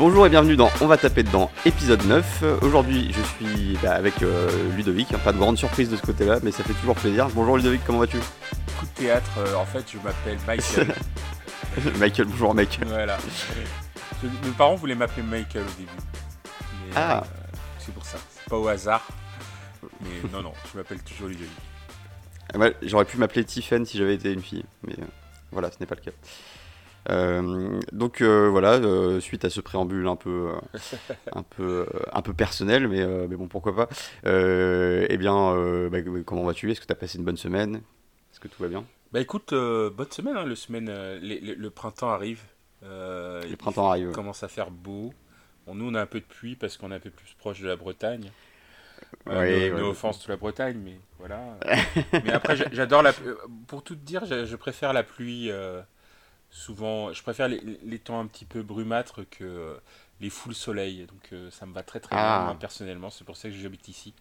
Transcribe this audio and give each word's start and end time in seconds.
Bonjour 0.00 0.26
et 0.26 0.30
bienvenue 0.30 0.56
dans 0.56 0.70
On 0.80 0.86
va 0.86 0.96
taper 0.96 1.22
dedans, 1.22 1.50
épisode 1.66 2.02
9. 2.06 2.40
Euh, 2.42 2.58
Aujourd'hui, 2.62 3.12
je 3.12 3.20
suis 3.22 3.76
bah, 3.82 3.92
avec 3.92 4.22
euh, 4.22 4.48
Ludovic. 4.74 5.08
Pas 5.18 5.32
de 5.32 5.38
grande 5.38 5.58
surprise 5.58 5.90
de 5.90 5.96
ce 5.96 6.02
côté-là, 6.02 6.38
mais 6.42 6.52
ça 6.52 6.64
fait 6.64 6.72
toujours 6.72 6.94
plaisir. 6.94 7.28
Bonjour 7.34 7.58
Ludovic, 7.58 7.82
comment 7.84 7.98
vas-tu? 7.98 8.16
Coup 8.78 8.86
de 8.86 8.90
théâtre, 8.94 9.30
euh, 9.38 9.54
en 9.56 9.66
fait, 9.66 9.84
je 9.92 9.98
m'appelle 9.98 10.38
Michael. 10.46 10.94
Michael, 11.98 12.26
bonjour 12.28 12.54
Michael. 12.54 12.88
voilà. 12.88 13.18
Je- 14.22 14.26
mes 14.48 14.54
parents 14.56 14.74
voulaient 14.74 14.94
m'appeler 14.94 15.22
Michael 15.22 15.62
au 15.64 15.78
début. 15.78 15.90
Mais, 16.88 16.92
Ah. 16.96 17.22
euh, 17.22 17.56
c'est 17.78 17.92
pour 17.94 18.04
ça. 18.06 18.16
C'est 18.34 18.48
pas 18.48 18.56
au 18.58 18.68
hasard. 18.68 19.06
Mais 20.00 20.08
non, 20.32 20.42
non, 20.42 20.52
je 20.72 20.78
m'appelle 20.78 21.00
toujours 21.02 21.28
Ludovic. 21.28 21.50
Ah, 22.54 22.58
J'aurais 22.82 23.04
pu 23.04 23.18
m'appeler 23.18 23.44
Tiffen 23.44 23.84
si 23.84 23.98
j'avais 23.98 24.14
été 24.14 24.32
une 24.32 24.42
fille, 24.42 24.64
mais 24.86 24.94
euh, 24.98 25.04
voilà, 25.52 25.70
ce 25.70 25.76
n'est 25.78 25.86
pas 25.86 25.94
le 25.94 26.00
cas. 26.00 26.16
Euh, 27.08 27.80
donc 27.92 28.20
euh, 28.20 28.48
voilà, 28.50 28.74
euh, 28.74 29.20
suite 29.20 29.44
à 29.44 29.50
ce 29.50 29.60
préambule 29.60 30.06
un 30.06 30.16
peu, 30.16 30.52
un 31.32 31.42
peu, 31.42 31.86
un 32.12 32.22
peu 32.22 32.34
personnel, 32.34 32.88
mais, 32.88 33.06
mais 33.26 33.36
bon, 33.36 33.48
pourquoi 33.48 33.74
pas. 33.74 33.88
Eh 34.24 35.16
bien, 35.16 35.88
bah, 35.88 35.98
comment 36.24 36.44
vas-tu? 36.44 36.70
Est-ce 36.70 36.80
que 36.80 36.86
tu 36.86 36.92
as 36.92 36.96
passé 36.96 37.18
une 37.18 37.24
bonne 37.24 37.36
semaine? 37.36 37.76
Est-ce 38.32 38.40
que 38.40 38.48
tout 38.48 38.62
va 38.62 38.68
bien? 38.68 38.84
Bah 39.12 39.20
écoute, 39.20 39.50
bonne 39.52 40.10
semaine, 40.10 40.36
hein, 40.36 40.44
le, 40.44 40.54
semaine 40.54 40.86
les- 41.20 41.40
les- 41.40 41.54
le 41.54 41.70
printemps 41.70 42.10
arrive. 42.10 42.42
Le 42.82 43.54
printemps 43.56 43.90
arrive. 43.90 44.08
Il 44.10 44.14
commence 44.14 44.42
à 44.42 44.48
faire 44.48 44.70
beau. 44.70 45.12
Bon, 45.66 45.74
nous, 45.74 45.90
on 45.90 45.94
a 45.94 46.00
un 46.02 46.06
peu 46.06 46.20
de 46.20 46.24
pluie 46.24 46.56
parce 46.56 46.76
qu'on 46.76 46.90
est 46.92 46.94
un 46.96 47.00
peu 47.00 47.10
plus 47.10 47.34
proche 47.38 47.60
de 47.60 47.68
la 47.68 47.76
Bretagne. 47.76 48.30
Euh, 49.28 49.38
Ouais, 49.38 49.70
no, 49.70 49.74
ouais. 49.76 49.80
no 49.82 49.90
offense 49.90 50.20
to 50.22 50.30
la 50.30 50.36
Bretagne, 50.36 50.78
mais 50.82 50.98
voilà. 51.18 51.40
mais 52.24 52.30
après, 52.32 52.56
j'a- 52.56 52.70
j'adore 52.72 53.02
la. 53.02 53.12
Pour 53.66 53.82
tout 53.82 53.94
te 53.94 54.00
dire, 54.04 54.24
je, 54.24 54.44
je 54.46 54.56
préfère 54.56 54.92
la 54.92 55.02
pluie. 55.02 55.50
euh, 55.50 55.80
souvent, 56.50 57.12
je 57.12 57.22
préfère 57.22 57.48
les, 57.48 57.60
les 57.82 57.98
temps 57.98 58.20
un 58.20 58.26
petit 58.26 58.44
peu 58.44 58.62
brumâtres 58.62 59.28
que 59.30 59.78
les 60.20 60.30
foules 60.30 60.54
soleil. 60.54 61.06
Donc, 61.06 61.32
euh, 61.32 61.50
ça 61.50 61.66
me 61.66 61.72
va 61.72 61.82
très 61.82 62.00
très 62.00 62.16
Ah. 62.16 62.18
bien, 62.18 62.38
moi, 62.38 62.56
personnellement. 62.58 63.10
C'est 63.10 63.24
pour 63.24 63.36
ça 63.36 63.48
que 63.48 63.54
j'habite 63.54 63.88
ici. 63.88 64.14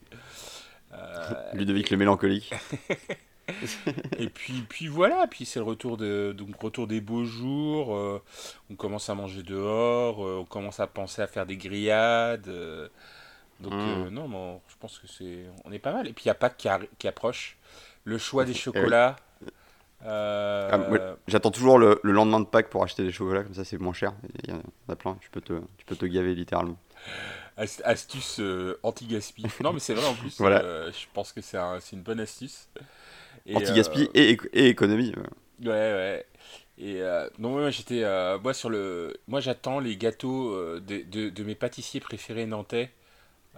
Euh, 0.94 1.53
Ludovic 1.53 1.89
le 1.89 1.97
mélancolique. 1.97 2.53
et 4.19 4.30
puis, 4.30 4.61
puis 4.69 4.88
voilà, 4.88 5.25
puis 5.27 5.45
c'est 5.45 5.59
le 5.59 5.66
retour, 5.66 5.97
de, 5.97 6.33
donc 6.38 6.55
retour 6.61 6.86
des 6.88 7.02
beaux 7.02 7.25
jours, 7.25 7.95
euh, 7.95 8.21
on 8.69 8.75
commence 8.75 9.09
à 9.09 9.16
manger 9.16 9.41
dehors, 9.43 10.19
on 10.19 10.45
commence 10.45 10.80
à 10.80 10.86
penser 10.88 11.21
à 11.23 11.27
faire 11.27 11.45
des 11.47 11.58
grillades. 11.58 12.47
donc 13.59 13.73
Mm. 13.73 13.80
euh, 13.81 14.09
non, 14.09 14.30
bon, 14.30 14.61
je 14.69 14.75
pense 14.80 14.99
que 14.99 15.08
c'est 15.08 15.45
on 15.66 15.71
est 15.71 15.80
pas 15.80 15.93
mal. 15.93 16.08
Et 16.08 16.14
puis 16.14 16.25
il 16.25 16.27
y 16.27 16.31
a 16.31 16.36
Pâques 16.36 16.58
qui, 16.58 16.69
qui 16.97 17.08
approche, 17.08 17.58
le 18.03 18.17
choix 18.17 18.45
des 18.45 18.53
oui. 18.53 18.58
chocolats. 18.58 19.16
Euh, 20.05 20.72
Ah, 20.72 20.89
ouais. 20.92 21.02
J'attends 21.28 21.52
toujours 21.52 21.78
le, 21.80 22.00
le 22.03 22.11
lendemain 22.11 22.39
de 22.39 22.45
Pâques 22.45 22.69
pour 22.69 22.83
acheter 22.83 23.03
des 23.03 23.11
chocolats, 23.11 23.44
comme 23.44 23.53
ça 23.53 23.64
c'est 23.66 23.78
moins 23.78 23.94
cher. 23.94 24.14
Il 24.44 24.50
y 24.50 24.53
en 24.53 24.61
a 24.88 24.95
plein, 24.95 25.17
tu 25.22 25.30
peux 25.30 25.42
te, 25.42 25.53
tu 25.78 25.86
peux 25.86 25.95
te 25.95 26.05
gaver 26.05 26.36
littéralement. 26.36 26.78
ast- 27.58 27.81
astuce 27.86 28.39
euh, 28.39 28.80
anti-gaspi. 28.83 29.45
non 29.61 29.73
mais 29.73 29.80
c'est 29.80 29.94
vrai 29.94 30.05
en 30.08 30.16
plus, 30.16 30.36
Voilà. 30.39 30.64
euh, 30.64 30.92
je 30.92 31.05
pense 31.14 31.31
que 31.33 31.42
c'est 31.42 31.58
un- 31.58 31.80
une 31.94 32.02
bonne 32.02 32.20
astuce. 32.20 32.67
Anti-gaspi 33.53 34.09
et, 34.14 34.38
et 34.53 34.67
économie. 34.70 35.14
ouais. 35.16 35.23
Ouais. 35.66 36.25
Et 36.77 37.02
non, 37.39 37.50
moi 37.52 37.70
j'étais. 37.70 38.03
moi, 38.42 38.53
sur 38.53 38.70
le, 38.70 39.14
moi 39.27 39.39
j'attends 39.42 39.80
les 39.80 39.97
gâteaux 39.97 40.55
de, 40.80 41.02
de, 41.03 41.30
de 41.30 41.44
mes 41.44 41.55
pâtissiers 41.55 42.00
préférés 42.00 42.45
nantais. 42.45 42.92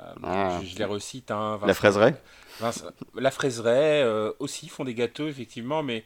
Euh, 0.01 0.13
Ah. 0.23 0.59
je, 0.63 0.67
je 0.67 0.77
les 0.77 0.85
recite. 0.85 1.31
Hein, 1.31 1.51
La 1.61 1.67
Vincent- 1.67 1.73
fraiserie 1.75 2.13
Vincent- 2.59 2.85
la 3.15 3.31
fraiserie 3.31 3.69
euh, 4.03 4.31
aussi 4.39 4.67
font 4.69 4.83
des 4.83 4.93
gâteaux, 4.95 5.27
effectivement, 5.27 5.83
mais 5.83 6.05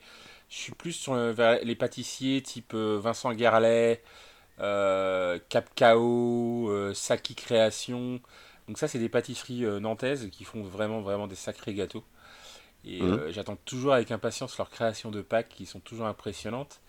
je 0.49 0.55
suis 0.57 0.73
plus 0.73 0.91
sur 0.93 1.13
euh, 1.13 1.31
vers 1.33 1.59
les 1.63 1.75
pâtissiers 1.75 2.41
type 2.41 2.73
euh, 2.73 2.99
Vincent 3.01 3.33
Garlet, 3.33 4.01
euh, 4.59 5.39
Cap 5.49 5.69
Cao, 5.75 6.69
euh, 6.69 6.93
Saki 6.93 7.35
Création. 7.35 8.19
Donc, 8.67 8.77
ça, 8.77 8.87
c'est 8.87 8.99
des 8.99 9.09
pâtisseries 9.09 9.65
euh, 9.65 9.79
nantaises 9.79 10.29
qui 10.31 10.43
font 10.43 10.63
vraiment, 10.63 11.01
vraiment 11.01 11.27
des 11.27 11.35
sacrés 11.35 11.73
gâteaux. 11.73 12.03
Et 12.85 13.01
Mhm. 13.01 13.13
euh, 13.13 13.31
j'attends 13.31 13.57
toujours 13.65 13.93
avec 13.93 14.11
impatience 14.11 14.57
leurs 14.57 14.69
créations 14.69 15.11
de 15.11 15.21
Pâques 15.21 15.49
qui 15.49 15.65
sont 15.65 15.79
toujours 15.79 16.05
impressionnantes. 16.07 16.81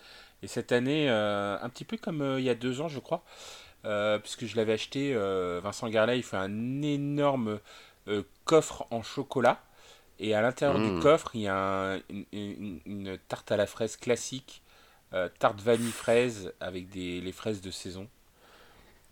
Et 0.43 0.47
cette 0.47 0.71
année, 0.71 1.09
euh, 1.09 1.57
un 1.59 1.69
petit 1.69 1.85
peu 1.85 1.97
comme 1.97 2.21
euh, 2.21 2.39
il 2.39 2.45
y 2.45 2.49
a 2.49 2.55
deux 2.55 2.79
ans, 2.81 2.87
je 2.87 2.99
crois, 2.99 3.23
euh, 3.23 3.23
puisque 4.19 4.45
je 4.45 4.55
l'avais 4.55 4.73
acheté, 4.73 5.13
euh, 5.15 5.59
Vincent 5.63 5.89
Garlet, 5.89 6.17
il 6.19 6.23
fait 6.23 6.37
un 6.37 6.81
énorme 6.81 7.59
euh, 8.07 8.23
coffre 8.45 8.87
en 8.91 9.03
chocolat. 9.03 9.61
Et 10.19 10.33
à 10.35 10.41
l'intérieur 10.41 10.79
du 10.79 10.91
coffre, 10.93 11.31
il 11.35 11.41
y 11.41 11.47
a 11.47 11.55
un- 11.95 11.97
une, 12.09 12.25
une- 12.33 12.79
une 12.85 13.17
tarte 13.29 13.51
à 13.51 13.57
la 13.57 13.67
fraise 13.67 13.97
classique, 13.97 14.63
euh, 15.13 15.29
tarte 15.39 15.61
vanille 15.61 15.91
fraise 15.91 16.53
avec 16.59 16.89
des, 16.89 17.21
les 17.21 17.31
fraises 17.31 17.61
de 17.61 17.71
saison. 17.71 18.07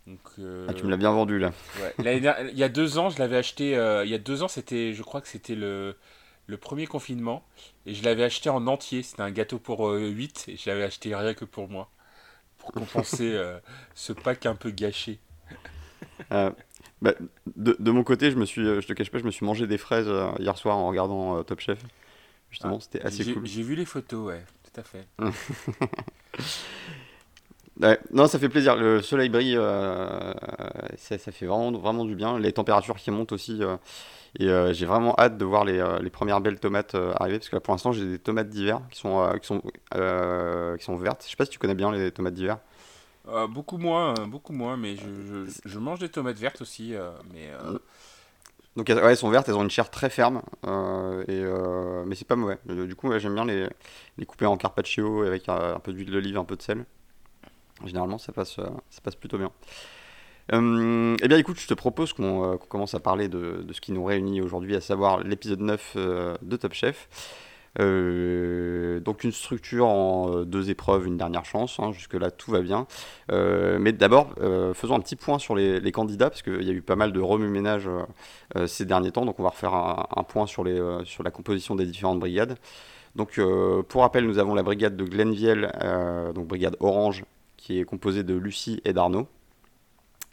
Donc, 0.06 0.20
euh, 0.38 0.66
Ah, 0.68 0.74
tu 0.74 0.84
me 0.84 0.90
l'as 0.90 0.96
bien 0.96 1.10
vendu 1.10 1.38
là. 1.38 1.52
Ouais. 1.74 1.94
L'année 1.98 2.20
dernière- 2.20 2.48
il 2.50 2.56
y 2.58 2.62
a 2.62 2.68
deux 2.68 2.98
ans, 2.98 3.10
je 3.10 3.18
l'avais 3.18 3.36
acheté. 3.36 3.76
euh, 3.76 4.04
il 4.04 4.10
y 4.10 4.14
a 4.14 4.18
deux 4.18 4.42
ans, 4.42 4.48
c'était, 4.48 4.94
je 4.94 5.02
crois 5.02 5.20
que 5.20 5.28
c'était 5.28 5.54
le, 5.54 5.96
le 6.46 6.56
premier 6.56 6.86
confinement. 6.86 7.44
Et 7.86 7.94
je 7.94 8.02
l'avais 8.04 8.24
acheté 8.24 8.48
en 8.50 8.66
entier. 8.66 9.02
C'était 9.02 9.22
un 9.22 9.30
gâteau 9.30 9.58
pour 9.58 9.88
8. 9.90 10.44
Et 10.48 10.56
je 10.56 10.68
l'avais 10.70 10.84
acheté 10.84 11.14
rien 11.14 11.34
que 11.34 11.44
pour 11.44 11.68
moi. 11.68 11.90
Pour 12.72 12.82
compenser 12.82 13.32
euh, 13.32 13.58
ce 13.94 14.12
pack 14.12 14.46
un 14.46 14.54
peu 14.54 14.70
gâché. 14.70 15.18
Euh, 16.32 16.50
bah, 17.00 17.14
de, 17.56 17.76
de 17.78 17.90
mon 17.90 18.02
côté, 18.02 18.30
je 18.30 18.36
me 18.36 18.44
suis, 18.44 18.66
euh, 18.66 18.80
je 18.80 18.86
te 18.86 18.92
cache 18.92 19.10
pas, 19.10 19.18
je 19.18 19.24
me 19.24 19.30
suis 19.30 19.46
mangé 19.46 19.66
des 19.66 19.78
fraises 19.78 20.08
euh, 20.08 20.30
hier 20.38 20.56
soir 20.56 20.76
en 20.76 20.88
regardant 20.88 21.42
Top 21.44 21.60
Chef. 21.60 21.78
Justement, 22.50 22.80
c'était 22.80 23.02
assez 23.02 23.32
cool. 23.32 23.46
j'ai 23.46 23.62
vu 23.62 23.74
les 23.74 23.84
photos, 23.84 24.28
ouais, 24.28 24.44
tout 24.64 24.80
à 24.80 24.82
fait. 24.82 25.06
Ouais, 27.82 27.98
non, 28.10 28.26
ça 28.26 28.38
fait 28.38 28.48
plaisir. 28.48 28.74
Le 28.76 29.02
soleil 29.02 29.28
brille, 29.28 29.54
euh, 29.58 30.32
ça, 30.96 31.18
ça 31.18 31.30
fait 31.30 31.44
vraiment, 31.46 31.70
vraiment 31.72 32.06
du 32.06 32.14
bien. 32.14 32.38
Les 32.38 32.52
températures 32.52 32.96
qui 32.96 33.10
montent 33.10 33.32
aussi. 33.32 33.62
euh, 33.62 33.76
et 34.38 34.48
euh, 34.48 34.72
j'ai 34.74 34.86
vraiment 34.86 35.14
hâte 35.18 35.38
de 35.38 35.44
voir 35.44 35.64
les, 35.64 35.78
euh, 35.80 35.98
les 36.00 36.10
premières 36.10 36.40
belles 36.40 36.60
tomates 36.60 36.94
euh, 36.94 37.12
arriver. 37.20 37.38
Parce 37.38 37.50
que 37.50 37.56
là, 37.56 37.60
pour 37.60 37.74
l'instant, 37.74 37.92
j'ai 37.92 38.06
des 38.06 38.18
tomates 38.20 38.48
d'hiver 38.50 38.82
qui 38.90 39.00
sont, 39.00 39.20
euh, 39.22 39.38
qui, 39.38 39.46
sont, 39.46 39.62
euh, 39.96 40.76
qui 40.78 40.84
sont 40.84 40.96
vertes. 40.96 41.24
Je 41.24 41.30
sais 41.30 41.36
pas 41.36 41.44
si 41.46 41.52
tu 41.52 41.58
connais 41.58 41.74
bien 41.74 41.92
les 41.92 42.12
tomates 42.12 42.34
d'hiver. 42.34 42.58
Euh, 43.28 43.48
beaucoup 43.48 43.76
moins, 43.78 44.14
euh, 44.20 44.26
beaucoup 44.26 44.52
moins, 44.52 44.76
mais 44.76 44.94
je, 44.96 45.08
je, 45.22 45.50
je 45.64 45.78
mange 45.80 45.98
des 45.98 46.08
tomates 46.08 46.38
vertes 46.38 46.60
aussi. 46.60 46.94
euh, 46.94 47.10
mais 47.32 47.50
euh, 47.50 47.78
Donc 48.76 48.90
elles, 48.90 48.98
ouais, 48.98 49.10
elles 49.10 49.16
sont 49.16 49.30
vertes, 49.30 49.48
elles 49.48 49.54
ont 49.56 49.62
une 49.62 49.70
chair 49.70 49.90
très 49.90 50.10
ferme, 50.10 50.42
euh, 50.66 51.22
et, 51.28 51.40
euh, 51.42 52.04
mais 52.06 52.14
c'est 52.14 52.26
pas 52.26 52.36
mauvais. 52.36 52.58
Euh, 52.68 52.86
Du 52.86 52.94
coup, 52.94 53.08
ouais, 53.08 53.18
j'aime 53.20 53.34
bien 53.34 53.46
les, 53.46 53.68
les 54.18 54.26
couper 54.26 54.44
en 54.46 54.56
carpaccio 54.58 55.22
avec 55.22 55.48
euh, 55.48 55.76
un 55.76 55.80
peu 55.80 55.92
d'huile 55.94 56.10
d'olive, 56.10 56.36
un 56.36 56.44
peu 56.44 56.56
de 56.56 56.62
sel. 56.62 56.84
Généralement, 57.84 58.18
ça 58.18 58.32
passe, 58.32 58.58
euh, 58.58 58.66
ça 58.90 59.00
passe 59.02 59.16
plutôt 59.16 59.38
bien. 59.38 59.50
Euh, 60.52 61.16
eh 61.22 61.28
bien, 61.28 61.38
écoute, 61.38 61.58
je 61.58 61.66
te 61.66 61.74
propose 61.74 62.12
qu'on 62.12 62.52
euh, 62.52 62.56
commence 62.56 62.94
à 62.94 63.00
parler 63.00 63.28
de, 63.28 63.66
ce 63.72 63.80
qui 63.80 63.92
nous 63.92 64.04
réunit 64.04 64.40
aujourd'hui, 64.40 64.76
à 64.76 64.80
savoir 64.80 65.20
l'épisode 65.22 65.60
9 65.60 65.92
euh, 65.96 66.36
de 66.42 66.56
Top 66.56 66.72
Chef. 66.72 67.08
Donc 67.78 69.22
une 69.22 69.32
structure 69.32 69.86
en 69.86 70.44
deux 70.44 70.70
épreuves, 70.70 71.06
une 71.06 71.18
dernière 71.18 71.44
chance, 71.44 71.78
hein, 71.78 71.92
jusque-là 71.92 72.30
tout 72.30 72.50
va 72.50 72.62
bien. 72.62 72.86
Mais 73.28 73.92
d'abord, 73.92 74.34
faisons 74.72 74.94
un 74.94 75.00
petit 75.00 75.14
point 75.16 75.38
sur 75.38 75.54
les, 75.54 75.92
candidats, 75.92 76.30
parce 76.30 76.40
qu'il 76.40 76.62
y 76.62 76.70
a 76.70 76.72
eu 76.72 76.80
pas 76.80 76.96
mal 76.96 77.12
de 77.12 77.20
remue-ménage 77.20 77.86
ces 78.66 78.86
derniers 78.86 79.12
temps, 79.12 79.26
donc 79.26 79.38
on 79.40 79.42
va 79.42 79.50
refaire 79.50 79.74
un, 79.74 80.22
point 80.22 80.46
sur, 80.46 80.64
la 80.64 81.30
composition 81.30 81.74
des 81.74 81.84
différentes 81.84 82.18
brigades. 82.18 82.56
Donc 83.14 83.38
pour 83.88 84.00
rappel, 84.00 84.26
nous 84.26 84.38
avons 84.38 84.54
la 84.54 84.62
brigade 84.62 84.96
de 84.96 85.04
Glenviel, 85.04 85.70
euh, 85.82 86.32
donc 86.32 86.46
brigade 86.46 86.76
orange, 86.80 87.24
qui 87.66 87.80
est 87.80 87.84
composée 87.84 88.22
de 88.22 88.34
Lucie 88.34 88.80
et 88.84 88.92
d'Arnaud. 88.92 89.26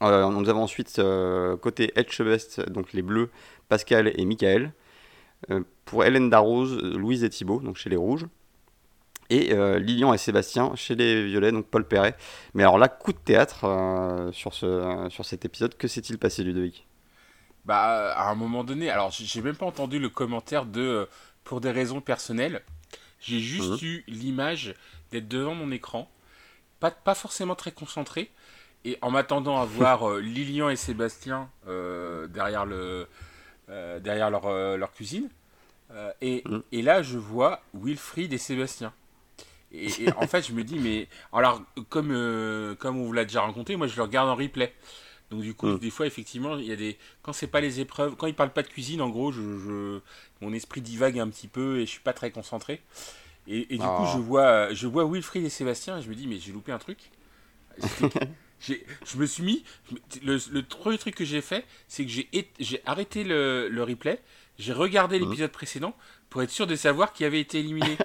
Euh, 0.04 0.30
nous 0.30 0.50
avons 0.50 0.62
ensuite 0.62 1.00
euh, 1.00 1.58
côté 1.58 1.92
Etchebest, 1.96 2.70
donc 2.70 2.94
les 2.94 3.02
bleus, 3.02 3.32
Pascal 3.70 4.12
et 4.20 4.24
Michael. 4.24 4.72
Euh, 5.50 5.62
pour 5.86 6.06
Hélène 6.06 6.30
Darroze, 6.30 6.78
Louise 6.78 7.24
et 7.24 7.30
Thibault, 7.32 7.60
donc 7.60 7.76
chez 7.78 7.90
les 7.90 7.96
rouges. 7.96 8.28
Et 9.32 9.52
euh, 9.52 9.80
Lilian 9.80 10.14
et 10.14 10.20
Sébastien 10.20 10.76
chez 10.76 10.94
les 10.94 11.26
violets, 11.26 11.52
donc 11.52 11.66
Paul 11.66 11.88
Perret. 11.88 12.16
Mais 12.54 12.62
alors 12.62 12.78
là, 12.78 12.88
coup 12.88 13.14
de 13.14 13.18
théâtre 13.18 14.30
sur, 14.32 14.54
ce, 14.54 15.08
sur 15.10 15.26
cet 15.26 15.44
épisode, 15.44 15.76
que 15.76 15.88
s'est-il 15.88 16.20
passé 16.20 16.44
Ludovic? 16.44 16.86
Bah, 17.66 18.14
à 18.14 18.30
un 18.30 18.36
moment 18.36 18.64
donné, 18.64 18.92
alors 18.92 19.10
j'ai 19.10 19.42
même 19.42 19.56
pas 19.56 19.66
entendu 19.66 19.98
le 19.98 20.10
commentaire 20.10 20.68
de 20.68 21.08
pour 21.44 21.62
des 21.62 21.72
raisons 21.72 22.00
personnelles. 22.00 22.62
J'ai 23.20 23.40
juste 23.40 23.82
Mhm. 23.82 23.88
eu 23.88 24.04
l'image 24.08 24.76
d'être 25.12 25.28
devant 25.28 25.56
mon 25.56 25.72
écran, 25.72 26.10
pas, 26.84 26.92
pas 26.92 27.16
forcément 27.16 27.56
très 27.56 27.72
concentré, 27.72 28.30
et 28.84 28.98
en 29.02 29.10
m'attendant 29.10 29.58
à 29.62 29.66
voir 29.66 30.10
euh, 30.10 30.20
Lilian 30.20 30.70
et 30.70 30.76
Sébastien 30.76 31.50
euh, 31.68 32.28
derrière, 32.28 32.66
le, 32.66 33.08
euh, 33.70 34.00
derrière 34.02 34.30
leur, 34.30 34.46
leur 34.78 34.92
cuisine. 34.92 35.30
Et, 36.22 36.42
Mhm. 36.46 36.64
et 36.72 36.82
là, 36.82 37.04
je 37.04 37.18
vois 37.20 37.62
Wilfried 37.76 38.34
et 38.34 38.38
Sébastien. 38.40 38.92
Et, 39.72 39.88
et 40.06 40.12
en 40.14 40.28
fait, 40.28 40.42
je 40.48 40.52
me 40.54 40.64
dis, 40.64 40.80
mais. 40.80 41.08
Alors, 41.32 41.62
comme, 41.90 42.10
comme 42.80 42.98
on 43.00 43.06
vous 43.06 43.14
l'a 43.14 43.26
déjà 43.26 43.42
raconté, 43.44 43.76
moi 43.76 43.88
je 43.88 43.96
le 43.96 44.02
regarde 44.02 44.28
en 44.28 44.36
replay. 44.36 44.74
Donc, 45.32 45.42
du 45.42 45.54
coup, 45.54 45.68
Mm. 45.68 45.80
des 45.80 45.90
fois, 45.92 46.06
effectivement, 46.08 46.58
il 46.58 46.66
y 46.66 46.72
a 46.72 46.76
des. 46.76 46.98
Quand 47.22 47.32
c'est 47.34 47.48
pas 47.48 47.62
les 47.62 47.80
épreuves, 47.80 48.16
quand 48.16 48.26
ils 48.28 48.34
parlent 48.36 48.54
pas 48.54 48.64
de 48.64 48.68
cuisine, 48.70 49.02
en 49.02 49.10
gros, 49.10 49.32
je, 49.32 49.42
je- 49.42 50.00
mon 50.42 50.52
esprit 50.54 50.82
divague 50.82 51.20
un 51.20 51.30
petit 51.30 51.48
peu 51.48 51.78
et 51.80 51.86
je 51.86 51.92
suis 51.92 52.02
pas 52.02 52.14
très 52.14 52.32
concentré. 52.32 52.82
Et, 53.48 53.74
et 53.74 53.78
du 53.78 53.84
coup, 53.84 53.86
Ah. 53.86 54.12
je 54.14 54.20
vois, 54.20 54.74
je 54.74 54.88
vois 54.88 55.06
Wilfried 55.06 55.44
et 55.46 55.50
Sébastien 55.50 55.98
et 55.98 56.02
je 56.02 56.10
me 56.10 56.16
dis, 56.16 56.28
mais 56.28 56.40
j'ai 56.40 56.52
loupé 56.52 56.72
un 56.72 56.80
truc. 56.80 57.12
je 58.60 59.18
me 59.18 59.26
suis 59.26 59.44
mis. 59.44 59.64
Le, 60.24 60.40
le 60.52 60.64
premier 60.64 60.98
truc 60.98 61.16
que 61.16 61.26
j'ai 61.26 61.42
fait, 61.42 61.66
c'est 61.88 62.06
que 62.06 62.12
j'ai 62.60 62.82
arrêté 62.86 63.24
le, 63.24 63.68
le 63.70 63.84
replay, 63.84 64.22
j'ai 64.58 64.74
regardé 64.74 65.20
mmh. 65.20 65.24
l'épisode 65.24 65.52
précédent 65.52 65.96
pour 66.30 66.42
être 66.42 66.50
sûr 66.50 66.68
de 66.68 66.76
savoir 66.76 67.14
qui 67.14 67.26
avait 67.26 67.40
été 67.40 67.60
éliminé. 67.60 67.98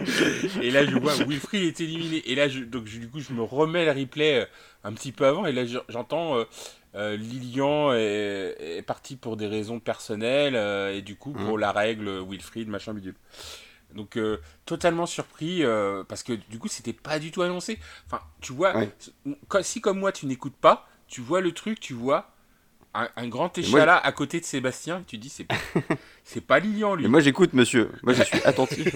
et 0.62 0.70
là, 0.70 0.84
je 0.84 0.96
vois 0.96 1.14
Wilfried 1.14 1.62
est 1.62 1.80
éliminé. 1.80 2.22
Et 2.30 2.34
là, 2.34 2.48
je, 2.48 2.60
donc, 2.60 2.84
du 2.84 3.08
coup, 3.08 3.20
je 3.20 3.32
me 3.32 3.42
remets 3.42 3.84
le 3.84 3.92
replay 3.92 4.40
euh, 4.40 4.46
un 4.84 4.92
petit 4.92 5.12
peu 5.12 5.26
avant. 5.26 5.46
Et 5.46 5.52
là, 5.52 5.64
j'entends 5.88 6.36
euh, 6.36 6.44
euh, 6.94 7.16
Lilian 7.16 7.92
est, 7.92 8.82
parti 8.86 9.16
pour 9.16 9.36
des 9.36 9.46
raisons 9.46 9.80
personnelles. 9.80 10.56
et 10.94 11.02
du 11.02 11.16
coup, 11.16 11.32
pour 11.32 11.56
mmh. 11.56 11.60
la 11.60 11.72
règle, 11.72 12.20
Wilfried, 12.28 12.68
machin 12.68 12.94
bidule. 12.94 13.14
Donc 13.94 14.18
totalement 14.66 15.06
surpris 15.06 15.62
parce 16.08 16.22
que 16.22 16.34
du 16.34 16.58
coup 16.58 16.68
c'était 16.68 16.92
pas 16.92 17.18
du 17.18 17.30
tout 17.30 17.42
annoncé. 17.42 17.78
Enfin 18.06 18.20
tu 18.40 18.52
vois, 18.52 18.74
si 19.62 19.80
comme 19.80 19.98
moi 19.98 20.12
tu 20.12 20.26
n'écoutes 20.26 20.56
pas, 20.56 20.86
tu 21.06 21.20
vois 21.20 21.40
le 21.40 21.52
truc, 21.52 21.80
tu 21.80 21.94
vois 21.94 22.30
un, 23.16 23.28
grand 23.28 23.56
échalas 23.56 23.96
à 23.96 24.12
côté 24.12 24.40
de 24.40 24.44
Sébastien, 24.44 25.04
tu 25.06 25.18
dis 25.18 25.28
c'est 25.28 25.44
pas, 25.44 25.54
c'est 26.24 26.40
pas 26.40 26.58
Lilian 26.58 26.94
lui. 26.94 27.06
moi 27.06 27.20
j'écoute 27.20 27.52
monsieur, 27.52 27.90
moi 28.02 28.12
je 28.12 28.22
suis 28.22 28.42
attentif. 28.44 28.94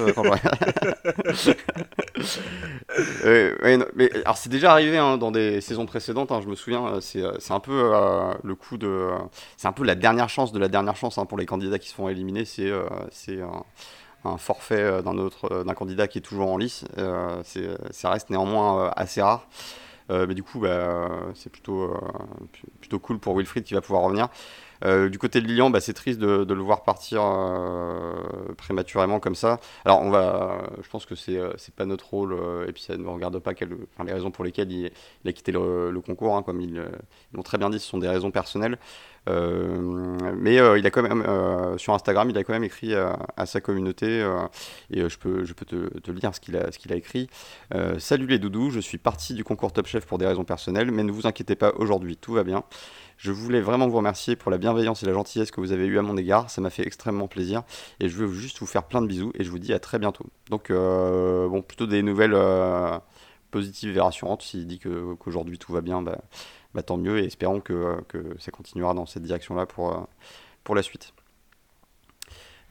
Euh, 3.25 3.55
mais 3.95 4.11
alors 4.25 4.37
c'est 4.37 4.49
déjà 4.49 4.73
arrivé 4.73 4.99
hein, 4.99 5.19
dans 5.19 5.31
des 5.31 5.61
saisons 5.61 5.87
précédentes, 5.87 6.33
hein, 6.33 6.41
je 6.43 6.49
me 6.49 6.55
souviens, 6.55 6.87
euh, 6.87 7.01
c'est, 7.01 7.23
euh, 7.23 7.33
c'est 7.39 7.53
un 7.53 7.61
peu 7.61 7.93
le 8.43 8.55
coup 8.55 8.79
de, 8.79 9.09
c'est 9.57 9.69
un 9.69 9.73
peu 9.73 9.85
la 9.85 9.95
dernière 9.95 10.29
chance 10.29 10.53
de 10.53 10.59
la 10.59 10.69
dernière 10.69 10.97
chance 10.97 11.19
hein, 11.19 11.27
pour 11.27 11.39
les 11.39 11.47
candidats 11.47 11.79
qui 11.79 11.89
se 11.89 11.95
font 11.95 12.09
éliminer, 12.09 12.45
c'est 12.45 12.73
c'est 13.11 13.39
un, 14.25 14.37
forfait 14.37 15.03
d'un 15.03 15.19
autre 15.19 15.65
d'un 15.65 15.75
candidat 15.75 16.09
qui 16.09 16.19
est 16.19 16.23
toujours 16.23 16.51
en 16.51 16.57
lice, 16.57 16.85
c'est, 17.45 17.69
ça 17.91 18.11
reste 18.11 18.31
néanmoins 18.31 18.91
assez 18.97 19.23
rare. 19.23 19.47
Euh, 20.11 20.27
mais 20.27 20.35
du 20.35 20.43
coup, 20.43 20.61
bah, 20.61 21.09
c'est 21.35 21.51
plutôt, 21.51 21.85
euh, 21.85 21.99
plutôt 22.81 22.99
cool 22.99 23.19
pour 23.19 23.37
Wilfried 23.37 23.65
qui 23.65 23.75
va 23.75 23.81
pouvoir 23.81 24.03
revenir. 24.03 24.29
Euh, 24.85 25.09
du 25.09 25.19
côté 25.19 25.41
de 25.41 25.47
Lilian, 25.47 25.71
bah, 25.71 25.81
c'est 25.81 25.93
triste 25.93 26.19
de, 26.19 26.53
le 26.53 26.63
voir 26.63 26.83
partir 26.83 27.23
prématurément 28.57 29.21
comme 29.21 29.35
ça. 29.35 29.59
Alors, 29.85 30.03
on 30.03 30.11
va, 30.11 30.63
je 30.83 30.89
pense 30.89 31.07
que 31.07 31.15
c'est 31.15 31.41
c'est 31.57 31.75
pas 31.75 31.87
notre 31.87 32.09
rôle, 32.09 32.37
et 32.69 32.73
puis 32.73 32.83
ça 32.83 32.97
ne 32.97 33.07
regarde 33.07 33.39
pas 33.39 33.53
les 34.05 34.13
raisons 34.13 34.31
pour 34.31 34.45
lesquelles 34.45 34.71
il, 34.73 34.91
a 35.27 35.33
quitté 35.33 35.53
le, 35.53 36.01
concours, 36.05 36.37
hein, 36.37 36.43
comme 36.43 36.61
ils 36.61 36.83
l'ont 37.33 37.43
très 37.43 37.59
bien 37.59 37.71
dit, 37.71 37.79
ce 37.79 37.87
sont 37.87 37.99
des 37.99 38.09
raisons 38.09 38.31
personnelles. 38.31 38.79
Euh, 39.29 40.19
mais 40.37 40.59
euh, 40.59 40.79
il 40.79 40.87
a 40.87 40.91
quand 40.91 41.03
même 41.03 41.23
euh, 41.23 41.79
sur 41.79 41.95
Instagram, 41.95 42.29
il 42.29 42.37
a 42.37 42.43
quand 42.43 42.53
même 42.53 42.65
écrit 42.65 42.95
à 42.95 43.47
sa 43.47 43.61
communauté 43.61 44.27
et 44.91 45.09
je 45.09 45.19
peux, 45.19 45.45
te 45.45 46.11
lire 46.11 46.35
ce 46.35 46.41
qu'il 46.41 46.57
a, 46.57 46.73
ce 46.73 46.79
qu'il 46.79 46.93
a 46.93 46.97
écrit. 46.97 47.29
Salut 47.99 48.27
les 48.27 48.39
doudous, 48.39 48.71
je 48.71 48.81
suis 48.81 48.99
parti 48.99 49.35
du 49.35 49.45
concours 49.45 49.73
Top 49.73 49.87
Chef 49.87 50.07
pour 50.07 50.19
des 50.19 50.27
raisons 50.27 50.45
personnelles, 50.45 50.91
mais 50.91 51.03
ne 51.03 51.13
vous 51.13 51.27
inquiétez 51.27 51.55
pas, 51.55 51.73
aujourd'hui 51.77 52.17
tout 52.17 52.33
va 52.33 52.45
bien. 52.45 52.65
Je 53.23 53.31
voulais 53.31 53.61
vraiment 53.61 53.87
vous 53.87 53.99
remercier 53.99 54.35
pour 54.35 54.51
la 54.51 54.59
bienveillance 54.59 55.05
et 55.05 55.07
la 55.07 55.13
gentillesse 55.13 55.53
que 55.53 55.61
vous 55.61 55.71
avez 55.71 55.87
eu 55.87 55.97
à 55.97 56.03
mon 56.03 56.17
égard. 56.17 56.51
Ça 56.51 56.61
m'a 56.61 56.71
fait 56.71 56.85
extrêmement 56.85 57.29
plaisir. 57.29 57.63
Et 58.01 58.09
je 58.09 58.17
veux 58.17 58.33
juste 58.33 58.59
vous 58.59 58.67
faire 58.67 58.83
plein 58.83 59.01
de 59.01 59.07
bisous 59.07 59.31
et 59.39 59.45
je 59.45 59.51
vous 59.51 59.61
dis 59.61 59.73
à 59.73 59.79
très 59.79 60.01
bientôt. 60.01 60.27
Donc, 60.51 60.73
bon, 60.73 61.63
plutôt 61.63 61.87
des 61.87 62.03
nouvelles 62.03 62.35
positives 63.53 63.97
et 63.97 64.01
rassurantes. 64.01 64.43
S'il 64.43 64.67
dit 64.67 64.81
qu'aujourd'hui 64.81 65.59
tout 65.59 65.73
va 65.73 65.81
bien, 65.83 66.03
bah, 66.03 66.19
bah, 66.75 66.83
tant 66.83 66.97
mieux 66.97 67.19
et 67.19 67.27
espérons 67.27 67.61
que, 67.61 68.01
que, 68.09 68.35
ça 68.41 68.51
continuera 68.51 68.95
dans 68.95 69.07
cette 69.07 69.23
direction-là 69.23 69.67
pour, 69.67 69.93
euh, 69.93 70.01
pour 70.65 70.75
la 70.75 70.83
suite. 70.83 71.13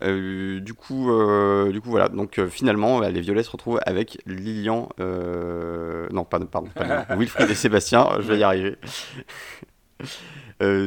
Euh, 0.01 0.59
du 0.59 0.74
coup, 0.74 1.12
euh, 1.12 1.71
du 1.71 1.80
coup 1.80 1.92
voilà. 1.92 2.09
Donc 2.09 2.44
finalement, 2.47 3.00
les 3.00 3.21
Violets 3.21 3.44
se 3.44 3.51
retrouvent 3.51 3.80
avec 3.86 4.18
Lilian, 4.25 4.89
non 4.97 6.25
pas 6.25 6.39
pardon, 6.39 6.69
pas 6.74 7.06
Wilfried 7.15 7.50
et 7.50 7.56
Sébastien. 7.56 8.09
Je 8.19 8.27
vais 8.27 8.39
y 8.39 8.44
arriver. 8.44 8.77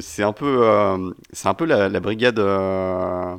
C'est 0.00 0.22
un 0.22 0.32
peu, 0.32 1.12
c'est 1.32 1.48
un 1.48 1.54
peu 1.54 1.64
la, 1.64 1.88
la 1.88 2.00
brigade, 2.00 2.38
la 2.38 3.38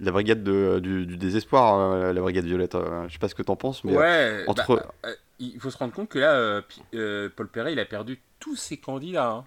brigade 0.00 0.42
de, 0.42 0.78
du, 0.80 1.16
désespoir, 1.16 2.12
la 2.12 2.20
brigade 2.20 2.44
Violette. 2.44 2.76
je 3.08 3.12
sais 3.12 3.18
pas 3.18 3.28
ce 3.28 3.34
que 3.34 3.42
t'en 3.42 3.56
penses, 3.56 3.84
mais 3.84 3.96
entre, 4.46 4.76
bah, 5.02 5.10
il 5.38 5.58
faut 5.58 5.70
se 5.70 5.78
rendre 5.78 5.92
compte 5.92 6.08
que 6.08 6.18
là, 6.18 6.62
Paul 7.36 7.48
Perret, 7.48 7.72
il 7.72 7.80
a 7.80 7.84
perdu 7.84 8.20
tous 8.38 8.56
ces 8.56 8.76
candidats. 8.76 9.44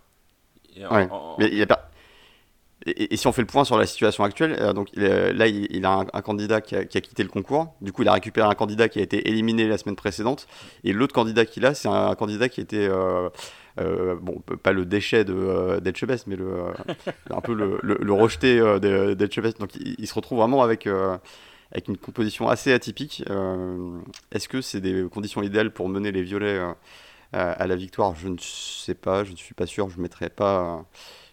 Hein. 0.82 1.36
Mais 1.40 1.50
il 1.52 1.62
a 1.64 1.90
et, 2.86 3.18
si 3.18 3.26
on 3.26 3.32
fait 3.32 3.42
le 3.42 3.48
point 3.48 3.64
sur 3.64 3.78
la 3.78 3.88
situation 3.88 4.24
actuelle, 4.24 4.56
euh, 4.60 4.74
donc 4.74 4.90
là 4.96 5.48
il, 5.48 5.86
a 5.86 6.06
un, 6.14 6.22
candidat 6.22 6.62
qui 6.62 6.76
a, 6.76 6.86
quitté 6.86 7.24
le 7.24 7.30
concours. 7.30 7.74
Du 7.82 7.92
coup, 7.92 8.04
il 8.04 8.08
a 8.08 8.14
récupéré 8.14 8.48
un 8.48 8.54
candidat 8.54 8.90
qui 8.90 9.00
a 9.00 9.02
été 9.02 9.28
éliminé 9.28 9.68
la 9.68 9.78
semaine 9.78 9.96
précedente. 9.96 10.48
Et 10.84 10.94
l'autre 10.94 11.14
candidat 11.14 11.46
qu'il 11.46 11.66
a, 11.66 11.74
c'est 11.74 11.88
un, 11.88 12.14
candidat 12.16 12.48
qui 12.48 12.62
était 12.62 12.88
euh, 13.80 14.14
euh, 14.14 14.16
bon, 14.16 14.42
pas 14.64 14.72
le 14.72 14.86
déchet 14.86 15.26
de 15.26 15.80
d'Etchebest, 15.80 16.28
mais 16.28 16.36
le 16.36 16.66
un 17.30 17.42
peu 17.42 17.54
le, 17.54 17.80
le, 17.82 18.14
rejeté 18.14 18.60
d'Etchebest. 19.16 19.60
Donc 19.60 19.76
il, 19.76 20.08
se 20.08 20.14
retrouve 20.14 20.40
vraiment 20.40 20.64
avec 20.64 20.88
avec 21.72 21.88
une 21.88 21.98
composition 21.98 22.48
assez 22.48 22.74
atypique. 22.74 23.24
Est-ce 24.32 24.48
que 24.48 24.62
c'est 24.62 24.82
des 24.82 25.06
conditions 25.12 25.42
idéales 25.42 25.72
pour 25.72 25.90
mener 25.90 26.12
les 26.12 26.24
violets 26.24 26.60
à 27.34 27.68
la 27.68 27.76
victoire, 27.76 28.16
je 28.16 28.30
ne 28.30 28.38
sais 28.40 28.96
pas, 28.96 29.26
je 29.26 29.32
ne 29.32 29.36
suis 29.36 29.54
pas 29.54 29.66
sûr, 29.66 29.90
je 29.90 29.98
ne 29.98 30.04
mettrai 30.04 30.30
pas, 30.30 30.86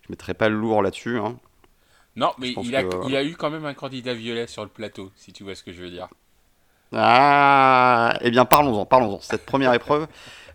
je 0.02 0.08
mettrai 0.10 0.34
pas 0.34 0.48
le 0.48 0.56
lourd 0.56 0.82
là-dessus. 0.82 1.18
Hein. 1.18 1.38
Non, 2.16 2.32
mais 2.38 2.52
il 2.62 2.76
a, 2.76 2.82
il 3.06 3.16
a 3.16 3.24
eu 3.24 3.36
quand 3.36 3.50
même 3.50 3.64
un 3.64 3.74
candidat 3.74 4.12
violet 4.12 4.46
sur 4.46 4.64
le 4.64 4.68
plateau, 4.68 5.12
si 5.14 5.32
tu 5.32 5.44
vois 5.44 5.54
ce 5.54 5.62
que 5.62 5.72
je 5.72 5.80
veux 5.80 5.90
dire. 5.90 6.08
Ah, 6.94 8.18
eh 8.20 8.30
bien 8.30 8.44
parlons-en, 8.44 8.84
parlons-en. 8.84 9.20
Cette 9.20 9.46
première 9.46 9.72
épreuve, 9.72 10.02
euh, 10.02 10.06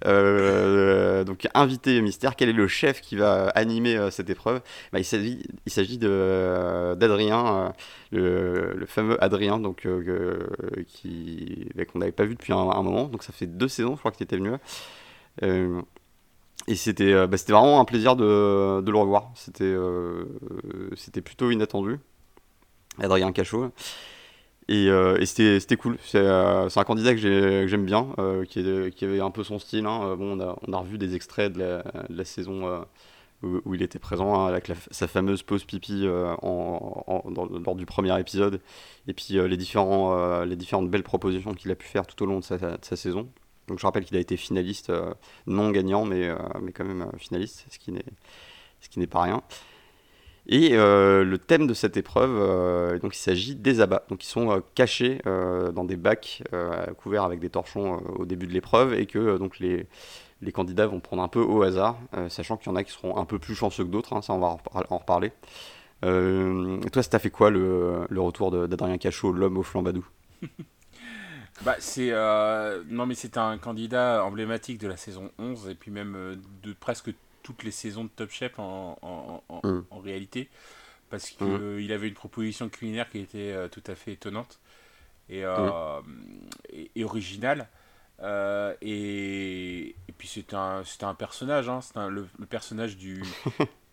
donc 0.05 1.47
invité 1.53 2.01
mystère, 2.01 2.35
quel 2.35 2.49
est 2.49 2.53
le 2.53 2.67
chef 2.67 3.01
qui 3.01 3.15
va 3.15 3.49
animer 3.49 3.95
euh, 3.95 4.11
cette 4.11 4.29
épreuve? 4.29 4.61
Bah, 4.91 4.99
Il 4.99 5.05
s'agit, 5.05 5.97
de, 5.97 6.95
d'Adrien, 6.95 7.73
euh, 8.13 8.73
le, 8.75 8.85
fameux 8.85 9.21
Adrien, 9.23 9.59
donc 9.59 9.87
bah, 9.87 11.85
qu'on 11.85 11.99
n'avait 11.99 12.11
pas 12.11 12.25
vu 12.25 12.35
depuis 12.35 12.53
un, 12.53 12.81
moment. 12.81 13.05
Donc 13.05 13.23
ça 13.23 13.33
fait 13.33 13.47
deux 13.47 13.67
saisons, 13.67 13.95
je 13.95 13.99
crois 13.99 14.11
que 14.11 14.17
tu 14.17 14.23
étais 14.23 14.37
venu. 14.37 14.51
Euh, 15.43 15.81
et 16.67 16.75
c'était 16.75 17.13
euh, 17.13 17.27
bah, 17.27 17.37
c'était 17.37 17.53
vraiment 17.53 17.79
un 17.79 17.85
plaisir 17.85 18.15
de, 18.15 18.83
le 18.85 18.97
revoir. 18.97 19.31
C'était 19.35 19.63
euh, 19.63 20.25
c'était 20.95 21.21
plutôt 21.21 21.51
inattendu. 21.51 21.99
Adrien 22.99 23.31
Cachot. 23.31 23.71
Et, 24.69 24.87
et 24.87 25.25
c'était 25.25 25.77
cool. 25.77 25.97
C'est 26.03 26.19
un 26.19 26.83
candidat 26.85 27.13
que 27.13 27.67
j'aime 27.67 27.85
bien, 27.85 28.07
qui, 28.49 28.59
est, 28.59 28.93
qui, 28.93 29.05
avait 29.05 29.21
un 29.21 29.31
peu 29.31 29.43
son 29.43 29.59
style. 29.59 29.85
Hein. 29.85 30.15
Bon, 30.17 30.37
on 30.37 30.39
a, 30.39 30.57
on, 30.67 30.73
a, 30.73 30.77
revu 30.77 30.97
des 30.97 31.15
extraits 31.15 31.53
de 31.53 31.81
la, 32.09 32.25
saison 32.25 32.85
où, 33.43 33.75
il 33.75 33.81
était 33.81 33.99
présent, 33.99 34.35
hein, 34.35 34.47
avec 34.47 34.71
sa 34.91 35.07
fameuse 35.07 35.43
pause 35.43 35.63
pipi 35.63 36.05
en, 36.41 37.23
lors 37.65 37.75
du 37.75 37.85
premier 37.85 38.19
épisode. 38.19 38.59
Et 39.07 39.13
puis 39.13 39.35
les, 39.35 39.57
différents, 39.57 40.43
les 40.43 40.55
différentes 40.55 40.89
belles 40.89 41.03
propositions 41.03 41.53
qu'il 41.53 41.71
a 41.71 41.75
pu 41.75 41.87
faire 41.87 42.05
tout 42.05 42.21
au 42.23 42.25
long 42.25 42.39
de 42.39 42.43
sa, 42.43 42.57
saison. 42.81 43.29
Donc 43.67 43.79
je 43.79 43.85
rappelle 43.85 44.05
qu'il 44.05 44.17
a 44.17 44.19
été 44.19 44.37
finaliste, 44.37 44.89
euh, 44.89 45.13
non 45.45 45.71
gagnant, 45.71 46.05
mais, 46.05 46.27
euh, 46.27 46.37
mais 46.61 46.71
quand 46.71 46.85
même 46.85 47.01
euh, 47.01 47.17
finaliste, 47.17 47.65
ce 47.69 47.77
qui 47.77 47.91
n'est, 47.91 48.05
ce 48.79 48.89
qui 48.89 48.99
n'est 48.99 49.07
pas 49.07 49.21
rien. 49.21 49.43
Et 50.49 50.69
le 50.69 51.35
thème 51.35 51.67
de 51.67 51.73
cette 51.73 51.97
épreuve, 51.97 52.99
donc 52.99 53.15
il 53.15 53.19
s'agit 53.19 53.55
des 53.55 53.81
abats. 53.81 54.05
Donc 54.09 54.23
ils 54.23 54.27
sont 54.27 54.63
cachés 54.75 55.19
dans 55.25 55.83
des 55.83 55.97
bacs 55.97 56.41
couverts 56.97 57.23
avec 57.23 57.41
des 57.41 57.49
torchons 57.49 58.01
au 58.17 58.25
début 58.25 58.47
de 58.47 58.53
l'épreuve 58.53 58.93
et 58.93 59.07
que 59.07 59.37
donc 59.37 59.59
les, 59.59 59.87
les 60.41 60.51
candidats 60.53 60.87
vont 60.87 61.01
prendre 61.01 61.21
un 61.21 61.27
peu 61.27 61.41
au 61.41 61.63
hasard, 61.63 61.97
sachant 62.29 62.55
qu'il 62.55 62.67
y 62.67 62.71
en 62.71 62.77
a 62.77 62.85
qui 62.85 62.93
seront 62.93 63.17
un 63.17 63.25
peu 63.25 63.39
plus 63.39 63.55
chanceux 63.55 63.83
que 63.83 63.89
d'autres, 63.89 64.13
hein, 64.13 64.21
ça 64.21 64.31
on 64.31 64.39
va 64.39 64.57
en 64.89 64.97
reparler. 64.97 65.33
toi, 66.01 67.03
ça 67.03 67.09
t'a 67.09 67.19
fait 67.19 67.29
quoi 67.29 67.49
le, 67.49 68.05
le 68.07 68.21
retour 68.21 68.49
d'Adrien 68.69 68.97
Cachot, 68.97 69.33
l'homme 69.33 69.57
au 69.57 69.63
flambadou? 69.63 70.07
Bah, 71.63 71.75
c'est 71.79 72.09
euh, 72.11 72.83
non 72.87 73.05
mais 73.05 73.15
c'est 73.15 73.37
un 73.37 73.57
candidat 73.57 74.23
emblématique 74.23 74.77
de 74.77 74.87
la 74.87 74.97
saison 74.97 75.31
11 75.39 75.69
et 75.69 75.75
puis 75.75 75.89
même 75.89 76.15
euh, 76.15 76.35
de 76.61 76.73
presque 76.73 77.09
toutes 77.47 77.63
les 77.63 77.71
saisons 77.71 78.03
de 78.03 78.09
Top 78.09 78.29
Chef 78.29 78.59
en, 78.59 78.97
en, 79.01 79.43
en, 79.47 79.67
mm. 79.67 79.85
réalité 80.03 80.49
parce 81.09 81.29
qu'il 81.29 81.47
mm. 81.47 81.79
il 81.79 81.93
avait 81.93 82.09
une 82.09 82.13
proposition 82.13 82.67
culinaire 82.67 83.09
qui 83.09 83.19
était 83.19 83.53
euh, 83.53 83.69
tout 83.69 83.83
à 83.87 83.95
fait 83.95 84.11
étonnante 84.13 84.59
et, 85.29 85.43
mm. 85.43 86.89
et, 86.95 87.03
originale 87.05 87.69
et, 88.21 89.95
et, 90.07 90.11
puis 90.17 90.27
c'était 90.27 90.55
un, 90.55 90.83
un 91.01 91.13
personnage 91.13 91.69
hein, 91.69 91.79
c'est 91.81 91.95
le, 92.09 92.27
le, 92.37 92.45
personnage 92.45 92.97
du 92.97 93.23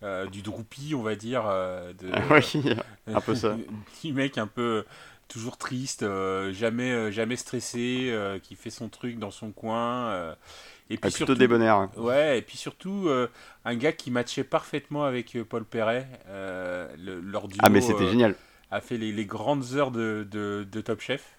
du 0.32 0.42
Droupi 0.42 0.94
on 0.94 1.02
va 1.02 1.14
dire 1.14 1.44
de, 1.44 2.11
oui, 2.30 2.75
un 3.06 3.20
peu 3.20 3.34
ça 3.34 3.56
du 4.02 4.12
mec 4.12 4.37
un 4.37 4.46
peu 4.46 4.84
toujours 5.28 5.56
triste, 5.56 6.02
euh, 6.02 6.52
jamais, 6.52 6.92
euh, 6.92 7.11
jamais 7.11 7.37
stressé, 7.37 8.08
euh, 8.11 8.38
qui 8.38 8.56
fait 8.56 8.70
son 8.70 8.88
truc 8.88 9.18
dans 9.18 9.30
son 9.30 9.52
coin. 9.52 10.37
Et 10.90 10.96
puis 10.96 11.10
surtout, 11.10 11.34
débonnaire. 11.34 11.76
Hein. 11.76 11.90
Ouais, 11.96 12.38
et 12.38 12.42
puis 12.42 12.56
surtout 12.56 13.08
un 13.64 13.74
gars 13.74 13.92
qui 13.92 14.10
matchait 14.10 14.44
parfaitement 14.44 15.04
avec 15.04 15.36
Paul 15.48 15.64
Perret. 15.64 16.06
Le, 16.28 17.20
leur 17.20 17.48
duo, 17.48 17.58
ah 17.62 17.70
mais 17.70 17.80
c'était 17.80 18.08
génial. 18.08 18.34
A 18.70 18.80
fait 18.80 18.96
les, 18.96 19.12
les 19.12 19.26
grandes 19.26 19.74
heures 19.74 19.90
de, 19.90 20.26
de, 20.30 20.66
de, 20.70 20.80
Top 20.80 21.00
Chef. 21.00 21.36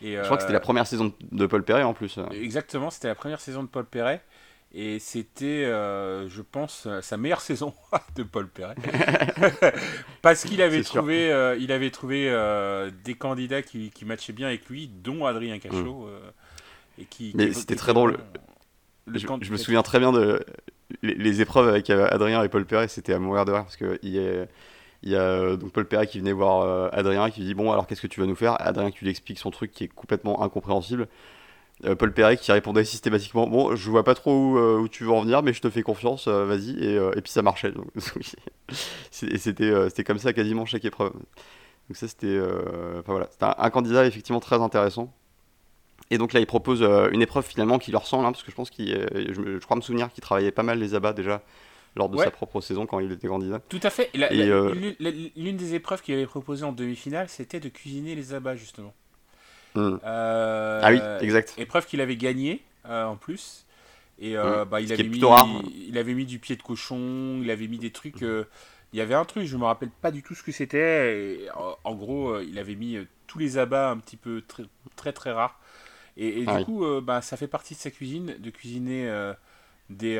Et, 0.00 0.16
Je 0.16 0.22
crois 0.22 0.36
que 0.36 0.42
c'était 0.42 0.54
la 0.54 0.60
première 0.60 0.86
saison 0.86 1.12
de 1.30 1.46
Paul 1.46 1.64
Perret 1.64 1.82
en 1.82 1.94
plus. 1.94 2.18
Exactement, 2.32 2.90
c'était 2.90 3.08
la 3.08 3.14
première 3.14 3.40
saison 3.40 3.62
de 3.62 3.68
Paul 3.68 3.84
Perret. 3.84 4.22
Et 4.74 4.98
c'était, 4.98 5.64
euh, 5.66 6.28
je 6.30 6.40
pense, 6.40 6.88
sa 7.02 7.16
meilleure 7.16 7.40
saison 7.42 7.74
de 8.16 8.22
Paul 8.22 8.48
Perret. 8.48 8.74
Parce 10.22 10.44
qu'il 10.44 10.62
avait, 10.62 10.82
trouvé, 10.82 11.30
euh, 11.30 11.56
il 11.58 11.72
avait 11.72 11.90
trouvé 11.90 12.28
euh, 12.30 12.90
des 13.04 13.14
candidats 13.14 13.62
qui, 13.62 13.90
qui, 13.90 14.04
matchaient 14.04 14.32
bien 14.32 14.46
avec 14.46 14.68
lui, 14.68 14.88
dont 14.88 15.26
Adrien 15.26 15.58
Cachot. 15.58 16.08
et 16.98 17.04
qui, 17.04 17.32
Mais 17.34 17.52
c'était 17.52 17.76
très 17.76 17.92
drôle. 17.92 18.18
Je, 19.06 19.52
me 19.52 19.56
souviens 19.56 19.82
très 19.82 19.98
bien 19.98 20.12
de 20.12 20.44
les, 21.02 21.40
épreuves 21.40 21.68
avec 21.68 21.90
Adrien 21.90 22.42
et 22.42 22.48
Paul 22.48 22.64
Perret, 22.64 22.88
c'était 22.88 23.12
à 23.12 23.18
mourir 23.18 23.44
de 23.44 23.52
rire 23.52 23.64
parce 23.64 23.76
a, 23.82 24.46
il 25.02 25.10
y 25.10 25.16
a 25.16 25.56
donc 25.56 25.72
Paul 25.72 25.86
Perret 25.86 26.06
qui 26.06 26.18
venait 26.18 26.32
voir 26.32 26.92
Adrien 26.94 27.30
qui 27.30 27.40
lui 27.40 27.46
dit 27.48 27.54
Bon, 27.54 27.72
alors 27.72 27.86
qu'est-ce 27.86 28.02
que 28.02 28.06
tu 28.06 28.20
vas 28.20 28.26
nous 28.26 28.36
faire? 28.36 28.56
Adrien 28.60 28.90
qui 28.90 29.04
lui 29.04 29.10
explique 29.10 29.38
son 29.38 29.50
truc 29.50 29.72
qui 29.72 29.84
est 29.84 29.88
complètement 29.88 30.42
incompréhensible. 30.42 31.08
Euh, 31.84 31.96
Paul 31.96 32.12
Perret 32.12 32.36
qui 32.36 32.52
répondait 32.52 32.84
systématiquement 32.84 33.48
Bon, 33.48 33.74
je 33.74 33.90
vois 33.90 34.04
pas 34.04 34.14
trop 34.14 34.32
où, 34.32 34.58
euh, 34.58 34.86
tu 34.90 35.04
veux 35.04 35.10
en 35.10 35.22
venir, 35.22 35.42
mais 35.42 35.52
je 35.52 35.60
te 35.60 35.68
fais 35.68 35.82
confiance, 35.82 36.28
euh, 36.28 36.44
vas-y. 36.44 36.70
Et, 36.78 36.94
et, 36.94 37.20
puis 37.20 37.32
ça 37.32 37.42
marchait. 37.42 37.72
c'était, 39.10 39.88
c'était 39.88 40.04
comme 40.04 40.18
ça 40.18 40.32
quasiment 40.32 40.64
chaque 40.66 40.84
épreuve. 40.84 41.12
Donc, 41.12 41.96
ça, 41.96 42.06
c'était, 42.06 42.38
enfin, 42.40 43.12
voilà. 43.12 43.28
c'était 43.30 43.46
un, 43.58 43.70
candidat 43.70 44.06
effectivement 44.06 44.40
très 44.40 44.60
intéressant. 44.60 45.12
Et 46.10 46.18
donc 46.18 46.32
là, 46.32 46.40
il 46.40 46.46
propose 46.46 46.82
une 46.82 47.22
épreuve 47.22 47.46
finalement 47.46 47.78
qui 47.78 47.90
leur 47.90 48.02
ressemble, 48.02 48.26
hein, 48.26 48.32
parce 48.32 48.42
que 48.42 48.50
je 48.50 48.56
pense 48.56 48.70
qu'il, 48.70 48.88
je, 49.14 49.32
je, 49.32 49.64
crois 49.64 49.76
me 49.76 49.82
souvenir 49.82 50.12
qu'il 50.12 50.22
travaillait 50.22 50.50
pas 50.50 50.62
mal 50.62 50.78
les 50.78 50.94
abats 50.94 51.12
déjà 51.12 51.42
lors 51.96 52.08
de 52.08 52.16
sa 52.18 52.30
propre 52.30 52.60
saison 52.60 52.86
quand 52.86 53.00
il 53.00 53.12
était 53.12 53.28
candidat. 53.28 53.60
Tout 53.68 53.80
à 53.82 53.90
fait. 53.90 54.10
l'une 54.14 55.56
des 55.56 55.74
épreuves 55.74 56.02
qu'il 56.02 56.14
avait 56.14 56.26
proposées 56.26 56.64
en 56.64 56.72
demi-finale, 56.72 57.28
c'était 57.28 57.60
de 57.60 57.68
cuisiner 57.68 58.14
les 58.14 58.34
abats 58.34 58.56
justement. 58.56 58.94
Hmm. 59.74 59.96
Euh, 60.04 60.80
ah 60.82 60.90
oui, 60.92 61.00
exact. 61.24 61.54
Épreuve 61.56 61.86
qu'il 61.86 62.00
avait 62.00 62.16
gagné 62.16 62.62
euh, 62.86 63.04
en 63.04 63.16
plus. 63.16 63.66
Et 64.18 64.36
euh, 64.36 64.64
hmm. 64.64 64.68
bah, 64.68 64.80
il, 64.80 64.92
avait 64.92 65.02
mis, 65.04 65.22
il 65.88 65.98
avait 65.98 66.14
mis 66.14 66.26
du 66.26 66.38
pied 66.38 66.56
de 66.56 66.62
cochon, 66.62 67.40
il 67.42 67.50
avait 67.50 67.66
mis 67.66 67.78
des 67.78 67.90
trucs. 67.90 68.20
il 68.20 68.98
y 68.98 69.00
avait 69.00 69.14
un 69.14 69.24
truc, 69.24 69.46
je 69.46 69.56
me 69.56 69.64
rappelle 69.64 69.90
pas 69.90 70.10
du 70.10 70.22
tout 70.22 70.34
ce 70.34 70.42
que 70.42 70.52
c'était. 70.52 71.48
En, 71.84 71.94
gros, 71.94 72.40
il 72.40 72.58
avait 72.58 72.74
mis 72.74 72.98
tous 73.26 73.38
les 73.38 73.58
abats 73.58 73.90
un 73.90 73.96
petit 73.96 74.16
peu 74.16 74.42
très 74.46 74.64
très, 74.96 75.12
très 75.12 75.32
rares. 75.32 75.58
Et, 76.16 76.44
ah 76.46 76.58
du 76.58 76.64
coup, 76.64 76.84
bah, 77.00 77.22
ça 77.22 77.36
fait 77.36 77.48
partie 77.48 77.74
de 77.74 77.78
sa 77.78 77.90
cuisine, 77.90 78.36
de 78.38 78.50
cuisiner 78.50 79.10
des, 79.88 80.16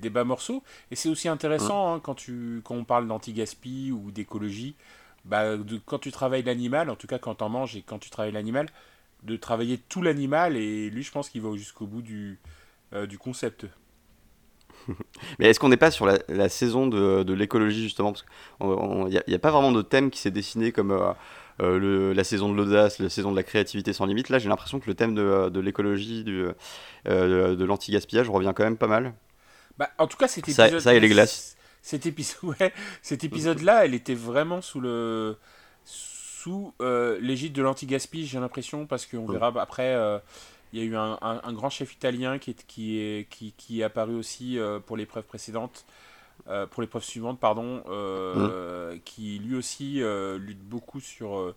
des 0.00 0.10
bas 0.10 0.24
morceaux. 0.24 0.62
Et 0.90 0.96
c'est 0.96 1.08
aussi 1.08 1.28
intéressant 1.28 1.92
hmm. 1.92 1.96
hein, 1.96 2.00
quand, 2.02 2.14
tu, 2.14 2.62
quand 2.64 2.74
on 2.74 2.84
parle 2.84 3.06
d'anti-gaspi 3.06 3.92
ou 3.92 4.10
d'écologie 4.10 4.76
bah, 5.24 5.56
quand 5.84 5.98
tu 5.98 6.12
travailles 6.12 6.42
l'animal, 6.42 6.90
en 6.90 6.96
tout 6.96 7.06
cas 7.06 7.18
quand 7.18 7.36
tu 7.36 7.44
en 7.44 7.48
manges 7.48 7.76
et 7.76 7.82
quand 7.82 7.98
tu 7.98 8.10
travailles 8.10 8.32
l'animal, 8.32 8.68
de 9.22 9.36
travailler 9.36 9.78
tout 9.78 10.02
l'animal. 10.02 10.56
Et 10.56 10.90
lui, 10.90 11.02
je 11.02 11.12
pense 11.12 11.28
qu'il 11.28 11.42
va 11.42 11.54
jusqu'au 11.56 11.86
bout 11.86 12.02
du, 12.02 12.38
euh, 12.92 13.06
du 13.06 13.18
concept. 13.18 13.66
Mais 15.38 15.48
est-ce 15.48 15.60
qu'on 15.60 15.68
n'est 15.68 15.76
pas 15.76 15.90
sur 15.90 16.06
la, 16.06 16.48
saison 16.48 16.86
de, 16.86 17.22
de 17.22 17.34
l'écologie 17.34 17.82
justement? 17.82 18.12
Parce 18.12 18.22
qu'il 18.22 19.22
n'y 19.28 19.34
a, 19.34 19.38
pas 19.38 19.50
vraiment 19.50 19.72
de 19.72 19.82
thème 19.82 20.10
qui 20.10 20.18
s'est 20.18 20.30
dessiné 20.30 20.72
comme 20.72 20.90
euh, 20.90 21.12
euh, 21.60 21.78
le, 21.78 22.12
la 22.12 22.24
saison 22.24 22.50
de 22.50 22.56
l'audace, 22.56 22.98
la 22.98 23.08
saison 23.08 23.30
de 23.30 23.36
la 23.36 23.42
créativité 23.42 23.92
sans 23.92 24.06
limite. 24.06 24.28
Là, 24.28 24.38
j'ai 24.38 24.48
l'impression 24.48 24.80
que 24.80 24.86
le 24.86 24.94
thème 24.94 25.14
de, 25.14 25.48
de 25.48 25.60
l'écologie, 25.60 26.24
de, 26.24 26.54
de 27.04 27.64
l'anti-gaspillage 27.64 28.28
revient 28.28 28.52
quand 28.54 28.64
même 28.64 28.78
pas 28.78 28.86
mal. 28.86 29.14
Bah, 29.78 29.90
en 29.98 30.06
tout 30.06 30.16
cas, 30.16 30.28
c'était 30.28 30.52
ça, 30.52 30.80
ça 30.80 30.94
et 30.94 31.00
les 31.00 31.08
glaces 31.08 31.56
cet 31.82 32.06
épisode, 32.06 32.42
ouais, 32.60 32.72
cet 33.02 33.24
épisode-là, 33.24 33.84
elle 33.84 33.94
était 33.94 34.14
vraiment 34.14 34.60
sous 34.60 34.80
le 34.80 35.36
sous 35.84 36.72
euh, 36.80 37.18
l'égide 37.20 37.52
de 37.52 37.62
l'anti-gaspi, 37.62 38.26
j'ai 38.26 38.40
l'impression, 38.40 38.86
parce 38.86 39.06
qu'on 39.06 39.26
verra 39.26 39.52
après. 39.60 39.94
Euh, 39.94 40.18
il 40.72 40.78
y 40.78 40.82
a 40.82 40.84
eu 40.84 40.96
un, 40.96 41.18
un, 41.20 41.52
grand 41.52 41.68
chef 41.68 41.92
italien 41.94 42.38
qui 42.38 42.52
est, 42.52 42.64
qui 42.64 43.00
est, 43.00 43.28
qui, 43.28 43.52
qui 43.56 43.80
est 43.80 43.82
apparu 43.82 44.14
aussi 44.14 44.56
euh, 44.56 44.78
pour 44.78 44.96
l'épreuve 44.96 45.24
précédente, 45.24 45.84
pour 46.70 46.82
l'épreuve 46.82 47.04
suivante, 47.04 47.38
pardon, 47.40 47.82
qui 49.04 49.38
lui 49.38 49.56
aussi 49.56 50.02
lutte 50.38 50.62
beaucoup 50.62 51.00
sur 51.00 51.54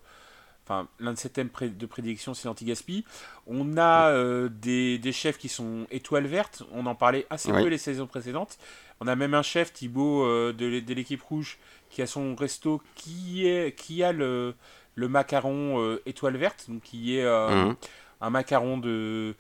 enfin 0.65 0.87
l'un 0.99 1.11
de 1.11 1.17
ses 1.17 1.29
thèmes 1.29 1.49
de 1.61 1.85
prédilection 1.85 2.33
c'est 2.33 2.47
l'anti-gaspi. 2.47 3.05
On 3.47 3.77
a 3.77 4.47
des, 4.49 4.97
des, 4.97 5.11
chefs 5.11 5.37
qui 5.37 5.49
sont 5.49 5.87
étoiles 5.91 6.27
vertes, 6.27 6.63
on 6.71 6.85
en 6.85 6.95
parlait 6.95 7.27
assez 7.29 7.51
peu 7.51 7.67
les 7.67 7.77
saisons 7.77 8.07
précédentes. 8.07 8.57
On 9.03 9.07
a 9.07 9.17
même 9.17 9.33
un 9.33 9.41
chef, 9.41 9.73
Thibaut, 9.73 10.23
euh, 10.23 10.53
de, 10.53 10.93
l'équipe 10.93 11.21
rouge, 11.21 11.57
qui 11.89 12.01
a 12.01 12.07
son 12.07 12.35
resto, 12.35 12.81
qui, 12.95 13.45
est, 13.47 13.77
qui 13.77 14.01
a 14.01 14.13
le, 14.13 14.55
le 14.95 15.09
macaron 15.09 15.81
euh, 15.81 16.01
étoile 16.05 16.37
verte, 16.37 16.67
donc 16.69 16.83
qui 16.83 17.17
est 17.17 17.25
euh, 17.25 17.49
mhm. 17.49 17.75
un 18.21 18.29
macaron 18.29 18.77
de, 18.77 19.35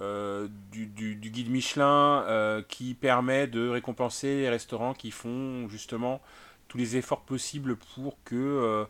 du, 0.00 0.86
du, 0.86 1.30
guide 1.30 1.50
Michelin 1.50 2.62
qui 2.68 2.94
permet 2.94 3.46
de 3.46 3.68
récompenser 3.68 4.42
les 4.42 4.48
restaurants 4.48 4.94
qui 4.94 5.10
font 5.10 5.68
justement 5.68 6.20
tous 6.68 6.78
les 6.78 6.96
efforts 6.96 7.22
possibles 7.22 7.76
pour 7.94 8.16
que 8.24 8.86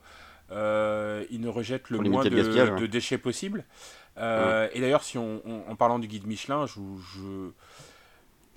ils 0.51 1.41
ne 1.41 1.49
rejettent 1.49 1.91
le 1.91 1.99
moins 2.01 2.25
de, 2.25 2.87
déchets 2.87 3.19
possible. 3.19 3.65
Et 4.17 4.81
d'ailleurs, 4.81 5.03
si 5.03 5.19
on, 5.19 5.43
en 5.69 5.77
parlant 5.77 5.99
du 5.99 6.09
guide 6.09 6.27
Michelin, 6.27 6.67
je, 6.67 6.81
je 7.15 7.51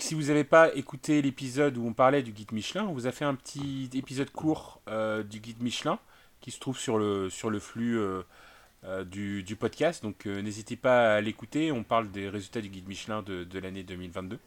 si 0.02 0.14
vous 0.14 0.24
n'avez 0.24 0.44
pas 0.44 0.74
écouté 0.74 1.22
l'épisode 1.22 1.76
où 1.78 1.86
on 1.86 1.92
parlait 1.92 2.22
du 2.22 2.32
guide 2.32 2.50
Michelin, 2.52 2.84
on 2.84 2.92
vous 2.92 3.06
a 3.06 3.12
fait 3.12 3.24
un 3.24 3.36
petit 3.36 3.88
épisode 3.94 4.30
court 4.30 4.80
euh, 4.88 5.22
du 5.22 5.38
guide 5.38 5.62
Michelin 5.62 5.98
qui 6.40 6.50
se 6.50 6.58
trouve 6.58 6.76
sur 6.76 6.98
le, 6.98 7.30
sur 7.30 7.50
le 7.50 7.60
flux 7.60 7.98
euh, 7.98 8.02
euh, 8.02 8.22
du, 9.06 9.42
du, 9.42 9.56
podcast. 9.56 10.02
Donc 10.02 10.26
n'hésitez 10.26 10.76
pas 10.76 11.14
à 11.14 11.20
l'écouter. 11.20 11.70
On 11.70 11.84
parle 11.84 12.10
des 12.10 12.28
résultats 12.28 12.60
du 12.60 12.68
guide 12.68 12.88
Michelin 12.88 13.22
de, 13.22 13.44
de 13.44 13.58
l'année 13.58 13.82
2022. 13.84 14.38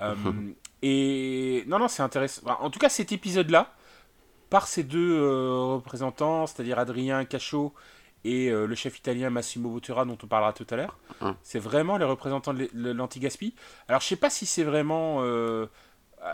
et 0.82 1.64
non, 1.66 1.78
non, 1.78 1.88
c'est 1.88 2.02
intéressant. 2.02 2.42
En 2.60 2.70
tout 2.70 2.78
cas, 2.78 2.88
cet 2.88 3.12
épisode-là, 3.12 3.74
par 4.48 4.66
ces 4.66 4.82
deux 4.82 5.20
représentants, 5.74 6.46
c'est-à-dire 6.46 6.78
Adrien 6.78 7.24
Cachot 7.24 7.74
et 8.24 8.50
euh, 8.50 8.66
le 8.66 8.74
chef 8.74 8.98
italien 8.98 9.30
Massimo 9.30 9.70
Bottura 9.70 10.04
dont 10.04 10.18
on 10.22 10.26
parlera 10.26 10.52
tout 10.52 10.66
à 10.70 10.76
l'heure. 10.76 10.98
Hum. 11.20 11.34
C'est 11.42 11.58
vraiment 11.58 11.96
les 11.96 12.04
représentants 12.04 12.54
de 12.54 12.68
l'anti-gaspi. 12.74 13.54
Alors 13.88 14.00
je 14.00 14.06
sais 14.06 14.16
pas 14.16 14.30
si 14.30 14.46
c'est 14.46 14.62
vraiment, 14.62 15.18
euh, 15.20 15.66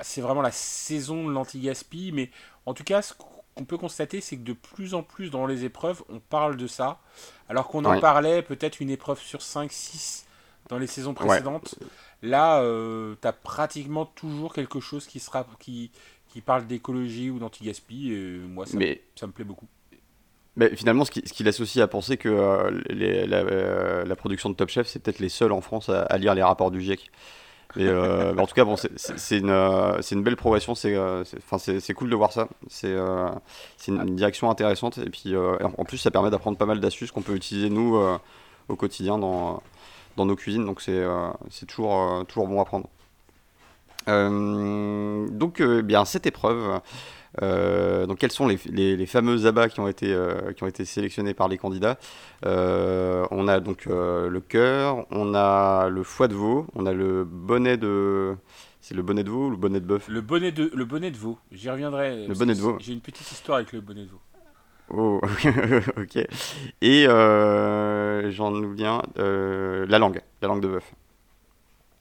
c'est 0.02 0.20
vraiment 0.20 0.42
la 0.42 0.50
saison 0.50 1.26
de 1.26 1.32
l'anti-gaspi, 1.32 2.12
mais 2.12 2.30
en 2.66 2.74
tout 2.74 2.84
cas 2.84 3.02
ce 3.02 3.14
qu'on 3.58 3.64
peut 3.64 3.76
constater 3.76 4.20
c'est 4.20 4.36
que 4.36 4.42
de 4.42 4.52
plus 4.52 4.94
en 4.94 5.02
plus 5.02 5.30
dans 5.30 5.46
les 5.46 5.64
épreuves 5.64 6.02
on 6.08 6.20
parle 6.20 6.56
de 6.56 6.66
ça, 6.66 7.00
alors 7.48 7.68
qu'on 7.68 7.84
en 7.84 8.00
parlait 8.00 8.42
peut-être 8.42 8.80
une 8.80 8.90
épreuve 8.90 9.20
sur 9.20 9.40
5-6 9.40 10.24
dans 10.68 10.78
les 10.78 10.86
saisons 10.86 11.14
précédentes. 11.14 11.78
Là, 12.22 12.60
euh, 12.60 13.14
tu 13.20 13.28
as 13.28 13.32
pratiquement 13.32 14.04
toujours 14.04 14.52
quelque 14.52 14.80
chose 14.80 15.06
qui, 15.06 15.20
sera, 15.20 15.46
qui, 15.60 15.90
qui 16.28 16.40
parle 16.40 16.66
d'écologie 16.66 17.30
ou 17.30 17.38
d'anti-gaspi, 17.38 18.12
et 18.12 18.38
moi 18.38 18.66
ça, 18.66 18.76
ça 19.14 19.26
me 19.26 19.32
plaît 19.32 19.44
beaucoup. 19.44 19.66
Mais 20.56 20.74
finalement, 20.74 21.04
ce 21.04 21.12
qui, 21.12 21.22
ce 21.24 21.32
qui 21.32 21.44
laisse 21.44 21.60
aussi 21.60 21.80
à 21.80 21.86
penser 21.86 22.16
que 22.16 22.28
euh, 22.28 22.82
les, 22.90 23.26
euh, 23.30 24.04
la, 24.04 24.16
production 24.16 24.50
de 24.50 24.56
Top 24.56 24.68
Chef, 24.68 24.88
c'est 24.88 24.98
peut-être 24.98 25.20
les 25.20 25.28
seuls 25.28 25.52
en 25.52 25.60
France 25.60 25.88
à, 25.88 26.18
lire 26.18 26.34
les 26.34 26.42
rapports 26.42 26.72
du 26.72 26.80
GIEC. 26.80 27.12
Euh, 27.76 28.32
mais 28.34 28.40
en 28.40 28.46
tout 28.46 28.54
cas, 28.54 28.64
bon, 28.64 28.76
c'est 28.76 29.38
une, 29.38 29.50
une, 29.50 30.22
belle 30.22 30.36
progression. 30.36 30.74
C'est 30.74 31.94
cool 31.94 32.10
de 32.10 32.16
voir 32.16 32.32
ça. 32.32 32.48
C'est 32.68 32.96
une, 33.88 34.16
direction 34.16 34.50
intéressante. 34.50 34.98
Et 34.98 35.10
puis, 35.10 35.34
en 35.36 35.84
plus, 35.84 35.98
ça 35.98 36.10
permet 36.10 36.30
d'apprendre 36.30 36.56
pas 36.56 36.66
mal 36.66 36.80
d'astuces 36.80 37.12
qu'on 37.12 37.22
peut 37.22 37.34
utiliser, 37.34 37.70
nous, 37.70 37.98
au 38.68 38.76
quotidien 38.76 39.18
dans, 39.18 39.62
dans 40.16 40.26
nos 40.26 40.36
cuisines. 40.36 40.64
Donc, 40.64 40.80
c'est 40.80 41.66
toujours, 41.66 42.24
toujours 42.26 42.48
bon 42.48 42.60
à 42.60 42.64
prendre. 42.64 42.88
donc, 44.06 45.62
bien, 45.62 46.04
cette 46.04 46.26
épreuve. 46.26 46.80
Euh, 47.42 48.06
donc 48.06 48.18
quels 48.18 48.32
sont 48.32 48.46
les, 48.46 48.58
les, 48.66 49.06
fameux 49.06 49.46
abats 49.46 49.68
qui 49.68 49.80
ont 49.80 49.88
été, 49.88 50.12
euh, 50.12 50.52
qui 50.52 50.64
ont 50.64 50.66
été 50.66 50.84
sélectionnés 50.84 51.34
par 51.34 51.48
les 51.48 51.58
candidats 51.58 51.98
euh, 52.44 53.26
On 53.30 53.48
a 53.48 53.60
donc 53.60 53.86
le 53.86 54.40
cœur, 54.40 55.06
on 55.10 55.34
a 55.34 55.88
le 55.88 56.02
foie 56.02 56.28
de 56.28 56.34
veau, 56.34 56.66
on 56.74 56.86
a 56.86 56.92
le 56.92 57.24
bonnet 57.24 57.76
de... 57.76 58.34
C'est 58.80 58.94
le 58.94 59.02
bonnet 59.02 59.24
de 59.24 59.30
veau 59.30 59.48
ou 59.48 59.50
le 59.50 59.56
bonnet 59.56 59.80
de 59.80 59.86
bœuf? 59.86 60.08
Le 60.08 60.20
bonnet 60.20 60.52
de, 60.52 60.70
le 60.72 60.84
bonnet 60.84 61.10
de 61.10 61.16
veau, 61.16 61.38
j'y 61.52 61.68
reviendrai. 61.68 62.26
Le 62.26 62.34
bonnet 62.34 62.54
de 62.54 62.60
veau. 62.60 62.76
J'ai 62.80 62.92
une 62.92 63.00
petite 63.00 63.30
histoire 63.30 63.58
avec 63.58 63.72
le 63.72 63.80
bonnet 63.80 64.04
de 64.04 64.10
veau. 64.10 64.20
Oh, 64.90 65.20
ok. 65.98 66.16
Et 66.80 67.04
j'en 67.04 68.54
oublie 68.54 68.86
un, 68.86 69.02
la 69.16 69.98
langue, 69.98 70.22
la 70.40 70.48
langue 70.48 70.62
de 70.62 70.68
bœuf. 70.68 70.94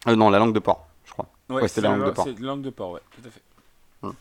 non, 0.07 0.29
la 0.29 0.39
langue 0.39 0.53
de 0.53 0.59
porc, 0.59 0.87
je 1.03 1.11
crois. 1.11 1.27
Ouais, 1.49 1.67
c'est 1.67 1.81
la 1.81 1.89
langue 1.89 2.05
de 2.05 2.11
porc. 2.11 2.25
C'est 2.25 2.39
la 2.39 2.47
langue 2.47 2.61
de 2.61 2.69
porc, 2.69 2.91
ouais, 2.91 3.01
tout 3.11 3.27
à 3.27 3.29
fait. 3.29 3.41
Hum. 4.03 4.13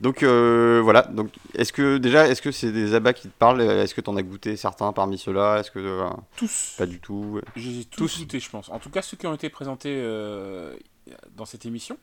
Donc 0.00 0.22
euh, 0.22 0.80
voilà. 0.82 1.02
Donc 1.02 1.30
est-ce 1.54 1.72
que 1.72 1.98
déjà, 1.98 2.26
est-ce 2.28 2.42
que 2.42 2.52
c'est 2.52 2.72
des 2.72 2.94
abats 2.94 3.12
qui 3.12 3.28
te 3.28 3.38
parlent? 3.38 3.60
Est-ce 3.60 3.94
que 3.94 4.00
tu 4.00 4.10
en 4.10 4.16
as 4.16 4.22
goûté 4.22 4.56
certains 4.56 4.92
parmi 4.92 5.18
ceux-là? 5.18 5.60
Est-ce 5.60 5.70
que 5.70 5.78
euh, 5.78 6.10
tous 6.36 6.74
Pas 6.78 6.86
du 6.86 7.00
tout? 7.00 7.40
J'ai 7.56 7.84
tous 7.84 8.18
goûté, 8.18 8.40
je 8.40 8.50
pense. 8.50 8.68
En 8.68 8.78
tout 8.78 8.90
cas, 8.90 9.02
ceux 9.02 9.16
qui 9.16 9.26
ont 9.26 9.34
été 9.34 9.48
présentés 9.48 9.94
euh, 9.96 10.76
dans 11.36 11.44
cette 11.44 11.66
émission. 11.66 11.98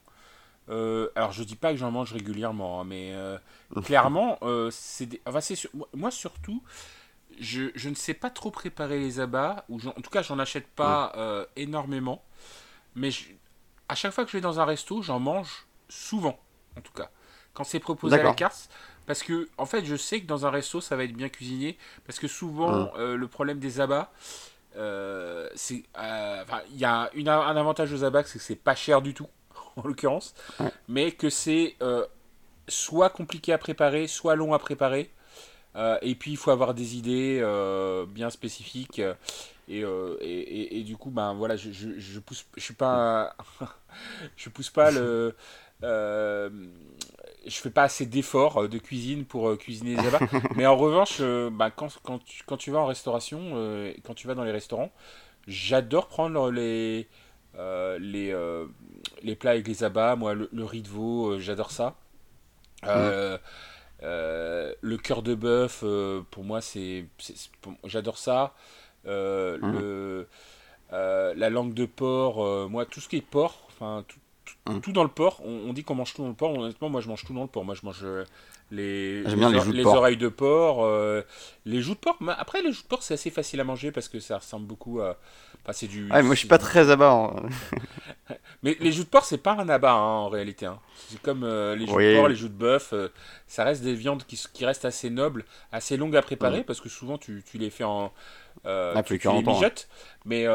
alors 0.67 1.31
je 1.31 1.43
dis 1.43 1.55
pas 1.55 1.71
que 1.71 1.77
j'en 1.77 1.91
mange 1.91 2.13
régulièrement, 2.13 2.81
hein, 2.81 2.85
mais 2.85 3.13
clairement, 3.83 4.39
c'est 4.71 5.21
moi 5.93 6.11
surtout. 6.11 6.63
Je, 7.39 7.71
je, 7.75 7.87
ne 7.87 7.95
sais 7.95 8.13
pas 8.13 8.29
trop 8.29 8.51
préparer 8.51 8.99
les 8.99 9.21
abats, 9.21 9.63
ou 9.69 9.79
en 9.87 10.01
tout 10.01 10.09
cas 10.09 10.21
j'en 10.21 10.37
achète 10.37 10.67
pas 10.67 11.13
énormément, 11.55 12.23
mais 12.95 13.09
à 13.87 13.95
chaque 13.95 14.13
fois 14.13 14.25
que 14.25 14.31
je 14.31 14.37
vais 14.37 14.41
dans 14.41 14.59
un 14.59 14.65
resto, 14.65 15.01
j'en 15.01 15.19
mange 15.19 15.65
souvent, 15.89 16.39
en 16.77 16.81
tout 16.81 16.93
cas. 16.93 17.09
Quand 17.53 17.63
c'est 17.63 17.79
proposé 17.79 18.19
à 18.19 18.23
la 18.23 18.33
carte, 18.33 18.69
parce 19.05 19.23
que, 19.23 19.49
en 19.57 19.65
fait, 19.65 19.83
je 19.83 19.95
sais 19.95 20.21
que 20.21 20.27
dans 20.27 20.45
un 20.45 20.49
resto, 20.49 20.79
ça 20.79 20.95
va 20.95 21.03
être 21.03 21.13
bien 21.13 21.29
cuisiné. 21.29 21.77
Parce 22.05 22.19
que 22.19 22.27
souvent, 22.27 22.71
mmh. 22.71 22.91
euh, 22.97 23.17
le 23.17 23.27
problème 23.27 23.59
des 23.59 23.81
abats, 23.81 24.11
euh, 24.77 25.49
c'est. 25.55 25.83
Euh, 25.99 26.43
il 26.71 26.79
y 26.79 26.85
a 26.85 27.09
une, 27.13 27.27
un 27.27 27.55
avantage 27.57 27.91
aux 27.93 28.03
abats, 28.03 28.23
c'est 28.23 28.39
que 28.39 28.45
c'est 28.45 28.55
pas 28.55 28.75
cher 28.75 29.01
du 29.01 29.13
tout, 29.13 29.27
en 29.75 29.87
l'occurrence. 29.87 30.33
Mais 30.87 31.11
que 31.11 31.29
c'est 31.29 31.75
soit 32.67 33.09
compliqué 33.09 33.51
à 33.53 33.57
préparer, 33.57 34.07
soit 34.07 34.35
long 34.35 34.53
à 34.53 34.59
préparer. 34.59 35.11
et 36.01 36.15
puis, 36.15 36.31
il 36.31 36.37
faut 36.37 36.51
avoir 36.51 36.73
des 36.73 36.95
idées 36.95 37.41
bien 38.07 38.29
spécifiques. 38.29 39.01
Et, 39.67 39.81
et, 39.81 40.79
et, 40.79 40.83
du 40.83 40.97
coup, 40.97 41.09
ben 41.09 41.33
voilà, 41.33 41.55
je, 41.55 41.71
je, 41.71 41.97
je 41.97 42.19
pousse, 42.19 42.45
je 42.57 42.61
suis 42.61 42.73
pas, 42.73 43.35
je 44.35 44.49
pousse 44.49 44.69
pas 44.69 44.91
le, 44.91 45.35
je 47.45 47.55
fais 47.55 47.69
pas 47.69 47.83
assez 47.83 48.05
d'efforts 48.05 48.63
euh, 48.63 48.67
de 48.67 48.77
cuisine 48.77 49.25
pour 49.25 49.49
euh, 49.49 49.55
cuisiner 49.55 49.95
les 49.95 50.07
abats. 50.07 50.19
mais 50.55 50.65
en 50.65 50.77
revanche, 50.77 51.17
euh, 51.19 51.49
bah, 51.49 51.71
quand, 51.71 51.89
quand, 52.03 52.19
tu, 52.23 52.43
quand, 52.45 52.57
tu, 52.57 52.71
vas 52.71 52.79
en 52.79 52.85
restauration, 52.85 53.91
quand 54.03 54.13
tu 54.13 54.27
vas 54.27 54.35
dans 54.35 54.43
les 54.43 54.51
restaurants, 54.51 54.91
j'adore 55.47 56.07
prendre 56.07 56.51
les, 56.51 57.07
les, 57.57 58.35
les 59.23 59.35
plats 59.35 59.51
avec 59.51 59.67
les 59.67 59.83
abats. 59.83 60.15
Moi, 60.15 60.33
le, 60.35 60.65
riz 60.65 60.81
de 60.81 60.87
veau, 60.87 61.39
j'adore 61.39 61.71
ça. 61.71 61.95
le 62.83 63.39
cœur 64.97 65.23
de 65.23 65.35
bœuf, 65.35 65.83
pour 66.31 66.43
moi, 66.43 66.61
c'est, 66.61 67.05
j'adore 67.85 68.17
ça. 68.17 68.53
le, 69.05 70.27
la 70.91 71.49
langue 71.49 71.73
de 71.73 71.85
porc, 71.85 72.69
moi, 72.69 72.85
tout 72.85 72.99
ce 72.99 73.09
qui 73.09 73.17
est 73.17 73.25
porc, 73.25 73.67
enfin, 73.67 74.05
tout, 74.07 74.19
Hum. 74.67 74.79
tout 74.79 74.91
dans 74.91 75.03
le 75.03 75.09
porc. 75.09 75.41
On, 75.43 75.73
dit 75.73 75.83
qu'on 75.83 75.95
mange 75.95 76.13
tout 76.13 76.21
dans 76.21 76.27
le 76.27 76.35
porc. 76.35 76.53
Honnêtement, 76.55 76.89
moi 76.89 77.01
je 77.01 77.07
mange 77.07 77.23
tout 77.25 77.33
dans 77.33 77.41
le 77.41 77.47
porc. 77.47 77.65
Moi 77.65 77.73
je 77.73 77.83
mange 77.83 78.01
euh, 78.03 78.25
les, 78.69 79.23
les, 79.23 79.85
oreilles 79.85 80.17
de 80.17 80.27
porc, 80.27 80.85
euh, 80.85 81.23
les 81.65 81.81
joues 81.81 81.95
de 81.95 81.99
porc. 81.99 82.17
Mais 82.21 82.33
après, 82.37 82.61
les 82.61 82.71
joues 82.71 82.83
de 82.83 82.87
porc, 82.87 83.01
c'est 83.01 83.15
assez 83.15 83.31
facile 83.31 83.59
à 83.59 83.63
manger 83.63 83.91
parce 83.91 84.07
que 84.07 84.19
ça 84.19 84.37
ressemble 84.37 84.67
beaucoup 84.67 85.01
à. 85.01 85.17
Enfin, 85.63 85.73
c'est 85.73 85.87
du. 85.87 86.03
moi 86.03 86.21
je 86.21 86.35
suis 86.35 86.47
pas 86.47 86.59
très 86.59 86.91
abat. 86.91 87.11
Hein. 87.11 88.35
Mais 88.63 88.77
les 88.79 88.91
joues 88.91 89.03
de 89.03 89.09
porc, 89.09 89.25
c'est 89.25 89.39
pas 89.39 89.53
un 89.53 89.67
abat 89.67 89.93
hein, 89.93 89.95
en 89.95 90.29
réalité. 90.29 90.67
Hein. 90.67 90.79
C'est 91.09 91.21
comme 91.21 91.43
euh, 91.43 91.75
les 91.75 91.87
joues 91.87 91.99
de 91.99 92.15
porc, 92.15 92.27
les 92.27 92.35
joues 92.35 92.49
de 92.49 92.53
bœuf. 92.53 92.93
ça 93.47 93.63
reste 93.63 93.81
des 93.81 93.95
viandes 93.95 94.23
qui, 94.27 94.39
qui, 94.53 94.63
restent 94.63 94.85
assez 94.85 95.09
nobles, 95.09 95.43
assez 95.71 95.97
longues 95.97 96.15
à 96.15 96.21
préparer 96.21 96.59
hum. 96.59 96.65
parce 96.65 96.81
que 96.81 96.89
souvent 96.89 97.17
tu, 97.17 97.43
tu 97.49 97.57
les 97.57 97.71
fais 97.71 97.83
en. 97.83 98.13
Ah, 98.63 99.01
tu, 99.03 99.17
les 99.17 99.41
mijotes. 99.41 99.87
Mais 100.25 100.45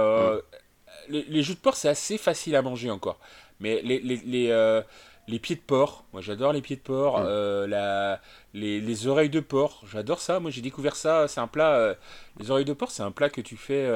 les, 1.09 1.25
les 1.25 1.43
joues 1.43 1.55
de 1.55 1.59
porc, 1.59 1.75
c'est 1.75 1.89
assez 1.89 2.19
facile 2.19 2.55
à 2.55 2.63
manger 2.63 2.93
encore. 2.93 3.19
Mais 3.61 3.81
les, 3.83 4.01
les, 4.01 4.17
les, 4.17 4.51
euh, 4.51 4.83
les 5.29 5.39
pieds 5.39 5.57
de 5.57 5.61
porc, 5.61 6.05
moi 6.13 6.21
j'adore 6.21 6.53
les 6.53 6.63
pieds 6.63 6.77
de 6.77 6.81
porc. 6.81 7.19
Euh, 7.19 7.67
la, 7.67 8.21
les, 8.55 8.81
les, 8.81 9.07
oreilles 9.07 9.31
de 9.31 9.41
porc, 9.41 9.83
j'adore 9.91 10.21
ça. 10.21 10.41
Moi 10.41 10.51
j'ai 10.51 10.61
découvert 10.61 10.97
ça. 10.97 11.29
C'est 11.29 11.41
un 11.41 11.47
plat. 11.47 11.75
Euh, 11.75 11.95
les 12.39 12.51
oreilles 12.51 12.65
de 12.65 12.73
porc, 12.73 12.91
c'est 12.91 13.03
un 13.03 13.11
plat 13.11 13.31
que 13.31 13.41
tu 13.41 13.57
fais. 13.57 13.87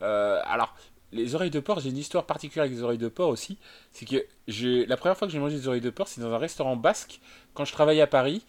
alors, 0.00 0.74
les 1.12 1.34
oreilles 1.34 1.50
de 1.50 1.60
porc, 1.60 1.80
j'ai 1.80 1.90
une 1.90 1.98
histoire 1.98 2.24
particulière 2.24 2.64
avec 2.64 2.76
les 2.76 2.82
oreilles 2.82 2.98
de 2.98 3.08
porc 3.08 3.28
aussi. 3.28 3.58
C'est 3.92 4.06
que 4.06 4.24
la 4.48 4.96
première 4.96 5.16
fois 5.16 5.28
que 5.28 5.32
j'ai 5.32 5.38
mangé 5.38 5.56
des 5.56 5.68
oreilles 5.68 5.80
de 5.80 5.90
porc, 5.90 6.08
c'est 6.08 6.20
dans 6.20 6.32
un 6.32 6.38
restaurant 6.38 6.76
basque 6.76 7.20
quand 7.54 7.64
je 7.64 7.72
travaillais 7.72 8.02
à 8.02 8.06
Paris. 8.06 8.44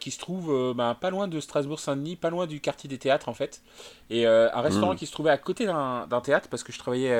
qui 0.00 0.10
se 0.10 0.18
trouve 0.18 0.74
ben, 0.76 0.94
pas 0.94 1.08
loin 1.08 1.28
de 1.28 1.40
Strasbourg-Saint-Denis, 1.40 2.16
pas 2.16 2.28
loin 2.28 2.46
du 2.46 2.60
quartier 2.60 2.90
des 2.90 2.98
théâtres 2.98 3.30
en 3.30 3.34
fait. 3.34 3.62
Et 4.10 4.26
un 4.26 4.60
restaurant 4.60 4.92
mmh. 4.92 4.96
qui 4.96 5.06
se 5.06 5.12
trouvait 5.12 5.30
à 5.30 5.38
côté 5.38 5.64
d'un 5.64 6.20
théâtre 6.22 6.48
parce 6.50 6.62
que 6.62 6.72
je 6.72 6.78
travaillais 6.78 7.16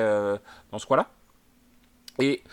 dans 0.71 0.77
ce 0.77 0.85
coin-là. 0.85 1.09
Et 2.19 2.43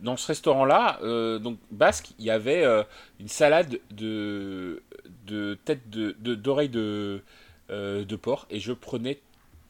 dans 0.00 0.16
ce 0.16 0.26
restaurant-là, 0.26 0.98
euh, 1.02 1.38
donc 1.38 1.58
basque, 1.70 2.10
il 2.18 2.24
y 2.24 2.30
avait 2.30 2.64
euh, 2.64 2.82
une 3.20 3.28
salade 3.28 3.80
de, 3.90 4.82
de 5.26 5.58
tête 5.64 5.88
de, 5.90 6.12
d'oreilles 6.34 6.68
de, 6.68 7.22
euh, 7.70 8.04
de, 8.04 8.16
porc 8.16 8.46
et 8.50 8.60
je 8.60 8.72
prenais 8.72 9.20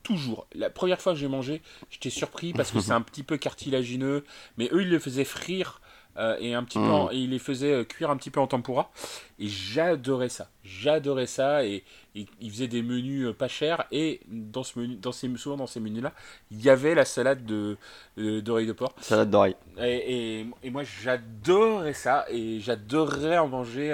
toujours. 0.03 0.47
La 0.55 0.71
première 0.71 1.01
fois 1.01 1.15
que 1.15 1.19
j'ai 1.19 1.29
mangé, 1.29 1.63
j'étais 1.91 2.11
surpris 2.11 2.53
parce 2.53 2.71
que 2.71 2.81
c'est 2.81 2.93
un 2.93 3.01
petit 3.01 3.23
peu 3.23 3.37
cartilagineux, 3.37 4.25
mais 4.59 4.69
eux 4.73 4.83
ils 4.83 4.91
le 4.91 4.99
faisaient 4.99 5.25
frire 5.25 5.81
euh, 6.17 6.37
et 6.39 6.55
un 6.55 6.63
petit 6.63 6.79
peu 6.79 6.85
mm. 6.85 7.09
il 7.11 7.31
les 7.31 7.41
faisait 7.41 7.73
euh, 7.73 7.85
cuire 7.85 8.09
un 8.09 8.17
petit 8.17 8.31
peu 8.31 8.39
en 8.39 8.47
tempura 8.47 8.93
et 9.41 9.49
j'adorais 9.49 10.29
ça 10.29 10.47
j'adorais 10.63 11.27
ça 11.27 11.65
et, 11.65 11.83
il 12.15 12.51
faisait 12.53 12.69
des 12.69 12.83
menus 12.83 13.27
euh, 13.27 13.33
pas 13.33 13.49
chers 13.49 13.85
et 13.91 14.21
dans 14.29 14.63
ce 14.63 14.79
menu 14.79 14.95
dans 14.95 15.11
ces 15.11 15.29
souvent 15.37 15.57
dans 15.57 15.67
ces 15.67 15.81
menus 15.81 16.05
là 16.05 16.13
il 16.53 16.63
y 16.63 16.71
avait 16.71 16.95
la 16.95 17.05
salade 17.05 17.45
de 17.45 17.77
d'oreilles 18.17 18.69
de 18.69 18.73
porc 18.73 18.95
salade 19.01 19.29
d'oreilles 19.29 19.57
et, 19.83 20.47
et, 20.63 20.71
moi 20.71 20.85
j'adorais 20.85 21.95
ça 21.95 22.27
et 22.31 22.61
j'adorerais 22.61 23.39
en 23.39 23.49
manger 23.49 23.93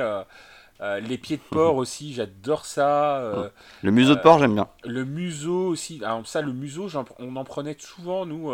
les 1.00 1.16
pieds 1.16 1.38
de 1.38 1.42
porc 1.50 1.76
aussi, 1.76 2.12
j'adore 2.12 2.66
ça. 2.66 3.50
le 3.82 3.90
museau 3.90 4.14
de 4.14 4.20
porc, 4.20 4.38
j'aime 4.38 4.54
bien. 4.54 4.68
Le 4.84 5.06
museau 5.06 5.68
aussi. 5.68 6.02
Alors 6.04 6.26
ça, 6.26 6.42
le 6.42 6.52
museau, 6.52 6.88
on 7.18 7.36
en 7.36 7.44
prenait 7.44 7.76
souvent, 7.78 8.24
nous, 8.24 8.50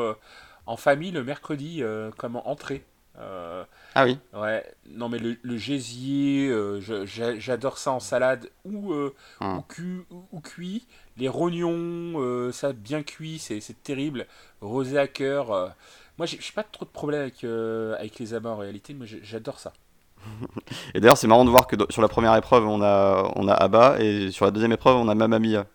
en 0.66 0.76
famille, 0.76 1.12
le 1.12 1.22
mercredi, 1.22 1.82
comme 2.16 2.36
entrée. 2.36 2.84
Euh, 3.18 3.64
ah 3.94 4.04
oui 4.04 4.18
Ouais, 4.34 4.64
non 4.90 5.08
mais 5.08 5.18
le, 5.18 5.36
le 5.42 5.56
gésier, 5.56 6.48
euh, 6.48 6.80
j'adore 7.38 7.78
ça 7.78 7.92
en 7.92 8.00
salade 8.00 8.50
ou, 8.64 8.92
euh, 8.92 9.14
hum. 9.40 9.62
ou, 10.32 10.40
cuit. 10.40 10.86
Les 11.16 11.28
rognons, 11.28 12.52
ça 12.52 12.72
bien 12.72 13.02
cuit, 13.02 13.38
c'est 13.38 13.82
terrible. 13.82 14.26
Rosé 14.60 14.98
à 14.98 15.08
cœur. 15.08 15.74
Moi, 16.18 16.26
j'ai 16.26 16.38
pas 16.54 16.62
trop 16.62 16.84
de 16.84 16.90
problème 16.90 17.22
avec, 17.22 17.44
avec 17.44 18.18
les 18.18 18.34
abats 18.34 18.50
en 18.50 18.56
réalité, 18.56 18.94
moi 18.94 19.06
j'adore 19.06 19.58
ça. 19.58 19.72
Et 20.94 21.00
d'ailleurs, 21.00 21.16
c'est 21.16 21.26
marrant 21.26 21.44
de 21.44 21.50
voir 21.50 21.66
que 21.66 21.76
sur 21.90 22.02
la 22.02 22.08
première 22.08 22.34
épreuve, 22.36 22.66
on 22.66 22.82
a, 22.82 23.32
on 23.36 23.48
a 23.48 23.54
Abba, 23.54 23.96
et 24.00 24.30
sur 24.30 24.44
la 24.44 24.50
deuxième 24.50 24.72
épreuve, 24.72 24.96
on 24.96 25.08
a 25.08 25.14
Mamma 25.14 25.38
Mia. 25.38 25.66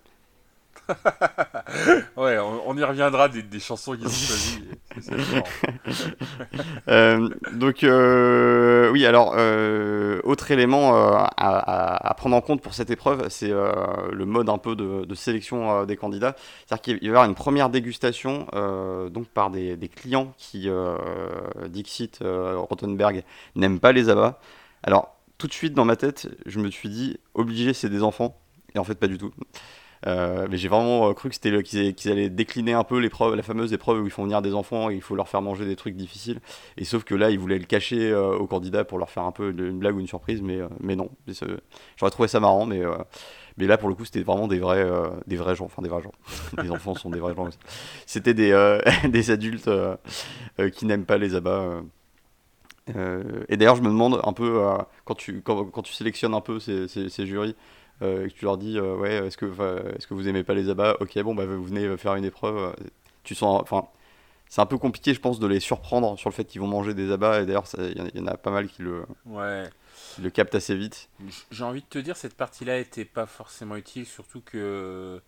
ouais, 2.17 2.37
on, 2.39 2.77
y 2.77 2.83
reviendra 2.83 3.29
des, 3.29 3.59
chansons 3.59 3.95
qui 3.95 4.09
sont 4.09 4.33
euh, 6.87 7.29
donc, 7.53 7.83
euh, 7.83 8.89
oui, 8.91 9.05
alors, 9.05 9.33
euh, 9.37 10.19
autre 10.23 10.51
élément 10.51 10.95
euh, 10.95 11.23
à, 11.37 12.13
prendre 12.17 12.35
en 12.35 12.41
compte 12.41 12.61
pour 12.61 12.73
cette 12.73 12.89
épreuve, 12.89 13.27
c'est 13.29 13.49
le 13.49 14.25
mode 14.25 14.49
un 14.49 14.57
peu 14.57 14.75
de, 14.75 15.15
sélection 15.15 15.85
des 15.85 15.97
candidats. 15.97 16.35
C'est-à-dire 16.65 16.81
qu'il 16.81 16.99
va 16.99 17.05
y 17.05 17.09
avoir 17.09 17.25
une 17.25 17.35
première 17.35 17.69
dégustation 17.69 18.47
donc 19.11 19.27
par 19.27 19.49
des, 19.49 19.77
clients 19.93 20.33
qui, 20.37 20.69
Dixit, 21.67 22.19
Rottenberg, 22.21 23.23
n'aiment 23.55 23.79
pas 23.79 23.91
les 23.91 24.09
abats. 24.09 24.39
Alors, 24.83 25.15
tout 25.37 25.47
de 25.47 25.53
suite 25.53 25.73
dans 25.73 25.85
ma 25.85 25.95
tête, 25.95 26.27
je 26.45 26.59
me 26.59 26.69
suis 26.69 26.89
dit, 26.89 27.17
obligé, 27.33 27.73
c'est 27.73 27.89
des 27.89 28.03
enfants. 28.03 28.37
Et 28.75 28.79
en 28.79 28.83
fait, 28.83 28.95
pas 28.95 29.07
du 29.07 29.17
tout. 29.17 29.31
Euh, 30.07 30.47
mais 30.49 30.57
j'ai 30.57 30.67
vraiment 30.67 31.09
euh, 31.09 31.13
cru 31.13 31.29
que 31.29 31.35
c'était 31.35 31.61
qu'ils 31.61 32.11
allaient 32.11 32.29
décliner 32.29 32.73
un 32.73 32.83
peu 32.83 32.97
l'épreuve, 32.97 33.35
la 33.35 33.43
fameuse 33.43 33.71
épreuve 33.71 34.01
où 34.01 34.05
ils 34.05 34.11
font 34.11 34.23
venir 34.23 34.41
des 34.41 34.53
enfants 34.53 34.89
et 34.89 34.95
il 34.95 35.01
faut 35.01 35.15
leur 35.15 35.27
faire 35.27 35.41
manger 35.41 35.65
des 35.65 35.75
trucs 35.75 35.95
difficiles. 35.95 36.39
Et 36.77 36.85
sauf 36.85 37.03
que 37.03 37.13
là, 37.13 37.29
ils 37.29 37.39
voulaient 37.39 37.59
le 37.59 37.65
cacher 37.65 38.11
euh, 38.11 38.35
aux 38.35 38.47
candidats 38.47 38.83
pour 38.83 38.97
leur 38.97 39.09
faire 39.09 39.23
un 39.23 39.31
peu 39.31 39.51
une 39.51 39.77
blague 39.77 39.95
ou 39.95 39.99
une 39.99 40.07
surprise, 40.07 40.41
mais, 40.41 40.59
mais 40.79 40.95
non. 40.95 41.09
J'aurais 41.97 42.11
trouvé 42.11 42.27
ça 42.27 42.39
marrant, 42.39 42.65
mais, 42.65 42.81
mais 43.57 43.67
là, 43.67 43.77
pour 43.77 43.89
le 43.89 43.95
coup, 43.95 44.05
c'était 44.05 44.23
vraiment 44.23 44.47
des 44.47 44.59
vrais, 44.59 44.87
des 45.27 45.35
vrais 45.35 45.55
gens. 45.55 45.65
Enfin, 45.65 45.81
des 45.81 45.89
vrais 45.89 46.01
gens. 46.01 46.13
les 46.63 46.71
enfants 46.71 46.95
sont 46.95 47.09
des 47.09 47.19
vrais 47.19 47.35
gens. 47.35 47.49
C'était 48.05 48.33
des, 48.33 48.79
des 49.09 49.31
adultes 49.31 49.69
qui 50.73 50.85
n'aiment 50.85 51.05
pas 51.05 51.17
les 51.17 51.35
abats. 51.35 51.81
et 52.87 53.57
d'ailleurs, 53.57 53.75
je 53.75 53.81
me 53.81 53.89
demande 53.89 54.19
un 54.23 54.33
peu, 54.33 54.61
quand, 55.05 55.15
tu, 55.15 55.41
quand, 55.41 55.81
tu 55.83 55.93
sélectionnes 55.93 56.33
un 56.33 56.41
peu 56.41 56.59
ces, 56.59 56.87
ces, 56.87 57.25
jurys, 57.27 57.55
et 58.01 58.29
que 58.29 58.33
tu 58.33 58.45
leur 58.45 58.57
dis 58.57 58.77
euh, 58.77 58.95
ouais 58.95 59.27
est-ce 59.27 59.37
que 59.37 59.45
est-ce 59.95 60.07
que 60.07 60.13
vous 60.13 60.27
aimez 60.27 60.43
pas 60.43 60.53
les 60.53 60.69
abats? 60.69 60.97
Ok 60.99 61.17
bon 61.19 61.35
bah 61.35 61.45
vous 61.45 61.63
venez 61.63 61.97
faire 61.97 62.15
une 62.15 62.25
épreuve 62.25 62.57
euh, 62.57 62.71
tu 63.23 63.35
sens 63.35 63.61
enfin 63.61 63.87
c'est 64.49 64.61
un 64.61 64.65
peu 64.65 64.77
compliqué 64.77 65.13
je 65.13 65.19
pense 65.19 65.39
de 65.39 65.47
les 65.47 65.59
surprendre 65.59 66.17
sur 66.17 66.29
le 66.29 66.33
fait 66.33 66.45
qu'ils 66.45 66.61
vont 66.61 66.67
manger 66.67 66.93
des 66.93 67.11
abats 67.11 67.41
et 67.41 67.45
d'ailleurs 67.45 67.65
il 67.77 68.11
y, 68.15 68.19
en 68.19 68.27
a 68.27 68.37
pas 68.37 68.51
mal 68.51 68.67
qui 68.67 68.81
le 68.81 69.03
ouais. 69.25 69.69
le 70.21 70.29
captent 70.29 70.55
assez 70.55 70.75
vite 70.75 71.09
j'ai 71.51 71.63
envie 71.63 71.81
de 71.81 71.87
te 71.87 71.99
dire 71.99 72.17
cette 72.17 72.35
partie 72.35 72.65
là 72.65 72.79
était 72.79 73.05
pas 73.05 73.25
forcément 73.25 73.75
utile 73.75 74.05
surtout 74.05 74.41
que 74.41 75.21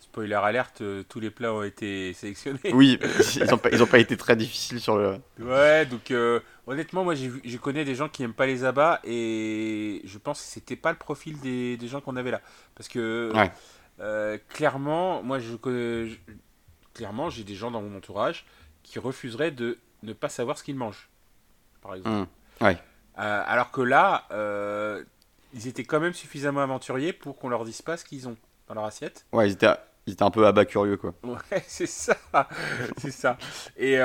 spoiler 0.00 0.34
alerte, 0.34 0.82
tous 1.08 1.18
les 1.18 1.30
plats 1.30 1.52
ont 1.52 1.64
été 1.64 2.12
sélectionnés. 2.12 2.72
Oui, 2.72 3.00
ils 3.36 3.46
n'ont 3.46 3.56
pas, 3.56 3.70
pas, 3.70 3.98
été 3.98 4.16
très 4.16 4.36
difficiles 4.36 4.80
sur 4.80 4.96
le. 4.96 5.16
Ouais, 5.40 5.86
donc 5.86 6.12
Honnêtement, 6.66 7.04
moi, 7.04 7.14
je 7.14 7.56
connais 7.58 7.84
des 7.84 7.94
gens 7.94 8.08
qui 8.08 8.22
n'aiment 8.22 8.32
pas 8.32 8.46
les 8.46 8.64
abats 8.64 9.00
et 9.04 10.00
je 10.04 10.18
pense 10.18 10.40
que 10.40 10.46
c'était 10.46 10.76
pas 10.76 10.92
le 10.92 10.98
profil 10.98 11.38
des, 11.40 11.76
des 11.76 11.88
gens 11.88 12.00
qu'on 12.00 12.16
avait 12.16 12.30
là. 12.30 12.40
Parce 12.74 12.88
que 12.88 13.32
euh, 14.00 14.38
clairement, 14.48 15.22
moi, 15.22 15.38
je 15.38 15.56
connais, 15.56 16.10
clairement, 16.94 17.30
j'ai 17.30 17.44
des 17.44 17.54
gens 17.54 17.70
dans 17.70 17.82
mon 17.82 17.96
entourage 17.96 18.46
qui 18.82 18.98
refuseraient 18.98 19.50
de 19.50 19.78
ne 20.02 20.12
pas 20.12 20.28
savoir 20.28 20.58
ce 20.58 20.64
qu'ils 20.64 20.76
mangent, 20.76 21.08
par 21.82 21.94
exemple. 21.94 22.28
Mmh. 22.60 22.64
Ouais. 22.64 22.78
Euh, 23.18 23.42
alors 23.46 23.70
que 23.70 23.80
là, 23.80 24.24
euh, 24.32 25.04
ils 25.52 25.68
étaient 25.68 25.84
quand 25.84 26.00
même 26.00 26.14
suffisamment 26.14 26.60
aventuriers 26.60 27.12
pour 27.12 27.38
qu'on 27.38 27.48
leur 27.48 27.64
dise 27.64 27.82
pas 27.82 27.96
ce 27.96 28.04
qu'ils 28.04 28.26
ont 28.28 28.36
dans 28.68 28.74
leur 28.74 28.84
assiette. 28.84 29.26
Ouais, 29.32 29.48
ils 29.48 29.52
étaient, 29.52 29.72
ils 30.06 30.14
étaient 30.14 30.22
un 30.22 30.30
peu 30.30 30.46
abats 30.46 30.64
curieux, 30.64 30.96
quoi. 30.96 31.14
Ouais, 31.22 31.62
c'est 31.66 31.86
ça, 31.86 32.16
c'est 32.98 33.12
ça. 33.12 33.36
Et 33.76 33.98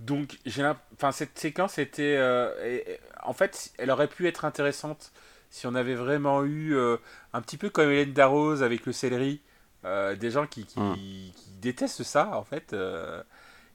Donc, 0.00 0.38
j'ai 0.46 0.64
enfin, 0.94 1.12
cette 1.12 1.38
séquence 1.38 1.78
était. 1.78 2.16
Euh, 2.16 2.80
en 3.22 3.34
fait, 3.34 3.70
elle 3.76 3.90
aurait 3.90 4.08
pu 4.08 4.26
être 4.26 4.46
intéressante 4.46 5.12
si 5.50 5.66
on 5.66 5.74
avait 5.74 5.94
vraiment 5.94 6.42
eu 6.42 6.74
euh, 6.74 6.96
un 7.34 7.42
petit 7.42 7.58
peu 7.58 7.68
comme 7.68 7.90
Hélène 7.90 8.12
Darroze 8.12 8.62
avec 8.62 8.86
le 8.86 8.92
céleri. 8.92 9.40
Euh, 9.84 10.14
des 10.14 10.30
gens 10.30 10.46
qui, 10.46 10.64
qui, 10.66 10.78
mm. 10.80 11.60
détestent 11.60 12.02
ça, 12.02 12.36
en 12.36 12.44
fait, 12.44 12.74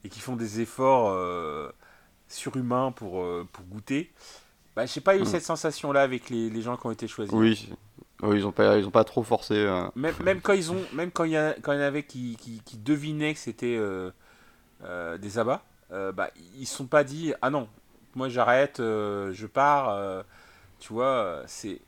et 0.04 0.08
qui 0.08 0.20
font 0.20 0.36
des 0.36 0.60
efforts 0.60 1.16
surhumains 2.28 2.90
pour, 2.90 3.24
pour 3.52 3.64
goûter. 3.66 4.12
Bah, 4.74 4.84
j'ai 4.86 5.00
pas 5.00 5.16
eu 5.16 5.22
mm. 5.22 5.26
cette 5.26 5.44
sensation-là 5.44 6.02
avec 6.02 6.28
les, 6.28 6.50
les, 6.50 6.62
gens 6.62 6.76
qui 6.76 6.86
ont 6.86 6.90
été 6.90 7.06
choisis. 7.06 7.32
Oui, 7.32 7.72
oui 8.22 8.38
ils 8.38 8.46
ont 8.46 8.52
pas, 8.52 8.78
ils 8.78 8.86
ont 8.86 8.90
pas 8.90 9.04
trop 9.04 9.22
forcé. 9.22 9.54
Même, 9.94 10.14
même, 10.24 10.40
quand 10.40 10.54
ils 10.54 10.72
ont, 10.72 10.82
même 10.92 11.12
quand 11.12 11.24
il 11.24 11.32
y, 11.32 11.60
quand 11.62 11.72
il 11.72 11.76
y 11.76 11.82
en 11.82 11.84
avait 11.84 12.02
qui, 12.02 12.36
qui, 12.36 12.60
qui 12.64 12.78
devinaient 12.78 13.34
que 13.34 13.40
c'était 13.40 13.80
des 15.18 15.38
abats, 15.38 15.64
euh, 15.92 16.12
bah, 16.12 16.30
ils 16.58 16.66
sont 16.66 16.86
pas 16.86 17.04
dit 17.04 17.32
ah 17.42 17.50
non, 17.50 17.68
moi 18.14 18.28
j'arrête, 18.28 18.80
euh, 18.80 19.32
je 19.32 19.46
pars. 19.46 19.90
Euh, 19.90 20.22
tu 20.80 20.92
vois, 20.92 21.42
c'est. 21.46 21.80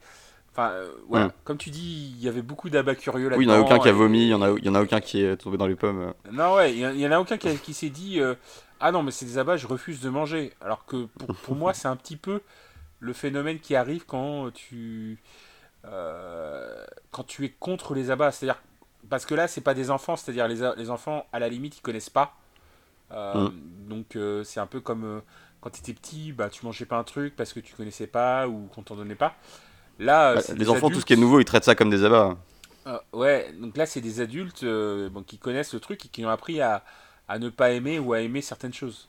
Enfin, 0.52 0.72
voilà. 1.08 1.30
Comme 1.44 1.56
tu 1.58 1.70
dis, 1.70 2.14
il 2.16 2.22
y 2.22 2.28
avait 2.28 2.42
beaucoup 2.42 2.68
d'abats 2.68 2.94
curieux 2.94 3.28
là-dedans. 3.28 3.38
Oui, 3.38 3.44
il 3.44 3.48
n'y 3.48 3.54
en 3.54 3.58
a 3.58 3.60
aucun 3.60 3.78
qui 3.78 3.88
a 3.88 3.92
vomi, 3.92 4.22
il 4.22 4.26
n'y 4.26 4.34
en, 4.34 4.42
a, 4.42 4.58
y 4.58 4.68
en 4.68 4.74
a 4.74 4.82
aucun 4.82 5.00
qui 5.00 5.22
est 5.22 5.36
tombé 5.36 5.56
dans 5.56 5.66
les 5.66 5.76
pommes. 5.76 6.14
Non, 6.32 6.54
ouais, 6.54 6.74
il 6.74 6.96
n'y 6.96 7.06
en 7.06 7.12
a 7.12 7.20
aucun 7.20 7.38
qui, 7.38 7.56
qui 7.58 7.74
s'est 7.74 7.90
dit 7.90 8.20
Ah 8.80 8.90
non, 8.90 9.02
mais 9.02 9.10
c'est 9.10 9.26
des 9.26 9.38
abats, 9.38 9.56
je 9.56 9.66
refuse 9.66 10.00
de 10.00 10.08
manger. 10.08 10.52
Alors 10.60 10.84
que 10.84 11.04
pour, 11.06 11.34
pour 11.36 11.54
moi, 11.54 11.74
c'est 11.74 11.88
un 11.88 11.96
petit 11.96 12.16
peu 12.16 12.40
le 13.00 13.12
phénomène 13.12 13.60
qui 13.60 13.76
arrive 13.76 14.04
quand 14.06 14.50
tu. 14.52 15.18
quand 15.82 17.24
tu 17.26 17.44
es 17.44 17.50
contre 17.50 17.94
les 17.94 18.10
abats. 18.10 18.32
C'est-à-dire. 18.32 18.60
Parce 19.08 19.24
que 19.24 19.34
là, 19.34 19.48
c'est 19.48 19.60
pas 19.60 19.74
des 19.74 19.90
enfants, 19.90 20.16
c'est-à-dire 20.16 20.48
les, 20.48 20.70
les 20.76 20.90
enfants, 20.90 21.24
à 21.32 21.38
la 21.38 21.48
limite, 21.48 21.78
ils 21.78 21.82
connaissent 21.82 22.10
pas. 22.10 22.34
Euh, 23.12 23.48
mm. 23.48 23.52
Donc 23.88 24.16
euh, 24.16 24.44
c'est 24.44 24.60
un 24.60 24.66
peu 24.66 24.80
comme 24.80 25.04
euh, 25.04 25.20
quand 25.60 25.70
tu 25.70 25.80
étais 25.80 25.94
petit, 25.94 26.32
bah, 26.32 26.48
tu 26.50 26.64
mangeais 26.64 26.84
pas 26.84 26.96
un 26.96 27.04
truc 27.04 27.34
parce 27.36 27.52
que 27.52 27.60
tu 27.60 27.74
connaissais 27.74 28.06
pas 28.06 28.48
ou 28.48 28.68
qu'on 28.74 28.82
t'en 28.82 28.96
donnait 28.96 29.14
pas. 29.14 29.34
Là, 29.98 30.36
bah, 30.36 30.42
les 30.56 30.68
enfants, 30.68 30.90
tout 30.90 31.00
ce 31.00 31.04
qui 31.04 31.14
est 31.14 31.16
nouveau, 31.16 31.40
ils 31.40 31.44
traitent 31.44 31.64
ça 31.64 31.74
comme 31.74 31.90
des 31.90 32.04
abats. 32.04 32.36
ouais, 33.12 33.52
donc 33.60 33.76
là, 33.76 33.86
c'est 33.86 34.00
des 34.00 34.20
adultes 34.20 34.64
bon, 34.64 35.22
qui 35.26 35.38
connaissent 35.38 35.74
le 35.74 35.80
truc 35.80 36.04
et 36.04 36.08
qui 36.08 36.24
ont 36.24 36.28
appris 36.28 36.60
à, 36.60 36.84
à, 37.26 37.38
ne 37.38 37.48
pas 37.48 37.72
aimer 37.72 37.98
ou 37.98 38.12
à 38.12 38.20
aimer 38.20 38.40
certaines 38.40 38.72
choses. 38.72 39.08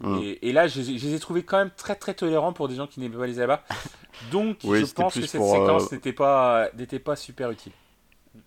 Mm. 0.00 0.18
Et, 0.20 0.48
et, 0.48 0.52
là, 0.52 0.66
je, 0.66 0.80
les 0.80 1.14
ai 1.14 1.20
trouvés 1.20 1.44
quand 1.44 1.58
même 1.58 1.70
très 1.76 1.94
très 1.94 2.14
tolérants 2.14 2.52
pour 2.52 2.66
des 2.68 2.74
gens 2.74 2.88
qui 2.88 2.98
n'aimaient 2.98 3.16
pas 3.16 3.26
les 3.26 3.40
abats. 3.40 3.62
Donc, 4.32 4.58
je 4.62 4.92
pense 4.92 5.14
que 5.14 5.20
cette 5.20 5.42
séquence 5.42 5.92
n'était 5.92 6.12
pas, 6.12 6.68
pas 7.04 7.16
super 7.16 7.50
utile 7.52 7.72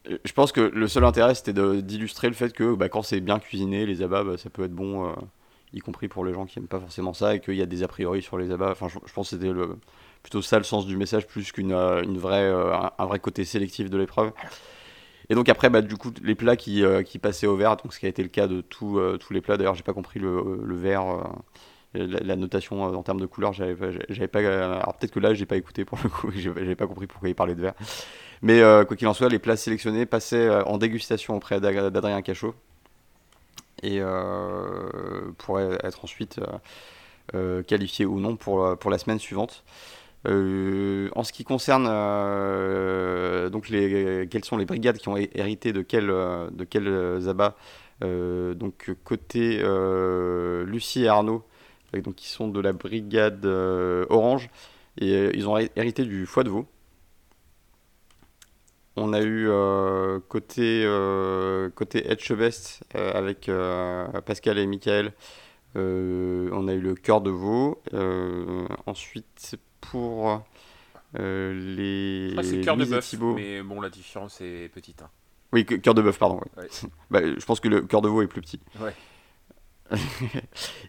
je 0.05 0.31
pense 0.33 0.51
que 0.51 0.61
le 0.61 0.87
seul 0.87 1.03
intérêt 1.03 1.35
c'était 1.35 1.53
d'illustrer 1.53 2.27
le 2.27 2.33
fait 2.33 2.53
que 2.53 2.75
bah, 2.75 2.89
quand 2.89 3.01
c'est 3.01 3.19
bien 3.19 3.39
cuisiné, 3.39 3.85
les 3.85 4.01
abats, 4.01 4.23
bah, 4.23 4.37
ça 4.37 4.49
peut 4.49 4.63
être 4.63 4.73
bon, 4.73 5.07
euh, 5.07 5.13
y 5.73 5.79
compris 5.79 6.07
pour 6.07 6.25
les 6.25 6.33
gens 6.33 6.45
qui 6.45 6.59
n'aiment 6.59 6.67
pas 6.67 6.79
forcément 6.79 7.13
ça 7.13 7.35
et 7.35 7.39
qu'il 7.39 7.55
y 7.55 7.61
a 7.61 7.65
des 7.65 7.83
a 7.83 7.87
priori 7.87 8.21
sur 8.21 8.37
les 8.37 8.51
abats. 8.51 8.71
Enfin, 8.71 8.87
je, 8.87 9.13
pense 9.13 9.29
que 9.29 9.37
c'était 9.37 9.51
plutôt 10.23 10.41
ça 10.41 10.57
le 10.57 10.63
sens 10.63 10.85
du 10.85 10.97
message 10.97 11.27
plus 11.27 11.51
qu'une 11.51 11.71
euh, 11.71 12.01
une 12.03 12.19
euh, 12.23 12.73
un 12.97 13.05
vrai 13.05 13.19
côté 13.19 13.45
sélectif 13.45 13.89
de 13.89 13.97
l'épreuve. 13.97 14.31
Et 15.29 15.35
donc 15.35 15.47
après, 15.49 15.69
bah, 15.69 15.81
du 15.81 15.95
coup, 15.95 16.11
les 16.23 16.35
plats 16.35 16.55
qui, 16.55 16.83
qui, 17.05 17.19
passaient 17.19 17.45
au 17.45 17.55
vert, 17.55 17.77
donc 17.77 17.93
ce 17.93 17.99
qui 17.99 18.07
a 18.07 18.09
été 18.09 18.23
le 18.23 18.29
cas 18.29 18.47
de 18.47 18.61
tous 18.61 18.99
les 19.29 19.41
plats. 19.41 19.57
D'ailleurs, 19.57 19.75
j'ai 19.75 19.83
pas 19.83 19.93
compris 19.93 20.19
le, 20.19 20.61
le 20.63 20.75
vert. 20.75 21.23
La, 21.93 22.35
notation 22.35 22.83
en 22.83 23.03
termes 23.03 23.19
de 23.19 23.25
couleur, 23.25 23.53
j'avais 23.53 23.75
pas. 23.75 24.39
Alors 24.39 24.95
peut-être 24.97 25.11
que 25.11 25.19
là, 25.19 25.35
j'ai 25.35 25.45
pas 25.45 25.57
écouté 25.57 25.85
pour 25.85 25.99
le 26.03 26.09
coup, 26.09 26.31
j'avais 26.35 26.75
pas 26.75 26.87
compris 26.87 27.05
pourquoi 27.05 27.29
il 27.29 27.35
parlait 27.35 27.55
de 27.55 27.61
vert. 27.61 27.73
Mais 28.41 28.61
euh, 28.61 28.85
quoi 28.85 28.95
qu'il 28.95 29.07
en 29.07 29.13
soit, 29.13 29.29
les 29.29 29.39
plats 29.39 29.57
sélectionnés 29.57 30.05
passaient 30.05 30.47
euh, 30.47 30.63
en 30.63 30.77
dégustation 30.77 31.35
auprès 31.35 31.59
d'Adrien 31.59 32.21
Cachot 32.21 32.55
et 33.83 33.99
euh, 34.01 35.31
pourraient 35.37 35.77
être 35.83 36.03
ensuite 36.03 36.39
qualifiés 37.67 38.05
ou 38.05 38.19
non 38.19 38.35
pour, 38.35 38.89
la 38.89 38.97
semaine 38.97 39.19
suivante. 39.19 39.63
en 40.25 41.23
ce 41.23 41.31
qui 41.31 41.43
concerne 41.43 41.85
donc 43.49 43.69
les, 43.69 44.27
quelles 44.29 44.43
sont 44.43 44.57
les 44.57 44.65
brigades 44.65 44.97
qui 44.97 45.07
ont 45.07 45.15
hérité 45.15 45.71
de 45.71 45.81
quels 45.81 46.07
de 46.07 46.63
quel 46.69 46.87
abats, 47.29 47.55
donc 48.01 48.91
côté 49.05 49.63
Lucie 50.65 51.03
et 51.03 51.07
Arnaud, 51.07 51.43
qui 52.17 52.27
sont 52.27 52.49
de 52.49 52.59
la 52.59 52.73
brigade 52.73 53.45
Orange, 53.45 54.49
et 54.97 55.29
ils 55.33 55.47
ont 55.47 55.57
hérité 55.57 56.03
du 56.03 56.25
foie 56.25 56.43
de 56.43 56.49
veau. 56.49 56.65
On 58.99 59.13
a 59.13 59.21
eu 59.21 59.47
euh, 59.49 60.19
côté, 60.27 60.83
euh, 60.85 61.69
côté 61.69 62.05
euh, 62.05 63.11
avec 63.13 63.49
Pascal 64.25 64.57
et 64.57 64.67
Michael. 64.67 65.13
on 65.75 66.67
a 66.67 66.73
eu 66.73 66.81
le 66.81 66.95
cœur 66.95 67.21
de 67.21 67.29
veau. 67.29 67.81
ensuite, 68.85 69.55
pour 69.79 70.43
les. 71.13 72.35
c'est 72.43 72.61
cœur 72.61 72.75
de 72.75 72.85
bœuf, 72.85 73.15
mais 73.35 73.61
bon, 73.61 73.79
la 73.79 73.89
différence 73.89 74.41
est 74.41 74.69
petite. 74.69 75.01
Hein. 75.01 75.09
Oui, 75.53 75.65
cœur 75.65 75.93
de 75.93 76.01
bœuf, 76.01 76.19
pardon. 76.19 76.41
bah, 77.09 77.21
je 77.23 77.45
pense 77.45 77.59
que 77.59 77.69
le 77.69 77.81
cœur 77.81 78.01
de 78.01 78.09
veau 78.09 78.21
est 78.21 78.27
plus 78.27 78.41
petit. 78.41 78.59
Ouais. 78.81 78.93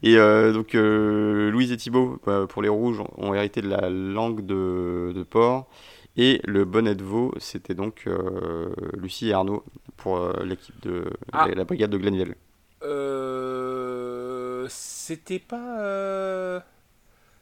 et 0.03 0.16
donc 0.16 0.73
Louise 0.75 1.70
et 1.70 1.77
Thibaut, 1.77 2.20
pour 2.49 2.61
les 2.61 2.68
rouges, 2.68 3.01
ont 3.16 3.35
hérité 3.35 3.62
de 3.62 3.68
la 3.68 3.88
langue 3.88 4.44
de, 4.44 5.12
de 5.14 5.23
porc. 5.23 5.68
Et 6.16 6.40
le 6.44 6.64
bonnet 6.64 6.94
de 6.94 7.05
veau, 7.05 7.33
c'était 7.38 7.75
donc 7.75 8.03
euh, 8.07 8.75
Lucie 8.94 9.29
et 9.29 9.33
Arnaud 9.33 9.64
pour 9.96 10.18
euh, 10.18 10.33
l'équipe 10.44 10.79
de 10.83 11.05
ah. 11.33 11.49
la, 11.55 11.64
brigade 11.64 11.90
de 11.90 11.99
Glenville. 11.99 12.35
Euh, 12.83 14.66
c'était 14.68 15.38
pas. 15.38 16.62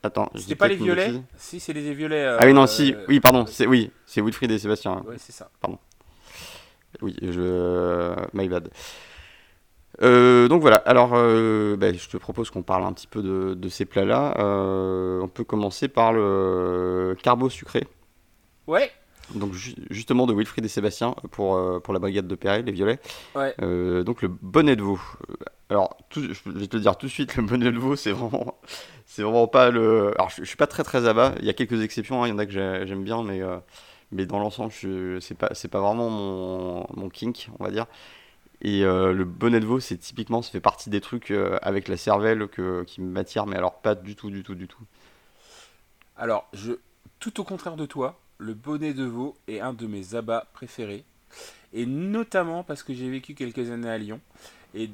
Attends, 0.02 0.31
c'était 0.35 0.54
pas 0.54 0.68
les 0.68 0.76
violets? 0.76 1.12
Si, 1.37 1.61
c'est 1.61 1.72
les 1.72 1.94
violets. 1.94 2.24
ah 2.24 2.44
oui, 2.44 2.52
non, 2.52 2.66
si, 2.66 2.94
oui, 3.09 3.20
pardon, 3.20 3.46
c'est 3.46 3.66
oui, 3.66 3.90
c'est 4.07 4.20
Wilfried 4.20 4.50
et 4.50 4.59
Sébastien. 4.59 5.02
Oui, 5.09 5.16
c'est 5.18 5.33
ça. 5.33 5.50
Pardon. 5.61 5.78
Oui, 7.00 7.16
je. 7.22 8.14
My 8.35 8.48
bad. 8.48 8.68
donc 10.48 10.61
voilà, 10.61 10.76
alors 10.76 11.11
ben, 11.12 11.96
je 11.96 12.09
te 12.09 12.18
propose 12.18 12.50
qu'on 12.50 12.62
parle 12.62 12.85
un 12.85 12.92
petit 12.92 13.07
peu 13.07 13.22
de, 13.22 13.54
de 13.54 13.68
ces 13.70 13.87
plats-là. 13.87 14.35
on 14.38 15.28
peut 15.28 15.44
commencer 15.44 15.88
par 15.88 16.12
le 16.12 17.16
carbo 17.22 17.48
sucré. 17.48 17.87
Ouais. 18.68 18.92
Donc 19.35 19.52
justement 19.90 20.26
de 20.26 20.33
Wilfried 20.33 20.64
et 20.64 20.68
Sébastien 20.68 21.14
pour, 21.33 21.57
euh, 21.57 21.81
pour 21.81 21.92
la 21.92 22.00
brigade 22.00 22.26
de 22.26 22.35
Perret, 22.35 22.62
les 22.62 22.72
violets. 22.72 23.00
Ouais. 23.35 23.54
Euh, 23.61 24.04
donc 24.04 24.22
le 24.22 24.28
bonnet 24.28 24.76
de 24.76 24.83
veau. 24.83 25.00
Alors 25.68 25.96
je 26.14 26.20
vais 26.46 26.66
te 26.66 26.76
le 26.76 26.83
dire 26.83 26.96
tout 26.96 27.07
de 27.07 27.11
suite, 27.11 27.37
le 27.37 27.42
bonnet 27.42 27.70
de 27.70 27.78
veau 27.78 27.96
c'est 27.96 28.12
vraiment, 28.12 28.59
c'est 29.07 29.22
vraiment 29.22 29.46
pas 29.48 29.70
le. 29.70 30.12
Alors 30.16 30.31
je, 30.31 30.44
suis 30.44 30.57
pas 30.57 30.66
très 30.66 30.83
très 30.83 31.07
à 31.07 31.12
bas. 31.12 31.35
Il 31.40 31.44
y 31.44 31.50
a 31.50 31.54
quelques 31.54 31.83
exceptions, 31.83 32.22
hein. 32.22 32.28
il 32.28 32.31
y 32.31 32.33
en 32.33 32.38
a 32.38 32.46
que 32.46 32.52
j'aime 32.52 33.04
bien, 33.04 33.22
mais 33.22 33.42
euh, 33.42 33.59
mais 34.12 34.24
dans 34.24 34.38
l'ensemble 34.38 34.72
c'est 35.20 35.37
pas 35.37 35.50
c'est 35.52 35.68
pas 35.68 35.81
vraiment 35.81 36.09
mon, 36.09 36.87
mon 36.94 37.09
kink, 37.09 37.50
on 37.59 37.64
va 37.64 37.70
dire. 37.70 37.87
Et 38.61 38.81
le 38.83 39.24
bonnet 39.24 39.61
de 39.61 39.66
veau, 39.66 39.78
c'est 39.78 39.98
typiquement, 39.98 40.42
ça 40.42 40.50
fait 40.50 40.61
partie 40.61 40.90
des 40.90 41.00
trucs 41.00 41.33
avec 41.62 41.87
la 41.87 41.96
cervelle 41.96 42.48
que, 42.48 42.83
qui 42.83 43.00
m'attire, 43.00 43.46
mais 43.46 43.57
alors 43.57 43.74
pas 43.74 43.94
du 43.94 44.16
tout, 44.16 44.31
du 44.31 44.42
tout, 44.42 44.57
du 44.57 44.66
tout. 44.66 44.83
Alors, 46.16 46.48
je, 46.52 46.72
tout 47.20 47.40
au 47.40 47.44
contraire 47.44 47.76
de 47.76 47.87
toi, 47.87 48.18
le 48.38 48.55
bonnet 48.55 48.94
de 48.94 49.05
veau 49.05 49.37
est 49.48 49.61
un 49.61 49.72
de 49.72 49.87
mes 49.87 50.14
abats 50.14 50.46
préférés. 50.53 51.05
Et 51.72 51.85
notamment 51.87 52.64
parce 52.64 52.83
que 52.83 52.94
j'ai 52.94 53.11
vécu 53.11 53.35
quelques 53.35 53.70
années 53.70 53.90
à 53.90 53.98
Lyon. 53.98 54.20
Et 54.74 54.88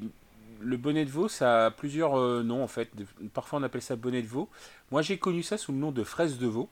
le 0.61 0.77
bonnet 0.77 1.05
de 1.05 1.11
veau, 1.11 1.29
ça 1.29 1.67
a 1.67 1.71
plusieurs 1.71 2.19
euh, 2.19 2.43
noms 2.43 2.65
en 2.65 2.69
fait. 2.69 2.91
Parfois 3.33 3.59
on 3.59 3.63
appelle 3.63 3.83
ça 3.83 3.97
bonnet 3.97 4.23
de 4.23 4.27
veau. 4.27 4.49
Moi 4.91 5.03
j'ai 5.03 5.19
connu 5.19 5.43
ça 5.43 5.59
sous 5.59 5.73
le 5.73 5.79
nom 5.79 5.93
de 5.93 6.03
fraise 6.03 6.39
de 6.39 6.47
veau. 6.47 6.69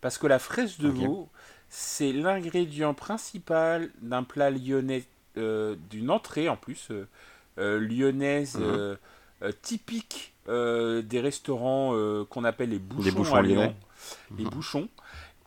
Parce 0.00 0.18
que 0.18 0.26
la 0.26 0.38
fraise 0.38 0.78
de 0.78 0.88
veau, 0.88 1.28
c'est 1.68 2.12
l'ingrédient 2.12 2.94
principal 2.94 3.90
d'un 4.00 4.22
plat 4.22 4.50
lyonnais, 4.50 5.04
euh, 5.36 5.76
d'une 5.90 6.10
entrée 6.10 6.48
en 6.48 6.56
plus, 6.56 6.88
euh, 7.58 7.78
lyonnaise, 7.78 8.56
mhm. 8.56 9.52
typique 9.60 10.32
des 10.46 11.20
restaurants 11.20 12.24
qu'on 12.30 12.44
appelle 12.44 12.70
les 12.70 12.78
bouchons, 12.78 13.34
à 13.34 13.42
Lyon. 13.42 13.76
Les 14.38 14.44
mhm. 14.44 14.50
bouchons. 14.50 14.88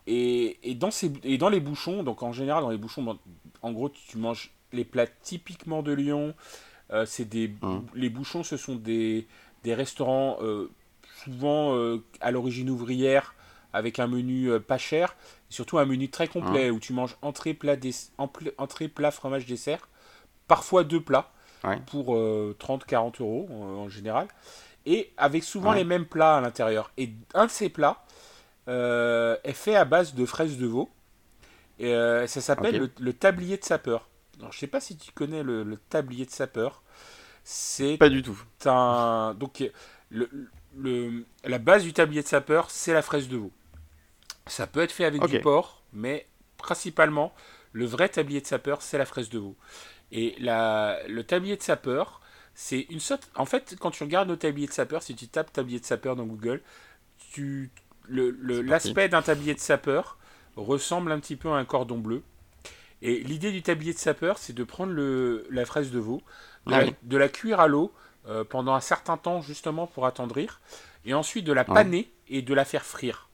Et, 0.06 0.74
dans 0.78 0.90
ces, 0.90 1.12
et 1.22 1.38
dans 1.38 1.48
les 1.48 1.60
bouchons, 1.60 2.02
donc 2.02 2.22
en 2.22 2.32
général 2.32 2.62
dans 2.62 2.70
les 2.70 2.76
bouchons, 2.76 3.18
en 3.62 3.72
gros 3.72 3.88
tu 3.88 4.18
manges 4.18 4.50
les 4.72 4.84
plats 4.84 5.06
typiquement 5.06 5.82
de 5.82 5.92
Lyon. 5.92 6.34
Euh, 6.92 7.06
c'est 7.06 7.24
des, 7.24 7.48
mmh. 7.48 7.86
Les 7.94 8.10
bouchons, 8.10 8.42
ce 8.42 8.56
sont 8.58 8.74
des, 8.74 9.26
des 9.62 9.74
restaurants 9.74 10.36
euh, 10.42 10.70
souvent 11.24 11.74
euh, 11.74 12.04
à 12.20 12.30
l'origine 12.30 12.68
ouvrière 12.68 13.34
avec 13.72 13.98
un 13.98 14.06
menu 14.06 14.60
pas 14.60 14.78
cher, 14.78 15.16
surtout 15.48 15.78
un 15.78 15.84
menu 15.84 16.08
très 16.08 16.28
complet 16.28 16.70
mmh. 16.70 16.74
où 16.74 16.78
tu 16.78 16.92
manges 16.92 17.16
entrée, 17.22 17.54
plat, 17.54 17.74
entrée, 18.18 18.88
plat, 18.88 19.10
fromage, 19.10 19.46
dessert, 19.46 19.88
parfois 20.46 20.84
deux 20.84 21.00
plats 21.00 21.32
pour 21.86 22.14
30-40 22.14 23.20
euros 23.20 23.48
en 23.50 23.88
général, 23.88 24.28
et 24.86 25.12
avec 25.16 25.42
souvent 25.42 25.72
les 25.72 25.82
mêmes 25.82 26.06
plats 26.06 26.36
à 26.36 26.40
l'intérieur. 26.40 26.92
Et 26.98 27.14
un 27.32 27.46
de 27.46 27.50
ces 27.50 27.68
plats, 27.68 28.03
euh, 28.68 29.36
est 29.44 29.52
fait 29.52 29.74
à 29.76 29.84
base 29.84 30.14
de 30.14 30.24
fraises 30.26 30.58
de 30.58 30.66
veau. 30.66 30.90
Et, 31.78 31.94
euh, 31.94 32.26
ça 32.26 32.40
s'appelle 32.40 32.90
le, 32.98 33.12
tablier 33.12 33.56
de 33.56 33.64
sapeur. 33.64 34.08
Alors, 34.38 34.52
je 34.52 34.58
sais 34.58 34.66
pas 34.66 34.80
si 34.80 34.96
tu 34.96 35.12
connais 35.12 35.42
le, 35.42 35.78
tablier 35.88 36.24
de 36.26 36.30
sapeur. 36.30 36.82
C'est 37.42 37.98
pas 37.98 38.08
du 38.08 38.22
tout. 38.22 38.40
Un... 38.64 39.34
Donc 39.38 39.62
le, 40.10 40.30
le- 40.76 41.26
la 41.44 41.58
base 41.58 41.82
du 41.82 41.92
tablier 41.92 42.22
de 42.22 42.26
sapeur, 42.26 42.70
c'est 42.70 42.94
la 42.94 43.02
fraise 43.02 43.28
de 43.28 43.36
veau. 43.36 43.52
Ça 44.46 44.66
peut 44.66 44.80
être 44.80 44.92
fait 44.92 45.04
avec 45.04 45.24
du 45.26 45.40
porc, 45.40 45.82
mais 45.92 46.26
principalement, 46.56 47.34
le 47.72 47.84
vrai 47.84 48.08
tablier 48.08 48.40
de 48.40 48.46
sapeur, 48.46 48.80
c'est 48.80 48.96
la 48.98 49.04
fraise 49.04 49.28
de 49.28 49.38
veau. 49.38 49.56
Et 50.12 50.36
la, 50.38 50.98
le 51.08 51.24
tablier 51.24 51.56
de 51.56 51.62
sapeur, 51.62 52.20
c'est 52.54 52.86
une 52.90 53.00
sorte. 53.00 53.30
En 53.34 53.46
fait, 53.46 53.76
quand 53.78 53.90
tu 53.90 54.04
regardes 54.04 54.28
le 54.28 54.36
tablier 54.36 54.66
de 54.66 54.72
sapeur, 54.72 55.02
si 55.02 55.14
tu 55.14 55.28
tapes 55.28 55.52
tablier 55.52 55.80
de 55.80 55.84
sapeur 55.84 56.14
dans 56.16 56.24
Google, 56.24 56.62
tu, 57.32 57.70
l'aspect 58.08 59.08
d'un 59.08 59.22
tablier 59.22 59.54
de 59.54 59.60
sapeur 59.60 60.16
ressemble 60.56 61.10
un 61.12 61.18
petit 61.18 61.36
peu 61.36 61.48
à 61.50 61.54
un 61.54 61.64
cordon 61.64 61.98
bleu. 61.98 62.22
Et 63.02 63.20
l'idée 63.20 63.52
du 63.52 63.62
tablier 63.62 63.92
de 63.92 63.98
sapeur, 63.98 64.38
c'est 64.38 64.52
de 64.54 64.64
prendre 64.64 64.92
le, 64.92 65.46
la 65.50 65.64
fraise 65.66 65.90
de 65.90 65.98
veau, 65.98 66.22
de, 66.66 66.72
Ah 66.74 66.78
la, 66.80 66.84
oui. 66.86 66.94
de 67.02 67.16
la 67.18 67.28
cuire 67.28 67.60
à 67.60 67.66
l'eau 67.68 67.92
euh, 68.28 68.44
pendant 68.44 68.72
un 68.74 68.80
certain 68.80 69.16
temps, 69.18 69.42
justement 69.42 69.86
pour 69.86 70.06
attendrir, 70.06 70.60
et 71.04 71.12
ensuite 71.12 71.44
de 71.44 71.52
la 71.52 71.62
Ouais. 71.68 71.74
paner 71.74 72.10
et 72.30 72.40
de 72.40 72.54
la 72.54 72.64
faire 72.64 72.84
frire. 72.84 73.28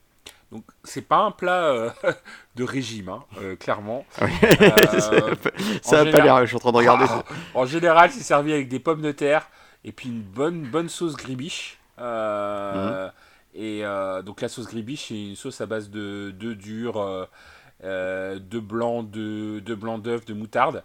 Donc, 0.50 0.64
c'est 0.82 1.02
pas 1.06 1.18
un 1.18 1.30
plat 1.30 1.66
euh, 1.66 1.90
de 2.56 2.64
régime, 2.64 3.10
hein, 3.10 3.22
euh, 3.40 3.54
clairement. 3.54 4.04
Ah 4.20 4.24
oui. 4.24 4.32
Ça 5.82 6.02
en 6.02 6.06
a 6.06 6.10
pas 6.10 6.20
l'air, 6.20 6.40
je 6.40 6.46
suis 6.46 6.56
en 6.56 6.58
train 6.58 6.72
de 6.72 6.76
regarder. 6.78 7.04
Ah, 7.08 7.22
en 7.54 7.66
général, 7.66 8.10
c'est 8.10 8.22
servi 8.24 8.52
avec 8.52 8.66
des 8.68 8.80
pommes 8.80 9.02
de 9.02 9.12
terre 9.12 9.48
et 9.84 9.92
puis 9.92 10.08
une 10.08 10.22
bonne, 10.22 10.62
bonne 10.62 10.88
sauce 10.88 11.14
gribiche. 11.14 11.78
Mhm. 11.98 13.12
Et 13.54 13.84
euh, 13.84 14.22
donc 14.22 14.40
la 14.40 14.48
sauce 14.48 14.66
gribiche, 14.66 15.08
c'est 15.08 15.20
une 15.20 15.36
sauce 15.36 15.60
à 15.60 15.66
base 15.66 15.90
de 15.90 16.30
d'œufs 16.30 16.56
durs, 16.56 16.98
euh, 16.98 17.24
euh, 17.84 18.38
de 18.38 18.58
blanc, 18.60 19.02
de, 19.02 19.60
de 19.60 19.74
blanc 19.74 19.98
de 19.98 20.32
moutarde. 20.32 20.84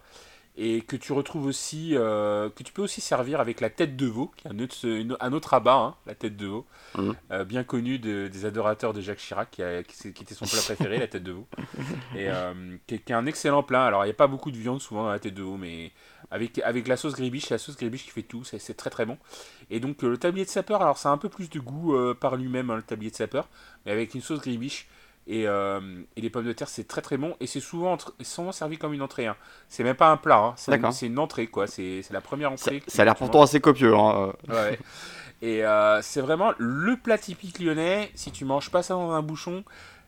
Et 0.58 0.80
que 0.80 0.96
tu 0.96 1.12
retrouves 1.12 1.44
aussi, 1.44 1.90
euh, 1.94 2.48
que 2.48 2.62
tu 2.62 2.72
peux 2.72 2.80
aussi 2.80 3.02
servir 3.02 3.40
avec 3.40 3.60
la 3.60 3.68
tête 3.68 3.94
de 3.94 4.06
veau, 4.06 4.32
qui 4.38 4.48
est 4.48 4.50
un 4.50 4.58
autre, 4.58 4.74
une- 4.86 5.14
un 5.20 5.32
autre 5.34 5.52
abat, 5.52 5.74
hein, 5.74 5.94
la 6.06 6.14
tête 6.14 6.34
de 6.38 6.46
veau, 6.46 6.64
Mhm. 6.96 7.14
euh, 7.32 7.44
bien 7.44 7.62
connu 7.62 7.98
de- 7.98 8.28
des 8.28 8.44
adorateurs 8.46 8.94
de 8.94 9.02
Jacques 9.02 9.18
Chirac, 9.18 9.50
qui, 9.50 9.62
a- 9.62 9.82
qui 9.82 9.94
c'est- 9.94 10.12
qui 10.14 10.22
était 10.22 10.34
son 10.34 10.46
plat 10.46 10.60
préféré, 10.64 10.96
la 10.98 11.08
tête 11.08 11.24
de 11.24 11.32
veau. 11.32 11.46
Et 12.16 12.30
euh, 12.30 12.54
qui, 12.86 12.94
est- 12.94 12.98
qui 13.00 13.12
est 13.12 13.14
un 13.14 13.26
excellent 13.26 13.62
plat. 13.62 13.84
Alors 13.84 14.04
il 14.04 14.06
n'y 14.08 14.12
a 14.12 14.16
pas 14.16 14.28
beaucoup 14.28 14.50
de 14.50 14.56
viande 14.56 14.80
souvent 14.80 15.02
dans 15.04 15.10
la 15.10 15.18
tête 15.18 15.34
de 15.34 15.42
veau, 15.42 15.58
mais 15.58 15.92
avec, 16.30 16.58
avec 16.60 16.88
la 16.88 16.96
sauce 16.96 17.12
gribiche, 17.14 17.50
la 17.50 17.58
sauce 17.58 17.76
gribiche 17.76 18.04
qui 18.04 18.10
fait 18.10 18.22
tout, 18.22 18.42
c'est 18.44 18.74
très 18.74 18.88
très 18.88 19.04
bon. 19.04 19.18
Et 19.68 19.78
donc 19.78 20.00
le 20.02 20.16
tablier 20.16 20.46
de 20.46 20.50
sapeur, 20.50 20.80
alors 20.80 20.96
ça 20.96 21.10
a 21.10 21.12
un 21.12 21.18
peu 21.18 21.28
plus 21.28 21.50
de 21.50 21.60
goût 21.60 21.94
par 22.18 22.34
lui-même, 22.36 22.70
hein, 22.70 22.76
le 22.76 22.82
tablier 22.82 23.10
de 23.10 23.16
sapeur, 23.16 23.46
mais 23.84 23.92
avec 23.92 24.14
une 24.14 24.22
sauce 24.22 24.40
gribiche 24.40 24.88
et, 25.26 25.46
euh, 25.48 25.80
et 26.16 26.20
les 26.20 26.30
pommes 26.30 26.44
de 26.46 26.52
terre, 26.52 26.68
c'est 26.68 26.86
très 26.86 27.02
très 27.02 27.16
bon. 27.16 27.36
Et 27.40 27.46
c'est 27.46 27.60
souvent, 27.60 27.96
souvent 28.22 28.52
servi 28.52 28.78
comme 28.78 28.92
une 28.94 29.02
entrée. 29.02 29.26
Hein. 29.26 29.36
C'est 29.68 29.82
même 29.84 29.96
pas 29.96 30.10
un 30.10 30.16
plat, 30.16 30.38
hein, 30.38 30.54
c'est 30.56 30.70
une, 30.72 30.76
D'accord. 30.78 30.92
c'est 30.92 31.06
une 31.06 31.18
entrée 31.18 31.46
quoi. 31.48 31.66
C'est 31.66 32.02
la 32.10 32.20
première 32.20 32.52
entrée. 32.52 32.82
ça 32.86 33.02
a 33.02 33.04
l'air 33.04 33.16
pourtant 33.16 33.42
assez 33.42 33.60
copieux. 33.60 33.94
Hein. 33.96 34.32
Ouais. 34.48 34.78
Et 35.42 35.64
euh, 35.66 36.00
c'est 36.00 36.20
vraiment 36.22 36.52
le 36.58 36.96
plat 36.96 37.18
typique 37.18 37.58
lyonnais. 37.58 38.10
Si 38.14 38.30
tu 38.32 38.44
manges 38.46 38.70
pas 38.70 38.82
ça 38.82 38.94
dans 38.94 39.10
un 39.10 39.20
bouchon, 39.20 39.64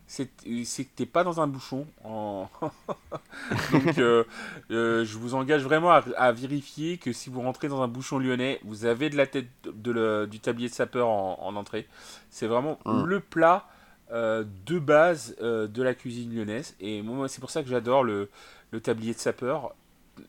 c'est 0.07 0.31
c'est 0.65 0.85
que 0.87 0.91
t'es 0.97 1.05
pas 1.05 1.23
dans 1.23 1.39
un 1.43 1.47
bouchon. 1.47 1.87
En... 2.03 2.49
Donc 3.73 3.99
euh, 3.99 4.25
euh, 4.71 5.05
je 5.05 5.19
vous 5.19 5.35
engage 5.35 5.63
vraiment 5.63 5.91
à, 5.91 6.03
à 6.17 6.33
vérifier 6.33 6.97
que 6.99 7.13
si 7.13 7.29
vous 7.29 7.41
rentrez 7.43 7.69
dans 7.69 7.83
un 7.83 7.89
bouchon 7.89 8.19
lyonnais, 8.19 8.59
vous 8.65 8.85
avez 8.87 9.11
de 9.11 9.17
la 9.17 9.27
tête 9.27 9.49
de 9.65 9.91
le- 9.93 10.27
du 10.27 10.41
tablier 10.41 10.69
de 10.71 10.75
sapeur 10.75 11.09
en, 11.09 11.39
en 11.43 11.57
entrée. 11.57 11.87
C'est 12.31 12.47
vraiment 12.47 12.79
Mm. 12.87 13.05
le 13.05 13.21
plat 13.21 13.67
euh, 14.13 14.45
de 14.67 14.79
base 14.79 15.37
euh, 15.43 15.67
de 15.69 15.83
la 15.83 15.95
cuisine 15.95 16.35
lyonnaise. 16.35 16.75
Et 16.81 17.03
moi, 17.03 17.29
c'est 17.29 17.41
pour 17.41 17.51
ça 17.51 17.63
que 17.63 17.69
j'adore 17.69 18.05
le, 18.05 18.29
le 18.71 18.81
tablier 18.81 19.15
de 19.15 19.19
sapeur. 19.19 19.75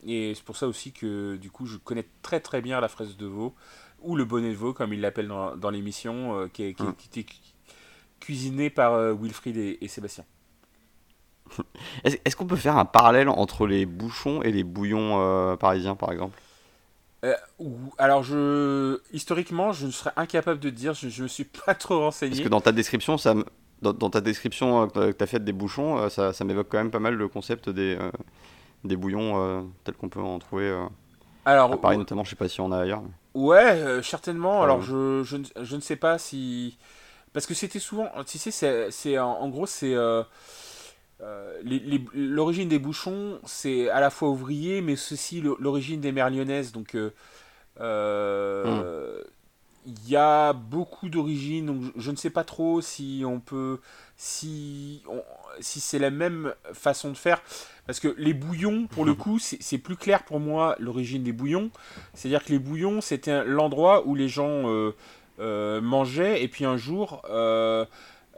Et 0.07 0.33
c'est 0.35 0.43
pour 0.43 0.57
ça 0.57 0.67
aussi 0.67 0.91
que 0.91 1.35
du 1.37 1.49
coup 1.51 1.65
je 1.65 1.77
connais 1.77 2.05
très 2.21 2.39
très 2.39 2.61
bien 2.61 2.79
la 2.79 2.87
fraise 2.89 3.17
de 3.17 3.25
veau 3.25 3.55
ou 4.01 4.15
le 4.15 4.23
bonnet 4.25 4.51
de 4.51 4.55
veau 4.55 4.73
comme 4.73 4.93
il 4.93 5.01
l'appelle 5.01 5.27
dans, 5.27 5.55
dans 5.57 5.71
l'émission 5.71 6.39
euh, 6.41 6.47
qui, 6.47 6.63
est- 6.63 6.73
qui, 6.75 6.83
Mm. 6.83 6.93
qui 6.97 7.07
était 7.07 7.23
cu- 7.23 7.37
cuisiné 8.19 8.69
par 8.69 9.13
Wilfried 9.15 9.57
et, 9.57 9.77
et 9.81 9.87
Sébastien. 9.87 10.25
Est-ce 12.03 12.35
qu'on 12.35 12.45
peut 12.45 12.55
faire 12.55 12.77
un 12.77 12.85
parallèle 12.85 13.29
entre 13.29 13.67
les 13.67 13.85
bouchons 13.85 14.41
et 14.41 14.51
les 14.51 14.63
bouillons 14.63 15.57
parisiens, 15.57 15.95
par 15.95 16.11
exemple? 16.11 16.37
Euh, 17.25 17.33
alors 17.97 18.23
je 18.23 19.01
historiquement 19.11 19.73
je 19.73 19.89
serais 19.89 20.13
incapable 20.15 20.59
de 20.61 20.69
dire, 20.69 20.93
je, 20.93 21.09
je 21.09 21.23
me 21.23 21.27
suis 21.27 21.43
pas 21.65 21.75
trop 21.75 21.99
renseigné. 21.99 22.31
Parce 22.35 22.43
que 22.45 22.49
dans 22.49 22.61
ta 22.61 22.71
description, 22.71 23.17
ça, 23.17 23.33
me- 23.33 23.45
dans, 23.81 23.93
dans 23.93 24.09
ta 24.09 24.21
description 24.21 24.83
euh, 24.83 24.87
que 24.87 25.17
tu 25.17 25.23
as 25.23 25.27
faite 25.27 25.43
des 25.45 25.53
bouchons, 25.53 25.97
euh, 25.97 26.09
ça, 26.09 26.33
ça 26.33 26.43
m'évoque 26.45 26.67
quand 26.69 26.77
même 26.77 26.91
pas 26.91 26.99
mal 26.99 27.15
le 27.15 27.27
concept 27.27 27.69
des, 27.69 27.97
euh, 27.99 28.11
des 28.83 28.95
bouillons 28.95 29.69
tels 29.83 29.95
qu'on 29.95 30.09
peut 30.09 30.19
en 30.21 30.39
trouver 30.39 30.75
alors 31.45 31.71
à 31.73 31.77
Paris, 31.77 31.97
notamment. 31.97 32.23
Je 32.23 32.29
sais 32.31 32.35
pas 32.35 32.47
si 32.49 32.61
on 32.61 32.71
a 32.71 32.79
ailleurs. 32.79 33.01
mais- 33.01 33.41
Ouais, 33.41 34.01
certainement. 34.03 34.61
Ah 34.61 34.65
Alors, 34.65 34.81
je, 34.81 35.23
je, 35.23 35.37
ne- 35.37 35.63
je 35.65 35.75
ne 35.75 35.81
sais 35.81 35.95
pas 35.95 36.17
si. 36.17 36.77
Parce 37.33 37.45
que 37.45 37.53
c'était 37.53 37.79
souvent. 37.79 38.09
Tu 38.25 38.37
sais, 38.37 38.51
c'est, 38.51 39.17
en, 39.19 39.29
en 39.31 39.49
gros, 39.49 39.65
c'est. 39.65 39.93
euh, 39.93 40.23
l'origine 42.13 42.69
des 42.69 42.79
bouchons, 42.79 43.39
c'est 43.45 43.89
à 43.89 43.99
la 43.99 44.09
fois 44.09 44.29
ouvrier, 44.29 44.81
mais 44.81 44.95
le- 45.41 45.55
l'origine 45.59 46.01
des 46.01 46.11
mères 46.11 46.29
lyonnaises. 46.29 46.71
Donc, 46.71 46.95
euh, 46.95 47.11
euh, 47.79 49.23
il 50.05 50.09
y 50.09 50.15
a 50.15 50.53
beaucoup 50.53 51.09
d'origines. 51.09 51.65
Donc, 51.67 51.81
je, 51.95 52.11
ne 52.11 52.15
sais 52.15 52.29
pas 52.29 52.43
trop 52.43 52.81
si 52.81 53.23
on 53.25 53.39
peut. 53.39 53.79
Si, 54.17 55.01
on- 55.09 55.23
si 55.61 55.79
c'est 55.79 55.99
la 55.99 56.09
même 56.11 56.53
façon 56.73 57.09
de 57.11 57.17
faire. 57.17 57.41
Parce 57.85 57.99
que 57.99 58.13
les 58.17 58.33
bouillons, 58.33 58.87
pour 58.87 59.05
le 59.05 59.13
coup, 59.15 59.39
c'est 59.39 59.77
plus 59.77 59.95
clair 59.95 60.23
pour 60.23 60.39
moi 60.39 60.75
l'origine 60.79 61.23
des 61.23 61.31
bouillons. 61.31 61.71
C'est-à-dire 62.13 62.43
que 62.43 62.51
les 62.51 62.59
bouillons, 62.59 63.01
c'était 63.01 63.43
l'endroit 63.45 64.05
où 64.05 64.15
les 64.15 64.27
gens 64.27 64.69
euh, 64.69 64.91
euh, 65.39 65.81
mangeaient, 65.81 66.43
et 66.43 66.47
puis 66.47 66.65
un 66.65 66.77
jour, 66.77 67.21
euh, 67.29 67.85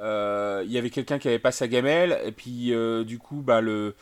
euh, 0.01 0.63
il 0.65 0.71
y 0.71 0.77
avait 0.77 0.89
quelqu'un 0.89 1.19
qui 1.19 1.27
avait 1.27 1.39
pas 1.39 1.51
sa 1.51 1.67
gamelle, 1.67 2.19
et 2.25 2.31
puis 2.31 2.73
du 3.05 3.19
coup, 3.19 3.41
bah, 3.41 3.61
le, 3.61 3.95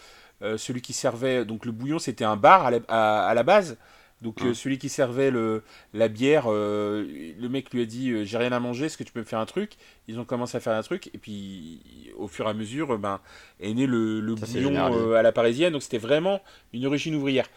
celui 0.58 0.82
qui 0.82 0.94
servait, 0.94 1.46
donc 1.46 1.66
le 1.66 1.72
bouillon, 1.72 2.00
c'était 2.00 2.26
un 2.26 2.36
bar 2.38 2.66
à 2.66 2.72
la, 2.72 2.80
à- 2.88 3.28
à 3.28 3.34
la 3.34 3.44
base. 3.44 3.78
Donc 4.22 4.44
euh, 4.44 4.50
Mhm. 4.50 4.54
celui 4.54 4.78
qui 4.78 4.90
servait 4.90 5.32
le, 5.32 5.64
la 5.94 6.10
bière, 6.10 6.46
euh, 6.48 7.06
le 7.40 7.50
mec 7.50 7.74
lui 7.74 7.82
a 7.82 7.86
dit 7.86 8.12
euh, 8.12 8.26
j'ai 8.26 8.38
rien 8.38 8.52
à 8.52 8.60
manger, 8.60 8.86
est-ce 8.88 8.98
que 8.98 9.04
tu 9.04 9.14
peux 9.14 9.22
me 9.22 9.26
faire 9.26 9.40
un 9.40 9.46
truc? 9.46 9.74
Ils 10.10 10.20
ont 10.20 10.26
commencé 10.26 10.58
à 10.58 10.60
faire 10.60 10.74
un 10.74 10.82
truc 10.84 11.10
et 11.14 11.18
puis 11.18 12.12
au 12.18 12.28
fur 12.28 12.46
et 12.48 12.50
à 12.50 12.54
mesure, 12.54 12.94
euh, 12.96 12.98
ben, 12.98 13.22
est 13.62 13.74
né 13.74 13.86
le, 13.86 14.20
le 14.20 14.36
Ça, 14.36 14.46
c'est 14.46 14.54
bouillon 14.54 14.74
euh, 14.94 15.14
à 15.16 15.22
la 15.22 15.32
parisienne. 15.32 15.72
Donc 15.74 15.84
c'était 15.84 15.98
vraiment 16.00 16.42
une 16.74 16.86
origine 16.86 17.16
ouvrière. 17.16 17.48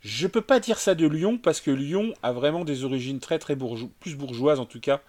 Je 0.00 0.26
peux 0.26 0.40
pas 0.40 0.60
dire 0.60 0.78
ça 0.78 0.94
de 0.94 1.06
Lyon 1.06 1.38
parce 1.38 1.60
que 1.60 1.70
Lyon 1.70 2.14
a 2.22 2.32
vraiment 2.32 2.64
des 2.64 2.84
origines 2.84 3.20
très 3.20 3.38
très 3.38 3.54
bourgeoises, 3.56 3.90
plus 4.00 4.16
bourgeoises 4.16 4.60
en 4.60 4.66
tout 4.66 4.80
cas 4.80 5.00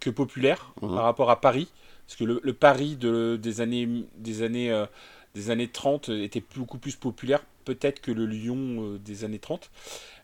que 0.00 0.10
populaires 0.10 0.72
Mhm. 0.82 0.94
par 0.94 1.04
rapport 1.04 1.30
à 1.30 1.40
Paris. 1.40 1.68
Parce 2.06 2.16
que 2.16 2.24
le, 2.24 2.40
le 2.42 2.52
Paris 2.52 2.96
de, 2.96 3.38
des 3.40 3.60
années 3.60 3.88
des 4.16 4.42
années 4.42 4.70
euh, 4.70 4.86
des 5.34 5.50
années 5.50 5.68
30 5.68 6.08
était 6.08 6.42
beaucoup 6.56 6.78
plus 6.78 6.96
populaire 6.96 7.42
peut-être 7.64 8.00
que 8.00 8.12
le 8.12 8.26
Lyon 8.26 8.58
euh, 8.94 8.98
des 8.98 9.24
années 9.24 9.40
30. 9.40 9.70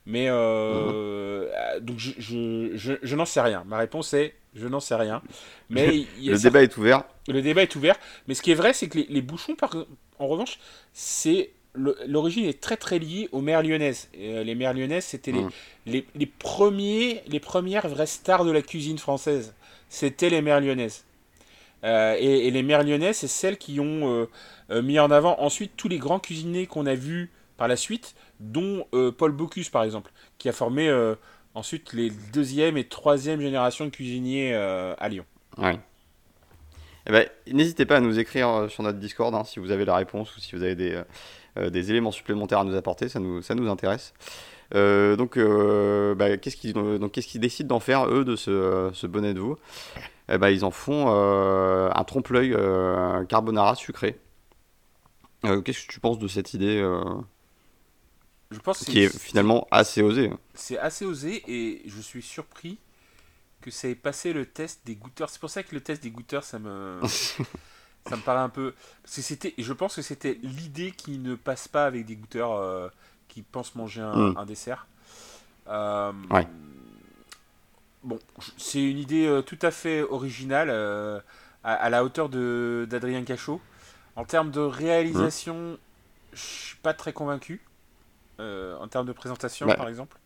Mais 0.05 0.29
euh, 0.29 0.35
euh, 0.35 1.81
donc 1.81 1.99
je, 1.99 2.11
je, 2.19 2.71
je, 2.75 2.95
je 3.03 3.17
n'en 3.17 3.25
sais 3.25 3.41
rien. 3.41 3.63
Ma 3.67 3.79
réponse 3.79 4.13
est 4.15 4.35
je 4.55 4.67
n'en 4.69 4.81
sais 4.81 4.95
rien. 4.97 5.23
Mais 5.71 6.05
Le 6.23 6.37
débat 6.39 6.63
est 6.63 6.77
ouvert. 6.77 7.05
le 7.29 7.41
débat 7.41 7.63
est 7.63 7.75
ouvert. 7.77 7.97
Mais 8.29 8.35
ce 8.35 8.43
qui 8.43 8.51
est 8.51 8.57
vrai, 8.57 8.73
c'est 8.73 8.89
que 8.89 8.99
les, 8.99 9.07
les 9.09 9.23
bouchons, 9.23 9.55
par, 9.55 9.75
en 10.19 10.27
revanche, 10.27 10.59
c'est 10.93 11.51
l'origine 11.75 12.45
est 12.45 12.61
très 12.61 12.77
très 12.77 12.99
liée 12.99 13.29
aux 13.33 13.41
mères 13.41 13.63
lyonnaises. 13.63 14.11
Euh, 14.19 14.45
les 14.45 14.55
mères 14.55 14.75
lyonnaises, 14.75 15.05
c'était 15.07 15.33
les, 15.33 15.41
Mhm. 15.41 15.51
les, 15.87 16.07
les 16.15 16.27
premiers, 16.27 17.23
les 17.29 17.41
premières 17.41 17.89
vraies 17.89 18.05
stars 18.07 18.45
de 18.45 18.51
la 18.51 18.61
cuisine 18.61 18.99
française. 18.99 19.55
C'était 19.89 20.29
les 20.31 20.43
mères 20.43 20.61
lyonnaises. 20.61 21.05
Euh, 21.85 22.15
et, 22.19 22.47
et 22.47 22.51
les 22.51 22.63
mères 22.63 22.83
lyonnaises, 22.83 23.17
c'est 23.17 23.29
celles 23.29 23.57
qui 23.57 23.81
ont 23.81 24.29
mis 24.71 24.99
en 24.99 25.11
avant 25.11 25.41
ensuite 25.41 25.73
tous 25.77 25.89
les 25.89 25.99
grands 25.99 26.21
cuisiniers 26.21 26.67
qu'on 26.67 26.87
a 26.87 26.95
vus 26.95 27.31
par 27.57 27.69
la 27.69 27.77
suite, 27.77 28.15
dont 28.43 28.87
euh, 28.93 29.13
Paul 29.13 29.33
Bocuse 29.33 29.71
par 29.71 29.85
exemple, 29.85 30.13
qui 30.39 30.49
a 30.49 30.53
formé 30.53 30.89
euh, 30.89 31.15
ensuite 31.55 31.93
les 31.93 32.11
deuxième 32.33 32.77
et 32.77 32.85
troisième 32.85 33.41
générations 33.41 33.85
de 33.87 33.91
cuisiniers 33.91 34.53
euh, 34.55 34.95
à 34.99 35.09
Lyon. 35.09 35.25
Eh 37.07 37.11
ben, 37.11 37.27
N'hésitez 37.51 37.87
pas 37.87 37.97
à 37.97 38.01
nous 38.01 38.19
écrire 38.19 38.67
sur 38.69 38.83
notre 38.83 38.99
Discord 38.99 39.35
hein, 39.35 39.45
si 39.45 39.61
vous 39.61 39.71
avez 39.71 39.85
la 39.85 39.97
réponse 39.97 40.37
ou 40.37 40.41
si 40.41 40.55
vous 40.55 40.63
avez 40.63 40.75
des, 40.75 41.03
des 41.57 41.91
éléments 41.91 42.13
supplémentaires 42.13 42.61
à 42.61 42.65
nous 42.65 42.77
apporter, 42.77 43.09
ça 43.09 43.19
nous, 43.19 43.43
ça 43.43 43.55
nous 43.55 43.69
intéresse. 43.69 44.15
Euh, 44.75 45.17
donc, 45.17 45.37
bah, 46.17 46.37
qu'est-ce 46.39 46.57
qu'ils 46.57 46.75
qu'est-ce 47.13 47.39
décident 47.39 47.75
d'en 47.75 47.81
faire, 47.81 48.07
eux, 48.07 48.25
de 48.25 48.37
ce, 48.37 48.91
ce 48.93 49.07
bonnet 49.07 49.35
de 49.35 49.41
veau? 49.41 49.59
Eh 50.29 50.39
ben, 50.39 50.49
Ils 50.51 50.65
en 50.65 50.71
font 50.71 51.09
un 51.09 52.05
trompe-l'œil 52.05 52.57
carbonara 53.29 53.75
sucré. 53.75 54.19
Qu'est-ce 55.43 55.87
que 55.87 55.93
tu 55.93 56.01
penses 56.01 56.21
de 56.21 56.29
cette 56.29 56.55
idée 56.55 56.81
Je 58.53 58.59
pense 58.59 58.85
qui 58.85 59.01
est 59.01 59.19
finalement 59.19 59.67
assez 59.71 60.03
osée 60.03 60.31
C'est 60.55 60.79
assez 60.79 61.05
osé 61.05 61.43
et 61.49 61.83
je 61.87 62.01
suis 62.01 62.23
surpris 62.23 62.79
que 63.61 63.71
ça 63.71 63.89
ait 63.89 63.95
passé 63.95 64.33
le 64.33 64.47
test 64.47 64.81
des 64.85 64.95
goûteurs. 64.97 65.31
C'est 65.31 65.41
pour 65.41 65.51
ça 65.51 65.63
que 65.63 65.75
le 65.75 65.81
test 65.81 66.03
des 66.03 66.11
goûteurs, 66.11 66.45
ça 66.45 66.59
me, 66.59 67.01
ça 68.09 68.17
me 68.17 68.23
paraît 68.23 68.41
un 68.41 68.49
peu. 68.49 68.75
Parce 69.03 69.17
que 69.17 69.23
c'était, 69.23 69.55
je 69.59 69.73
pense 69.73 69.97
que 69.97 70.03
c'était 70.03 70.39
l'idée 70.43 70.91
qui 70.93 71.19
ne 71.19 71.35
passe 71.37 71.69
pas 71.69 71.87
avec 71.87 72.05
des 72.07 72.17
goûteurs 72.17 72.53
euh, 72.53 72.89
qui 73.29 73.43
pensent 73.43 73.75
manger 73.75 74.01
un, 74.03 74.33
Mm. 74.33 74.37
un 74.39 74.45
dessert. 74.45 74.87
Euh, 75.69 76.13
Ouais. 76.31 76.47
bon, 78.03 78.19
c'est 78.57 78.83
une 78.83 78.99
idée 78.99 79.27
euh, 79.27 79.43
tout 79.43 79.59
à 79.63 79.71
fait 79.71 80.03
originale, 80.03 80.71
à, 80.71 81.75
à 81.75 81.91
la 81.91 82.05
hauteur 82.05 82.29
de 82.29 82.87
d'Adrien 82.91 83.23
Cachot. 83.23 83.61
En 84.17 84.25
termes 84.25 84.51
de 84.51 84.61
réalisation, 84.61 85.79
je 86.33 86.41
suis 86.43 86.77
pas 86.79 86.93
très 86.95 87.13
convaincu. 87.13 87.63
Euh, 88.43 88.77
en 88.79 88.89
termes 88.89 89.07
de 89.07 89.13
présentation, 89.13 89.67
Bah, 89.67 89.75
par 89.77 89.89
exemple. 89.89 90.19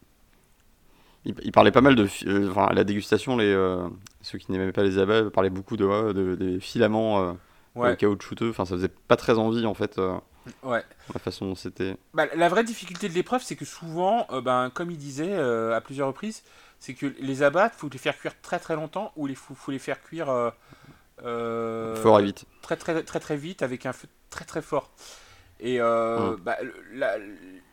Il, 1.24 1.34
il 1.42 1.52
parlait 1.52 1.72
pas 1.72 1.80
mal 1.80 1.94
de. 1.94 2.08
euh, 2.26 2.50
Enfin, 2.50 2.70
la 2.72 2.84
dégustation, 2.84 3.36
les, 3.36 3.52
euh, 3.52 3.86
ceux 4.22 4.38
qui 4.38 4.50
n'aimaient 4.52 4.72
pas 4.72 4.82
les 4.82 4.98
abats 4.98 5.28
parlaient 5.30 5.50
beaucoup 5.50 5.76
de, 5.76 6.34
des 6.36 6.60
filaments 6.60 7.36
Ouais, 7.74 7.94
caoutchouteux. 7.96 8.50
Enfin, 8.50 8.64
ça 8.64 8.76
faisait 8.76 8.88
pas 9.08 9.16
très 9.16 9.38
envie, 9.38 9.66
en 9.66 9.74
fait, 9.74 9.98
euh, 9.98 10.14
ouais. 10.62 10.82
la 11.12 11.20
façon 11.20 11.46
dont 11.46 11.54
c'était. 11.54 11.96
Bah, 12.14 12.24
la 12.34 12.48
vraie 12.48 12.64
difficulté 12.64 13.08
de 13.08 13.14
l'épreuve, 13.14 13.42
c'est 13.42 13.56
que 13.56 13.64
souvent, 13.66 14.26
ben, 14.42 14.70
comme 14.72 14.90
il 14.90 14.96
disait 14.98 15.34
à 15.36 15.80
plusieurs 15.80 16.08
reprises, 16.08 16.42
c'est 16.78 16.94
que 16.94 17.06
les 17.20 17.42
abats, 17.42 17.68
faut 17.70 17.88
les 17.92 17.98
faire 17.98 18.16
cuire 18.16 18.32
très 18.40 18.58
très 18.58 18.76
longtemps 18.76 19.12
ou 19.16 19.28
il 19.28 19.36
faut, 19.36 19.54
faut 19.54 19.72
les 19.72 19.78
faire 19.78 20.00
cuire 20.02 20.28
Fort 21.22 22.20
et 22.20 22.22
vite. 22.24 22.44
très 22.62 22.76
très 22.76 23.02
très 23.02 23.20
très 23.20 23.36
vite 23.36 23.62
avec 23.62 23.86
un 23.86 23.92
feu 23.92 24.08
très 24.30 24.44
très 24.44 24.62
fort. 24.62 24.90
Et 25.60 25.80
euh, 25.80 26.36
Mm. 26.36 26.40
bah, 26.40 26.56
la, 26.92 27.16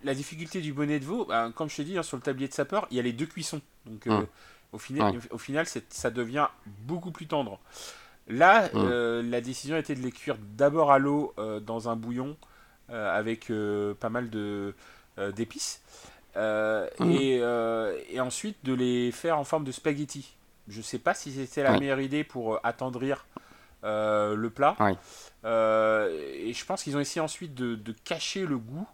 la 0.03 0.13
difficulté 0.13 0.61
du 0.61 0.73
bonnet 0.73 0.99
de 0.99 1.05
veau, 1.05 1.25
bah, 1.25 1.51
comme 1.55 1.69
je 1.69 1.75
t'ai 1.77 1.83
dit, 1.83 1.97
hein, 1.97 2.03
sur 2.03 2.17
le 2.17 2.23
tablier 2.23 2.47
de 2.47 2.53
sapeur, 2.53 2.87
il 2.91 2.97
y 2.97 2.99
a 2.99 3.03
les 3.03 3.13
deux 3.13 3.25
cuissons. 3.25 3.61
Donc 3.85 4.07
euh, 4.07 4.21
Mm. 4.21 4.27
au 4.73 4.77
final, 4.77 5.13
Ouais. 5.13 5.19
au 5.31 5.37
final 5.37 5.65
ça 5.89 6.09
devient 6.09 6.47
beaucoup 6.65 7.11
plus 7.11 7.27
tendre. 7.27 7.59
Là, 8.29 8.69
euh, 8.75 9.21
la 9.21 9.41
décision 9.41 9.75
était 9.75 9.95
de 9.95 10.01
les 10.01 10.11
cuire 10.13 10.37
d'abord 10.55 10.91
à 10.93 10.97
l'eau 10.99 11.33
euh, 11.37 11.59
dans 11.59 11.89
un 11.89 11.97
bouillon 11.97 12.37
euh, 12.89 13.13
avec 13.17 13.49
euh, 13.51 13.93
pas 13.95 14.09
mal 14.09 14.29
de 14.29 14.73
euh, 15.19 15.31
d'épices. 15.33 15.81
Euh, 16.37 16.87
et, 17.05 17.39
euh, 17.41 17.95
et 18.09 18.19
ensuite 18.21 18.57
de 18.63 18.73
les 18.73 19.11
faire 19.11 19.37
en 19.37 19.43
forme 19.43 19.65
de 19.65 19.71
spaghetti. 19.73 20.35
Je 20.69 20.81
sais 20.81 20.97
pas 20.99 21.13
si 21.13 21.31
c'était 21.33 21.63
la 21.63 21.77
meilleure 21.79 21.99
idée 21.99 22.23
pour 22.23 22.55
euh, 22.55 22.59
attendrir 22.63 23.25
euh, 23.83 24.35
le 24.35 24.49
plat. 24.49 24.75
Euh, 25.45 26.09
et 26.35 26.53
je 26.53 26.65
pense 26.65 26.83
qu'ils 26.83 26.95
ont 26.95 26.99
essayé 26.99 27.21
ensuite 27.21 27.53
de, 27.53 27.75
de 27.75 27.91
cacher 28.03 28.45
le 28.45 28.57
goût 28.57 28.87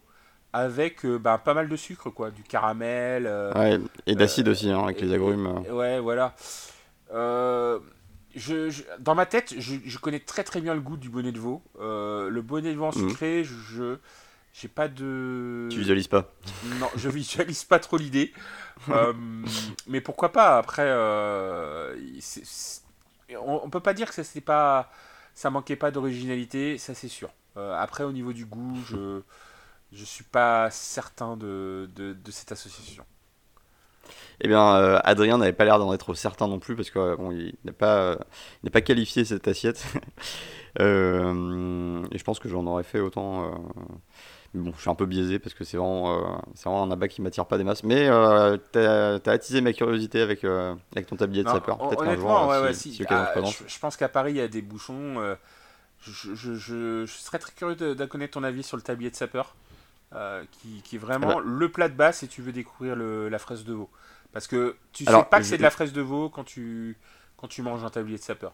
avec 0.52 1.06
euh, 1.06 1.20
bah, 1.20 1.38
pas 1.38 1.54
mal 1.54 1.70
de 1.70 1.76
sucre, 1.76 2.10
quoi, 2.10 2.32
du 2.32 2.44
caramel. 2.44 3.26
Ouais, 3.56 3.80
et 4.08 4.16
d'acide 4.16 4.48
aussi, 4.48 4.70
hein, 4.72 4.84
avec 4.84 5.00
et- 5.02 5.06
les 5.06 5.14
agrumes. 5.14 5.64
Ouais, 5.72 6.00
voilà. 6.00 6.34
Je, 8.36 8.70
je- 8.70 8.84
dans 9.00 9.16
ma 9.16 9.26
tête, 9.26 9.56
je, 9.58 9.76
je 9.84 9.98
connais 9.98 10.20
très 10.20 10.44
très 10.44 10.62
bien 10.62 10.76
le 10.76 10.82
goût 10.82 10.98
du 10.98 11.10
bonnet 11.10 11.32
de 11.32 11.40
veau. 11.40 11.62
Le 11.80 12.42
bonnet 12.42 12.74
de 12.74 12.78
veau 12.78 12.86
en 12.86 12.92
Mhm. 12.92 13.10
sucré, 13.10 13.44
je- 13.44 13.54
je 13.54 13.98
j'ai 14.54 14.68
pas 14.68 14.88
de. 14.88 15.68
Tu 15.72 15.80
visualises 15.80 16.08
pas? 16.08 16.32
Non, 16.64 16.90
je 16.96 17.10
visualise 17.10 17.64
pas 17.64 17.80
trop 17.80 17.98
l'idée. 17.98 18.34
Euh, 18.92 19.14
mais 19.88 20.00
pourquoi 20.02 20.32
pas? 20.32 20.58
Après, 20.58 20.86
euh, 20.86 21.96
on, 23.38 23.62
on 23.64 23.70
peut 23.70 23.80
pas 23.80 23.94
dire 23.94 24.10
que 24.10 24.16
ça 24.16 24.24
c'est 24.24 24.42
pas, 24.42 24.92
ça 25.36 25.50
manquait 25.50 25.76
pas 25.76 25.92
d'originalité, 25.92 26.78
ça 26.78 26.94
c'est 26.94 27.08
sûr. 27.08 27.30
Euh, 27.58 27.74
après, 27.78 28.04
au 28.04 28.12
niveau 28.12 28.34
du 28.34 28.46
goût, 28.46 28.78
je 28.86 29.22
je 29.92 30.06
suis 30.06 30.24
pas 30.24 30.70
certain 30.70 31.36
de, 31.36 31.90
cette 32.30 32.52
association. 32.52 33.04
Eh 34.42 34.48
bien, 34.48 34.76
euh, 34.76 35.00
Adrien 35.04 35.38
n'avait 35.40 35.54
pas 35.54 35.66
l'air 35.66 35.80
d'en 35.80 35.94
être 35.94 36.14
certain 36.14 36.48
non 36.48 36.60
plus 36.60 36.76
parce 36.76 36.92
que 36.92 37.00
euh, 37.00 37.16
bon, 37.16 37.32
il 37.32 37.56
n'a 37.64 37.72
pas, 37.72 38.18
qualifié 38.82 39.26
cette 39.26 39.48
assiette. 39.48 39.84
Et 40.80 40.84
je 40.84 42.24
pense 42.24 42.40
que 42.40 42.50
j'en 42.50 42.66
aurais 42.68 42.84
fait 42.84 43.00
autant. 43.00 43.52
Mais 44.54 44.62
bon, 44.64 44.74
je 44.76 44.82
suis 44.82 44.90
un 44.90 44.96
peu 44.96 45.06
biaisé 45.06 45.40
parce 45.40 45.54
que 45.54 45.64
c'est 45.64 45.78
vraiment, 45.78 46.14
euh, 46.36 46.38
vraiment 46.64 46.84
un 46.84 46.92
abat 46.92 47.08
qui 47.08 47.22
m'attire 47.22 47.46
pas 47.48 47.58
des 47.58 47.64
masses. 47.64 47.84
Mais 47.84 48.08
euh, 48.10 48.58
t'as, 48.72 49.20
t'as 49.20 49.32
attisé 49.34 49.62
ma 49.62 49.74
curiosité 49.74 50.22
avec, 50.22 50.44
euh, 50.44 50.76
avec 50.94 51.08
ton 51.08 51.16
tablier 51.16 51.44
de 51.44 51.50
Non, 51.50 51.52
sapeur. 51.52 51.80
Peut-être 51.82 52.06
jour, 52.16 52.50
ouais, 52.50 52.62
euh, 52.62 52.62
ouais, 52.62 52.74
si, 52.74 53.02
Ah, 53.08 53.34
je, 53.44 53.64
je 53.68 53.80
pense 53.80 53.96
qu'à 53.98 54.10
Paris, 54.10 54.34
il 54.34 54.38
y 54.38 54.42
a 54.42 54.48
des 54.48 54.62
bouchons. 54.62 55.36
je, 56.02 56.12
je, 56.36 56.56
je- 56.56 57.06
je 57.06 57.14
serais 57.14 57.40
très 57.40 57.54
curieux 57.54 57.76
de, 57.76 57.94
de 57.94 58.06
connaître 58.06 58.34
ton 58.34 58.44
avis 58.44 58.64
sur 58.64 58.78
le 58.78 58.84
tablier 58.84 59.12
de 59.12 59.16
sapeur, 59.16 59.56
qui, 60.52 60.82
qui 60.84 60.96
est 60.96 61.00
vraiment 61.00 61.40
Ah 61.40 61.40
bah. 61.40 61.40
le 61.40 61.72
plat 61.72 61.90
de 61.90 61.94
base 61.96 62.18
si 62.18 62.28
tu 62.28 62.42
veux 62.42 62.52
découvrir 62.52 62.96
le- 62.96 63.30
la 63.30 63.40
fraise 63.40 63.64
de 63.66 63.74
veau. 63.74 63.90
Parce 64.34 64.48
que 64.48 64.76
tu 64.94 65.06
sais 65.08 65.24
Alors, 65.24 65.24
pas 65.24 65.40
que 65.40 65.46
c'est 65.48 65.58
de 65.58 65.64
la 65.64 65.72
fraise 65.72 65.94
de 65.94 66.02
veau 66.02 66.30
quand 66.30 66.44
tu, 66.44 66.98
quand 67.38 67.48
tu 67.48 67.62
manges 67.62 67.84
un 67.84 67.90
tablier 67.90 68.18
de 68.18 68.24
sapeur. 68.24 68.54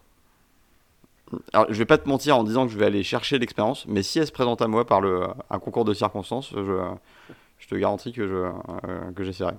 Alors, 1.52 1.66
je 1.68 1.74
vais 1.74 1.86
pas 1.86 1.98
te 1.98 2.08
mentir 2.08 2.36
en 2.36 2.44
disant 2.44 2.66
que 2.66 2.72
je 2.72 2.78
vais 2.78 2.86
aller 2.86 3.02
chercher 3.02 3.38
l'expérience, 3.38 3.84
mais 3.88 4.02
si 4.02 4.18
elle 4.18 4.26
se 4.26 4.32
présente 4.32 4.62
à 4.62 4.68
moi 4.68 4.86
par 4.86 5.00
le, 5.00 5.22
un 5.50 5.58
concours 5.58 5.84
de 5.84 5.92
circonstances, 5.92 6.52
je, 6.54 7.66
te 7.68 7.74
garantis 7.74 8.12
que 8.12 8.28
je 8.28 8.34
euh, 8.34 9.12
que 9.14 9.24
j'essaierai. 9.24 9.54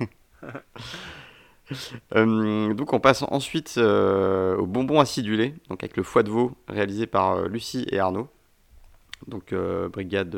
Euh, 2.14 2.74
donc 2.74 2.92
on 2.92 3.00
passe 3.00 3.24
ensuite 3.28 3.74
euh, 3.76 4.56
au 4.56 4.66
bonbon 4.66 5.00
acidulé, 5.00 5.54
donc 5.68 5.82
avec 5.82 5.96
le 5.96 6.04
foie 6.04 6.22
de 6.22 6.30
veau 6.30 6.52
réalisé 6.68 7.06
par 7.06 7.32
euh, 7.32 7.48
Lucie 7.48 7.86
et 7.90 7.98
Arnaud, 7.98 8.28
donc 9.26 9.52
brigade 9.92 10.36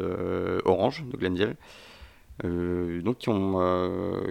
Orange 0.64 1.04
de 1.04 1.16
Glendiel. 1.16 1.56
Euh, 2.44 3.02
donc 3.02 3.18
qui 3.18 3.28
ont, 3.30 3.58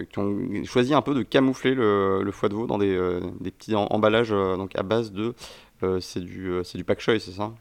qui 0.09 0.17
ont 0.17 0.63
choisi 0.63 0.93
un 0.93 1.01
peu 1.01 1.13
de 1.13 1.23
camoufler 1.23 1.75
le, 1.75 2.23
le 2.23 2.31
foie 2.31 2.47
de 2.47 2.55
veau 2.55 2.65
dans 2.65 2.77
des, 2.77 3.19
des 3.41 3.51
petits 3.51 3.75
em- 3.75 3.85
emballages 3.89 4.29
donc 4.29 4.75
à 4.77 4.83
base 4.83 5.11
de 5.11 5.35
euh, 5.83 5.99
c'est 5.99 6.21
du 6.21 6.47
euh, 6.49 6.63
c'est 6.63 6.77
du 6.77 6.83
pak 6.83 6.99
choy 6.99 7.19
c'est 7.19 7.31
ça 7.33 7.53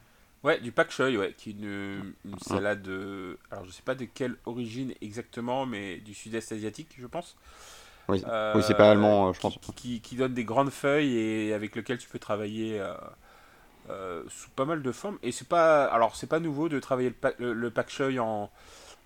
Ouais, 0.44 0.60
du 0.60 0.70
pak 0.70 0.90
choy, 0.92 1.16
ouais, 1.16 1.34
qui 1.36 1.50
est 1.50 1.52
une, 1.54 2.14
une 2.24 2.38
salade. 2.38 2.86
euh, 2.88 3.36
alors, 3.50 3.64
je 3.64 3.70
sais 3.72 3.82
pas 3.82 3.94
de 3.96 4.04
quelle 4.04 4.36
origine 4.44 4.94
exactement, 5.00 5.66
mais 5.66 5.98
du 5.98 6.14
sud-est 6.14 6.52
asiatique, 6.52 6.94
je 6.98 7.06
pense. 7.06 7.36
oui, 8.08 8.26
oui 8.54 8.62
c'est 8.62 8.74
pas 8.74 8.90
allemand 8.90 9.28
euh, 9.28 9.32
je 9.32 9.40
pense 9.40 9.58
qui, 9.60 9.72
qui- 9.74 10.00
qui 10.00 10.16
donne 10.16 10.34
des 10.34 10.44
grandes 10.44 10.70
feuilles 10.70 11.16
et 11.16 11.52
avec 11.54 11.76
lequel 11.76 11.98
tu 11.98 12.08
peux 12.08 12.18
travailler 12.18 12.80
sous 14.28 14.50
pas 14.50 14.64
mal 14.64 14.82
de 14.82 14.92
formes. 14.92 15.18
Et 15.22 15.32
c'est 15.32 15.48
pas, 15.48 15.84
alors 15.86 16.16
c'est 16.16 16.26
pas 16.26 16.40
nouveau 16.40 16.68
de 16.68 16.78
travailler 16.80 17.10
le, 17.22 17.34
le, 17.38 17.52
le 17.54 17.70
pak 17.70 17.90
choy 17.90 18.18
en, 18.18 18.50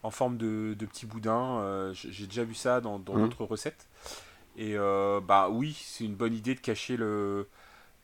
en 0.03 0.11
forme 0.11 0.37
de, 0.39 0.75
de 0.79 0.87
petit 0.87 1.07
boudin. 1.07 1.93
J'ai 1.95 2.27
déjà 2.27 2.45
vu 2.45 2.55
ça 2.55 2.81
dans 2.81 2.99
dans 2.99 3.17
Mhm. 3.17 3.19
d'autres 3.19 3.45
recettes. 3.45 3.89
Et 4.57 4.77
bah 4.77 5.49
oui, 5.51 5.79
c'est 5.85 6.05
une 6.05 6.17
bonne 6.17 6.35
idée 6.35 6.55
de 6.55 6.61
cacher 6.61 6.97
le 6.97 7.49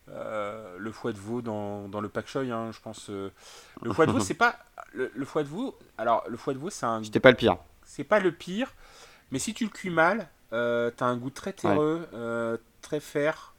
euh, 0.09 0.77
le 0.77 0.91
foie 0.91 1.11
de 1.13 1.17
veau 1.17 1.41
dans, 1.41 1.87
dans 1.89 2.01
le 2.01 2.09
pak 2.09 2.27
choy. 2.27 2.51
hein, 2.51 2.71
je 2.71 2.79
pense. 2.79 3.09
euh. 3.09 3.29
Le 3.83 3.91
foie 3.93 4.05
de 4.05 4.11
veau, 4.11 4.19
c'est 4.21 4.33
pas 4.33 4.57
le, 4.93 5.11
le 5.13 5.25
foie 5.25 5.43
de 5.43 5.49
veau. 5.49 5.77
Alors 5.97 6.23
le 6.29 6.37
foie 6.37 6.53
de 6.53 6.59
veau, 6.59 6.69
c'est 6.69 6.85
un 6.85 7.03
c'était 7.03 7.19
pas 7.19 7.31
le 7.31 7.37
pire 7.37 7.57
c'est 7.89 8.03
pas 8.03 8.19
le 8.19 8.31
pire, 8.33 8.73
mais 9.31 9.39
si 9.39 9.53
tu 9.53 9.63
le 9.63 9.69
cuis 9.69 9.89
mal, 9.89 10.27
euh, 10.53 10.91
t'as 10.95 11.05
un 11.05 11.15
goût 11.17 11.29
très 11.29 11.53
terreux, 11.53 12.05
très 12.81 12.99
fer, 12.99 13.53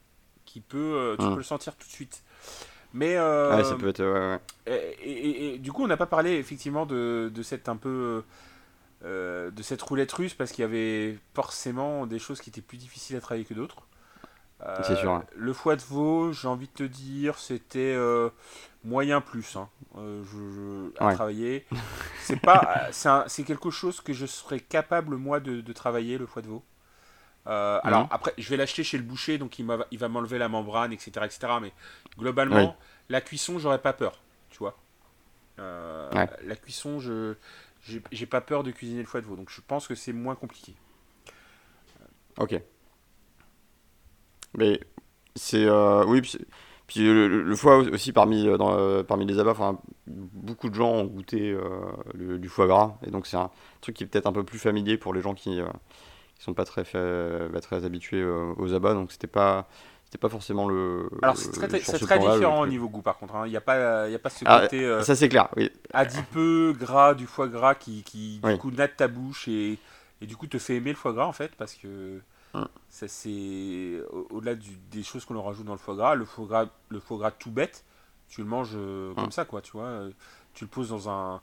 qui 0.45 0.61
peut, 0.61 1.15
tu 1.19 1.25
Mm. 1.25 1.29
peux 1.31 1.37
le 1.37 1.43
sentir 1.43 1.75
tout 1.75 1.87
de 1.87 1.91
suite. 1.91 2.21
Mais 2.93 3.17
euh, 3.17 3.55
ouais 3.57 3.63
ça 3.63 3.75
peut 3.75 3.87
être 3.89 4.03
ouais, 4.03 4.39
et, 4.67 4.73
et- 5.11 5.53
et 5.55 5.57
du 5.59 5.71
coup, 5.71 5.83
on 5.83 5.87
n'a 5.87 5.97
pas 5.97 6.05
parlé 6.05 6.33
effectivement 6.33 6.85
de, 6.85 7.31
de 7.33 7.43
cette 7.43 7.69
un 7.69 7.75
peu 7.77 8.23
de 9.03 9.61
cette 9.63 9.81
roulette 9.81 10.11
russe 10.11 10.33
parce 10.33 10.51
qu'il 10.51 10.61
y 10.61 10.65
avait 10.65 11.17
forcément 11.33 12.05
des 12.05 12.19
choses 12.19 12.41
qui 12.41 12.49
étaient 12.49 12.61
plus 12.61 12.77
difficiles 12.77 13.15
à 13.15 13.21
travailler 13.21 13.45
que 13.45 13.53
d'autres. 13.53 13.77
Euh, 14.65 14.95
sûr, 14.95 15.11
hein. 15.11 15.23
Le 15.35 15.53
foie 15.53 15.75
de 15.75 15.81
veau, 15.81 16.33
j'ai 16.33 16.47
envie 16.47 16.67
de 16.67 16.73
te 16.73 16.83
dire, 16.83 17.37
c'était 17.39 17.93
euh, 17.95 18.29
moyen 18.83 19.21
plus 19.21 19.55
hein, 19.55 19.69
euh, 19.97 20.23
je- 20.25 20.51
je- 20.97 21.03
à 21.03 21.07
Ouais. 21.07 21.15
travailler. 21.15 21.65
C'est 22.23 22.37
pas, 22.41 22.89
c'est 23.27 23.43
quelque 23.43 23.69
chose 23.69 24.01
que 24.01 24.13
je 24.13 24.25
serais 24.25 24.59
capable 24.59 25.15
moi 25.15 25.39
de, 25.39 25.61
de 25.61 25.73
travailler 25.73 26.17
le 26.17 26.25
foie 26.25 26.41
de 26.41 26.47
veau. 26.47 26.63
Alors 27.45 28.07
après, 28.11 28.33
je 28.37 28.49
vais 28.49 28.57
l'acheter 28.57 28.83
chez 28.83 28.97
le 28.97 29.03
boucher, 29.03 29.37
donc 29.37 29.59
il, 29.59 29.65
va 29.65 30.07
m'enlever 30.09 30.37
la 30.37 30.49
membrane, 30.49 30.93
etc., 30.93 31.25
etc. 31.25 31.53
Mais 31.61 31.73
globalement, 32.17 32.77
Oui. 32.77 32.85
la 33.09 33.21
cuisson, 33.21 33.59
j'aurais 33.59 33.81
pas 33.81 33.93
peur, 33.93 34.19
tu 34.49 34.59
vois. 34.59 34.77
Ouais. 36.11 36.29
La 36.43 36.55
cuisson, 36.55 36.99
je 36.99 37.35
j'ai 38.11 38.25
pas 38.25 38.41
peur 38.41 38.63
de 38.63 38.71
cuisiner 38.71 38.99
le 39.01 39.07
foie 39.07 39.21
de 39.21 39.25
veau, 39.25 39.35
donc 39.35 39.49
je 39.49 39.61
pense 39.61 39.87
que 39.87 39.95
c'est 39.95 40.13
moins 40.13 40.35
compliqué. 40.35 40.75
ok 42.37 42.51
mais 44.57 44.79
c'est 45.35 45.65
euh, 45.65 46.05
oui 46.05 46.21
puis, 46.87 47.03
le, 47.05 47.55
foie 47.55 47.77
aussi 47.77 48.11
parmi 48.13 48.47
euh, 48.47 48.57
dans, 48.57 48.73
euh, 48.75 49.03
parmi 49.03 49.25
les 49.25 49.39
abats 49.39 49.51
enfin 49.51 49.79
beaucoup 50.07 50.69
de 50.69 50.75
gens 50.75 50.89
ont 50.91 51.05
goûté 51.05 51.55
le- 52.15 52.39
du 52.39 52.49
foie 52.49 52.67
gras 52.67 52.97
et 53.05 53.11
donc 53.11 53.27
c'est 53.27 53.37
un 53.37 53.51
truc 53.81 53.95
qui 53.95 54.03
est 54.03 54.07
peut-être 54.07 54.27
un 54.27 54.33
peu 54.33 54.43
plus 54.43 54.59
familier 54.59 54.97
pour 54.97 55.13
les 55.13 55.21
gens 55.21 55.33
qui 55.35 55.59
qui 56.37 56.43
sont 56.43 56.53
pas 56.53 56.65
très 56.65 56.85
fait- 56.85 57.49
bah, 57.51 57.61
très 57.61 57.85
habitués 57.85 58.23
aux 58.25 58.73
abats 58.73 58.93
donc 58.93 59.11
c'était 59.11 59.27
pas 59.27 59.67
c'était 60.05 60.17
pas 60.17 60.29
forcément 60.29 60.67
le 60.67 61.07
Alors 61.21 61.37
c'est 61.37 61.51
très, 61.51 61.69
c'est 61.81 61.99
différent 62.19 62.61
au 62.61 62.67
niveau 62.67 62.89
goût 62.89 63.01
par 63.01 63.17
contre. 63.17 63.35
hein. 63.35 63.43
Il 63.45 63.51
n'y 63.51 63.57
a, 63.57 63.61
pas- 63.61 64.07
il 64.07 64.11
y 64.11 64.15
a 64.15 64.19
pas 64.19 64.29
ce 64.29 64.45
Ah, 64.45 64.61
côté 64.61 64.83
euh, 64.83 65.03
ça 65.03 65.15
c'est 65.15 65.29
clair 65.29 65.49
oui 65.55 65.69
adipeux, 65.93 66.73
gras 66.73 67.13
du 67.13 67.27
foie 67.27 67.47
gras 67.47 67.75
qui, 67.75 68.03
qui 68.03 68.39
du 68.39 68.47
Oui. 68.47 68.57
coup 68.57 68.71
natte 68.71 68.97
ta 68.97 69.07
bouche 69.07 69.47
et, 69.47 69.77
et 70.21 70.25
du 70.25 70.35
coup 70.35 70.47
te 70.47 70.57
fait 70.57 70.75
aimer 70.75 70.91
le 70.91 70.95
foie 70.95 71.13
gras 71.13 71.25
en 71.25 71.33
fait 71.33 71.51
parce 71.57 71.75
que 71.75 72.21
Mm. 72.53 72.63
ça 72.89 73.07
c'est 73.07 74.01
au- 74.11 74.27
au-delà 74.31 74.55
des 74.91 75.03
choses 75.03 75.23
qu'on 75.25 75.35
leur 75.35 75.45
rajoute 75.45 75.65
dans 75.65 75.73
le 75.73 75.77
foie 75.79 75.95
gras, 75.95 76.15
le 76.15 76.25
foie 76.25 76.45
gras, 76.47 76.65
le 76.89 76.99
foie 76.99 77.17
gras 77.19 77.31
tout 77.31 77.51
bête, 77.51 77.85
tu 78.27 78.41
le 78.41 78.47
manges 78.47 78.71
euh, 78.75 79.13
comme 79.13 79.27
Mm. 79.27 79.31
ça 79.31 79.45
quoi, 79.45 79.61
tu 79.61 79.71
vois, 79.73 80.01
tu 80.53 80.63
le 80.63 80.69
poses 80.69 80.89
dans 80.89 81.09
un 81.09 81.41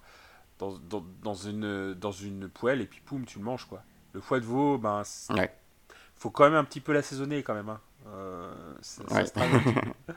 dans, 0.59 0.73
dans, 0.89 1.05
dans 1.23 1.35
une 1.35 1.95
dans 1.95 2.13
une 2.13 2.49
poêle 2.49 2.81
et 2.81 2.87
puis 2.87 3.01
poum 3.05 3.25
tu 3.27 3.39
le 3.39 3.45
manges 3.45 3.67
quoi. 3.67 3.83
Le 4.15 4.21
foie 4.21 4.41
de 4.41 4.45
veau 4.47 4.79
ben 4.79 5.03
Ouais. 5.31 5.55
faut 6.17 6.31
quand 6.31 6.45
même 6.45 6.55
un 6.55 6.65
petit 6.65 6.81
peu 6.81 6.93
l'assaisonner 6.93 7.43
quand 7.43 7.55
même. 7.55 7.69
Hein. 7.69 7.81
Euh, 8.09 8.53
Ouais. 9.11 9.25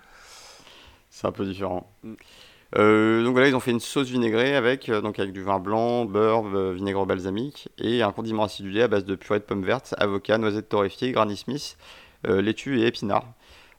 C'est 1.09 1.27
un 1.27 1.31
peu 1.31 1.45
différent. 1.45 1.91
Mm. 2.03 2.13
Euh, 2.77 3.23
donc 3.23 3.31
voilà, 3.33 3.47
ils 3.47 3.55
ont 3.55 3.59
fait 3.59 3.71
une 3.71 3.79
sauce 3.79 4.07
vinaigrée 4.09 4.55
avec, 4.55 4.89
euh, 4.89 5.01
donc 5.01 5.17
avec 5.17 5.33
du 5.33 5.41
vin 5.41 5.59
blanc, 5.59 6.05
beurre, 6.05 6.45
euh, 6.53 6.73
vinaigre 6.73 7.05
balsamique 7.05 7.69
et 7.79 8.03
un 8.03 8.11
condiment 8.11 8.43
acidulé 8.43 8.83
à 8.83 8.87
base 8.87 9.05
de 9.05 9.15
purée 9.15 9.39
de 9.39 9.43
pommes 9.43 9.63
vertes, 9.63 9.95
avocat, 9.97 10.37
noisettes 10.37 10.69
torréfiées, 10.69 11.11
Granny 11.11 11.35
Smith, 11.35 11.77
laitue 12.27 12.79
et 12.79 12.85
épinards. 12.85 13.25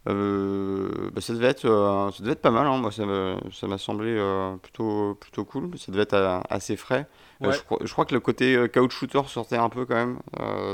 Bah, 0.06 1.20
ça, 1.20 1.34
devait 1.34 1.48
être, 1.48 2.10
ça 2.16 2.22
devait 2.22 2.32
être 2.32 2.40
pas 2.40 2.50
mal, 2.50 2.66
hein. 2.66 2.78
Moi 2.78 2.90
ça 2.90 3.66
m'a 3.66 3.78
semblé 3.78 4.18
plutôt, 4.62 5.14
plutôt 5.20 5.44
cool, 5.44 5.78
ça 5.78 5.92
devait 5.92 6.02
être 6.04 6.42
assez 6.48 6.76
frais. 6.76 7.06
Ouais. 7.40 7.52
je, 7.52 7.60
crois, 7.62 7.78
je 7.82 7.92
crois 7.92 8.06
que 8.06 8.14
le 8.14 8.20
côté 8.20 8.66
caoutchouteur 8.72 9.28
sortait 9.28 9.56
un 9.58 9.68
peu 9.68 9.84
quand 9.84 9.94
même 9.94 10.18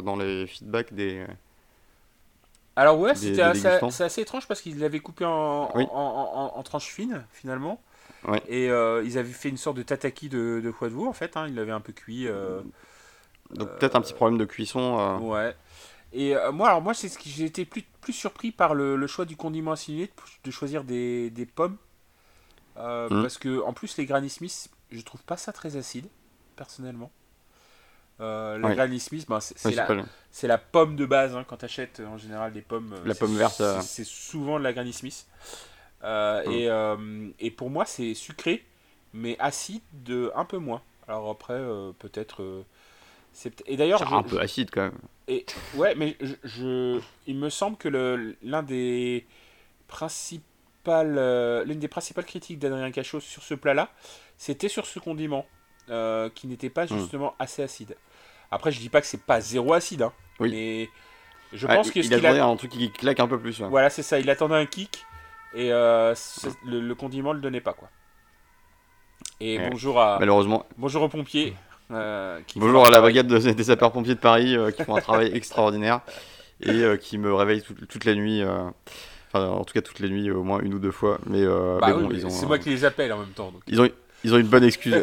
dans 0.05 0.17
les 0.17 0.47
feedbacks 0.47 0.95
des... 0.95 1.25
Alors 2.77 2.99
ouais, 2.99 3.15
c'était 3.15 3.43
assez, 3.43 3.63
dégustants. 3.63 3.91
c'est 3.91 4.05
assez 4.05 4.21
étrange 4.23 4.47
parce 4.47 4.61
qu'ils 4.61 4.79
l'avaient 4.79 5.01
coupé 5.01 5.25
en, 5.25 5.71
Oui. 5.75 5.87
en- 5.93 6.53
en- 6.55 6.59
en 6.59 6.63
tranches 6.63 6.89
fines 6.93 7.25
finalement. 7.33 7.81
Ouais. 8.25 8.43
Et 8.49 8.71
euh, 8.71 9.03
ils 9.05 9.19
avaient 9.19 9.31
fait 9.33 9.49
une 9.49 9.57
sorte 9.57 9.77
de 9.77 9.83
tataki 9.83 10.29
de, 10.29 10.61
de 10.63 10.73
foie 10.73 10.89
de 10.89 10.95
veau 10.95 11.07
en 11.07 11.13
fait. 11.13 11.37
hein. 11.37 11.47
Ils 11.49 11.55
l'avaient 11.55 11.73
un 11.73 11.81
peu 11.81 11.93
cuit. 11.93 12.27
euh, 12.27 12.61
Donc 13.51 13.69
peut-être 13.79 13.95
un 13.97 14.01
petit 14.01 14.15
problème 14.15 14.39
de 14.39 14.45
cuisson. 14.45 14.99
euh, 14.99 15.19
Ouais. 15.19 15.57
Et 16.13 16.35
moi, 16.53 16.69
alors 16.69 16.81
moi, 16.83 16.95
c'est 16.95 17.09
ce 17.09 17.19
qui 17.19 17.31
j'ai 17.31 17.45
été 17.45 17.65
plus, 17.65 17.83
plus 18.01 18.13
surpris 18.13 18.51
par 18.51 18.75
le, 18.75 18.97
le 18.97 19.07
choix 19.07 19.25
du 19.27 19.37
condiment 19.37 19.73
acidulé, 19.73 20.07
de, 20.07 20.13
de 20.45 20.51
choisir 20.51 20.83
des, 20.85 21.31
des 21.31 21.47
pommes. 21.47 21.77
Mhm. 22.77 23.23
Parce 23.23 23.39
que 23.39 23.63
en 23.63 23.73
plus, 23.73 23.97
les 23.99 24.07
Granny 24.07 24.31
Smith, 24.31 24.69
je 24.91 25.01
trouve 25.03 25.23
pas 25.25 25.37
ça 25.37 25.53
très 25.53 25.77
acide, 25.77 26.07
personnellement. 26.57 27.11
Euh, 28.21 28.57
la. 28.59 28.75
Granny 28.75 28.99
Smith, 29.01 29.27
ben, 29.29 29.41
c'est 29.41 30.47
la, 30.47 30.59
pomme 30.59 30.97
de 30.97 31.05
base 31.05 31.37
hein, 31.37 31.45
quand 31.47 31.59
tu 31.59 31.65
achètes 31.67 32.01
en 32.01 32.17
général 32.17 32.53
des 32.53 32.63
pommes. 32.63 32.95
La 33.05 33.15
pomme 33.15 33.37
verte. 33.37 33.63
C'est 33.83 34.05
souvent 34.05 34.59
de 34.59 34.65
la 34.65 34.73
Granny 34.73 34.93
Smith. 34.95 35.27
Euh, 36.07 36.43
Mm. 36.47 36.51
et, 36.53 36.69
euh, 36.71 37.29
et 37.41 37.51
pour 37.51 37.69
moi, 37.69 37.85
c'est 37.85 38.15
sucré, 38.15 38.65
mais 39.13 39.37
acide 39.41 39.83
de 39.93 40.31
un 40.35 40.45
peu 40.45 40.59
moins. 40.59 40.81
Alors 41.09 41.29
après, 41.31 41.55
euh, 41.55 41.93
peut-être. 41.99 42.65
et 43.67 43.77
d'ailleurs, 43.77 44.13
un 44.15 44.23
peu 44.23 44.41
acide 44.41 44.71
quand 44.73 44.83
même. 44.83 44.99
et 45.29 45.45
ouais, 45.75 45.95
mais 45.97 46.17
je, 46.21 46.35
je- 46.45 47.01
il 47.27 47.37
me 47.37 47.51
semble 47.51 47.77
que 47.77 47.89
l'un 48.43 48.63
des 48.63 49.27
principales, 49.89 51.17
euh, 51.19 51.65
l'une 51.65 51.79
des 51.79 51.89
principales 51.89 52.25
critiques 52.25 52.59
d'Adrien 52.59 52.91
Cachot 52.91 53.21
sur 53.21 53.43
ce 53.43 53.55
plat-là, 53.55 53.91
c'était 54.39 54.69
sur 54.69 54.87
ce 54.87 54.99
condiment 54.99 55.47
euh, 55.91 56.29
qui 56.35 56.47
n'était 56.47 56.71
pas 56.71 56.85
Hmm. 56.87 56.99
justement 56.99 57.35
assez 57.39 57.63
acide. 57.63 57.97
Après, 58.51 58.71
je 58.73 58.81
dis 58.81 58.89
pas 58.89 59.01
que 59.01 59.07
c'est 59.07 59.23
pas 59.23 59.41
zéro 59.41 59.73
acide, 59.73 60.03
hein, 60.03 60.13
Oui. 60.41 60.51
mais 60.51 60.89
je 61.53 61.67
Ouais, 61.67 61.77
pense 61.77 61.91
que 61.91 62.01
ce 62.03 62.07
il 62.09 62.15
a 62.15 62.19
qu'il 62.19 62.27
un 62.41 62.57
truc 62.57 62.71
qui 62.73 62.91
claque 62.91 63.21
un 63.21 63.29
peu 63.29 63.39
plus. 63.39 63.61
ouais. 63.61 63.69
voilà, 63.69 63.91
c'est 63.91 64.03
ça. 64.03 64.19
Il 64.19 64.29
attendait 64.31 64.55
un 64.57 64.67
kick 64.67 65.05
et 65.57 65.73
euh, 65.73 66.15
c'est- 66.15 66.51
le, 66.65 66.81
le 66.81 66.95
condiment 66.95 67.33
le 67.33 67.41
donnait 67.41 67.61
pas 67.61 67.73
quoi. 67.73 67.89
Et 69.41 69.59
Ouais. 69.59 69.71
bonjour 69.71 70.01
à 70.01 70.19
Malheureusement. 70.21 70.65
bonjour 70.79 71.03
aux 71.03 71.09
pompiers. 71.09 71.55
euh, 71.91 72.41
qui 72.47 72.59
Bonjour 72.59 72.87
à 72.87 72.91
la 72.91 73.01
brigade 73.01 73.27
de- 73.27 73.39
des 73.39 73.65
sapeurs-pompiers 73.65 74.15
de 74.15 74.21
Paris 74.21 74.57
euh, 74.57 74.71
qui 74.71 74.83
font 74.85 74.97
un 74.97 75.01
travail 75.01 75.31
extraordinaire 75.35 76.01
et 76.61 76.85
qui 77.01 77.19
me 77.19 77.33
réveillent 77.35 77.63
tout- 77.63 77.75
toute 77.89 78.05
la 78.05 78.15
nuit. 78.15 78.43
Enfin, 79.29 79.47
en 79.49 79.65
tout 79.65 79.75
cas, 79.75 79.83
toutes 79.83 79.99
les 80.01 80.09
nuits, 80.09 80.31
au 80.31 80.43
moins 80.43 80.61
une 80.61 80.73
ou 80.75 80.79
deux 80.79 80.91
fois. 80.93 81.19
Mais, 81.27 81.45
Bah 81.45 81.79
mais 81.89 81.93
oui, 81.93 82.03
bon, 82.05 82.09
mais 82.09 82.15
ils 82.17 82.27
ont, 82.27 82.31
c'est 82.31 82.47
moi 82.47 82.59
qui 82.59 82.71
les 82.71 82.85
appelle 82.85 83.13
en 83.13 83.19
même 83.19 83.29
temps. 83.35 83.51
donc. 83.51 83.63
ils 83.67 83.81
ont, 83.81 83.89
ils 84.25 84.33
ont 84.35 84.39
une 84.39 84.47
bonne 84.49 84.65
excuse. 84.65 85.01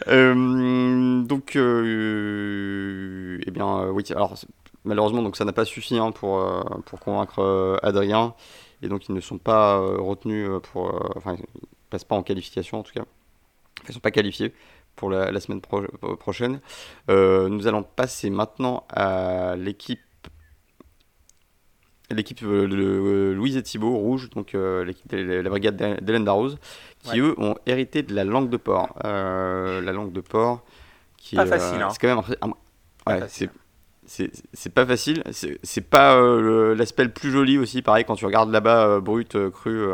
Euh, 0.09 1.23
donc, 1.23 1.57
euh, 1.57 3.39
eh 3.47 3.51
bien, 3.51 3.67
euh, 3.81 3.91
oui. 3.91 4.05
Alors, 4.11 4.35
malheureusement, 4.85 5.23
donc 5.23 5.37
ça 5.37 5.45
n'a 5.45 5.53
pas 5.53 5.65
suffi 5.65 5.97
hein, 5.99 6.13
pour, 6.13 6.41
euh, 6.41 6.63
pour 6.87 7.01
convaincre 7.01 7.41
euh, 7.41 7.77
Adrien, 7.83 8.35
et 8.83 8.89
donc 8.89 9.09
ils 9.09 9.15
ne 9.15 9.21
sont 9.21 9.39
pas 9.39 9.79
euh, 9.79 9.97
retenus 9.99 10.49
pour, 10.73 11.11
enfin, 11.17 11.37
ils 11.37 11.45
passent 11.91 12.05
pas 12.05 12.17
en 12.17 12.23
qualification 12.23 12.81
en 12.81 12.83
tout 12.83 12.93
cas. 12.93 13.05
Ils 13.89 13.95
sont 13.95 14.01
pas 14.01 14.11
qualifiés 14.11 14.53
pour 14.97 15.11
la, 15.11 15.31
la 15.31 15.41
semaine 15.41 15.61
pro- 15.61 15.87
prochaine. 16.19 16.61
Euh, 17.09 17.49
nous 17.49 17.67
allons 17.67 17.83
passer 17.83 18.29
maintenant 18.31 18.85
à 18.91 19.57
l'équipe. 19.57 20.01
L'équipe 22.13 22.43
euh, 22.43 22.67
de 22.67 23.33
Louise 23.37 23.57
et 23.57 23.63
Thibault, 23.63 23.97
rouge, 23.97 24.31
donc 24.31 24.55
euh, 24.55 24.85
l'équipe 24.85 25.09
de 25.09 25.17
la 25.41 25.49
brigade 25.49 25.77
d'Hélène 26.03 26.25
Darroze, 26.25 26.59
qui 27.05 27.21
Ouais. 27.21 27.29
eux 27.29 27.35
ont 27.39 27.55
hérité 27.67 28.03
de 28.03 28.13
la 28.15 28.25
langue 28.25 28.51
de 28.51 28.57
porc. 28.57 28.95
La 29.05 29.81
langue 29.93 30.13
de 30.13 30.21
porc, 30.21 30.63
qui 31.17 31.37
Pas 31.37 31.45
est, 31.45 31.47
facile, 31.47 31.81
hein. 31.81 31.89
C'est 31.91 32.01
quand 32.01 32.09
même 32.15 32.55
Pas 33.05 33.13
ouais, 33.19 33.25
c'est 33.29 33.49
c'est 34.53 34.75
pas 34.75 34.85
facile. 34.87 35.23
C'est 35.63 35.81
pas 35.89 36.15
euh, 36.17 36.75
l'aspect 36.75 37.05
le 37.05 37.13
plus 37.13 37.31
joli 37.31 37.59
aussi. 37.59 37.81
Pareil 37.83 38.05
quand 38.05 38.17
tu 38.17 38.27
regardes 38.27 38.51
là-bas 38.51 38.87
euh, 38.87 39.01
brut, 39.01 39.37
euh, 39.37 39.51
cru. 39.51 39.87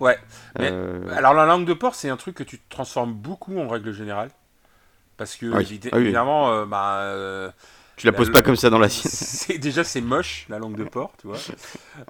Ouais, 0.00 0.18
mais- 0.58 0.72
Alors 1.16 1.32
la 1.32 1.46
langue 1.46 1.64
de 1.64 1.72
porc, 1.72 1.94
c'est 1.94 2.08
un 2.10 2.16
truc 2.16 2.34
que 2.36 2.42
tu 2.42 2.60
transformes 2.68 3.14
beaucoup 3.14 3.58
en 3.58 3.68
règle 3.68 3.92
générale. 3.92 4.30
Parce 5.16 5.36
que 5.36 5.46
Oui. 5.46 5.80
Ah 5.92 5.96
oui. 5.96 6.02
évidemment, 6.02 6.66
bah, 6.66 7.50
tu 7.96 8.06
la 8.06 8.12
poses 8.12 8.26
la- 8.28 8.34
pas 8.34 8.42
comme 8.42 8.56
ça 8.56 8.68
dans 8.68 8.78
l'assiette. 8.78 9.10
c'est 9.14 9.56
déjà 9.58 9.82
c'est 9.84 10.02
moche 10.02 10.44
la 10.50 10.58
langue 10.58 10.76
de 10.76 10.84
porc, 10.84 11.12
tu 11.18 11.28
vois. 11.28 11.38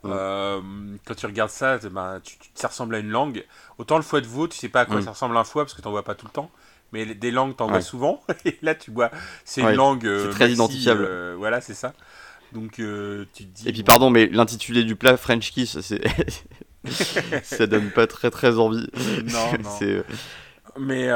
Euh, 0.04 0.60
quand 1.06 1.14
tu 1.14 1.26
regardes 1.26 1.50
ça, 1.50 1.78
bah, 1.90 2.18
tu- 2.24 2.38
tu- 2.38 2.50
ça 2.54 2.68
ressemble 2.68 2.94
à 2.96 2.98
une 2.98 3.10
langue. 3.10 3.44
Autant 3.78 3.96
le 3.96 4.02
foie 4.02 4.20
de 4.20 4.26
veau, 4.26 4.48
tu 4.48 4.56
sais 4.58 4.68
pas 4.68 4.80
à 4.80 4.86
quoi 4.86 4.96
Mm. 4.96 5.02
ça 5.02 5.10
ressemble 5.10 5.36
un 5.36 5.44
foie 5.44 5.64
parce 5.64 5.74
que 5.74 5.82
t'en 5.82 5.90
vois 5.92 6.02
pas 6.02 6.14
tout 6.16 6.26
le 6.26 6.32
temps. 6.32 6.50
Mais 6.92 7.04
des 7.14 7.30
langues, 7.30 7.56
t'en 7.56 7.66
vois 7.66 7.76
Ouais. 7.76 7.82
souvent. 7.82 8.22
Et 8.44 8.56
là, 8.62 8.74
tu 8.74 8.90
vois, 8.90 9.10
c'est 9.44 9.62
Ouais, 9.62 9.70
une 9.72 9.76
langue. 9.76 10.06
euh, 10.06 10.24
c'est 10.24 10.30
très 10.30 10.44
maxi, 10.44 10.54
identifiable. 10.54 11.04
euh, 11.08 11.34
voilà, 11.36 11.60
c'est 11.60 11.74
ça. 11.74 11.92
Donc 12.52 12.78
euh, 12.78 13.26
tu 13.34 13.44
te 13.44 13.48
dis. 13.58 13.68
Et 13.68 13.72
puis 13.72 13.82
pardon, 13.82 14.08
mais 14.10 14.26
l'intitulé 14.28 14.84
du 14.84 14.94
plat 14.96 15.16
French 15.16 15.50
Kiss, 15.50 15.80
c'est 15.80 16.00
ça 17.42 17.66
donne 17.66 17.90
pas 17.90 18.06
très 18.06 18.30
très 18.30 18.58
envie. 18.58 18.88
Non, 19.24 19.52
non. 19.62 20.02
Mais 20.78 21.10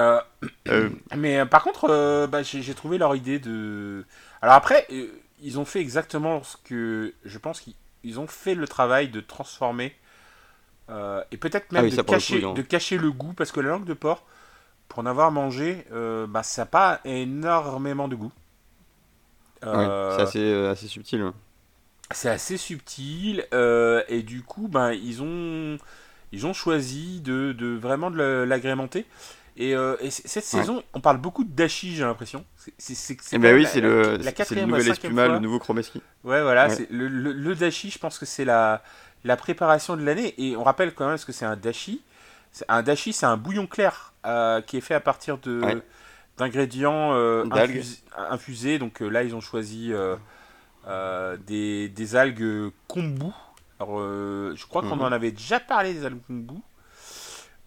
Mais 1.16 1.46
par 1.46 1.62
contre, 1.62 2.26
bah, 2.26 2.42
j'ai 2.42 2.74
trouvé 2.74 2.98
leur 2.98 3.14
idée 3.14 3.38
de. 3.38 4.04
Alors 4.42 4.54
après, 4.56 4.86
ils 5.40 5.58
ont 5.58 5.64
fait 5.64 5.80
exactement 5.80 6.42
ce 6.42 6.56
que. 6.64 7.14
Je 7.24 7.38
pense 7.38 7.60
qu'ils 7.60 7.74
ils 8.02 8.18
ont 8.18 8.26
fait 8.26 8.54
le 8.54 8.66
travail 8.66 9.08
de 9.08 9.20
transformer. 9.20 9.94
et 10.88 11.36
peut-être 11.36 11.70
même 11.72 11.82
Ah 11.84 11.84
oui, 11.84 11.90
de, 11.96 12.02
coup, 12.02 12.46
ont- 12.46 12.54
de 12.54 12.62
cacher 12.62 12.98
le 12.98 13.12
goût, 13.12 13.32
parce 13.34 13.52
que 13.52 13.60
la 13.60 13.68
langue 13.70 13.84
de 13.84 13.94
porc, 13.94 14.26
pour 14.90 15.00
en 15.00 15.06
avoir 15.06 15.32
mangé, 15.32 15.86
euh, 15.92 16.26
bah, 16.28 16.44
ça 16.44 16.64
n'a 16.64 16.66
pas 16.66 17.00
énormément 17.06 18.08
de 18.08 18.16
goût. 18.16 18.32
ouais, 19.72 19.90
Euh, 19.92 19.92
c'est 20.08 20.22
assez, 20.22 20.38
euh, 20.40 20.70
assez 20.70 20.88
subtil. 20.88 21.22
ouais. 21.22 21.32
c'est 22.12 22.28
assez 22.28 22.56
subtil 22.56 23.46
euh, 23.54 24.02
et 24.08 24.22
du 24.22 24.42
coup 24.42 24.68
ben 24.68 24.92
ils 24.92 25.22
ont 25.22 25.78
ils 26.32 26.46
ont 26.46 26.52
choisi 26.52 27.20
de, 27.20 27.52
de 27.52 27.68
vraiment 27.76 28.10
de 28.10 28.16
le- 28.16 28.44
l'agrémenter 28.44 29.06
et, 29.56 29.74
euh, 29.74 29.96
cette 30.10 30.44
Ouais. 30.52 30.66
saison 30.66 30.82
on 30.94 31.00
parle 31.00 31.18
beaucoup 31.18 31.44
de 31.44 31.50
dashi 31.52 31.94
j'ai 31.94 32.04
l'impression 32.04 32.44
c'est 32.78 32.94
Eh 33.32 33.38
ben 33.38 33.54
oui, 33.56 33.66
c'est 33.66 33.80
le, 33.80 34.16
la 34.18 34.32
le 34.50 34.60
la 34.66 34.66
nouvel 34.66 34.80
cinquième 34.80 35.14
espuma, 35.14 35.26
fois. 35.26 35.34
le 35.34 35.38
nouveau 35.40 35.58
chromeski. 35.58 36.02
ouais 36.24 36.42
voilà 36.42 36.68
le, 36.90 37.08
le, 37.08 37.32
le 37.32 37.54
dashi 37.54 37.90
je 37.90 37.98
pense 37.98 38.18
que 38.18 38.26
c'est 38.26 38.44
la 38.44 38.82
la 39.24 39.36
préparation 39.36 39.96
de 39.96 40.02
l'année 40.04 40.34
et 40.38 40.56
on 40.56 40.64
rappelle 40.64 40.94
quand 40.94 41.08
même 41.08 41.18
ce 41.18 41.26
que 41.26 41.32
c'est 41.32 41.44
un 41.46 41.56
dashi 41.56 42.02
un 42.68 42.82
dashi 42.82 43.12
c'est 43.12 43.26
un 43.26 43.36
bouillon 43.36 43.66
clair 43.66 44.09
euh, 44.26 44.60
qui 44.62 44.76
est 44.76 44.80
fait 44.82 44.94
à 44.94 45.00
partir 45.00 45.38
de 45.38 45.60
Ouais. 45.62 45.76
d'ingrédients 46.38 47.12
euh, 47.14 47.44
infus- 47.46 48.02
infusés 48.16 48.78
donc 48.78 49.02
euh, 49.02 49.08
là 49.08 49.22
ils 49.22 49.34
ont 49.34 49.40
choisi 49.40 49.92
euh, 49.92 51.36
des, 51.46 51.88
des 51.88 52.16
algues 52.16 52.70
kombu. 52.88 53.26
Alors, 53.78 53.98
je 54.00 54.66
crois 54.66 54.82
qu'on 54.82 54.96
Mhm. 54.96 55.02
en 55.02 55.12
avait 55.12 55.30
déjà 55.32 55.58
parlé 55.60 55.94
des 55.94 56.04
algues 56.04 56.22
kombu. 56.26 56.54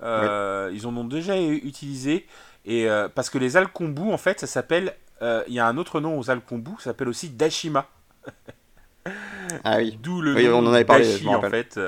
Ils 0.01 0.85
en 0.87 0.95
ont 0.97 1.03
déjà 1.05 1.39
utilisé. 1.39 2.27
Et, 2.65 2.87
parce 3.15 3.29
que 3.29 3.37
les 3.37 3.57
algues 3.57 3.71
kombu, 3.71 4.11
en 4.11 4.17
fait, 4.17 4.39
ça 4.39 4.47
s'appelle. 4.47 4.95
Il 5.21 5.53
y 5.53 5.59
a 5.59 5.65
un 5.67 5.77
autre 5.77 5.99
nom 6.01 6.19
aux 6.19 6.29
algues 6.29 6.45
kombu, 6.45 6.71
ça 6.79 6.85
s'appelle 6.85 7.07
aussi 7.09 7.29
dashima. 7.29 7.87
Ah 9.63 9.77
oui. 9.77 9.97
D'où 10.03 10.21
le 10.21 10.33
Oui, 10.35 10.47
nom 10.47 10.59
on 10.59 10.67
en 10.67 10.73
avait 10.73 10.85
parlé, 10.85 11.05
dashi, 11.05 11.23
je 11.23 11.29
en 11.29 11.41
fait. 11.49 11.79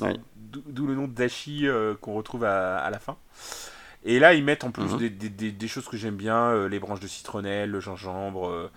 Oui. 0.00 0.20
D'où 0.66 0.86
le 0.86 0.94
nom 0.94 1.08
dashi 1.08 1.66
euh, 1.66 1.94
qu'on 2.00 2.14
retrouve 2.14 2.44
à, 2.44 2.78
à 2.78 2.90
la 2.90 2.98
fin. 2.98 3.16
Et 4.04 4.18
là, 4.18 4.34
ils 4.34 4.44
mettent 4.44 4.64
en 4.64 4.70
plus 4.72 4.84
Mhm. 4.84 4.98
des, 4.98 5.10
des- 5.10 5.28
des- 5.28 5.52
des 5.52 5.68
choses 5.68 5.86
que 5.88 5.96
j'aime 5.96 6.16
bien, 6.16 6.36
euh, 6.36 6.68
les 6.68 6.78
branches 6.80 7.00
de 7.00 7.06
citronnelle, 7.06 7.70
le 7.70 7.80
gingembre, 7.80 8.70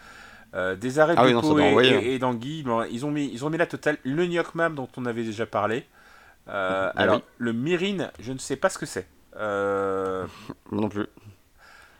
euh, 0.53 0.75
des 0.75 0.99
arêtes 0.99 1.17
Ah 1.19 1.23
de 1.23 1.27
oui, 1.27 1.33
non, 1.33 1.41
doit 1.41 1.61
et, 1.61 1.69
envoyer. 1.69 1.93
et- 1.95 2.13
et 2.15 2.19
d'anguille. 2.19 2.63
Ils, 2.91 3.05
ont 3.05 3.11
mis, 3.11 3.29
ils 3.33 3.43
ont 3.43 3.49
mis 3.49 3.57
la 3.57 3.65
totale. 3.65 3.97
Le 4.03 4.25
gnocchi 4.25 4.51
mam 4.53 4.75
dont 4.75 4.87
on 4.97 5.05
avait 5.05 5.23
déjà 5.23 5.45
parlé. 5.45 5.85
Euh, 6.47 6.91
Ah 6.95 6.99
alors, 7.01 7.15
oui. 7.17 7.21
le 7.39 7.53
mirin, 7.53 8.09
je 8.19 8.31
ne 8.31 8.37
sais 8.37 8.55
pas 8.55 8.69
ce 8.69 8.77
que 8.77 8.85
c'est. 8.85 9.07
Non 10.71 10.89
plus. 10.89 11.07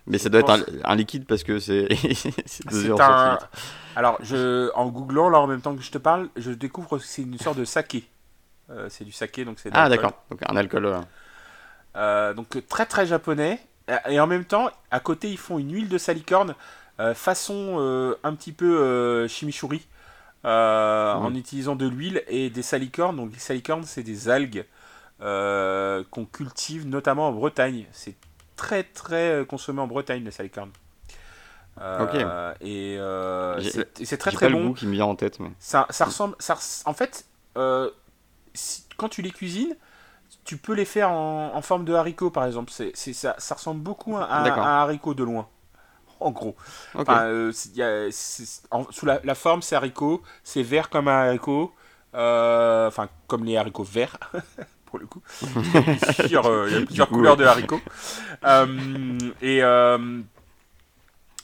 Mais 0.07 0.19
ça 0.19 0.29
doit 0.29 0.43
pense- 0.43 0.59
être 0.59 0.69
un, 0.85 0.91
un 0.91 0.95
liquide 0.95 1.25
parce 1.25 1.43
que 1.43 1.57
c'est 1.57 1.87
un... 2.99 3.39
Alors, 3.95 4.17
je, 4.21 4.71
en 4.75 4.87
googlant, 4.87 5.29
là, 5.29 5.39
en 5.39 5.47
même 5.47 5.61
temps 5.61 5.75
que 5.75 5.81
je 5.81 5.89
te 5.91 5.97
parle, 5.97 6.29
je 6.35 6.51
découvre 6.51 6.97
que 6.99 7.03
c'est 7.03 7.23
une 7.23 7.39
sorte 7.39 7.57
de 7.57 7.65
saké. 7.65 8.07
Euh, 8.69 8.87
c'est 8.89 9.03
du 9.03 9.11
saké, 9.11 9.45
donc 9.45 9.59
c'est 9.59 9.69
Ah 9.73 9.89
d'accord. 9.89 10.13
Donc 10.29 10.39
un 10.47 10.55
alcool. 10.55 10.85
euh, 10.85 11.01
Euh, 11.95 12.33
donc 12.33 12.67
très 12.67 12.85
très 12.85 13.05
japonais. 13.05 13.59
Et 14.09 14.19
en 14.19 14.25
même 14.25 14.45
temps, 14.45 14.69
à 14.89 14.99
côté, 14.99 15.29
ils 15.29 15.37
font 15.37 15.59
une 15.59 15.71
huile 15.71 15.89
de 15.89 15.97
salicorne 15.97 16.55
façon 17.13 18.15
un 18.23 18.35
petit 18.35 18.51
peu 18.51 19.27
chimichurri, 19.27 19.85
en 20.43 21.35
utilisant 21.35 21.75
de 21.75 21.87
l'huile 21.87 22.23
et 22.27 22.49
des 22.49 22.63
salicornes. 22.63 23.17
Donc 23.17 23.31
les 23.31 23.39
salicornes, 23.39 23.83
c'est 23.83 24.01
des 24.01 24.27
algues 24.29 24.65
qu'on 25.19 26.25
cultive 26.31 26.87
notamment 26.87 27.27
en 27.27 27.31
Bretagne. 27.31 27.85
C'est 27.91 28.15
très 28.55 28.83
très 28.83 29.45
consommé 29.47 29.81
en 29.81 29.87
Bretagne, 29.87 30.23
les 30.23 30.31
salicornes. 30.31 30.71
ok. 31.77 32.25
Et 32.61 32.97
c'est 34.03 34.17
très 34.17 34.31
très 34.31 34.47
pas 34.47 34.51
bon. 34.51 34.59
le 34.61 34.67
goût 34.69 34.73
qui 34.73 34.87
me 34.87 34.93
vient 34.93 35.05
en 35.05 35.15
tête. 35.15 35.39
Mais... 35.39 35.51
Ça, 35.59 35.85
ça 35.91 36.05
ressemble. 36.05 36.35
Ça, 36.39 36.57
en 36.85 36.93
fait, 36.93 37.25
quand 38.97 39.09
tu 39.09 39.21
les 39.21 39.31
cuisines, 39.31 39.75
tu 40.43 40.57
peux 40.57 40.73
les 40.73 40.85
faire 40.85 41.11
en, 41.11 41.61
forme 41.61 41.85
de 41.85 41.93
haricot, 41.93 42.29
par 42.29 42.45
exemple. 42.45 42.71
C'est, 42.71 42.95
ça, 43.13 43.35
ça, 43.37 43.55
ressemble 43.55 43.81
beaucoup 43.81 44.15
à, 44.15 44.27
un 44.31 44.81
haricot 44.81 45.13
de 45.13 45.23
loin. 45.23 45.47
En 46.21 46.31
gros. 46.31 46.55
Euh, 46.95 47.51
sous 47.51 49.05
la, 49.05 49.35
forme, 49.35 49.61
c'est 49.61 49.75
haricot. 49.75 50.23
C'est 50.45 50.63
vert 50.63 50.89
comme 50.89 51.09
un 51.09 51.27
haricot. 51.27 51.73
Euh, 52.13 52.87
enfin, 52.87 53.09
comme 53.27 53.43
les 53.43 53.57
haricots 53.57 53.83
verts, 53.83 54.17
pour 54.85 54.97
le 54.97 55.07
coup. 55.07 55.21
Il 55.41 55.73
y 55.73 55.77
a 55.77 56.13
plusieurs, 56.13 56.47
euh, 56.47 56.85
couleurs 57.11 57.35
de 57.35 57.43
haricots. 57.43 57.81
et, 59.41 59.59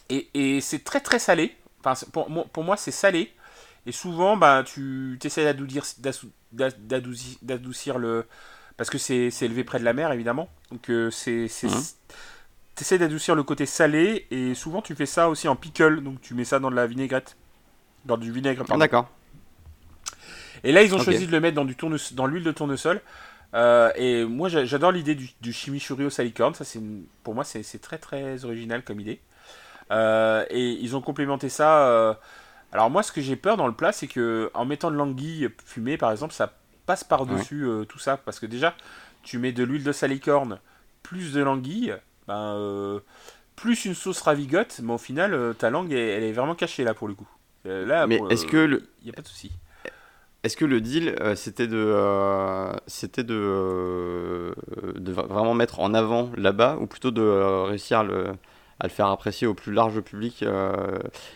et, 0.10 0.30
et 0.34 0.62
c'est 0.62 0.84
très 0.86 1.02
très 1.02 1.20
salé. 1.20 1.54
Enfin, 1.84 2.06
pour, 2.14 2.30
pour 2.48 2.64
moi, 2.64 2.78
c'est 2.78 2.92
salé. 2.92 3.34
Et 3.86 3.92
souvent, 3.92 4.38
bah, 4.38 4.64
tu 4.64 5.20
essaies 5.24 5.44
d'adoucir 5.44 5.84
le, 6.54 8.26
parce 8.78 8.90
que 8.90 8.98
c'est 8.98 9.32
élevé 9.42 9.64
près 9.64 9.80
de 9.80 9.86
la 9.86 9.94
mer 9.94 10.12
évidemment. 10.12 10.50
Donc 10.72 10.90
euh, 10.90 11.12
c'est 11.12 11.48
mmh. 11.64 12.98
d'adoucir 12.98 13.36
le 13.36 13.44
côté 13.44 13.66
salé 13.66 14.28
et 14.32 14.56
souvent 14.56 14.82
tu 14.82 14.96
fais 14.96 15.06
ça 15.06 15.30
aussi 15.30 15.48
en 15.48 15.56
pickle, 15.56 16.02
donc 16.02 16.22
tu 16.22 16.34
mets 16.34 16.46
ça 16.46 16.60
dans 16.60 16.72
de 16.72 16.76
la 16.76 16.88
vinaigrette, 16.88 17.38
dans 18.06 18.18
du 18.18 18.32
vinaigre. 18.32 18.66
D'accord. 18.78 19.10
Et 20.64 20.72
là 20.72 20.84
ils 20.84 20.94
ont 20.96 21.00
choisi 21.00 21.28
de 21.28 21.32
le 21.32 21.40
mettre 21.40 21.56
dans 21.56 21.66
du 21.66 21.76
dans 22.14 22.26
l'huile 22.26 22.44
de 22.44 22.52
tournesol. 22.52 23.02
Euh, 23.54 23.92
et 23.96 24.24
moi 24.24 24.48
j'adore 24.48 24.94
l'idée 24.94 25.14
du, 25.14 25.30
du, 25.42 25.52
chimichurri 25.52 26.06
au 26.06 26.10
salicorne, 26.10 26.54
ça 26.54 26.64
c'est 26.64 26.80
pour 27.24 27.36
moi 27.36 27.44
c'est 27.44 27.82
très 27.82 27.98
très 27.98 28.46
original 28.46 28.84
comme 28.84 29.00
idée. 29.00 29.20
Euh, 29.92 30.46
et 30.50 30.72
ils 30.72 30.96
ont 30.96 31.02
complémenté 31.02 31.50
ça. 31.50 32.18
Alors 32.72 32.90
moi 32.90 33.04
ce 33.04 33.12
que 33.12 33.22
j'ai 33.22 33.36
peur 33.36 33.58
dans 33.58 33.68
le 33.68 33.74
plat 33.74 33.92
c'est 33.92 34.08
que 34.08 34.50
en 34.54 34.66
mettant 34.66 34.92
de 34.92 34.96
l'anguille 34.96 35.50
fumée 35.66 35.98
par 35.98 36.12
exemple 36.12 36.34
ça 36.34 36.54
passe 36.86 37.04
par-dessus 37.04 37.66
euh, 37.66 37.86
tout 37.86 38.00
ça. 38.00 38.18
Parce 38.18 38.40
que 38.40 38.46
déjà, 38.46 38.76
tu 39.24 39.38
mets 39.38 39.52
de 39.52 39.64
l'huile 39.64 39.84
de 39.84 39.92
salicorne, 39.92 40.60
plus 41.04 41.34
de 41.34 41.42
l'anguille, 41.42 41.96
ben, 42.28 42.56
euh, 42.56 43.00
plus 43.56 43.86
une 43.86 43.96
sauce 43.96 44.22
ravigote, 44.22 44.80
mais 44.84 44.94
au 44.94 44.98
final, 44.98 45.34
euh, 45.34 45.54
ta 45.54 45.70
langue, 45.70 45.92
elle, 45.92 46.24
est 46.24 46.32
vraiment 46.32 46.56
cachée 46.56 46.84
là 46.84 46.94
pour 46.94 47.08
le 47.08 47.14
coup. 47.14 47.30
là, 47.66 48.08
mais 48.08 48.20
est-ce 48.30 48.46
que 48.46 48.58
le... 48.58 48.84
Il 49.02 49.06
n'y 49.06 49.12
a 49.12 49.14
pas 49.14 49.22
de 49.22 49.28
souci. 49.28 49.52
Est-ce 50.44 50.58
que 50.58 50.66
le 50.66 50.82
deal, 50.82 51.16
c'était 51.36 51.68
de, 51.68 51.96
c'était 52.88 53.24
de, 53.24 54.56
de 54.96 55.12
vraiment 55.12 55.54
mettre 55.54 55.80
en 55.80 55.94
avant 55.94 56.32
là-bas, 56.36 56.78
ou 56.80 56.88
plutôt 56.88 57.12
de 57.12 57.22
réussir 57.68 58.00
à 58.00 58.04
le, 58.04 58.34
à 58.82 58.88
le 58.88 58.90
faire 58.90 59.08
apprécier 59.08 59.48
au 59.48 59.54
plus 59.54 59.72
large 59.72 60.02
public 60.02 60.44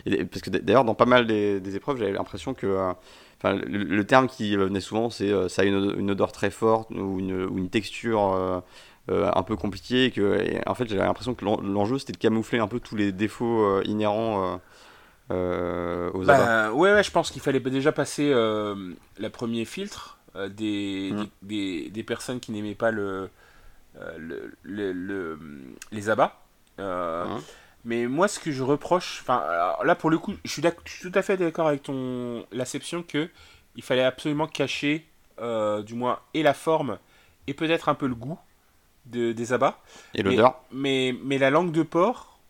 Parce 0.04 0.42
que 0.42 0.50
d'ailleurs, 0.50 0.84
dans 0.84 0.94
pas 0.94 1.06
mal 1.06 1.26
des, 1.26 1.60
des 1.60 1.76
épreuves, 1.76 1.96
j'avais 1.96 2.12
l'impression 2.12 2.52
que 2.52 2.94
le, 3.44 4.04
terme 4.04 4.28
qui 4.28 4.56
venait 4.56 4.80
souvent, 4.80 5.10
c'est 5.10 5.30
euh, 5.30 5.48
ça 5.48 5.62
a 5.62 5.64
une, 5.64 6.10
odeur 6.10 6.32
très 6.32 6.50
forte 6.50 6.90
ou 6.90 7.18
une, 7.18 7.44
ou 7.44 7.58
une 7.58 7.70
texture 7.70 8.32
euh, 8.32 8.60
euh, 9.10 9.30
un 9.34 9.42
peu 9.42 9.56
compliquée. 9.56 10.06
Et 10.06 10.10
que, 10.10 10.60
en 10.66 10.74
fait, 10.74 10.88
j'avais 10.88 11.04
l'impression 11.04 11.34
que 11.34 11.44
l'enjeu 11.44 11.98
c'était 11.98 12.12
de 12.12 12.18
camoufler 12.18 12.58
un 12.58 12.68
peu 12.68 12.80
tous 12.80 12.96
les 12.96 13.12
défauts 13.12 13.82
inhérents 13.82 14.60
aux 15.28 16.22
bah, 16.24 16.72
ouais, 16.72 16.92
ouais, 16.92 17.02
je 17.02 17.10
pense 17.10 17.30
qu'il 17.30 17.42
fallait 17.42 17.60
déjà 17.60 17.92
passer 17.92 18.30
le 18.30 19.28
premier 19.28 19.64
filtre 19.64 20.18
mmh. 20.34 20.46
des, 20.48 21.14
des, 21.42 21.90
des, 21.90 22.02
personnes 22.04 22.38
qui 22.38 22.52
n'aimaient 22.52 22.76
pas 22.76 22.92
le, 22.92 23.28
le, 24.18 24.52
le, 24.62 25.38
les 25.90 26.08
abats. 26.10 26.45
Mmh. 26.78 27.40
Mais 27.86 28.08
moi, 28.08 28.26
ce 28.26 28.40
que 28.40 28.50
je 28.50 28.64
reproche, 28.64 29.20
enfin, 29.22 29.44
là 29.84 29.94
pour 29.94 30.10
le 30.10 30.18
coup, 30.18 30.34
je 30.44 30.50
suis, 30.50 30.62
tout 31.00 31.12
à 31.14 31.22
fait 31.22 31.36
d'accord 31.36 31.68
avec 31.68 31.84
ton 31.84 32.44
l'acception 32.50 33.04
que 33.04 33.30
il 33.76 33.82
fallait 33.84 34.02
absolument 34.02 34.48
cacher, 34.48 35.06
euh, 35.40 35.82
du 35.82 35.94
moins, 35.94 36.18
et 36.34 36.42
la 36.42 36.52
forme 36.54 36.98
et 37.46 37.54
peut-être 37.54 37.88
un 37.88 37.94
peu 37.94 38.08
le 38.08 38.16
goût 38.16 38.38
de, 39.06 39.30
des 39.30 39.52
abats. 39.52 39.78
Et 40.14 40.22
l'odeur. 40.22 40.60
Mais, 40.72 41.14
mais, 41.22 41.38
la 41.38 41.50
langue 41.50 41.70
de 41.70 41.84
porc, 41.84 42.40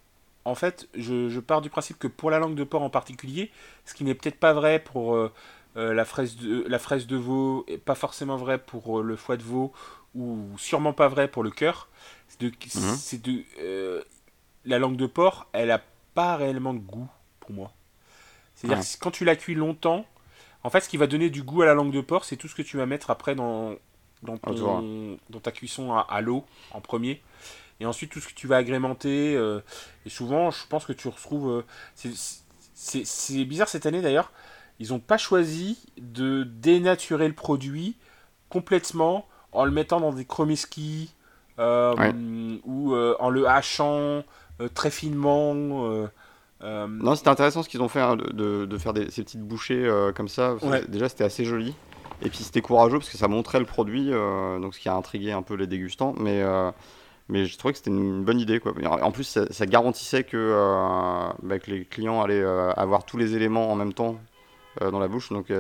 en 0.47 0.55
fait, 0.55 0.89
je, 0.97 1.39
pars 1.41 1.61
du 1.61 1.69
principe 1.69 1.99
que 1.99 2.09
pour 2.09 2.31
la 2.31 2.39
langue 2.39 2.55
de 2.55 2.65
porc 2.65 2.83
en 2.83 2.89
particulier, 2.89 3.51
ce 3.85 3.93
qui 3.93 4.05
n'est 4.05 4.15
peut-être 4.15 4.41
pas 4.41 4.55
vrai 4.55 4.79
pour 4.79 5.15
euh, 5.15 5.31
euh, 5.77 5.93
la, 5.93 6.07
fraise 6.07 6.37
de, 6.37 6.65
la 6.67 6.79
fraise 6.79 7.07
de 7.07 7.17
veau, 7.17 7.67
et 7.69 7.77
pas 7.77 7.95
forcément 7.95 8.37
vrai 8.37 8.57
pour 8.57 9.03
le 9.03 9.17
foie 9.17 9.37
de 9.37 9.43
veau, 9.43 9.75
ou 10.15 10.49
sûrement 10.57 10.95
pas 10.95 11.09
vrai 11.09 11.29
pour 11.29 11.43
le 11.43 11.51
cœur, 11.51 11.89
c'est 12.29 12.41
de, 12.41 12.47
mhm. 12.47 13.21
de 13.23 14.07
la 14.67 14.79
langue 14.79 14.97
de 14.97 15.07
porc, 15.07 15.47
elle 15.53 15.71
a 15.71 15.81
pas 16.15 16.37
réellement 16.37 16.75
de 16.75 16.81
goût 16.81 17.09
pour 17.41 17.53
moi. 17.53 17.73
C'est-à-dire 18.55 18.83
que 18.83 18.99
quand 19.01 19.11
tu 19.11 19.25
la 19.25 19.37
cuis 19.37 19.55
longtemps, 19.55 20.07
en 20.65 20.71
fait, 20.71 20.81
ce 20.81 20.89
qui 20.89 20.97
va 20.97 21.07
donner 21.07 21.31
du 21.31 21.43
goût 21.43 21.63
à 21.63 21.67
la 21.67 21.75
langue 21.75 21.93
de 21.93 22.01
porc, 22.01 22.25
c'est 22.25 22.37
tout 22.37 22.49
ce 22.49 22.55
que 22.55 22.63
tu 22.63 22.77
vas 22.77 22.87
mettre 22.87 23.11
après 23.11 23.35
dans, 23.35 23.77
dans, 24.23 24.37
dans 25.31 25.41
ta 25.41 25.53
cuisson 25.53 25.95
à, 25.95 26.21
l'eau 26.21 26.45
en 26.73 26.81
premier. 26.81 27.23
Et 27.79 27.87
ensuite, 27.87 28.11
tout 28.11 28.21
ce 28.21 28.29
que 28.29 28.35
tu 28.35 28.47
vas 28.47 28.57
agrémenter. 28.57 29.37
Euh, 29.37 29.61
et 30.07 30.11
souvent, 30.11 30.51
je 30.51 30.67
pense 30.67 30.87
que 30.87 30.93
tu 30.93 31.09
retrouves. 31.09 31.65
Euh, 32.05 32.11
c'est 32.75 33.45
bizarre 33.45 33.69
cette 33.69 33.87
année 33.87 34.01
d'ailleurs. 34.03 34.33
Ils 34.79 34.89
n'ont 34.89 34.99
pas 34.99 35.19
choisi 35.19 35.79
de 35.99 36.45
dénaturer 36.45 37.29
le 37.29 37.35
produit 37.35 37.97
complètement 38.49 39.27
en 39.53 39.65
le 39.65 39.71
mettant 39.71 40.01
dans 40.01 40.13
des 40.13 40.25
chromiskis 40.25 41.15
euh, 41.59 42.59
ou 42.65 42.95
en 42.95 43.31
le 43.31 43.49
hachant 43.49 44.25
très 44.75 44.91
finement. 44.91 45.55
Euh, 45.55 46.07
euh, 46.63 46.87
non, 46.89 47.15
c'était 47.15 47.29
intéressant 47.29 47.63
ce 47.63 47.69
qu'ils 47.69 47.83
ont 47.83 47.89
fait 47.89 48.01
hein, 48.01 48.17
de, 48.17 48.65
de, 48.65 48.79
faire 48.79 48.93
des, 48.93 49.11
ces 49.11 49.23
petites 49.23 49.43
bouchées 49.43 49.89
comme 50.15 50.29
ça. 50.29 50.57
Déjà, 50.89 51.09
c'était 51.09 51.25
assez 51.25 51.45
joli. 51.45 51.75
Et 52.23 52.31
puis 52.31 52.39
c'était 52.39 52.63
courageux 52.63 52.99
parce 52.99 53.11
que 53.11 53.19
ça 53.19 53.29
montrait 53.29 53.59
le 53.59 53.67
produit, 53.67 54.11
donc 54.11 54.75
ce 54.75 54.81
qui 54.81 54.89
a 54.89 54.95
intrigué 54.95 55.33
un 55.33 55.43
peu 55.43 55.55
les 55.55 55.67
dégustants. 55.67 56.15
Mais, 56.19 56.43
mais 57.29 57.45
je 57.45 57.59
trouvais 57.59 57.73
que 57.73 57.79
c'était 57.79 57.91
une 57.91 58.25
bonne 58.25 58.41
idée. 58.41 58.59
Quoi. 58.59 58.73
En 59.03 59.13
plus, 59.13 59.39
ça, 59.51 59.67
garantissait 59.67 60.25
que, 60.25 61.29
bah, 61.43 61.59
que, 61.59 61.71
les 61.71 61.85
clients 61.85 62.23
allaient 62.23 62.45
avoir 62.45 63.05
tous 63.05 63.19
les 63.19 63.37
éléments 63.37 63.71
en 63.71 63.75
même 63.75 63.93
temps 63.93 64.19
dans 64.81 64.99
la 64.99 65.09
bouche, 65.09 65.29
donc 65.31 65.51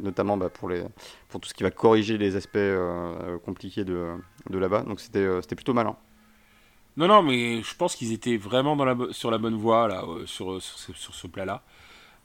notamment 0.00 0.38
bah, 0.38 0.48
pour, 0.48 0.70
les, 0.70 0.84
pour 1.28 1.38
tout 1.38 1.50
ce 1.50 1.54
qui 1.54 1.64
va 1.64 1.70
corriger 1.70 2.16
les 2.16 2.34
aspects 2.34 2.58
compliqués 3.44 3.84
de, 3.84 4.06
de 4.48 4.58
là-bas. 4.58 4.84
Donc 4.84 5.00
c'était 5.00 5.54
plutôt 5.54 5.74
malin. 5.74 5.96
Non, 6.98 7.06
non, 7.06 7.22
mais 7.22 7.62
je 7.62 7.74
pense 7.76 7.94
qu'ils 7.94 8.12
étaient 8.12 8.36
vraiment 8.36 8.74
dans 8.74 8.84
la, 8.84 8.96
sur 9.12 9.30
la 9.30 9.38
bonne 9.38 9.54
voie 9.54 9.86
là, 9.86 10.02
euh, 10.02 10.26
sur, 10.26 10.60
sur, 10.60 11.14
ce 11.14 11.26
plat-là. 11.28 11.62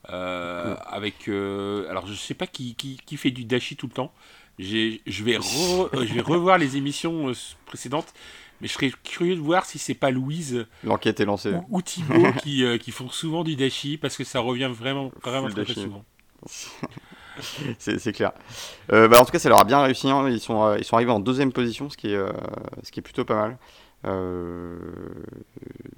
Euh, 0.10 0.76
avec, 0.88 1.30
euh, 1.30 1.88
alors 1.90 2.08
je 2.08 2.16
sais 2.16 2.34
pas 2.34 2.48
qui, 2.48 2.74
qui, 2.76 3.18
fait 3.18 3.30
du 3.30 3.46
dashi 3.46 3.76
tout 3.76 3.86
le 3.86 3.94
temps. 3.94 4.12
Je 4.58 4.96
vais, 5.24 5.38
je 5.38 6.14
vais 6.16 6.22
revoir 6.22 6.58
les 6.58 6.76
émissions 6.76 7.32
précédentes, 7.68 8.14
mais 8.62 8.68
je 8.68 8.74
serais 8.74 8.92
curieux 9.04 9.36
de 9.36 9.42
voir 9.42 9.66
si 9.66 9.78
c'est 9.78 9.94
pas 9.94 10.10
Louise. 10.10 10.66
L'enquête 10.84 11.20
est 11.20 11.26
lancée. 11.26 11.54
Ou, 11.70 11.84
Thibaut 11.84 12.34
qui, 12.42 12.66
qui, 12.80 12.92
font 12.92 13.10
souvent 13.10 13.44
du 13.44 13.56
dashi 13.56 13.98
parce 13.98 14.18
que 14.18 14.24
ça 14.24 14.40
revient 14.40 14.72
vraiment, 14.74 15.12
vraiment 15.22 15.50
très, 15.50 15.72
souvent. 15.72 16.04
c'est 17.78 18.12
clair. 18.12 18.32
Bah, 18.90 19.22
en 19.22 19.26
tout 19.26 19.32
cas, 19.32 19.40
ça 19.40 19.50
leur 19.50 19.62
a 19.62 19.66
bien 19.66 19.84
réussi. 19.84 20.10
Hein. 20.10 20.28
Ils, 20.30 20.40
sont, 20.40 20.76
ils 20.78 20.84
sont 20.84 20.96
arrivés 20.96 21.12
en 21.12 21.20
deuxième 21.20 21.52
position, 21.54 21.92
ce 21.92 21.98
qui 21.98 22.08
est, 22.08 22.26
ce 22.82 22.92
qui 22.92 23.02
est 23.02 23.04
plutôt 23.04 23.24
pas 23.24 23.36
mal. 23.36 23.60
Euh, 24.06 24.76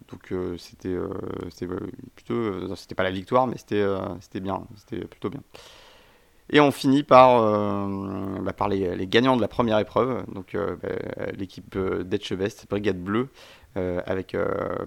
donc 0.08 0.32
euh, 0.32 0.58
c'était 0.60 0.90
euh, 0.90 1.10
plutôt 2.16 2.76
c'était 2.76 2.94
pas 2.94 3.02
la 3.02 3.10
victoire 3.10 3.48
mais 3.48 3.58
c'était 3.58 3.84
c'était 4.20 4.42
bien 4.42 4.68
c'était 4.76 5.06
plutôt 5.06 5.32
bien 5.32 5.42
et 6.52 6.60
on 6.60 6.70
finit 6.70 7.02
par, 7.02 7.42
bah, 8.44 8.54
par 8.54 8.70
les, 8.70 9.08
gagnants 9.08 9.36
de 9.36 9.42
la 9.42 9.48
première 9.48 9.80
épreuve, 9.80 10.24
donc 10.32 10.56
bah, 10.56 10.90
l'équipe 11.36 11.76
d'Etchevest, 11.76 12.68
Brigade 12.70 13.04
Bleue, 13.04 13.30
avec 13.74 14.38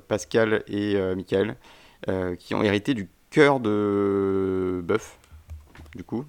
Pascal 0.07 0.63
et 0.69 0.97
Michael, 1.17 1.57
qui 2.39 2.55
ont 2.55 2.63
hérité 2.63 2.95
du 2.95 3.09
cœur 3.31 3.59
de 3.59 4.81
bœuf, 4.85 5.19
du 5.97 6.05
coup. 6.05 6.25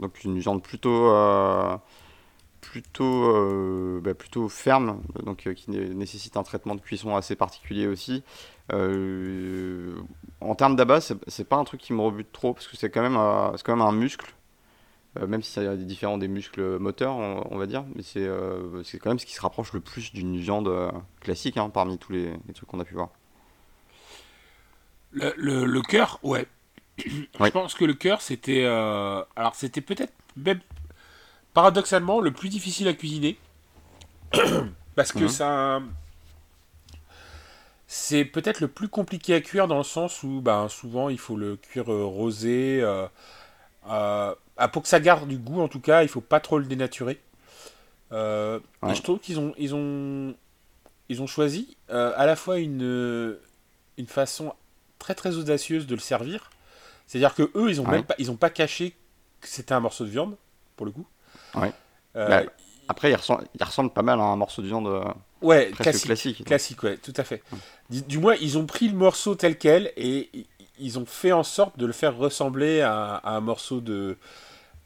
Donc 0.00 0.24
une 0.24 0.40
viande 0.40 0.64
plutôt, 0.64 1.12
plutôt, 2.82 3.24
euh, 3.24 4.00
bah, 4.02 4.12
plutôt 4.12 4.50
ferme, 4.50 5.00
donc 5.24 5.46
euh, 5.46 5.54
qui 5.54 5.70
nécessite 5.70 6.36
un 6.36 6.42
traitement 6.42 6.74
de 6.74 6.80
cuisson 6.82 7.16
assez 7.16 7.34
particulier 7.34 7.86
aussi. 7.86 8.22
Euh, 8.70 9.94
en 10.42 10.54
termes 10.54 10.76
d'abat, 10.76 11.00
c'est 11.00 11.48
pas 11.48 11.56
un 11.56 11.64
truc 11.64 11.80
qui 11.80 11.94
me 11.94 12.02
rebute 12.02 12.30
trop 12.32 12.52
parce 12.52 12.68
que 12.68 12.76
c'est 12.76 12.90
quand 12.90 13.00
même, 13.00 13.18
c'est 13.56 13.64
quand 13.64 13.74
même 13.74 13.86
un 13.86 13.92
muscle, 13.92 14.34
même 15.26 15.42
si 15.42 15.52
c'est 15.52 15.86
différent 15.86 16.18
des 16.18 16.28
muscles 16.28 16.78
moteurs, 16.78 17.16
on, 17.16 17.56
va 17.56 17.64
dire, 17.66 17.84
mais 17.94 18.02
c'est 18.02 18.28
c'est 18.84 18.98
quand 18.98 19.08
même 19.08 19.18
ce 19.18 19.24
qui 19.24 19.34
se 19.34 19.40
rapproche 19.40 19.72
le 19.72 19.80
plus 19.80 20.12
d'une 20.12 20.36
viande 20.36 20.70
classique 21.20 21.56
hein, 21.56 21.70
parmi 21.70 21.96
tous 21.96 22.12
les, 22.12 22.34
trucs 22.54 22.68
qu'on 22.68 22.80
a 22.80 22.84
pu 22.84 22.94
voir. 22.94 23.08
Le, 25.12 25.32
le, 25.38 25.64
le 25.64 25.80
cœur, 25.80 26.18
ouais. 26.22 26.46
Je 26.98 27.50
pense 27.50 27.74
que 27.74 27.86
le 27.86 27.94
cœur, 27.94 28.20
c'était. 28.20 28.64
alors, 28.66 29.54
c'était 29.54 29.80
peut-être 29.80 30.12
même 30.36 30.60
paradoxalement 31.56 32.20
le 32.20 32.32
plus 32.32 32.50
difficile 32.50 32.86
à 32.86 32.92
cuisiner. 32.92 33.38
Parce 34.94 35.10
que 35.10 35.20
Mhm. 35.20 35.28
ça. 35.28 35.80
C'est 37.88 38.24
peut-être 38.26 38.60
le 38.60 38.68
plus 38.68 38.88
compliqué 38.88 39.32
à 39.34 39.40
cuire 39.40 39.66
dans 39.68 39.78
le 39.78 39.84
sens 39.84 40.22
où 40.22 40.40
ben, 40.42 40.68
souvent 40.68 41.08
il 41.08 41.18
faut 41.18 41.36
le 41.36 41.56
cuire 41.56 41.90
euh, 41.90 42.04
rosé. 42.04 42.80
euh, 42.82 43.06
euh, 43.88 44.34
ah, 44.58 44.68
pour 44.68 44.82
que 44.82 44.88
ça 44.88 45.00
garde 45.00 45.26
du 45.28 45.38
goût 45.38 45.60
en 45.62 45.68
tout 45.68 45.80
cas, 45.80 46.02
il 46.02 46.08
faut 46.08 46.20
pas 46.20 46.40
trop 46.40 46.58
le 46.58 46.66
dénaturer. 46.66 47.20
Ouais. 48.10 48.60
Et 48.88 48.94
je 48.94 49.02
trouve 49.02 49.18
qu'ils 49.18 49.38
ont, 49.40 49.54
ils 49.56 49.74
ont, 49.74 50.34
ils 51.08 51.22
ont 51.22 51.26
choisi 51.26 51.76
à 51.88 52.26
la 52.26 52.36
fois 52.36 52.58
une, 52.58 53.36
une 53.96 54.06
façon 54.06 54.52
très 54.98 55.14
très 55.14 55.36
audacieuse 55.36 55.86
de 55.86 55.94
le 55.94 56.00
servir. 56.00 56.50
C'est-à-dire 57.06 57.34
que 57.34 57.50
eux, 57.54 57.70
ils 57.70 57.80
ont 57.80 57.84
Ouais. 57.84 57.92
même 57.92 58.04
pas, 58.04 58.14
ils 58.18 58.30
ont 58.30 58.36
pas 58.36 58.50
caché 58.50 58.94
que 59.40 59.48
c'était 59.48 59.72
un 59.74 59.80
morceau 59.80 60.04
de 60.04 60.10
viande 60.10 60.36
pour 60.76 60.84
le 60.84 60.92
coup. 60.92 61.06
Ouais. 61.56 61.72
Euh, 62.16 62.28
Bah, 62.44 62.52
Après, 62.88 63.10
il 63.10 63.14
ressemble, 63.16 63.44
il 63.58 63.64
ressemble 63.64 63.90
pas 63.90 64.02
mal 64.02 64.20
à 64.20 64.24
un 64.24 64.36
morceau 64.36 64.62
de 64.62 64.66
viande 64.68 64.86
euh, 64.86 65.02
ouais, 65.42 65.70
classique. 65.76 66.04
classique. 66.06 66.44
Classique, 66.44 66.82
ouais, 66.82 66.96
tout 66.98 67.14
à 67.16 67.24
fait. 67.24 67.42
Du, 67.90 68.02
du 68.02 68.18
moins, 68.18 68.34
ils 68.40 68.58
ont 68.58 68.66
pris 68.66 68.88
le 68.88 68.96
morceau 68.96 69.34
tel 69.34 69.58
quel 69.58 69.92
et 69.96 70.30
ils 70.78 70.98
ont 70.98 71.06
fait 71.06 71.32
en 71.32 71.42
sorte 71.42 71.78
de 71.78 71.86
le 71.86 71.92
faire 71.92 72.16
ressembler 72.16 72.80
à, 72.82 73.14
à 73.16 73.30
un 73.36 73.40
morceau 73.40 73.80
de 73.80 74.16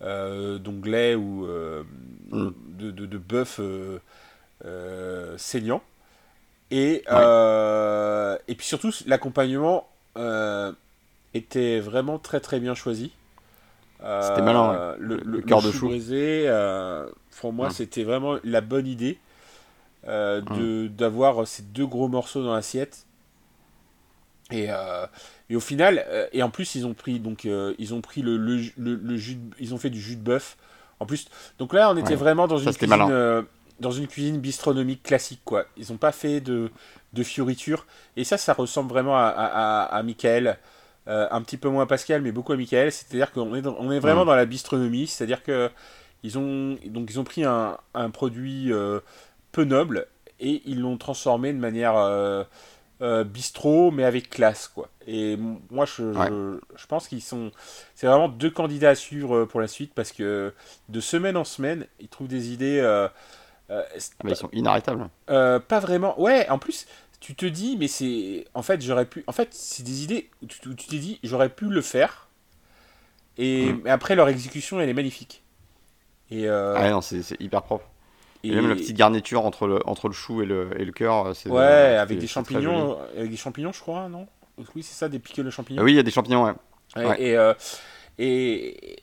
euh, 0.02 0.58
d'onglet 0.58 1.14
ou 1.14 1.46
euh, 1.46 1.82
Mm. 2.30 2.50
de, 2.78 2.90
de, 2.92 3.06
de 3.06 3.18
bœuf 3.18 3.60
euh, 4.64 5.36
saignant. 5.36 5.82
Et, 6.70 7.02
et 8.48 8.54
puis 8.54 8.66
surtout, 8.66 8.92
l'accompagnement 9.06 9.88
était 11.34 11.80
vraiment 11.80 12.18
très 12.18 12.40
très 12.40 12.60
bien 12.60 12.74
choisi. 12.74 13.12
Euh, 14.02 14.20
C'était 14.22 14.42
malin, 14.42 14.70
ouais. 14.72 14.96
Le, 14.98 15.16
Le 15.24 15.40
le- 15.40 15.42
cœur 15.42 15.60
le 15.60 15.68
de 15.68 15.72
chou. 15.72 15.88
brisé, 15.88 16.44
euh, 16.46 17.08
pour 17.40 17.52
moi, 17.52 17.68
Mm. 17.68 17.70
c'était 17.70 18.04
vraiment 18.04 18.38
la 18.44 18.60
bonne 18.60 18.86
idée 18.86 19.18
euh, 20.08 20.40
de 20.42 20.88
d'avoir 20.88 21.46
ces 21.46 21.62
deux 21.62 21.86
gros 21.86 22.08
morceaux 22.08 22.44
dans 22.44 22.54
l'assiette. 22.54 23.06
Et, 24.50 24.66
euh, 24.68 25.06
et 25.48 25.54
au 25.56 25.60
final, 25.60 26.04
euh, 26.08 26.26
et 26.32 26.42
en 26.42 26.50
plus 26.50 26.74
ils 26.74 26.84
ont 26.84 26.94
pris 26.94 27.20
donc 27.20 27.44
euh, 27.46 27.72
ils 27.78 27.94
ont 27.94 28.00
pris 28.00 28.20
le, 28.20 28.36
le, 28.36 28.58
ju- 28.58 28.72
le, 28.76 28.96
le 28.96 29.16
jus, 29.16 29.36
de- 29.36 29.54
ils 29.60 29.74
ont 29.74 29.78
fait 29.78 29.90
du 29.90 30.00
jus 30.00 30.16
de 30.16 30.22
bœuf. 30.22 30.56
En 30.98 31.06
plus, 31.06 31.28
donc 31.58 31.72
là 31.72 31.90
on 31.90 31.96
était 31.96 32.10
Ouais. 32.10 32.16
vraiment 32.16 32.48
dans 32.48 32.58
Ça, 32.58 32.64
une 32.70 32.74
cuisine 32.74 33.10
euh, 33.10 33.42
dans 33.78 33.92
une 33.92 34.08
cuisine 34.08 34.38
bistronomique 34.40 35.02
classique 35.04 35.40
quoi. 35.44 35.66
Ils 35.76 35.92
ont 35.92 35.96
pas 35.98 36.10
fait 36.12 36.40
de 36.40 36.70
de 37.12 37.22
fioritures 37.22 37.86
et 38.16 38.24
ça 38.24 38.38
ça 38.38 38.52
ressemble 38.52 38.88
vraiment 38.90 39.16
à 39.16 39.22
à, 39.28 39.82
à, 39.82 39.96
à 39.98 40.02
Michael. 40.02 40.58
Euh, 41.10 41.26
un 41.32 41.42
petit 41.42 41.56
peu 41.56 41.68
moins 41.68 41.82
à 41.82 41.86
Pascal, 41.86 42.22
mais 42.22 42.30
beaucoup 42.32 42.52
à 42.52 42.56
Michael. 42.56 42.92
C'est-à-dire 42.92 43.32
qu'on 43.32 43.54
est, 43.56 43.62
dans- 43.62 43.76
on 43.80 43.90
est 43.90 43.98
vraiment 43.98 44.24
dans 44.24 44.34
la 44.36 44.46
bistronomie. 44.46 45.06
C'est-à-dire 45.08 45.42
que 45.42 45.68
ils 46.22 46.38
ont 46.38 46.78
donc 46.86 47.10
ils 47.10 47.18
ont 47.18 47.24
pris 47.24 47.44
un, 47.44 47.76
un 47.94 48.10
produit 48.10 48.72
euh, 48.72 49.00
peu 49.52 49.64
noble 49.64 50.06
et 50.38 50.62
ils 50.66 50.80
l'ont 50.80 50.96
transformé 50.98 51.52
de 51.52 51.58
manière 51.58 51.96
euh, 51.96 52.44
euh, 53.02 53.24
bistrot 53.24 53.90
mais 53.90 54.04
avec 54.04 54.30
classe 54.30 54.68
quoi. 54.68 54.88
Et 55.06 55.36
moi 55.70 55.86
je, 55.86 56.02
Ouais. 56.04 56.28
je, 56.28 56.60
je 56.76 56.86
pense 56.86 57.08
qu'ils 57.08 57.22
sont 57.22 57.50
c'est 57.94 58.06
vraiment 58.06 58.28
deux 58.28 58.50
candidats 58.50 58.90
à 58.90 58.94
suivre 58.94 59.46
pour 59.46 59.60
la 59.60 59.66
suite 59.68 59.92
parce 59.94 60.12
que 60.12 60.52
de 60.90 61.00
semaine 61.00 61.36
en 61.38 61.44
semaine 61.44 61.86
ils 62.00 62.08
trouvent 62.08 62.28
des 62.28 62.52
idées 62.52 62.80
Ah 62.82 63.10
bah, 63.70 63.82
ils 64.24 64.36
sont 64.36 64.50
inarrêtables. 64.52 65.08
pas 65.26 65.80
vraiment. 65.80 66.20
Ouais, 66.20 66.48
en 66.50 66.58
plus, 66.58 66.86
tu 67.20 67.34
te 67.34 67.46
dis, 67.46 67.76
mais 67.78 67.88
c'est. 67.88 68.46
En 68.54 68.62
fait, 68.62 68.82
j'aurais 68.82 69.06
pu. 69.06 69.24
En 69.26 69.32
fait, 69.32 69.48
c'est 69.52 69.82
des 69.82 70.04
idées 70.04 70.30
où 70.42 70.46
tu 70.46 70.60
t'es 70.60 70.98
dit, 70.98 71.18
j'aurais 71.22 71.50
pu 71.50 71.66
le 71.66 71.82
faire. 71.82 72.28
Et 73.38 73.72
Mm. 73.72 73.80
mais 73.84 73.90
après, 73.90 74.14
leur 74.16 74.28
exécution, 74.28 74.80
elle 74.80 74.88
est 74.88 74.94
magnifique. 74.94 75.42
Et, 76.30 76.48
euh, 76.48 76.74
Ah 76.76 76.82
ouais, 76.82 76.90
non, 76.90 77.00
c'est 77.00 77.22
hyper 77.40 77.62
propre. 77.62 77.84
Et, 78.44 78.48
et- 78.48 78.52
même 78.54 78.68
la 78.68 78.76
petite 78.76 78.96
garniture 78.96 79.44
entre 79.44 79.66
le, 79.66 79.86
entre 79.86 80.08
le 80.08 80.14
chou 80.14 80.42
et 80.42 80.46
le, 80.46 80.70
et 80.80 80.84
le 80.84 80.92
cœur. 80.92 81.26
euh, 81.26 81.34
c'est 81.34 81.50
Ouais, 81.50 81.56
euh, 81.58 82.02
avec 82.02 82.18
des 82.18 82.26
champignons. 82.26 82.98
Avec 83.16 83.30
des 83.30 83.36
champignons, 83.36 83.72
je 83.72 83.80
crois, 83.80 84.08
non? 84.08 84.26
Oui, 84.74 84.82
c'est 84.82 84.94
ça, 84.94 85.08
des 85.08 85.18
piquets 85.18 85.42
de 85.42 85.50
champignons. 85.50 85.80
Ah 85.80 85.84
oui, 85.84 85.92
il 85.92 85.96
y 85.96 85.98
a 85.98 86.02
des 86.02 86.10
champignons, 86.10 86.44
ouais. 86.44 86.52
Ouais, 86.96 87.06
ouais. 87.06 87.22
Et, 87.22 87.36
euh, 87.36 87.54
et. 88.18 88.98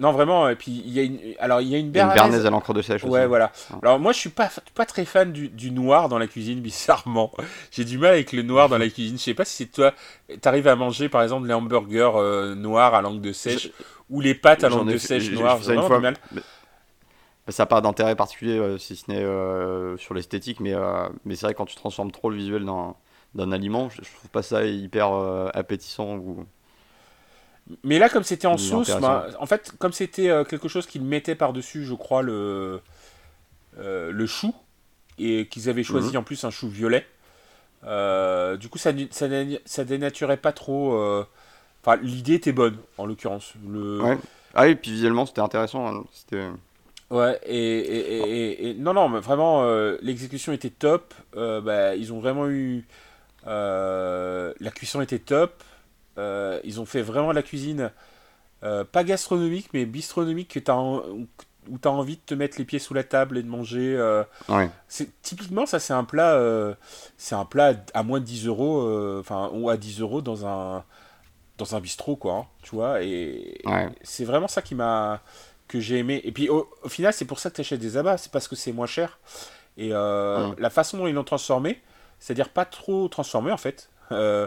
Non, 0.00 0.10
vraiment, 0.10 0.48
et 0.48 0.56
puis 0.56 0.82
il 0.84 0.92
y 0.92 0.98
a 0.98 1.04
une. 1.04 1.20
Alors, 1.38 1.60
il 1.60 1.68
y 1.68 1.74
a 1.76 1.78
une 1.78 1.90
bernaise 1.92 2.44
à 2.44 2.50
l'encre 2.50 2.74
de 2.74 2.82
sèche 2.82 3.04
Ouais, 3.04 3.20
aussi. 3.20 3.28
voilà. 3.28 3.52
Ouais. 3.70 3.76
Alors 3.82 4.00
moi, 4.00 4.10
je 4.12 4.18
suis 4.18 4.28
pas, 4.30 4.50
pas 4.74 4.86
très 4.86 5.04
fan 5.04 5.30
du, 5.30 5.48
du 5.48 5.70
noir 5.70 6.08
dans 6.08 6.18
la 6.18 6.26
cuisine, 6.26 6.60
bizarrement. 6.60 7.30
J'ai 7.70 7.84
du 7.84 7.96
mal 7.98 8.10
avec 8.10 8.32
le 8.32 8.42
noir 8.42 8.68
dans 8.68 8.78
la 8.78 8.88
cuisine. 8.88 9.16
Je 9.18 9.22
sais 9.22 9.34
pas 9.34 9.44
si 9.44 9.54
c'est 9.54 9.66
toi, 9.70 9.92
t'arrives 10.40 10.66
à 10.66 10.74
manger 10.74 11.08
par 11.08 11.22
exemple 11.22 11.46
les 11.46 11.54
hamburgers 11.54 12.10
euh, 12.16 12.54
noirs 12.56 12.94
à 12.94 13.02
langue 13.02 13.20
de 13.20 13.32
sèche 13.32 13.70
ou 14.10 14.20
les 14.20 14.34
pâtes 14.34 14.64
à 14.64 14.68
ai 14.68 14.92
de 14.92 14.98
sèche 14.98 15.22
j'ai- 15.22 15.36
j'ai 15.36 15.42
vraiment 15.42 15.86
fois. 15.86 15.96
du 15.98 16.02
mal. 16.02 16.16
mais- 16.32 16.42
ça 17.52 17.62
n'a 17.62 17.66
pas 17.66 17.80
d'intérêt 17.80 18.16
particulier 18.16 18.58
euh, 18.58 18.78
si 18.78 18.96
ce 18.96 19.10
n'est 19.10 19.22
euh, 19.22 19.96
sur 19.98 20.14
l'esthétique, 20.14 20.58
mais, 20.60 20.72
mais 21.24 21.36
c'est 21.36 21.46
vrai 21.46 21.54
quand 21.54 21.66
tu 21.66 21.76
transformes 21.76 22.10
trop 22.10 22.30
le 22.30 22.36
visuel 22.36 22.64
d'un 22.64 22.94
d'un 23.34 23.50
aliment, 23.52 23.88
je, 23.90 23.96
je 24.02 24.10
trouve 24.16 24.30
pas 24.30 24.42
ça 24.42 24.64
hyper 24.64 25.12
appétissant. 25.54 26.16
Ou... 26.16 26.46
Mais 27.82 27.98
là, 27.98 28.08
comme 28.10 28.24
c'était 28.24 28.46
en 28.46 28.58
sauce, 28.58 28.90
ben, 29.00 29.26
en 29.38 29.46
fait, 29.46 29.72
comme 29.78 29.92
c'était 29.92 30.28
euh, 30.28 30.44
quelque 30.44 30.68
chose 30.68 30.86
qu'ils 30.86 31.02
mettaient 31.02 31.34
par-dessus, 31.34 31.84
je 31.84 31.94
crois, 31.94 32.20
le, 32.22 32.80
euh, 33.78 34.12
le 34.12 34.26
chou, 34.26 34.54
et 35.18 35.46
qu'ils 35.46 35.68
avaient 35.70 35.82
choisi 35.82 36.10
Mhm. 36.10 36.16
en 36.18 36.22
plus 36.22 36.44
un 36.44 36.50
chou 36.50 36.68
violet, 36.68 37.06
euh, 37.84 38.56
du 38.58 38.68
coup, 38.68 38.78
ça, 38.78 38.92
ça, 39.10 39.26
ça 39.64 39.84
dénaturait 39.84 40.36
pas 40.36 40.52
trop. 40.52 40.92
Enfin, 41.82 41.96
l'idée 42.02 42.34
était 42.34 42.52
bonne, 42.52 42.76
en 42.98 43.06
l'occurrence. 43.06 43.52
Le... 43.68 44.00
Ouais. 44.02 44.18
Ah 44.54 44.64
oui, 44.64 44.74
puis 44.74 44.90
visuellement 44.92 45.26
c'était 45.26 45.40
intéressant. 45.40 45.86
hein. 45.86 46.04
C'était... 46.12 46.44
Ouais, 47.10 47.38
et, 47.46 47.56
et, 47.56 47.98
et- 48.16 48.50
et- 48.50 48.70
et- 48.70 48.74
non, 48.74 48.94
non, 48.94 49.08
mais 49.08 49.20
vraiment, 49.20 49.64
l'exécution 50.02 50.52
était 50.52 50.70
top. 50.70 51.14
Bah, 51.34 51.94
ils 51.96 52.12
ont 52.12 52.20
vraiment 52.20 52.48
eu. 52.48 52.84
la 53.46 54.70
cuisson 54.74 55.00
était 55.00 55.18
top. 55.18 55.62
Euh, 56.18 56.60
ils 56.64 56.80
ont 56.80 56.84
fait 56.86 57.02
vraiment 57.02 57.32
la 57.32 57.42
cuisine, 57.42 57.90
euh, 58.62 58.84
pas 58.84 59.04
gastronomique, 59.04 59.68
mais 59.72 59.84
bistronomique, 59.86 60.48
que 60.54 60.58
t'as 60.60 60.74
en- 60.74 61.02
où 61.70 61.78
tu 61.80 61.88
as 61.88 61.90
envie 61.90 62.16
de 62.16 62.22
te 62.26 62.34
mettre 62.34 62.58
les 62.58 62.64
pieds 62.64 62.78
sous 62.78 62.92
la 62.94 63.04
table 63.04 63.38
et 63.38 63.42
de 63.42 63.48
manger. 63.48 63.96
euh, 63.96 64.22
Ouais. 64.48 64.68
c'est 64.88 65.20
typiquement 65.22 65.66
ça, 65.66 65.78
c'est 65.80 65.94
un 65.94 66.04
plat, 66.04 66.38
c'est 67.16 67.34
un 67.34 67.44
plat 67.46 67.72
à 67.94 68.02
moins 68.02 68.20
de 68.20 68.24
10 68.24 68.46
euros, 68.46 69.18
enfin 69.18 69.50
ou 69.52 69.70
à 69.70 69.76
10 69.76 70.00
euros 70.00 70.20
dans 70.22 70.46
un 70.46 70.84
dans 71.56 71.76
un 71.76 71.80
bistrot 71.80 72.16
quoi, 72.16 72.34
hein, 72.34 72.46
tu 72.62 72.74
vois. 72.74 73.02
Et, 73.02 73.60
Ouais. 73.64 73.88
c'est 74.02 74.24
vraiment 74.24 74.48
ça 74.48 74.60
qui 74.60 74.74
m'a 74.74 75.20
que 75.68 75.80
j'ai 75.80 75.98
aimé. 75.98 76.20
Et 76.24 76.32
puis 76.32 76.48
au, 76.50 76.68
au 76.82 76.88
final, 76.88 77.12
c'est 77.14 77.24
pour 77.24 77.38
ça 77.38 77.48
que 77.50 77.54
tu 77.56 77.60
achètes 77.62 77.80
des 77.80 77.96
abats, 77.96 78.18
c'est 78.18 78.30
parce 78.32 78.46
que 78.48 78.56
c'est 78.56 78.72
moins 78.72 78.86
cher. 78.86 79.18
Et 79.78 79.88
la 79.88 80.70
façon 80.70 80.98
dont 80.98 81.06
ils 81.06 81.14
l'ont 81.14 81.24
transformé, 81.24 81.80
c'est-à-dire 82.18 82.48
pas 82.50 82.64
trop 82.64 83.08
transformé 83.08 83.50
en 83.52 83.56
fait. 83.56 83.88
Euh, 84.12 84.46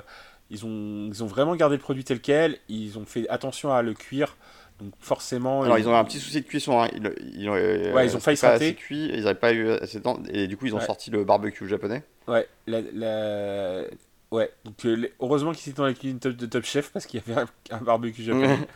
ils 0.50 0.66
ont 0.66 1.08
ils 1.12 1.24
ont 1.24 1.28
vraiment 1.28 1.56
gardé 1.56 1.76
le 1.76 1.82
produit 1.82 2.04
tel 2.04 2.20
quel. 2.22 2.58
Ils 2.70 2.98
ont 2.98 3.06
fait 3.06 3.28
attention 3.30 3.72
à 3.74 3.82
le 3.82 3.94
cuire. 3.94 4.38
Donc 4.80 4.94
forcément, 5.00 5.64
Alors 5.64 5.80
ils 5.80 5.88
ont 5.90 5.92
eu 5.92 5.96
un 5.96 6.04
petit 6.04 6.20
souci 6.20 6.40
de 6.42 6.46
cuisson. 6.46 6.80
hein. 6.82 6.88
Ils, 6.96 7.12
ils, 7.36 7.50
euh, 7.50 7.94
Ouais, 7.94 8.06
ils 8.06 8.16
ont 8.16 8.20
failli 8.20 8.38
assez 8.46 8.76
cuit, 8.76 9.10
ils 9.12 9.24
n'avaient 9.24 9.34
pas 9.34 9.52
eu 9.52 9.70
assez 9.72 9.98
de 9.98 10.04
temps, 10.04 10.20
et 10.30 10.46
du 10.48 10.56
coup 10.56 10.68
ils 10.68 10.76
ont 10.76 10.78
Ouais. 10.78 10.86
sorti 10.86 11.10
le 11.10 11.24
barbecue 11.24 11.68
japonais. 11.68 12.04
Ouais, 12.28 12.48
la, 12.68 12.82
la- 12.94 13.86
ouais. 14.30 14.52
Donc 14.66 14.86
euh, 14.86 15.08
heureusement 15.20 15.52
qu'ils 15.52 15.72
étaient 15.72 15.78
dans 15.78 15.86
la 15.88 15.94
cuisine 15.96 16.20
de 16.20 16.46
Top 16.46 16.64
Chef 16.64 16.92
parce 16.92 17.08
qu'il 17.08 17.20
y 17.28 17.32
avait 17.32 17.42
un, 17.42 17.48
un 17.76 17.82
barbecue 17.82 18.24
japonais. 18.24 18.60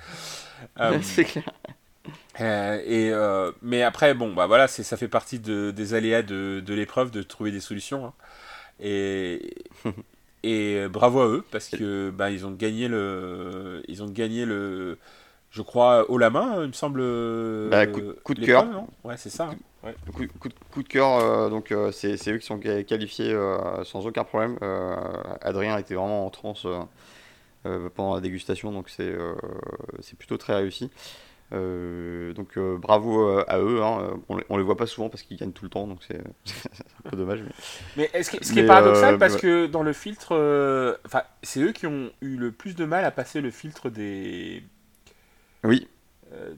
Euh, 0.80 1.00
c'est 1.02 1.24
clair. 1.24 1.44
et 2.40 3.12
mais 3.62 3.82
après 3.84 4.14
bon 4.14 4.34
bah 4.34 4.46
voilà 4.48 4.68
ça 4.68 4.96
fait 4.98 5.08
partie 5.08 5.40
de, 5.40 5.72
des 5.72 5.94
aléas 5.96 6.22
de, 6.22 6.62
de 6.66 6.74
l'épreuve 6.74 7.10
de 7.12 7.22
trouver 7.24 7.52
des 7.52 7.60
solutions. 7.60 8.06
hein. 8.06 8.14
Et 8.80 9.56
et 10.44 10.76
euh, 10.78 10.90
bravo 10.90 11.22
à 11.22 11.28
eux 11.28 11.44
parce 11.52 11.70
que 11.70 12.10
bah 12.10 12.32
ils 12.32 12.46
ont 12.46 12.52
gagné 12.52 12.88
le 12.88 13.84
ils 13.88 14.02
ont 14.04 14.10
gagné 14.10 14.46
le 14.46 14.98
je 15.52 15.62
crois 15.62 16.10
haut 16.10 16.18
la 16.18 16.30
main 16.30 16.62
il 16.62 16.68
me 16.68 16.74
semble. 16.74 17.02
Bah, 17.70 17.86
coup- 17.88 18.02
coup 18.24 18.34
de 18.34 18.46
cœur. 18.46 18.66
non? 18.66 18.88
Ouais 19.04 19.18
c'est 19.18 19.30
ça. 19.30 19.50
Ouais. 19.84 19.96
Coup, 20.14 20.24
coup 20.40 20.48
de- 20.50 20.54
coup 20.72 20.84
de 20.84 20.88
cœur, 20.88 21.18
euh, 21.18 21.50
donc 21.50 21.72
euh, 21.72 21.92
c'est 21.92 22.16
eux 22.30 22.38
qui 22.38 22.46
sont 22.46 22.60
qua- 22.60 22.84
qualifiés 22.84 23.34
euh, 23.34 23.84
sans 23.84 24.06
aucun 24.06 24.24
problème. 24.24 24.58
Euh, 24.62 24.96
Adrien 25.42 25.78
était 25.78 25.96
vraiment 25.96 26.26
en 26.26 26.30
transe 26.30 26.66
euh, 26.66 26.80
euh, 27.66 27.90
pendant 27.94 28.16
la 28.16 28.22
dégustation, 28.22 28.72
donc 28.72 28.90
c'est 28.90 29.04
euh, 29.10 29.34
c'est 30.00 30.18
plutôt 30.18 30.38
très 30.38 30.56
réussi. 30.56 30.90
Euh, 31.54 32.32
donc 32.34 32.58
euh, 32.58 32.78
bravo 32.78 33.28
euh, 33.28 33.44
à 33.48 33.60
eux, 33.60 33.84
hein. 33.84 34.20
on, 34.30 34.38
les- 34.38 34.46
on 34.50 34.56
les 34.58 34.64
voit 34.64 34.78
pas 34.78 34.86
souvent 34.88 35.10
parce 35.10 35.22
qu'ils 35.24 35.36
gagnent 35.38 35.52
tout 35.52 35.66
le 35.66 35.70
temps, 35.70 35.86
donc 35.86 36.00
c'est 36.08 36.18
un 37.06 37.10
peu 37.10 37.18
dommage. 37.18 37.44
mais- 37.98 38.10
ce 38.24 38.30
qui 38.32 38.38
est 38.38 38.56
Mais, 38.62 38.66
paradoxal 38.66 39.16
euh, 39.16 39.18
parce 39.18 39.36
que 39.36 39.66
dans 39.68 39.84
le 39.84 39.92
filtre, 39.94 40.98
enfin 41.06 41.24
c'est 41.44 41.60
eux 41.62 41.72
qui 41.74 41.88
ont 41.88 42.10
eu 42.22 42.38
le 42.38 42.52
plus 42.52 42.76
de 42.76 42.86
mal 42.86 43.04
à 43.04 43.12
passer 43.12 43.42
le 43.42 43.52
filtre 43.52 43.90
des 43.90 44.64
Oui, 45.66 45.88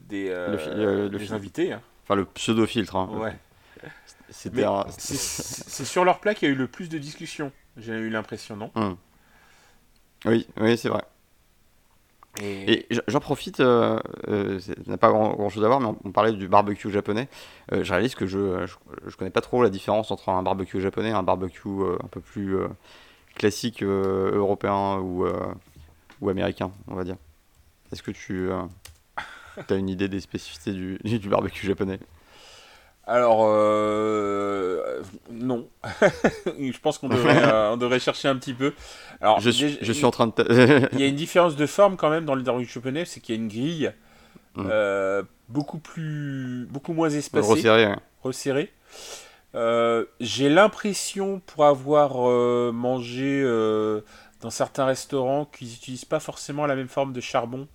des, 0.09 0.29
Le 0.29 0.57
fi- 0.57 0.69
le- 0.69 1.03
le 1.03 1.09
des 1.09 1.19
filtre. 1.19 1.33
invités. 1.33 1.73
hein. 1.73 1.81
enfin 2.03 2.15
le 2.15 2.25
pseudo-filtre. 2.25 2.95
hein. 2.95 3.09
Ouais. 3.13 3.33
Un- 4.63 4.85
c'est 4.97 5.85
sur 5.85 6.05
leur 6.05 6.19
plat 6.19 6.33
qu'il 6.35 6.47
y 6.47 6.51
a 6.51 6.53
eu 6.53 6.57
le 6.57 6.67
plus 6.67 6.89
de 6.89 6.97
discussions. 6.97 7.51
J'ai 7.77 7.93
eu 7.93 8.09
l'impression, 8.09 8.55
non? 8.55 8.71
Hum. 8.75 8.95
Oui, 10.25 10.47
oui, 10.59 10.77
c'est 10.77 10.89
vrai. 10.89 11.01
Et, 12.41 12.87
j'en 13.07 13.19
profite, 13.19 13.59
euh, 13.59 13.99
euh, 14.27 14.59
ça 14.59 14.73
n'a 14.87 14.97
pas 14.97 15.09
grand, 15.09 15.49
chose 15.49 15.63
à 15.63 15.67
voir, 15.67 15.79
mais 15.79 15.89
on, 16.03 16.11
parlait 16.11 16.31
du 16.31 16.47
barbecue 16.47 16.89
japonais. 16.89 17.27
Euh, 17.71 17.83
je 17.83 17.91
réalise 17.93 18.15
que 18.15 18.25
je, 18.25 18.65
je, 19.05 19.15
connais 19.15 19.29
pas 19.29 19.41
trop 19.41 19.61
la 19.61 19.69
différence 19.69 20.09
entre 20.09 20.29
un 20.29 20.41
barbecue 20.41 20.81
japonais 20.81 21.09
et 21.09 21.13
un 21.13 21.21
barbecue 21.21 21.69
un 22.03 22.07
peu 22.07 22.21
plus 22.21 22.57
classique 23.35 23.83
européen 23.83 24.97
ou, 24.97 25.27
ou 26.21 26.29
américain, 26.29 26.71
on 26.87 26.95
va 26.95 27.03
dire. 27.03 27.17
Est-ce 27.91 28.01
que 28.01 28.11
tu 28.11 28.49
as 29.69 29.75
une 29.75 29.89
idée 29.89 30.07
des 30.07 30.19
spécificités 30.19 30.71
du, 30.71 30.97
du 31.03 31.29
barbecue 31.29 31.67
japonais? 31.67 31.99
Alors, 33.05 33.41
euh, 33.47 35.01
non. 35.29 35.67
je 36.45 36.79
pense 36.79 36.97
qu'on 36.97 37.09
devrait, 37.09 37.41
euh, 37.43 37.75
devrait 37.75 37.99
chercher 37.99 38.29
un 38.29 38.37
petit 38.37 38.53
peu. 38.53 38.73
Alors, 39.19 39.41
je, 39.41 39.49
suis, 39.49 39.77
je 39.81 39.91
suis 39.91 40.05
en 40.05 40.11
train 40.11 40.27
de. 40.27 40.89
il 40.93 40.99
y 40.99 41.03
a 41.03 41.07
une 41.07 41.15
différence 41.15 41.57
de 41.57 41.65
forme 41.65 41.97
quand 41.97 42.09
même 42.09 42.23
dans 42.23 42.35
le 42.35 42.43
Darwin 42.43 42.65
japonais, 42.65 43.03
c'est 43.03 43.19
qu'il 43.19 43.35
y 43.35 43.37
a 43.37 43.41
une 43.41 43.49
grille 43.49 43.91
mm. 44.55 44.67
euh, 44.69 45.23
beaucoup 45.49 45.79
plus, 45.79 46.65
beaucoup 46.69 46.93
moins 46.93 47.09
espacée, 47.09 47.45
resserrée. 47.49 47.93
resserrée. 48.23 48.73
J'ai 50.21 50.49
l'impression, 50.49 51.41
pour 51.45 51.65
avoir 51.65 52.13
mangé 52.71 53.43
dans 54.39 54.49
certains 54.49 54.85
restaurants, 54.85 55.43
qu'ils 55.45 55.67
n'utilisent 55.67 56.05
pas 56.05 56.21
forcément 56.21 56.65
la 56.67 56.75
même 56.75 56.87
forme 56.87 57.11
de 57.11 57.19
charbon 57.19 57.67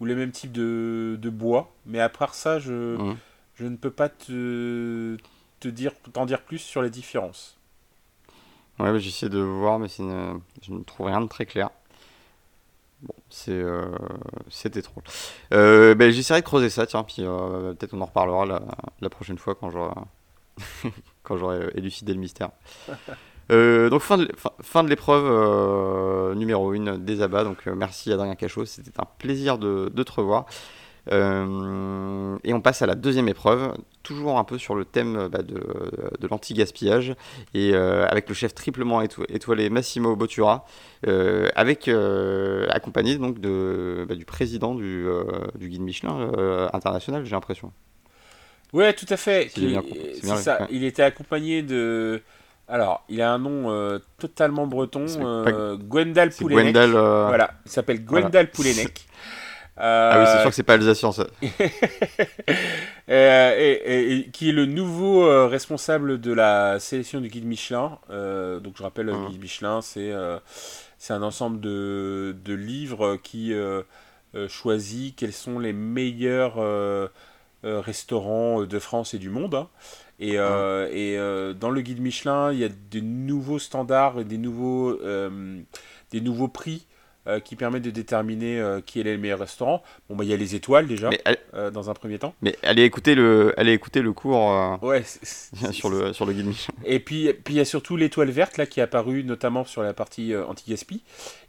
ou 0.00 0.04
le 0.04 0.14
même 0.14 0.32
type 0.32 0.52
de, 0.52 1.18
de 1.20 1.30
bois. 1.30 1.72
Mais 1.86 2.00
à 2.00 2.10
part 2.10 2.34
ça, 2.34 2.58
je 2.58 2.96
mm. 2.96 3.16
Je 3.60 3.66
ne 3.66 3.76
peux 3.76 3.90
pas 3.90 4.08
te, 4.08 5.18
te 5.60 5.68
dire, 5.68 5.92
t'en 6.14 6.24
dire 6.24 6.40
plus 6.42 6.58
sur 6.58 6.80
les 6.80 6.88
différences. 6.88 7.58
Ouais, 8.78 8.98
j'essaie 8.98 9.28
de 9.28 9.38
voir, 9.38 9.78
mais 9.78 9.88
je 9.88 10.72
ne 10.72 10.82
trouve 10.82 11.08
rien 11.08 11.20
de 11.20 11.26
très 11.26 11.44
clair. 11.44 11.68
Bon, 13.02 13.14
c'est 13.28 13.52
euh, 13.52 13.84
c'était 14.48 14.80
trop. 14.80 15.02
Euh, 15.52 15.94
ben, 15.94 16.10
j'essaierai 16.10 16.40
de 16.40 16.46
creuser 16.46 16.70
ça, 16.70 16.86
tiens, 16.86 17.02
puis 17.02 17.16
euh, 17.20 17.74
peut-être 17.74 17.92
on 17.92 18.00
en 18.00 18.06
reparlera 18.06 18.46
la, 18.46 18.62
la 19.02 19.10
prochaine 19.10 19.36
fois 19.36 19.54
quand 19.54 19.70
j'aurai 19.70 19.94
quand 21.22 21.36
j'aurai 21.36 21.70
élucidé 21.74 22.14
le 22.14 22.20
mystère. 22.20 22.50
donc 23.50 24.00
fin 24.00 24.16
de, 24.16 24.30
fin, 24.62 24.84
de 24.84 24.88
l'épreuve 24.88 26.34
numéro 26.34 26.72
1 26.72 26.96
des 26.96 27.20
abats. 27.20 27.44
Donc 27.44 27.66
merci 27.66 28.10
Adrien 28.10 28.36
Cachot, 28.36 28.64
c'était 28.64 28.98
un 28.98 29.06
plaisir 29.18 29.58
de, 29.58 29.90
de 29.92 30.02
te 30.02 30.12
revoir. 30.12 30.46
Euh, 31.12 32.38
et 32.44 32.52
on 32.52 32.60
passe 32.60 32.82
à 32.82 32.86
la 32.86 32.94
deuxième 32.94 33.28
épreuve, 33.28 33.74
toujours 34.02 34.38
un 34.38 34.44
peu 34.44 34.58
sur 34.58 34.74
le 34.74 34.84
thème 34.84 35.28
bah, 35.28 35.42
de, 35.42 35.54
de 36.18 36.28
l'anti-gaspillage, 36.28 37.14
et 37.54 37.72
euh, 37.74 38.06
avec 38.06 38.28
le 38.28 38.34
chef 38.34 38.54
triplement 38.54 39.02
étoilé 39.02 39.70
Massimo 39.70 40.14
Bottura, 40.16 40.64
euh, 41.06 41.48
avec, 41.54 41.88
accompagné 42.70 43.16
donc 43.16 43.40
de, 43.40 44.06
bah, 44.08 44.14
du 44.14 44.24
président 44.24 44.74
du, 44.74 45.06
du 45.56 45.68
guide 45.68 45.82
Michelin 45.82 46.68
international, 46.72 47.24
j'ai 47.24 47.32
l'impression. 47.32 47.72
Ouais, 48.72 48.92
tout 48.92 49.06
à 49.08 49.16
fait. 49.16 49.50
Ça. 50.22 50.66
Il 50.70 50.84
était 50.84 51.02
accompagné 51.02 51.62
de. 51.62 52.22
Alors, 52.68 53.02
il 53.08 53.20
a 53.20 53.32
un 53.32 53.38
nom 53.38 53.98
totalement 54.18 54.68
breton, 54.68 55.06
Gwendal 55.88 56.30
Poulenec. 56.30 56.76
Voilà, 56.76 57.50
il 57.66 57.70
s'appelle 57.72 58.04
Gwendal 58.04 58.48
voilà. 58.54 58.84
ah 59.80 60.18
oui, 60.18 60.26
c'est 60.26 60.40
sûr 60.40 60.50
que 60.50 60.54
c'est 60.54 60.62
pas 60.62 60.74
alsacien 60.74 61.12
ça. 61.12 61.26
Euh, 63.08 63.56
et, 63.58 64.30
qui 64.30 64.50
est 64.50 64.52
le 64.52 64.66
nouveau 64.66 65.26
euh, 65.26 65.48
responsable 65.48 66.20
de 66.20 66.32
la 66.32 66.78
sélection 66.78 67.20
du 67.20 67.26
guide 67.26 67.44
Michelin. 67.44 67.98
Euh, 68.10 68.60
donc 68.60 68.74
je 68.76 68.84
rappelle, 68.84 69.06
le 69.06 69.14
mmh. 69.14 69.28
guide 69.30 69.40
Michelin, 69.40 69.80
c'est 69.80 70.12
c'est 70.96 71.12
un 71.12 71.22
ensemble 71.22 71.58
de, 71.60 72.36
de 72.44 72.54
livres 72.54 73.16
qui 73.16 73.52
choisit 74.48 75.16
quels 75.16 75.32
sont 75.32 75.58
les 75.58 75.72
meilleurs 75.72 76.60
restaurants 77.64 78.62
de 78.62 78.78
France 78.78 79.14
et 79.14 79.18
du 79.18 79.28
monde. 79.28 79.56
Hein. 79.56 79.68
Et, 80.20 80.38
mmh. 80.38 80.88
et 80.92 81.54
dans 81.58 81.70
le 81.70 81.80
guide 81.80 82.00
Michelin, 82.00 82.52
il 82.52 82.60
y 82.60 82.64
a 82.64 82.68
des 82.68 83.02
nouveaux 83.02 83.58
standards 83.58 84.20
et 84.20 84.24
des 84.24 84.38
nouveaux, 84.38 84.96
des 86.12 86.20
nouveaux 86.20 86.48
prix 86.48 86.86
euh, 87.30 87.40
qui 87.40 87.54
permet 87.54 87.80
de 87.80 87.90
déterminer 87.90 88.58
euh, 88.58 88.80
qui 88.80 89.00
est 89.00 89.04
le 89.04 89.16
meilleur 89.16 89.38
restaurant. 89.38 89.82
Bon, 90.08 90.16
bah, 90.16 90.24
il 90.24 90.30
y 90.30 90.32
a 90.32 90.36
les 90.36 90.54
étoiles 90.54 90.86
déjà, 90.86 91.10
euh, 91.54 91.70
dans 91.70 91.88
un 91.88 91.94
premier 91.94 92.18
temps. 92.18 92.34
Mais 92.42 92.56
allez 92.62 92.82
écouter 92.82 93.14
le, 93.14 93.54
allez 93.56 93.72
écouter 93.72 94.02
le 94.02 94.12
cours 94.12 94.78
ouais, 94.82 95.04
sur, 95.72 95.90
le, 95.90 96.12
sur 96.12 96.26
le 96.26 96.32
guide 96.32 96.46
Michelin. 96.46 96.74
Et 96.84 96.98
puis, 96.98 97.32
puis 97.32 97.54
il 97.54 97.56
y 97.58 97.60
a 97.60 97.64
surtout 97.64 97.96
l'étoile 97.96 98.30
verte 98.30 98.56
là, 98.56 98.66
qui 98.66 98.80
est 98.80 98.82
apparue 98.82 99.22
notamment 99.22 99.64
sur 99.64 99.82
la 99.82 99.94
partie 99.94 100.34
anti-gaspi. 100.36 101.02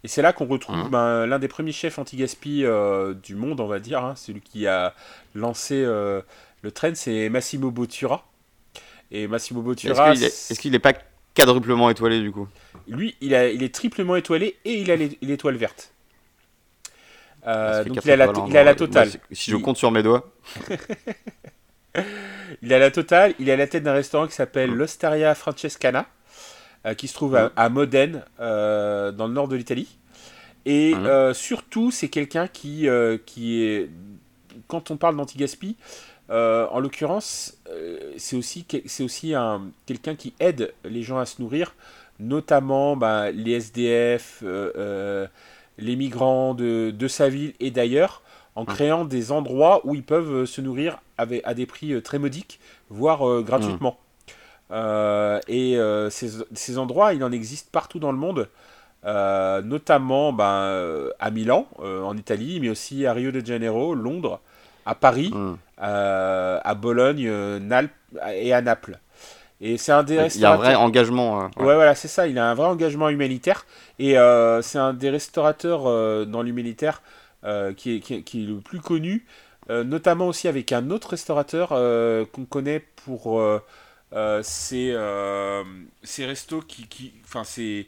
Et 0.03 0.07
c'est 0.07 0.21
là 0.21 0.33
qu'on 0.33 0.45
retrouve 0.45 0.77
mmh. 0.77 0.89
ben, 0.89 1.25
l'un 1.25 1.39
des 1.39 1.47
premiers 1.47 1.71
chefs 1.71 1.97
anti-gaspi 1.97 2.63
du 3.23 3.35
monde, 3.35 3.59
on 3.59 3.67
va 3.67 3.79
dire. 3.79 4.03
Hein, 4.03 4.13
celui 4.15 4.41
qui 4.41 4.67
a 4.67 4.93
lancé 5.33 5.83
le 5.83 6.71
trend, 6.71 6.91
c'est 6.93 7.29
Massimo 7.29 7.71
Bottura. 7.71 8.25
Et 9.09 9.27
Massimo 9.27 9.61
Bottura. 9.61 10.13
Est-ce 10.13 10.59
qu'il 10.59 10.71
n'est 10.71 10.79
pas 10.79 10.93
quadruplement 11.33 11.89
étoilé 11.89 12.19
du 12.21 12.31
coup 12.31 12.47
lui, 12.87 13.15
il, 13.21 13.33
a, 13.35 13.49
il 13.49 13.63
est 13.63 13.73
triplement 13.73 14.15
étoilé 14.15 14.57
et 14.65 14.73
il 14.73 14.91
a 14.91 14.95
l'étoile 14.95 15.55
verte. 15.55 15.93
Euh, 17.47 17.83
donc 17.83 18.03
il 18.05 18.11
a, 18.11 18.15
la, 18.15 18.31
il 18.47 18.57
a 18.57 18.63
la 18.63 18.75
totale. 18.75 19.09
si 19.31 19.49
je 19.51 19.57
compte 19.57 19.77
sur 19.77 19.91
mes 19.91 20.03
doigts. 20.03 20.31
il 22.61 22.73
a 22.73 22.79
la 22.79 22.91
totale. 22.91 23.33
Il 23.39 23.49
est 23.49 23.53
à 23.53 23.57
la 23.57 23.67
tête 23.67 23.83
d'un 23.83 23.93
restaurant 23.93 24.27
qui 24.27 24.33
s'appelle 24.33 24.71
l'Osteria 24.71 25.33
Francescana, 25.33 26.05
euh, 26.85 26.93
qui 26.93 27.07
se 27.07 27.13
trouve 27.13 27.51
à, 27.55 27.69
Modène, 27.69 28.23
euh, 28.39 29.11
dans 29.11 29.27
le 29.27 29.33
nord 29.33 29.47
de 29.47 29.55
l'Italie. 29.55 29.97
Et 30.65 30.93
mhm. 30.93 31.33
surtout, 31.33 31.89
c'est 31.89 32.09
quelqu'un 32.09 32.47
qui, 32.47 32.87
qui 33.25 33.63
est. 33.63 33.89
Quand 34.67 34.91
on 34.91 34.97
parle 34.97 35.15
d'anti-gaspi, 35.15 35.75
en 36.31 36.79
l'occurrence, 36.79 37.57
c'est 38.17 38.37
aussi, 38.37 38.65
c'est 38.85 39.03
aussi 39.03 39.35
un, 39.35 39.63
quelqu'un 39.85 40.15
qui 40.15 40.33
aide 40.39 40.73
les 40.85 41.03
gens 41.03 41.17
à 41.17 41.25
se 41.25 41.41
nourrir 41.41 41.73
notamment 42.21 42.95
bah, 42.95 43.31
les 43.31 43.53
SDF, 43.53 44.39
euh, 44.43 44.71
euh, 44.77 45.27
les 45.77 45.95
migrants 45.95 46.53
de, 46.53 47.07
sa 47.07 47.29
ville 47.29 47.53
et 47.59 47.71
d'ailleurs, 47.71 48.21
en 48.55 48.65
créant 48.65 49.05
des 49.05 49.31
endroits 49.31 49.81
où 49.85 49.95
ils 49.95 50.03
peuvent 50.03 50.31
euh, 50.31 50.45
se 50.45 50.61
nourrir 50.61 50.99
avec, 51.17 51.41
à 51.45 51.53
des 51.53 51.65
prix 51.65 52.01
très 52.01 52.19
modiques, 52.19 52.59
voire 52.89 53.41
gratuitement. 53.41 53.97
et 54.71 55.77
ces, 56.09 56.77
endroits, 56.77 57.13
il 57.13 57.23
en 57.23 57.31
existe 57.31 57.69
partout 57.71 57.99
dans 57.99 58.11
le 58.11 58.17
monde, 58.17 58.47
notamment 59.03 60.33
ben, 60.33 61.09
à 61.19 61.31
Milan, 61.31 61.67
en 61.79 62.15
Italie, 62.17 62.59
mais 62.59 62.69
aussi 62.69 63.05
à 63.05 63.13
Rio 63.13 63.31
de 63.31 63.45
Janeiro, 63.45 63.93
Londres, 63.93 64.39
à 64.85 64.95
Paris, 64.95 65.33
à 65.77 66.75
Bologne, 66.75 67.29
Naples 67.59 67.89
et 68.33 68.53
à 68.53 68.61
Naples. 68.61 68.99
Et 69.61 69.77
c'est 69.77 69.91
un 69.91 70.01
des 70.01 70.15
Il 70.35 70.41
y 70.41 70.45
a 70.45 70.53
un 70.53 70.57
vrai 70.57 70.73
engagement. 70.73 71.43
Euh, 71.43 71.45
ouais. 71.57 71.75
voilà, 71.75 71.93
c'est 71.93 72.07
ça. 72.07 72.27
Il 72.27 72.39
a 72.39 72.49
un 72.49 72.55
vrai 72.55 72.65
engagement 72.65 73.09
humanitaire. 73.09 73.67
Et 73.99 74.17
euh, 74.17 74.63
c'est 74.63 74.79
un 74.79 74.93
des 74.93 75.11
restaurateurs 75.11 75.83
euh, 75.85 76.25
dans 76.25 76.41
l'humanitaire 76.41 77.01
qui 77.77 77.95
est, 77.95 77.99
qui, 77.99 78.43
est, 78.43 78.45
le 78.45 78.59
plus 78.59 78.81
connu, 78.81 79.25
notamment 79.67 80.27
aussi 80.27 80.47
avec 80.47 80.71
un 80.71 80.91
autre 80.91 81.09
restaurateur 81.09 81.69
qu'on 82.31 82.45
connaît 82.45 82.85
pour 83.03 83.41
ces, 84.43 84.95
ces 86.03 86.25
restos 86.25 86.61
qui. 86.61 86.87
qui 86.87 87.13
enfin, 87.23 87.43
ces, 87.43 87.87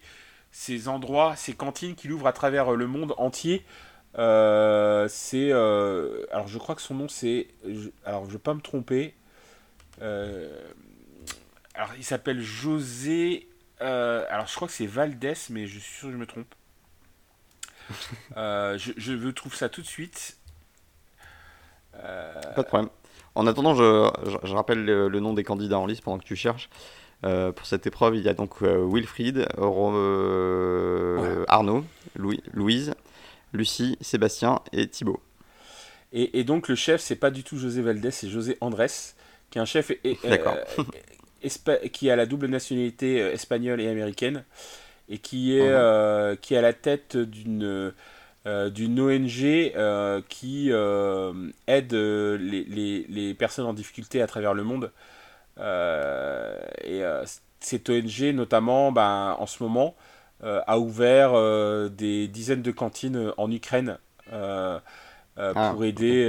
ces 0.51 0.87
endroits, 0.87 1.33
ces 1.35 1.53
cantines 1.53 1.95
qu'il 1.95 2.11
ouvre 2.11 2.27
à 2.27 2.33
travers 2.33 2.71
le 2.71 2.87
monde 2.87 3.13
entier. 3.17 3.63
C'est. 4.15 5.51
alors, 5.51 6.47
je 6.47 6.57
crois 6.57 6.75
que 6.75 6.81
son 6.81 6.95
nom, 6.95 7.07
c'est. 7.07 7.47
alors, 8.05 8.23
je 8.23 8.29
ne 8.29 8.33
vais 8.33 8.39
pas 8.39 8.53
me 8.53 8.61
tromper. 8.61 9.15
Euh, 10.01 10.49
alors, 11.73 11.91
il 11.97 12.03
s'appelle 12.03 12.41
José. 12.41 13.47
Euh, 13.81 14.25
alors, 14.29 14.47
je 14.47 14.55
crois 14.55 14.67
que 14.67 14.73
c'est 14.73 14.85
Valdès, 14.85 15.49
mais 15.49 15.67
je 15.67 15.79
suis 15.79 15.99
sûr 15.99 16.07
que 16.07 16.13
je 16.13 16.17
me 16.17 16.25
trompe. 16.25 16.53
Euh, 18.37 18.77
je, 18.77 18.93
je, 18.97 19.29
trouve 19.29 19.53
ça 19.53 19.67
tout 19.69 19.81
de 19.81 19.85
suite. 19.85 20.37
Euh, 21.95 22.33
Pas 22.55 22.63
de 22.63 22.67
problème. 22.67 22.89
En 23.35 23.45
attendant, 23.45 23.75
je, 23.75 24.09
je, 24.43 24.53
rappelle 24.53 24.83
le, 24.85 25.19
nom 25.19 25.33
des 25.33 25.43
candidats 25.43 25.77
en 25.77 25.85
liste 25.85 26.01
pendant 26.01 26.17
que 26.17 26.23
tu 26.23 26.35
cherches. 26.35 26.69
pour 27.21 27.65
cette 27.65 27.85
épreuve, 27.85 28.15
il 28.15 28.23
y 28.23 28.29
a 28.29 28.33
donc 28.33 28.61
Wilfried, 28.61 29.47
Arnaud, 31.47 31.85
Louis, 32.15 32.41
Louise, 32.53 32.95
Lucie, 33.53 33.97
Sébastien 34.01 34.61
et 34.71 34.87
Thibaut. 34.87 35.21
Et, 36.11 36.39
et, 36.39 36.43
donc 36.43 36.67
le 36.67 36.75
chef, 36.75 37.01
c'est 37.01 37.15
pas 37.15 37.31
du 37.31 37.43
tout 37.43 37.57
José 37.57 37.81
Valdès, 37.81 38.11
c'est 38.11 38.29
José 38.29 38.57
Andrés, 38.61 38.87
qui 39.49 39.57
est 39.57 39.61
un 39.61 39.65
chef 39.65 39.91
et, 39.91 40.17
qui 41.91 42.09
a 42.09 42.15
la 42.15 42.25
double 42.25 42.47
nationalité 42.47 43.21
euh, 43.21 43.33
espagnole 43.33 43.81
et 43.81 43.87
américaine 43.87 44.43
et 45.09 45.17
qui 45.17 45.57
est, 45.57 45.61
mhm. 45.61 45.73
euh, 45.73 46.35
qui 46.35 46.53
est 46.53 46.57
à 46.57 46.61
la 46.61 46.73
tête 46.73 47.17
d'une 47.17 47.93
euh, 48.45 48.69
d'une 48.69 48.99
ONG 48.99 50.23
qui 50.27 50.69
aide 50.69 51.93
les, 51.93 52.63
les, 52.65 53.05
les, 53.07 53.33
personnes 53.33 53.65
en 53.65 53.73
difficulté 53.73 54.21
à 54.21 54.27
travers 54.27 54.53
le 54.53 54.63
monde. 54.63 54.91
et 55.57 57.03
cette 57.61 57.89
ONG, 57.89 58.33
notamment, 58.33 58.91
ben, 58.91 59.37
en 59.39 59.45
ce 59.45 59.63
moment, 59.63 59.95
a 60.43 60.79
ouvert 60.79 61.31
des 61.89 62.27
dizaines 62.27 62.61
de 62.61 62.71
cantines 62.71 63.31
en 63.37 63.49
Ukraine 63.51 63.97
ah. 64.31 64.81
pour 65.37 65.85
aider 65.85 66.27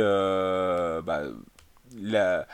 bah, 1.04 1.22
la, 2.00 2.46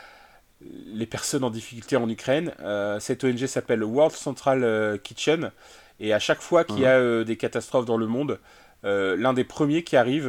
les 0.61 1.07
personnes 1.07 1.45
en 1.45 1.51
difficulté 1.51 1.97
en 1.97 2.09
Ukraine. 2.09 2.53
cette 2.99 3.25
ONG 3.25 3.47
s'appelle 3.47 3.85
World 3.85 4.15
Central 4.15 4.99
Kitchen 5.03 5.51
et 5.99 6.15
à 6.15 6.19
chaque 6.19 6.41
fois 6.41 6.65
qu'il 6.65 6.81
y 6.81 6.87
a 6.87 7.25
des 7.25 7.37
catastrophes 7.37 7.87
dans 7.87 7.99
le 7.99 8.07
monde, 8.07 8.39
l'un 8.83 9.33
des 9.33 9.45
premiers 9.45 9.83
qui 9.85 9.97
arrive 9.97 10.29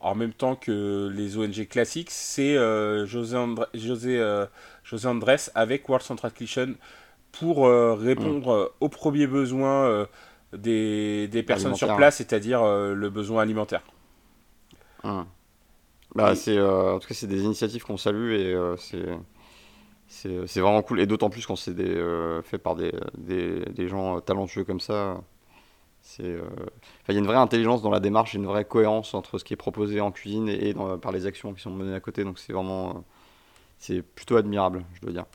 en 0.00 0.14
même 0.14 0.32
temps 0.32 0.56
que 0.56 1.12
les 1.14 1.36
ONG 1.36 1.68
classiques, 1.68 2.10
c'est 2.10 2.56
euh, 2.56 3.06
José, 3.06 3.36
José, 3.74 4.18
euh, 4.18 4.46
José 4.82 5.06
Andrés 5.06 5.36
avec 5.54 5.88
World 5.88 6.04
Central 6.04 6.32
Kitchen 6.32 6.74
pour 7.32 7.66
euh, 7.66 7.94
répondre 7.94 8.70
mm. 8.80 8.84
aux 8.84 8.88
premiers 8.88 9.26
besoins 9.26 10.06
des, 10.52 11.28
des, 11.28 11.42
personnes 11.42 11.74
sur 11.74 11.94
place, 11.96 12.16
c'est-à-dire 12.16 12.62
le 12.64 13.10
besoin 13.10 13.42
alimentaire. 13.42 13.82
Mm. 15.04 15.22
Bah, 16.14 16.34
c'est, 16.34 16.60
en 16.60 16.98
tout 16.98 17.06
cas, 17.06 17.14
c'est 17.14 17.28
des 17.28 17.42
initiatives 17.42 17.84
qu'on 17.84 17.96
salue 17.96 18.32
et 18.32 18.56
c'est, 18.78 19.06
c'est, 20.46 20.60
vraiment 20.60 20.82
cool. 20.82 21.00
Et 21.00 21.06
d'autant 21.06 21.30
plus 21.30 21.46
quand 21.46 21.56
c'est 21.56 21.74
des, 21.74 22.40
fait 22.42 22.58
par 22.58 22.74
des, 22.74 22.92
des, 23.16 23.60
des, 23.66 23.88
gens 23.88 24.20
talentueux 24.20 24.64
comme 24.64 24.80
ça. 24.80 25.20
C'est, 26.02 26.24
euh, 26.24 26.42
il 27.08 27.14
y 27.14 27.16
a 27.16 27.20
une 27.20 27.26
vraie 27.26 27.36
intelligence 27.36 27.82
dans 27.82 27.90
la 27.90 28.00
démarche, 28.00 28.34
une 28.34 28.46
vraie 28.46 28.64
cohérence 28.64 29.14
entre 29.14 29.38
ce 29.38 29.44
qui 29.44 29.52
est 29.52 29.56
proposé 29.56 30.00
en 30.00 30.10
cuisine 30.10 30.48
et, 30.48 30.74
par 31.00 31.12
les 31.12 31.26
actions 31.26 31.52
qui 31.52 31.60
sont 31.60 31.70
menées 31.70 31.94
à 31.94 32.00
côté. 32.00 32.24
Donc 32.24 32.38
c'est 32.38 32.52
vraiment, 32.52 32.90
euh, 32.90 33.00
c'est 33.78 34.02
plutôt 34.02 34.36
admirable, 34.36 34.84
je 34.94 35.00
dois 35.00 35.12
dire. 35.12 35.26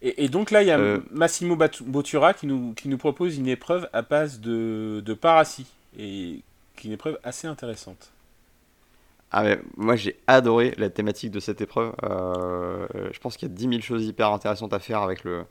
Et, 0.00 0.28
donc 0.28 0.52
là, 0.52 0.62
il 0.62 0.68
y 0.68 0.70
a 0.70 0.78
euh, 0.78 1.00
Massimo 1.10 1.56
Bottura 1.56 2.32
qui 2.32 2.46
nous, 2.46 2.72
qui 2.74 2.88
nous 2.88 2.98
propose 2.98 3.36
une 3.36 3.48
épreuve 3.48 3.88
à 3.92 4.02
base 4.02 4.40
de, 4.40 5.02
de 5.04 5.14
parassis, 5.14 5.66
et 5.98 6.40
qui 6.76 6.86
est 6.86 6.88
une 6.88 6.92
épreuve 6.92 7.18
assez 7.24 7.48
intéressante. 7.48 8.12
Ah 9.30 9.42
mais 9.42 9.60
moi 9.76 9.94
j'ai 9.94 10.18
adoré 10.26 10.72
la 10.78 10.88
thématique 10.88 11.30
de 11.30 11.40
cette 11.40 11.60
épreuve. 11.60 11.92
je 12.02 13.18
pense 13.18 13.36
qu'il 13.36 13.48
y 13.48 13.50
a 13.50 13.54
10 13.54 13.68
000 13.68 13.80
choses 13.82 14.06
hyper 14.06 14.32
intéressantes 14.32 14.72
à 14.72 14.78
faire 14.78 15.02
avec 15.02 15.22
le, 15.22 15.44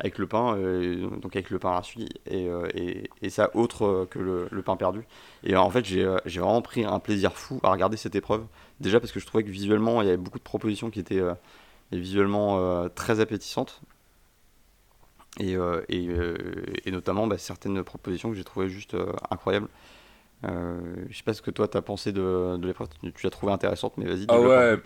avec 0.00 0.18
le 0.18 0.26
pain, 0.26 0.56
euh, 0.56 1.08
donc 1.18 1.36
avec 1.36 1.50
le 1.50 1.58
pain 1.58 1.70
rassis, 1.70 2.08
et, 2.26 2.48
euh, 2.48 2.66
et, 2.74 3.10
et, 3.22 3.30
ça 3.30 3.50
autre 3.54 4.06
que 4.10 4.18
le, 4.18 4.48
le, 4.50 4.62
pain 4.62 4.76
perdu. 4.76 5.02
Et 5.44 5.54
en 5.56 5.70
fait, 5.70 5.84
j'ai 5.84 6.04
vraiment 6.04 6.62
pris 6.62 6.84
un 6.84 6.98
plaisir 6.98 7.34
fou 7.34 7.60
à 7.62 7.70
regarder 7.70 7.98
cette 7.98 8.14
épreuve. 8.14 8.44
Déjà 8.80 8.98
parce 8.98 9.12
que 9.12 9.20
je 9.20 9.26
trouvais 9.26 9.44
que 9.44 9.50
visuellement, 9.50 10.00
il 10.00 10.06
y 10.06 10.08
avait 10.08 10.16
beaucoup 10.16 10.38
de 10.38 10.44
propositions 10.44 10.90
qui 10.90 11.00
étaient 11.00 11.22
euh, 11.92 11.96
visuellement 11.96 12.88
très 12.90 13.20
appétissantes. 13.20 13.80
Et, 15.38 15.56
et, 15.88 16.08
et 16.84 16.90
notamment 16.90 17.26
bah, 17.26 17.38
certaines 17.38 17.82
propositions 17.84 18.30
que 18.30 18.36
j'ai 18.36 18.44
trouvées 18.44 18.68
juste 18.68 18.96
incroyables. 19.30 19.68
Euh, 20.48 21.04
je 21.10 21.18
sais 21.18 21.22
pas 21.22 21.34
ce 21.34 21.42
que 21.42 21.50
toi 21.50 21.68
t'as 21.68 21.82
pensé 21.82 22.12
de, 22.12 22.56
de 22.56 22.66
l'épreuve. 22.66 22.88
Tu, 23.02 23.12
l'as 23.24 23.30
trouvé 23.30 23.52
intéressante, 23.52 23.94
mais 23.98 24.06
vas-y. 24.06 24.24
Ah 24.28 24.40
ouais. 24.40 24.78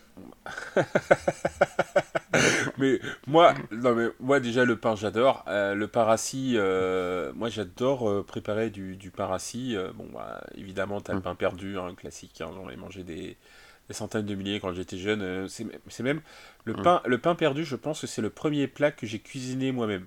mais 2.78 3.00
moi, 3.28 3.54
non 3.70 3.94
mais 3.94 4.08
moi 4.18 4.40
déjà 4.40 4.64
le 4.64 4.76
pain 4.76 4.96
j'adore. 4.96 5.44
Euh, 5.46 5.74
le 5.74 5.86
pain 5.86 6.16
euh, 6.34 7.32
moi 7.36 7.50
j'adore 7.50 8.08
euh, 8.08 8.24
préparer 8.24 8.70
du, 8.70 8.96
du 8.96 9.10
pain 9.12 9.28
bon, 9.94 10.08
bah, 10.12 10.42
évidemment 10.56 11.00
t'as 11.00 11.12
le 11.12 11.20
mm. 11.20 11.22
pain 11.22 11.34
perdu, 11.36 11.78
hein, 11.78 11.94
classique. 11.94 12.40
Hein, 12.40 12.50
J'en 12.54 12.68
ai 12.68 12.76
mangé 12.76 13.04
des, 13.04 13.36
des, 13.88 13.94
centaines 13.94 14.26
de 14.26 14.34
milliers 14.34 14.60
quand 14.60 14.72
j'étais 14.72 14.96
jeune. 14.96 15.48
C'est 15.48 16.02
même 16.02 16.20
le 16.64 16.74
mm. 16.74 16.82
pain, 16.82 17.02
le 17.04 17.18
pain 17.18 17.34
perdu. 17.34 17.64
Je 17.64 17.76
pense 17.76 18.00
que 18.00 18.06
c'est 18.06 18.22
le 18.22 18.30
premier 18.30 18.66
plat 18.66 18.90
que 18.90 19.06
j'ai 19.06 19.18
cuisiné 19.18 19.72
moi-même. 19.72 20.06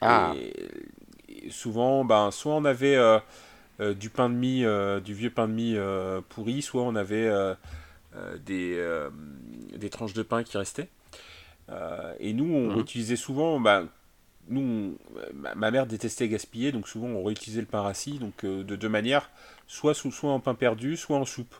ah. 0.00 0.32
Et, 0.36 1.50
souvent, 1.50 2.04
ben 2.04 2.30
soit 2.30 2.54
on 2.54 2.64
avait 2.64 2.96
euh, 3.82 3.94
du 3.94 4.10
pain 4.10 4.28
de 4.28 4.34
mie, 4.34 4.64
euh, 4.64 5.00
du 5.00 5.14
vieux 5.14 5.30
pain 5.30 5.48
de 5.48 5.52
mie 5.52 5.74
euh, 5.76 6.20
pourri, 6.28 6.62
soit 6.62 6.82
on 6.82 6.94
avait 6.94 7.30
des, 8.44 9.08
des 9.76 9.90
tranches 9.90 10.12
de 10.12 10.22
pain 10.22 10.42
qui 10.42 10.56
restaient. 10.56 10.88
et 12.20 12.32
nous, 12.32 12.44
on 12.44 12.78
utilisait 12.78 13.14
réutilisait 13.14 13.16
souvent, 13.16 13.62
nous, 14.48 14.98
ma 15.56 15.70
mère 15.70 15.86
détestait 15.86 16.28
gaspiller, 16.28 16.72
donc 16.72 16.88
souvent 16.88 17.06
on 17.08 17.24
réutilisait 17.24 17.60
le 17.60 17.66
pain 17.66 17.80
rassis, 17.80 18.18
donc 18.18 18.44
de 18.44 18.76
deux 18.76 18.88
manières, 18.88 19.30
soit, 19.66 19.94
sous, 19.94 20.12
soit 20.12 20.32
en 20.32 20.40
pain 20.40 20.54
perdu, 20.54 20.96
soit 20.96 21.16
en 21.16 21.24
soupe. 21.24 21.54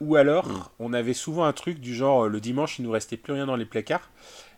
Ou 0.00 0.16
alors, 0.16 0.72
on 0.78 0.92
avait 0.92 1.14
souvent 1.14 1.44
un 1.44 1.52
truc 1.52 1.80
du 1.80 1.94
genre, 1.94 2.28
le 2.28 2.40
dimanche, 2.40 2.78
il 2.78 2.82
nous 2.84 2.90
restait 2.90 3.16
plus 3.16 3.32
rien 3.32 3.46
dans 3.46 3.56
les 3.56 3.64
placards, 3.64 4.10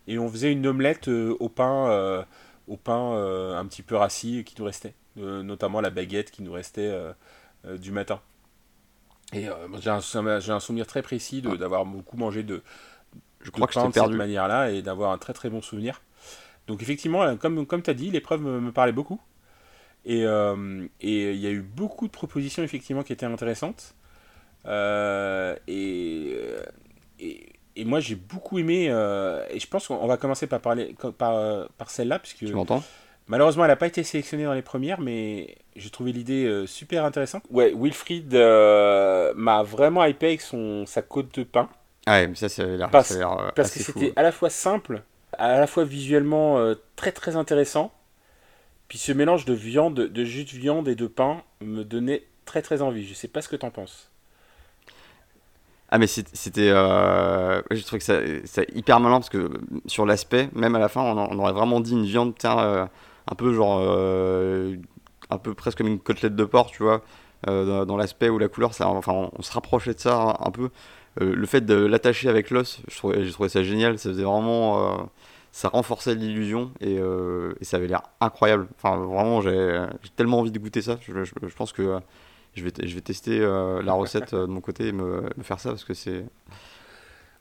et 0.07 0.19
on 0.19 0.29
faisait 0.29 0.51
une 0.51 0.65
omelette 0.67 1.07
au 1.07 1.49
pain, 1.49 2.25
au 2.67 2.77
pain 2.77 3.55
un 3.57 3.65
petit 3.65 3.83
peu 3.83 3.95
rassis 3.95 4.43
qui 4.43 4.55
nous 4.59 4.65
restait. 4.65 4.93
Euh, 5.19 5.41
notamment 5.41 5.81
la 5.81 5.89
baguette 5.89 6.29
qui 6.29 6.43
nous 6.43 6.51
restait 6.51 6.89
euh, 6.89 7.11
euh, 7.65 7.77
du 7.77 7.91
matin. 7.91 8.19
Et 9.33 9.47
j'ai 9.79 9.89
un, 9.89 9.97
un, 9.97 10.59
souvenir 10.59 10.85
très 10.85 11.01
précis 11.01 11.41
ah. 11.45 11.57
d'avoir 11.57 11.85
beaucoup 11.85 12.17
mangé 12.17 12.43
de, 12.43 12.61
je 13.41 13.49
crois 13.49 13.67
que 13.67 13.73
pain 13.73 13.89
de 13.89 13.93
cette 13.93 14.09
manière-là 14.09 14.69
et 14.71 14.81
d'avoir 14.81 15.11
un 15.11 15.17
très 15.17 15.33
très 15.33 15.49
bon 15.49 15.61
souvenir. 15.61 16.01
Donc 16.67 16.83
effectivement, 16.83 17.35
comme, 17.37 17.65
comme 17.65 17.81
tu 17.81 17.89
as 17.89 17.95
dit, 17.95 18.11
l'épreuve 18.11 18.41
me, 18.41 18.71
parlait 18.71 18.91
beaucoup. 18.91 19.19
Et 20.05 20.21
il 20.21 21.35
y 21.35 21.47
a 21.47 21.51
eu 21.51 21.61
beaucoup 21.61 22.07
de 22.07 22.11
propositions 22.11 22.63
effectivement 22.63 23.03
qui 23.03 23.11
étaient 23.11 23.25
intéressantes. 23.25 23.95
Et, 24.67 26.37
et, 27.19 27.85
moi 27.85 27.99
j'ai 27.99 28.15
beaucoup 28.15 28.59
aimé, 28.59 28.85
et 28.85 29.59
je 29.59 29.67
pense 29.67 29.87
qu'on 29.87 30.07
va 30.07 30.17
commencer 30.17 30.47
par 30.47 30.59
parler 30.61 30.95
par, 31.17 31.67
par 31.77 31.89
celle-là, 31.89 32.19
puisque... 32.19 32.39
Tu 32.39 32.53
m'entends? 32.53 32.83
Malheureusement, 33.27 33.65
elle 33.65 33.71
n'a 33.71 33.75
pas 33.75 33.87
été 33.87 34.03
sélectionnée 34.03 34.45
dans 34.45 34.53
les 34.53 34.61
premières, 34.61 35.01
mais 35.01 35.57
j'ai 35.75 35.89
trouvé 35.89 36.13
l'idée 36.13 36.45
euh, 36.45 36.65
super 36.65 37.03
intéressante. 37.03 37.43
Ouais, 37.49 37.73
Wilfried 37.75 38.33
euh, 38.33 39.33
m'a 39.35 39.63
vraiment 39.63 40.05
hypé 40.05 40.27
avec 40.27 40.41
son, 40.41 40.85
sa 40.85 41.01
côte 41.01 41.35
de 41.37 41.43
pain. 41.43 41.69
Ah 42.05 42.19
ouais, 42.19 42.27
mais 42.27 42.35
ça, 42.35 42.47
ça 42.47 42.63
l'air 42.63 42.89
Parce, 42.89 43.11
euh, 43.11 43.25
parce 43.53 43.71
que 43.71 43.79
c'était 43.79 44.13
à 44.15 44.23
la 44.23 44.31
fois 44.31 44.49
simple, 44.49 45.01
à 45.33 45.59
la 45.59 45.67
fois 45.67 45.83
visuellement 45.83 46.73
très 46.95 47.11
très 47.11 47.35
intéressant. 47.35 47.91
Puis 48.87 48.97
ce 48.97 49.11
mélange 49.11 49.43
de 49.43 49.53
viande, 49.53 49.95
de 49.95 50.23
jus 50.23 50.45
de 50.45 50.51
viande 50.51 50.87
et 50.87 50.95
de 50.95 51.07
pain 51.07 51.43
me 51.59 51.83
donnait 51.83 52.23
très 52.45 52.61
très 52.61 52.81
envie. 52.81 53.05
Je 53.05 53.13
sais 53.13 53.27
pas 53.27 53.41
ce 53.41 53.49
que 53.49 53.57
t'en 53.57 53.71
penses. 53.71 54.09
Ah 55.89 55.97
mais 55.99 56.07
c'était, 56.07 56.69
euh, 56.69 57.61
je 57.71 57.81
trouve 57.83 57.99
que 57.99 58.41
c'est 58.45 58.75
hyper 58.75 58.99
malin 58.99 59.17
parce 59.17 59.29
que 59.29 59.49
sur 59.85 60.05
l'aspect, 60.05 60.49
même 60.53 60.75
à 60.75 60.79
la 60.79 60.89
fin, 60.89 61.01
on, 61.01 61.39
aurait 61.39 61.53
vraiment 61.53 61.79
dit 61.79 61.93
une 61.93 62.03
viande, 62.03 62.35
tiens, 62.37 62.89
un 63.27 63.35
peu 63.35 63.53
genre 63.53 63.79
euh, 63.81 64.75
un 65.29 65.37
peu 65.37 65.53
presque 65.53 65.79
comme 65.79 65.87
une 65.87 65.99
côtelette 65.99 66.35
de 66.35 66.45
porc 66.45 66.71
tu 66.71 66.83
vois 66.83 67.01
euh, 67.47 67.85
dans, 67.85 67.97
l'aspect 67.97 68.29
ou 68.29 68.39
la 68.39 68.47
couleur 68.47 68.73
ça 68.73 68.87
enfin 68.87 69.29
on, 69.37 69.41
se 69.41 69.51
rapprochait 69.51 69.93
de 69.93 69.99
ça 69.99 70.37
un, 70.39 70.51
peu. 70.51 70.69
Euh, 71.21 71.35
le 71.35 71.45
fait 71.45 71.61
de 71.61 71.75
l'attacher 71.75 72.29
avec 72.29 72.49
l'os 72.49 72.81
j'ai 72.87 73.31
trouvé, 73.31 73.49
ça 73.49 73.63
génial 73.63 73.99
ça 73.99 74.09
faisait 74.09 74.23
vraiment 74.23 75.09
ça 75.51 75.69
renforçait 75.69 76.15
l'illusion 76.15 76.71
et, 76.81 76.99
ça 77.61 77.77
avait 77.77 77.87
l'air 77.87 78.03
incroyable. 78.21 78.67
Enfin 78.77 78.97
vraiment 78.97 79.41
j'ai 79.41 79.79
tellement 80.15 80.39
envie 80.39 80.51
de 80.51 80.59
goûter 80.59 80.81
ça 80.81 80.97
je, 81.01 81.55
pense 81.55 81.73
que 81.73 81.99
je 82.55 82.63
vais, 82.63 82.71
je 82.83 82.95
vais 82.95 83.01
tester 83.01 83.39
la 83.39 83.93
recette 83.93 84.33
de 84.33 84.45
mon 84.45 84.61
côté 84.61 84.87
et 84.87 84.91
me, 84.91 85.23
faire 85.41 85.59
ça 85.59 85.69
parce 85.69 85.83
que 85.83 85.93
c'est 85.93 86.25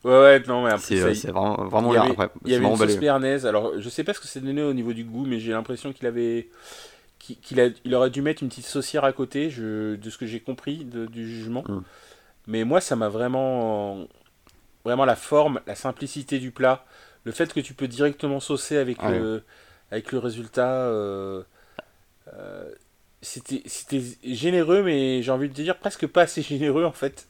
Ouais, 0.06 0.20
ouais, 0.20 0.42
non, 0.46 0.62
mais 0.62 0.78
c'est 0.78 1.00
vraiment, 1.30 1.64
vraiment 1.64 1.92
Il 1.92 1.96
y 1.96 1.98
avait, 1.98 2.28
il 2.44 2.52
y 2.52 2.54
avait 2.54 2.64
une 2.64 2.76
sauce 2.76 2.96
béarnaise. 2.96 3.44
Alors, 3.44 3.72
je 3.80 3.88
sais 3.88 4.04
pas 4.04 4.14
ce 4.14 4.20
que 4.20 4.28
c'est 4.28 4.40
donné 4.40 4.62
au 4.62 4.72
niveau 4.72 4.92
du 4.92 5.02
goût, 5.02 5.26
mais 5.26 5.40
j'ai 5.40 5.50
l'impression 5.50 5.92
qu'il 5.92 6.06
avait. 6.06 6.48
qu'il 7.18 7.60
a, 7.60 7.70
il 7.84 7.92
aurait 7.92 8.10
dû 8.10 8.22
mettre 8.22 8.44
une 8.44 8.48
petite 8.48 8.66
saucière 8.66 9.02
à 9.02 9.12
côté, 9.12 9.50
je, 9.50 9.96
de 9.96 10.10
ce 10.10 10.16
que 10.16 10.24
j'ai 10.24 10.38
compris 10.38 10.84
du 10.84 11.28
jugement. 11.28 11.64
Mm. 11.66 11.82
Mais 12.46 12.62
moi, 12.62 12.80
ça 12.80 12.94
m'a 12.94 13.08
vraiment. 13.08 14.06
Vraiment 14.84 15.04
la 15.04 15.16
forme, 15.16 15.60
la 15.66 15.74
simplicité 15.74 16.38
du 16.38 16.52
plat, 16.52 16.84
le 17.24 17.32
fait 17.32 17.52
que 17.52 17.58
tu 17.58 17.74
peux 17.74 17.88
directement 17.88 18.38
saucer 18.38 18.76
avec, 18.76 19.02
le, 19.02 19.42
avec 19.90 20.12
le 20.12 20.18
résultat. 20.18 20.70
Euh, 20.70 21.42
euh, 22.32 22.70
c'était 23.22 23.62
généreux, 24.24 24.82
mais 24.82 25.22
j'ai 25.22 25.30
envie 25.30 25.48
de 25.48 25.54
te 25.54 25.62
dire 25.62 25.78
presque 25.78 26.06
pas 26.06 26.22
assez 26.22 26.42
généreux 26.42 26.84
en 26.84 26.92
fait. 26.92 27.28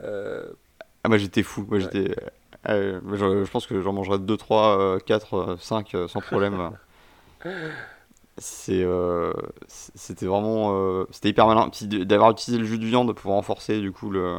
Euh, 0.00 0.50
ah, 1.04 1.08
moi 1.08 1.18
j'étais 1.18 1.42
fou. 1.42 1.66
Moi, 1.68 1.78
j'étais, 1.78 2.14
euh, 2.68 3.00
je, 3.14 3.50
pense 3.50 3.66
que 3.66 3.80
j'en 3.80 3.92
mangerais 3.92 4.18
2, 4.18 4.36
3, 4.36 5.00
4, 5.00 5.56
5 5.60 5.96
sans 6.08 6.20
problème. 6.20 6.70
C'est, 8.40 8.84
euh, 8.84 9.32
c'était 9.66 10.26
vraiment. 10.26 10.70
Euh, 10.72 11.08
c'était 11.10 11.30
hyper 11.30 11.48
malin. 11.48 11.70
d'avoir 12.04 12.30
utilisé 12.30 12.58
le 12.60 12.64
jus 12.64 12.78
de 12.78 12.86
viande 12.86 13.12
pour 13.12 13.32
renforcer 13.32 13.80
du 13.80 13.90
coup 13.90 14.10
le, 14.10 14.38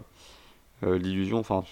l'illusion. 0.81 1.39
Enfin, 1.39 1.65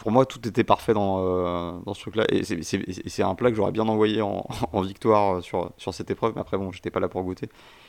pour 0.00 0.10
moi, 0.10 0.26
tout 0.26 0.46
était 0.48 0.64
parfait 0.64 0.94
dans, 0.94 1.80
dans 1.80 1.94
ce 1.94 2.00
truc-là. 2.00 2.24
Et 2.30 2.42
c'est, 2.44 3.22
un 3.22 3.34
plat 3.34 3.50
que 3.50 3.56
j'aurais 3.56 3.72
bien 3.72 3.86
envoyé 3.88 4.22
en, 4.22 4.46
en, 4.72 4.80
victoire 4.82 5.42
sur, 5.42 5.72
sur 5.76 5.94
cette 5.94 6.10
épreuve. 6.10 6.32
Mais 6.34 6.40
après, 6.40 6.56
bon, 6.58 6.72
j'étais 6.72 6.90
pas 6.90 7.00
là 7.00 7.08
pour 7.08 7.22
goûter. 7.22 7.46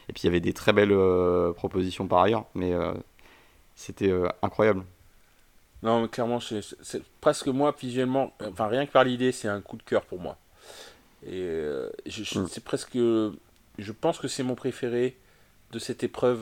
Et 0.09 0.13
puis, 0.13 0.23
il 0.23 0.25
y 0.25 0.29
avait 0.29 0.39
des 0.39 0.53
très 0.53 0.73
belles 0.73 0.95
propositions 1.55 2.07
par 2.07 2.19
ailleurs. 2.19 2.45
Mais 2.55 2.73
c'était 3.75 4.11
incroyable. 4.41 4.83
Non, 5.81 6.07
clairement, 6.09 6.39
c'est 6.39 6.61
presque 7.21 7.47
moi, 7.47 7.73
visuellement, 7.79 8.33
enfin 8.45 8.67
rien 8.67 8.85
que 8.85 8.91
par 8.91 9.05
l'idée, 9.05 9.31
c'est 9.31 9.47
un 9.47 9.61
coup 9.61 9.77
de 9.77 9.83
cœur 9.83 10.03
pour 10.03 10.19
moi. 10.19 10.37
Et 11.25 11.41
euh, 11.41 11.89
je- 12.05 12.23
je- 12.23 12.39
Mm. 12.39 12.47
c'est 12.47 12.63
presque. 12.63 12.95
Je 12.97 13.91
pense 13.93 14.19
que 14.19 14.27
c'est 14.27 14.43
mon 14.43 14.55
préféré 14.55 15.17
de 15.71 15.79
cette 15.79 16.03
épreuve. 16.03 16.41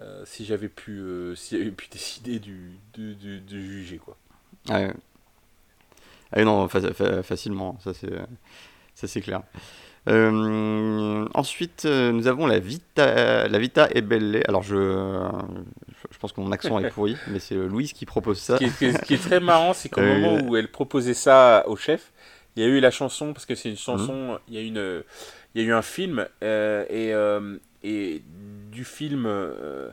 Euh, 0.00 0.24
si 0.26 0.44
j'avais 0.44 0.68
pu, 0.68 0.92
euh, 1.00 1.34
si 1.34 1.58
j'avais 1.58 1.70
pu 1.70 1.88
décider 1.92 2.38
du, 2.38 2.78
juger 3.48 3.98
quoi. 3.98 4.16
Ah, 4.68 4.78
ouais. 4.80 4.94
Ah 6.32 6.44
non, 6.44 6.68
fa- 6.68 6.92
fa- 6.92 7.22
facilement, 7.22 7.78
ça 7.80 7.94
c'est 7.94 8.10
ça 8.94 9.08
c'est 9.08 9.20
clair. 9.22 9.42
Euh, 10.08 11.26
ensuite, 11.34 11.86
nous 11.86 12.26
avons 12.28 12.46
la 12.46 12.60
Vita, 12.60 13.48
la 13.48 13.58
Vita 13.58 13.88
e 13.96 14.00
Belle. 14.02 14.42
Alors, 14.48 14.62
je, 14.62 14.74
je 16.12 16.18
pense 16.18 16.32
que 16.32 16.40
mon 16.40 16.52
accent 16.52 16.78
est 16.80 16.86
pourri, 16.86 17.20
mais 17.26 17.40
c'est 17.40 17.56
Louise 17.56 17.92
qui 17.92 18.06
propose 18.06 18.40
ça. 18.40 18.58
Ce 18.58 18.64
qui 18.64 18.64
est, 18.66 18.92
ce 18.92 19.02
qui 19.02 19.18
très 19.18 19.40
marrant, 19.40 19.72
c'est 19.74 19.88
qu'au 19.88 20.02
moment 20.02 20.36
où 20.38 20.56
elle 20.56 20.70
proposait 20.70 21.14
ça 21.14 21.64
au 21.66 21.76
chef, 21.76 22.12
il 22.54 22.62
y 22.62 22.66
a 22.66 22.68
eu 22.68 22.80
la 22.80 22.90
chanson, 22.90 23.32
parce 23.32 23.44
que 23.46 23.54
c'est 23.54 23.68
une 23.70 23.76
Mhm. 23.92 24.00
chanson, 24.00 24.38
il 24.48 24.54
y 24.54 24.58
a 24.58 24.60
eu 24.60 24.66
une, 24.66 25.02
il 25.54 25.62
y 25.62 25.64
a 25.64 25.68
eu 25.68 25.72
un 25.72 25.82
film, 25.82 26.26
euh, 26.42 26.84
et, 26.88 27.12
euh, 27.12 27.58
et 27.86 28.22
du 28.72 28.84
film 28.84 29.26
euh, 29.26 29.90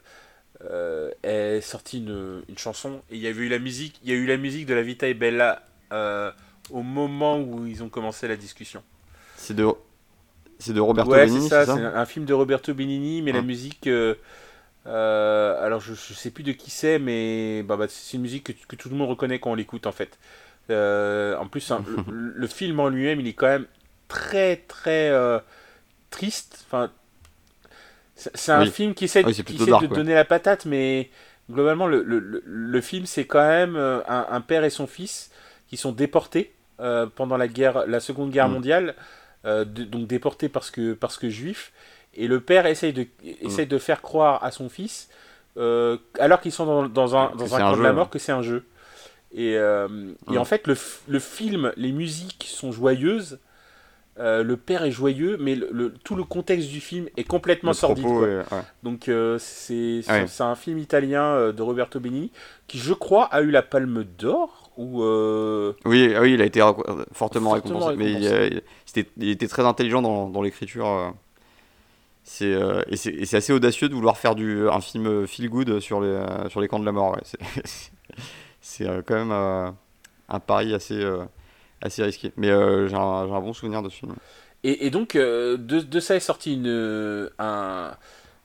euh, 0.64 1.12
est 1.24 1.62
sortie 1.62 2.00
une, 2.00 2.44
une 2.50 2.58
chanson, 2.58 3.02
et 3.12 3.16
il 3.18 3.22
y 3.22 3.28
avait 3.28 3.46
eu 3.46 3.50
la 3.50 3.60
musique, 3.60 4.00
il 4.04 4.10
y 4.10 4.14
a 4.14 4.16
eu 4.16 4.26
la 4.28 4.38
musique 4.38 4.66
de 4.68 4.74
la 4.74 4.84
Vita 4.84 5.10
e 5.10 5.14
Bella 5.14 5.64
euh, 5.94 6.32
au 6.70 6.84
moment 6.84 7.40
où 7.42 7.66
ils 7.68 7.84
ont 7.84 7.90
commencé 7.90 8.28
la 8.28 8.38
discussion. 8.38 8.84
C'est 9.36 9.54
de, 9.54 9.68
c'est 10.60 10.74
de 10.74 10.82
Roberto 10.82 11.18
ouais, 11.18 11.20
Benigni, 11.20 11.50
c'est 11.50 11.50
ça, 11.50 11.66
c'est 11.66 11.66
ça? 11.66 11.80
c'est 11.80 11.84
un, 11.84 11.96
un 11.96 12.06
film 12.06 12.26
de 12.26 12.34
Roberto 12.34 12.74
Benigni, 12.74 13.22
mais 13.22 13.32
la 13.32 13.42
Ah. 13.42 13.44
musique. 13.44 13.88
euh, 13.88 14.16
alors, 15.66 15.80
je, 15.82 15.94
je 15.94 16.14
sais 16.14 16.32
plus 16.32 16.44
de 16.44 16.52
qui 16.52 16.72
c'est, 16.72 17.00
mais 17.00 17.64
bah, 17.64 17.78
bah, 17.78 17.88
c'est 17.90 18.18
une 18.18 18.24
musique 18.24 18.46
que, 18.46 18.54
que 18.68 18.76
tout 18.76 18.90
le 18.90 18.96
monde 18.96 19.10
reconnaît 19.10 19.40
quand 19.40 19.52
on 19.52 19.56
l'écoute 19.56 19.88
en 19.88 19.92
fait. 19.92 20.20
Euh, 20.70 21.38
en 21.38 21.48
plus, 21.48 21.72
hein, 21.72 21.84
le, 21.88 22.34
le 22.36 22.48
film 22.48 22.80
en 22.80 22.90
lui-même, 22.90 23.20
il 23.22 23.28
est 23.28 23.34
quand 23.34 23.48
même 23.48 23.68
très 24.08 24.58
très 24.58 25.10
euh, 25.12 25.40
triste. 26.12 26.66
Enfin, 26.68 26.92
c'est 28.16 28.52
un 28.52 28.62
Oui. 28.62 28.72
film 28.72 28.94
qui 28.94 29.06
essaie, 29.06 29.22
Ah 29.24 29.28
oui, 29.28 29.34
c'est 29.34 29.44
qui 29.44 29.54
plutôt 29.54 29.64
essaie 29.64 29.72
dark, 29.72 29.84
de 29.84 29.88
ouais. 29.90 29.96
donner 29.96 30.14
la 30.14 30.26
patate, 30.26 30.66
mais 30.66 31.10
globalement, 31.52 31.88
le, 31.88 32.04
le, 32.04 32.20
le- 32.20 32.44
le 32.46 32.82
film, 32.82 33.06
c'est 33.06 33.26
quand 33.26 33.46
même 33.48 33.76
euh, 33.76 34.02
un, 34.08 34.28
un 34.30 34.42
père 34.42 34.64
et 34.64 34.70
son 34.70 34.88
fils 34.88 35.32
qui 35.68 35.78
sont 35.78 35.92
déportés 35.92 36.54
euh, 36.80 37.08
pendant 37.08 37.38
la 37.38 37.48
guerre, 37.48 37.86
la 37.88 38.00
Seconde 38.00 38.32
Guerre 38.32 38.50
Mm. 38.50 38.54
mondiale, 38.54 38.96
euh, 39.46 39.66
de- 39.66 39.84
donc 39.84 40.08
déportés 40.08 40.50
parce 40.50 40.72
que 40.72 40.94
parce 40.94 41.18
que 41.18 41.30
juifs. 41.30 41.72
Et 42.16 42.28
le 42.28 42.40
père 42.40 42.66
essaye 42.68 42.94
de 42.94 43.08
Mm. 43.24 43.66
de 43.66 43.78
faire 43.80 44.02
croire 44.02 44.44
à 44.44 44.52
son 44.52 44.70
fils, 44.70 45.10
euh, 45.58 45.98
alors 46.20 46.40
qu'ils 46.42 46.52
sont 46.52 46.66
dans, 46.66 46.88
dans 46.88 47.16
un 47.16 47.36
dans 47.36 47.48
camp 47.48 47.76
de 47.78 47.82
la 47.82 47.90
ouais. 47.90 47.96
mort, 47.96 48.10
que 48.10 48.20
c'est 48.20 48.32
un 48.32 48.42
jeu. 48.44 48.64
Et, 49.36 49.54
et 49.54 49.58
Mm. 50.28 50.38
en 50.38 50.46
fait, 50.46 50.68
le 50.68 51.20
film, 51.20 51.74
les 51.76 51.92
musiques 51.92 52.46
sont 52.48 52.72
joyeuses. 52.72 53.40
Euh, 54.20 54.44
le 54.44 54.58
père 54.58 54.84
est 54.84 54.92
joyeux, 54.92 55.38
mais 55.40 55.56
le, 55.56 55.70
le- 55.72 55.94
tout 56.04 56.16
le 56.16 56.24
contexte 56.24 56.70
du 56.70 56.80
film 56.82 57.08
est 57.18 57.24
complètement 57.24 57.72
Le 57.72 57.76
sordide. 57.76 58.04
propos 58.06 58.20
quoi. 58.20 58.28
est- 58.30 58.38
ouais. 58.38 58.62
Donc 58.84 59.10
euh, 59.10 59.38
c'est 59.40 60.02
Ouais. 60.08 60.26
un 60.40 60.56
film 60.56 60.78
italien 60.78 61.24
euh, 61.24 61.52
de 61.52 61.62
Roberto 61.64 62.00
Benigni 62.00 62.32
qui, 62.68 62.78
je 62.78 62.94
crois, 62.94 63.26
a 63.26 63.42
eu 63.42 63.50
la 63.50 63.62
Palme 63.64 64.04
d'Or 64.20 64.72
ou 64.78 65.02
Oui, 65.86 66.14
ah 66.16 66.22
oui, 66.22 66.34
il 66.34 66.42
a 66.42 66.46
été 66.46 66.60
fortement, 66.60 67.04
Fortement 67.14 67.52
récompensé, 67.54 67.96
mais 67.98 68.12
il, 69.18 69.30
était 69.30 69.48
très 69.48 69.66
intelligent 69.66 70.02
dans, 70.02 70.30
dans 70.30 70.42
l'écriture. 70.44 71.14
C'est 72.24 72.56
et 72.90 72.96
c'est 72.96 73.36
assez 73.38 73.52
audacieux 73.54 73.90
de 73.90 73.94
vouloir 73.96 74.18
faire 74.18 74.34
du, 74.36 74.68
un 74.70 74.80
film 74.80 75.28
feel 75.28 75.50
good 75.50 75.80
sur 75.80 76.02
les, 76.02 76.24
sur 76.50 76.62
les 76.62 76.68
camps 76.68 76.80
de 76.80 76.86
la 76.86 76.92
mort. 76.92 77.12
ouais. 77.16 77.22
C'est- 78.62 79.04
quand 79.06 79.16
même 79.16 79.32
un 79.32 80.40
pari 80.40 80.74
assez, 80.74 81.04
assez 81.84 82.04
risqué. 82.04 82.32
Mais 82.38 82.50
euh, 82.50 82.88
j'ai 82.88 82.96
un, 82.96 83.28
bon 83.28 83.54
souvenir 83.54 83.82
de 83.84 83.90
ce 83.90 83.96
film. 83.98 84.16
Et, 84.64 84.88
et 84.88 84.90
donc, 84.90 85.16
euh, 85.16 85.58
de, 85.58 85.80
de 85.80 86.00
ça 86.00 86.16
est 86.16 86.20
sorti 86.22 86.54
une, 86.54 87.30
un- 87.38 87.92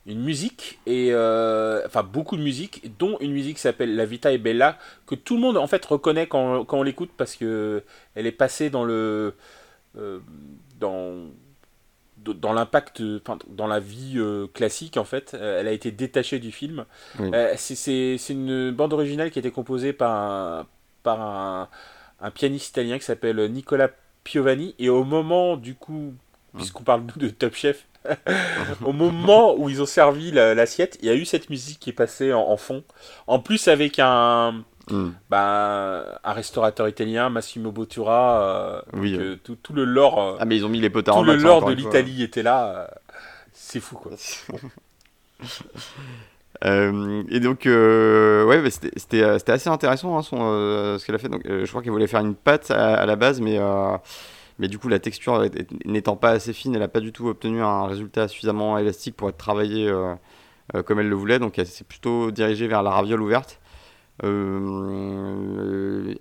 une 0.07 0.21
musique, 0.23 0.79
et, 0.87 1.09
euh, 1.13 1.83
enfin 1.87 2.03
beaucoup 2.03 2.37
de 2.37 2.43
musique, 2.43 2.97
dont 2.99 3.19
une 3.21 3.33
musique 3.33 3.57
qui 3.57 3.63
s'appelle 3.63 3.95
La 3.95 4.07
Vita 4.07 4.33
e 4.33 4.39
Bella, 4.39 4.79
que 5.07 5.15
tout 5.15 5.35
le 5.35 5.41
monde 5.43 5.57
en 5.59 5.67
fait 5.67 5.85
reconnaît 5.85 6.27
quand, 6.27 6.65
quand 6.65 6.79
on 6.79 6.83
l'écoute 6.83 7.11
parce 7.17 7.37
que 7.37 7.83
elle 8.15 8.27
est 8.27 8.33
passée 8.33 8.71
dans 8.71 8.85
le. 8.85 9.35
euh, 9.97 10.19
dans 10.81 11.15
dans 12.17 12.53
l'impact, 12.53 13.01
dans 13.49 13.67
la 13.69 13.81
vie 13.81 14.15
euh, 14.17 14.49
classique 14.53 14.97
en 14.99 15.05
fait, 15.05 15.35
Euh, 15.35 15.61
elle 15.61 15.69
a 15.69 15.73
été 15.73 15.91
détachée 15.93 16.39
du 16.41 16.53
film. 16.53 16.85
Oui. 17.21 17.31
Euh, 17.33 17.55
c'est- 17.57 18.19
une 18.29 18.71
bande 18.73 18.93
originale 18.93 19.31
qui 19.31 19.39
a 19.39 19.41
été 19.41 19.51
composée 19.51 19.93
par 19.93 20.11
un, 20.13 20.67
par 21.03 21.21
un, 21.23 21.69
un 22.21 22.31
pianiste 22.31 22.71
italien 22.71 22.99
qui 22.99 23.05
s'appelle 23.05 23.39
Nicola 23.51 23.91
Piovani. 24.25 24.75
Et 24.79 24.89
au 24.89 25.05
moment, 25.05 25.57
du 25.57 25.75
coup, 25.75 26.15
puisqu'on 26.57 26.83
parle 26.83 27.03
nous 27.03 27.21
de 27.21 27.29
Top 27.29 27.55
Chef, 27.55 27.87
au 28.85 28.93
moment 28.93 29.55
où 29.57 29.69
ils 29.69 29.83
ont 29.83 29.87
servi 29.87 30.31
la- 30.31 30.55
l'assiette, 30.55 30.99
il 31.03 31.07
y 31.07 31.11
a 31.11 31.15
eu 31.15 31.25
cette 31.25 31.51
musique 31.51 31.79
qui 31.81 31.91
est 31.91 31.95
passée 31.95 32.33
en, 32.33 32.41
en 32.41 32.57
fond. 32.57 32.83
En 33.27 33.39
plus, 33.39 33.69
avec 33.69 33.99
un, 33.99 34.65
Mm. 34.91 35.11
bah, 35.29 36.19
un 36.25 36.33
restaurateur 36.33 36.89
italien, 36.89 37.29
Massimo 37.29 37.71
Bottura. 37.73 38.43
euh, 38.43 38.81
Oui, 38.95 39.13
donc, 39.13 39.21
ouais. 39.21 39.27
euh, 39.27 39.37
tout, 39.45 39.55
tout 39.57 39.75
le 39.75 39.85
lore, 39.85 40.19
euh, 40.23 40.37
Ah, 40.41 40.47
mais 40.47 40.57
ils 40.57 40.65
ont 40.65 40.71
mis 40.71 40.81
les 40.81 40.89
potards 40.89 41.15
tout 41.17 41.21
en 41.21 41.25
le 41.25 41.37
lore 41.37 41.63
de 41.67 41.73
l'Italie 41.75 42.23
était 42.23 42.43
là. 42.43 42.69
euh, 42.75 42.87
c'est 43.53 43.81
fou, 43.81 43.97
quoi. 43.97 44.13
Euh, 46.65 47.23
et 47.31 47.41
donc, 47.41 47.67
euh, 47.67 48.45
ouais, 48.45 48.61
bah, 48.61 48.71
c'était- 48.71 49.23
euh, 49.23 49.39
assez 49.47 49.69
intéressant 49.69 50.19
hein, 50.19 50.23
son, 50.23 50.39
ce 50.99 51.05
qu'elle 51.05 51.15
a 51.15 51.19
fait. 51.19 51.29
Donc, 51.29 51.43
je 51.47 51.67
crois 51.67 51.83
qu'elle 51.83 51.93
voulait 51.93 52.07
faire 52.07 52.21
une 52.21 52.35
pâte 52.35 52.71
à, 52.71 53.07
la 53.07 53.17
base, 53.17 53.41
mais, 53.41 53.59
mais 54.59 54.69
du 54.69 54.79
coup, 54.79 54.89
la 54.89 54.99
texture 54.99 55.45
n'étant 55.85 56.17
pas 56.17 56.31
assez 56.31 56.53
fine, 56.53 56.75
elle 56.75 56.81
n'a 56.81 56.89
pas 56.89 57.01
du 57.01 57.13
tout 57.13 57.29
obtenu 57.29 57.63
un 57.63 57.87
résultat 57.87 58.29
suffisamment 58.29 58.79
élastique 58.79 59.17
pour 59.17 59.29
être 59.29 59.37
travaillée 59.37 59.93
comme 60.87 61.01
elle 61.01 61.09
le 61.09 61.17
voulait. 61.17 61.39
Donc, 61.39 61.59
elle 61.59 61.67
s'est 61.67 61.85
plutôt 61.85 62.31
dirigée 62.31 62.67
vers 62.69 62.83
la 62.83 62.91
raviole 62.91 63.23
ouverte. 63.23 63.61
Elle 64.23 64.29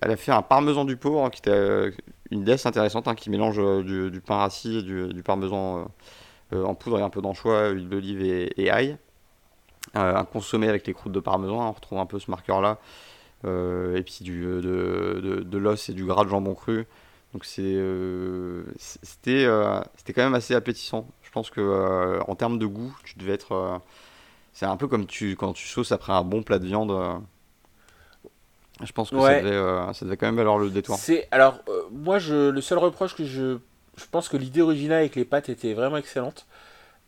a 0.02 0.16
fait 0.18 0.32
un 0.32 0.44
parmesan 0.44 0.86
du 0.86 0.98
pauvre, 0.98 1.30
qui 1.32 1.40
était 1.40 1.92
une 2.32 2.42
idée 2.42 2.54
assez 2.54 2.68
intéressante, 2.68 3.08
hein, 3.08 3.16
qui 3.16 3.30
mélange 3.30 3.60
du, 3.84 4.22
pain 4.22 4.38
rassis 4.38 4.84
du, 4.84 5.24
parmesan 5.24 5.90
en 6.54 6.76
poudre 6.76 7.00
et 7.00 7.02
un 7.02 7.10
peu 7.10 7.22
d'anchois, 7.22 7.70
huile 7.70 7.90
d'olive 7.90 8.22
et, 8.22 8.54
et 8.62 8.70
ail. 8.72 8.98
Euh, 9.96 10.16
un 10.16 10.26
consommé 10.26 10.68
avec 10.68 10.86
les 10.86 10.94
croûtes 10.94 11.14
de 11.14 11.20
parmesan, 11.20 11.62
hein, 11.62 11.68
on 11.68 11.72
retrouve 11.72 12.00
un 12.00 12.06
peu 12.06 12.20
ce 12.20 12.30
marqueur-là. 12.30 12.78
Euh, 13.46 13.96
et 13.96 14.04
puis 14.04 14.18
du, 14.22 14.42
de, 14.44 15.20
de, 15.24 15.44
de 15.44 15.58
l'os 15.58 15.90
et 15.90 15.94
du 15.94 16.06
gras 16.06 16.24
de 16.26 16.30
jambon 16.30 16.56
cru. 16.56 16.86
Donc 17.34 17.46
euh, 17.60 18.64
c'était, 18.78 19.46
euh, 19.46 19.80
c'était 19.96 20.14
quand 20.14 20.24
même 20.24 20.34
assez 20.36 20.56
appétissant. 20.56 21.08
Je 21.24 21.30
pense 21.32 21.50
que 21.50 21.62
euh, 21.62 22.20
en 22.28 22.36
termes 22.36 22.58
de 22.58 22.66
goût, 22.66 22.96
tu 23.04 23.18
devais 23.18 23.34
être. 23.34 23.54
euh, 23.54 23.78
c'est 24.54 24.66
un 24.66 24.76
peu 24.78 24.88
comme 24.88 25.06
tu, 25.06 25.36
quand 25.36 25.54
tu 25.54 25.68
sauces 25.68 25.92
après 25.92 26.14
un 26.14 26.24
bon 26.24 26.42
plat 26.44 26.58
de 26.60 26.66
viande. 26.66 26.92
euh, 26.92 27.14
je 28.84 28.92
pense 28.92 29.10
que 29.10 29.20
ça, 29.20 29.42
devait, 29.42 29.56
euh, 29.56 29.94
ça 29.94 30.06
devait 30.06 30.18
quand 30.18 30.28
même 30.28 30.36
valoir 30.36 30.58
le 30.58 30.70
détour. 30.70 30.98
C'est 30.98 31.28
alors 31.32 31.60
euh, 31.70 31.82
moi 31.92 32.20
je 32.20 32.50
le 32.50 32.62
seul 32.62 32.78
reproche 32.78 33.16
que 33.16 33.26
je 33.26 33.58
je 33.96 34.06
pense 34.12 34.30
que 34.30 34.38
l'idée 34.38 34.62
originale 34.62 35.00
avec 35.00 35.16
les 35.16 35.26
pâtes 35.26 35.50
était 35.50 35.74
vraiment 35.74 35.98
excellente 35.98 36.46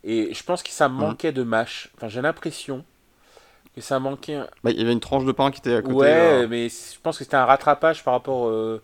et 0.04 0.34
je 0.34 0.44
pense 0.44 0.62
que 0.62 0.70
ça 0.70 0.88
manquait 0.88 1.32
de 1.32 1.42
mâche. 1.42 1.90
Enfin 1.96 2.08
j'ai 2.08 2.22
l'impression 2.22 2.84
que 3.74 3.80
ça 3.82 3.98
manquait. 4.00 4.40
Bah, 4.62 4.70
il 4.70 4.78
y 4.78 4.82
avait 4.82 4.92
une 4.92 5.00
tranche 5.00 5.24
de 5.24 5.32
pain 5.32 5.50
qui 5.50 5.58
était 5.58 5.74
à 5.74 5.82
côté. 5.82 6.06
Ouais, 6.06 6.08
euh, 6.18 6.46
mais 6.48 6.68
je 6.68 7.00
pense 7.02 7.18
que 7.18 7.24
c'était 7.24 7.36
un 7.36 7.46
rattrapage 7.46 8.04
par 8.04 8.14
rapport. 8.14 8.48
euh, 8.48 8.82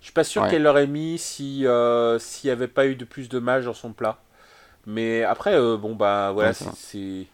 Je 0.00 0.06
suis 0.06 0.12
pas 0.14 0.24
sûr 0.24 0.42
Ouais. 0.42 0.48
qu'elle 0.48 0.62
l'aurait 0.64 0.86
mis 0.88 1.18
si 1.18 1.66
euh, 1.66 2.18
s'il 2.18 2.48
y 2.48 2.50
avait 2.52 2.68
pas 2.68 2.86
eu 2.86 2.96
de 2.96 3.04
plus 3.04 3.28
de 3.28 3.38
mâche 3.40 3.66
dans 3.66 3.74
son 3.74 3.92
plat. 3.92 4.18
Mais 4.86 5.24
après 5.24 5.54
euh, 5.54 5.76
bon 5.78 5.94
bah 5.96 6.32
voilà 6.34 6.52
Ouais, 6.52 6.54
c'est 6.54 7.26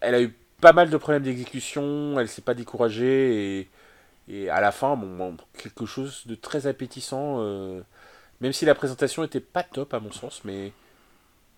elle 0.00 0.14
a 0.14 0.22
eu 0.22 0.34
pas 0.60 0.72
mal 0.72 0.90
de 0.90 0.96
problèmes 0.96 1.22
d'exécution, 1.22 2.18
elle 2.18 2.28
s'est 2.28 2.42
pas 2.42 2.54
découragée 2.54 3.60
et, 3.60 3.70
et 4.28 4.50
à 4.50 4.60
la 4.60 4.72
fin, 4.72 4.96
bon, 4.96 5.16
bon, 5.16 5.36
quelque 5.58 5.86
chose 5.86 6.24
de 6.26 6.34
très 6.34 6.66
appétissant, 6.66 7.38
euh, 7.40 7.82
même 8.40 8.52
si 8.52 8.64
la 8.66 8.74
présentation 8.76 9.24
était 9.24 9.40
pas 9.40 9.62
top 9.64 9.94
à 9.94 10.00
mon 10.00 10.12
sens, 10.12 10.42
mais, 10.44 10.72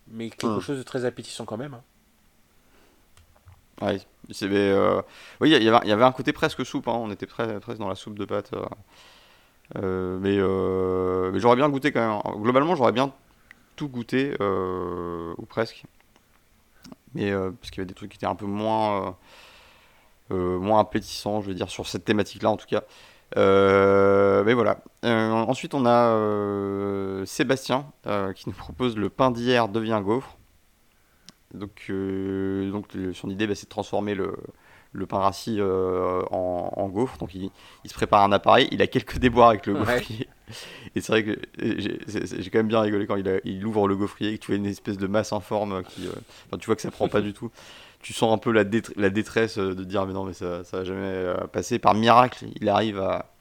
mais 0.09 0.31
quelque 0.31 0.61
Hmm. 0.61 0.61
chose 0.61 0.79
de 0.79 0.83
très 0.83 1.05
appétissant 1.05 1.45
quand 1.45 1.57
même. 1.57 1.75
hein. 1.75 1.83
Ouais, 3.83 3.99
c'est, 4.31 4.49
mais, 4.49 4.57
euh, 4.57 5.03
oui, 5.41 5.51
il 5.51 5.63
y 5.63 5.69
avait, 5.69 5.79
il 5.85 5.89
y 5.91 5.93
avait 5.93 6.05
un 6.05 6.13
côté 6.13 6.33
presque 6.33 6.65
soupe, 6.65 6.89
hein, 6.89 6.93
on 6.95 7.11
était 7.11 7.27
presque, 7.27 7.59
presque 7.61 7.79
dans 7.79 7.89
la 7.89 7.95
soupe 7.95 8.19
de 8.19 8.25
pâte. 8.25 8.53
euh, 8.55 8.65
euh, 9.77 10.19
mais 10.21 10.37
euh, 10.39 11.31
mais 11.33 11.41
j'aurais 11.41 11.57
bien 11.57 11.69
goûté 11.69 11.93
quand 11.93 12.23
même. 12.25 12.43
Globalement, 12.43 12.77
j'aurais 12.77 12.93
bien 12.93 13.13
tout 13.77 13.89
goûté, 13.89 14.35
ou 14.41 15.47
presque. 15.49 15.85
Mais 17.15 17.33
parce 17.33 17.71
qu'il 17.71 17.79
y 17.79 17.81
avait 17.81 17.87
des 17.87 17.95
trucs 17.95 18.11
qui 18.11 18.17
étaient 18.17 18.27
un 18.27 18.35
peu 18.35 18.47
moins, 18.47 19.17
moins 20.31 20.81
appétissants, 20.81 21.41
je 21.41 21.49
veux 21.49 21.55
dire, 21.55 21.71
sur 21.71 21.87
cette 21.87 22.05
thématique-là 22.05 22.51
en 22.51 22.57
tout 22.57 22.67
cas. 22.67 22.83
Euh, 23.37 24.45
mais 24.45 24.55
voilà. 24.55 24.79
Euh, 25.05 25.31
ensuite, 25.31 25.75
on 25.75 25.85
a 25.85 26.11
euh, 26.11 27.25
Sébastien 27.27 27.87
euh, 28.07 28.33
qui 28.33 28.49
nous 28.49 28.55
propose 28.55 28.97
le 28.97 29.09
pain 29.11 29.31
d'hier 29.31 29.69
devient 29.69 30.01
gaufre. 30.05 30.37
Donc, 31.55 31.87
euh, 31.91 32.71
donc 32.71 32.87
son 33.15 33.31
idée, 33.31 33.47
bah, 33.47 33.55
c'est 33.55 33.65
de 33.67 33.71
transformer 33.71 34.15
le, 34.15 34.37
le 34.93 35.07
pain 35.07 35.19
rassis 35.19 35.57
euh, 35.59 36.23
en, 36.31 36.73
en 36.77 36.89
gaufre. 36.89 37.19
Donc, 37.19 37.35
il, 37.35 37.51
il 37.85 37.91
se 37.91 37.95
prépare 37.95 38.23
un 38.23 38.33
appareil. 38.33 38.69
Il 38.73 38.81
a 38.83 38.87
quelques 38.87 39.19
déboires 39.19 39.51
avec 39.51 39.67
le 39.67 39.75
Ouais. 39.75 39.81
gaufrier. 39.81 40.29
Et 40.95 41.01
c'est 41.01 41.11
vrai 41.13 41.25
que 41.25 41.41
j'ai 41.59 42.51
quand 42.51 42.61
même 42.61 42.69
bien 42.69 42.81
rigolé 42.81 43.07
quand 43.07 43.17
il, 43.17 43.41
il, 43.45 43.67
ouvre 43.67 43.89
le 43.89 43.97
gaufrier 43.97 44.33
et 44.33 44.39
que 44.39 44.45
tu 44.45 44.53
vois 44.53 44.57
une 44.57 44.67
espèce 44.67 44.97
de 44.99 45.09
masse 45.09 45.33
informe 45.33 45.83
qui. 45.83 46.03
enfin, 46.47 46.59
tu 46.59 46.67
vois 46.67 46.77
que 46.77 46.83
ça 46.83 46.91
prend 46.93 47.09
pas 47.09 47.21
du 47.21 47.33
tout. 47.33 47.51
Tu 48.01 48.13
sens 48.13 48.33
un 48.33 48.39
peu 48.39 48.53
la, 48.53 48.65
la 48.97 49.11
détresse 49.11 49.59
de 49.59 49.85
dire 49.85 50.07
mais 50.07 50.13
non 50.13 50.25
mais 50.25 50.33
ça, 50.33 50.63
ça 50.65 50.79
va 50.79 50.85
jamais 50.85 51.35
passer. 51.53 51.79
Par 51.79 51.95
miracle, 51.95 52.47
il 52.61 52.69
arrive 52.69 53.01
à, 53.01 53.33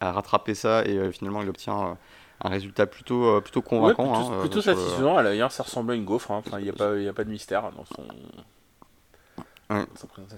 à 0.00 0.12
rattraper 0.12 0.54
ça 0.54 0.84
et 0.84 1.12
finalement 1.12 1.42
il 1.42 1.48
obtient 1.48 1.98
un 2.42 2.48
résultat 2.48 2.86
plutôt, 2.86 3.40
plutôt 3.40 3.62
convaincant. 3.62 4.12
plutôt, 4.12 4.40
plutôt 4.40 4.62
satisfaisant. 4.62 5.16
À 5.16 5.22
l'ailleurs, 5.22 5.52
ça 5.52 5.62
ressemblait 5.64 5.94
à 5.94 5.96
une 5.96 6.04
gaufre. 6.04 6.30
Hein. 6.30 6.42
Enfin, 6.46 6.58
il 6.58 6.64
n'y 6.64 6.70
a, 6.70 6.72
pas, 6.72 6.92
a 6.92 7.12
pas 7.12 7.24
de 7.24 7.30
mystère 7.30 7.70
dans 7.72 7.84
son. 7.84 8.04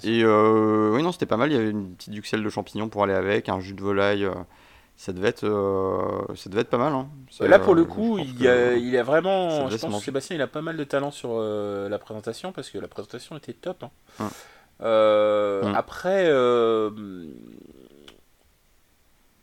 Et 0.03 0.25
euh, 0.25 0.91
oui, 0.93 1.03
non, 1.03 1.13
c'était 1.13 1.27
pas 1.27 1.37
mal. 1.37 1.53
Il 1.53 1.55
y 1.55 1.59
avait 1.59 1.71
une 1.71 1.95
petite 1.95 2.13
duxelle 2.13 2.43
de 2.43 2.49
champignons 2.49 2.89
pour 2.89 3.05
aller 3.05 3.15
avec, 3.15 3.49
un 3.49 3.61
jus 3.61 3.75
de 3.75 3.83
volaille. 3.83 4.29
Euh, 5.01 5.05
ça 5.05 5.13
devait 5.13 5.29
être, 5.29 5.45
euh, 5.45 6.35
ça 6.37 6.51
devait 6.51 6.63
être 6.63 6.71
pas 6.71 6.79
mal. 6.79 6.93
Hein. 6.93 7.09
Là, 7.41 7.59
pour 7.59 7.75
le 7.75 7.85
coup, 7.85 8.19
il, 8.19 8.47
a, 8.47 8.75
il 8.75 8.97
a 8.97 9.03
vraiment. 9.03 9.69
Je 9.69 9.77
pense 9.77 9.99
que 9.99 10.05
Sébastien, 10.05 10.37
il 10.37 10.43
a 10.43 10.47
pas 10.47 10.63
mal 10.63 10.77
de 10.77 10.85
talent 10.85 11.11
sur 11.11 11.41
la 11.41 11.99
présentation 11.99 12.53
parce 12.53 12.71
que 12.71 12.79
la 12.79 12.89
présentation 12.89 13.37
était 13.37 13.55
top. 13.55 13.85
Hein. 14.19 14.31
Après, 15.75 16.25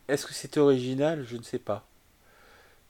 est-ce 0.07 0.25
que 0.25 0.33
c'était 0.33 0.59
original? 0.59 1.25
Je 1.27 1.37
ne 1.37 1.43
sais 1.43 1.59
pas. 1.59 1.85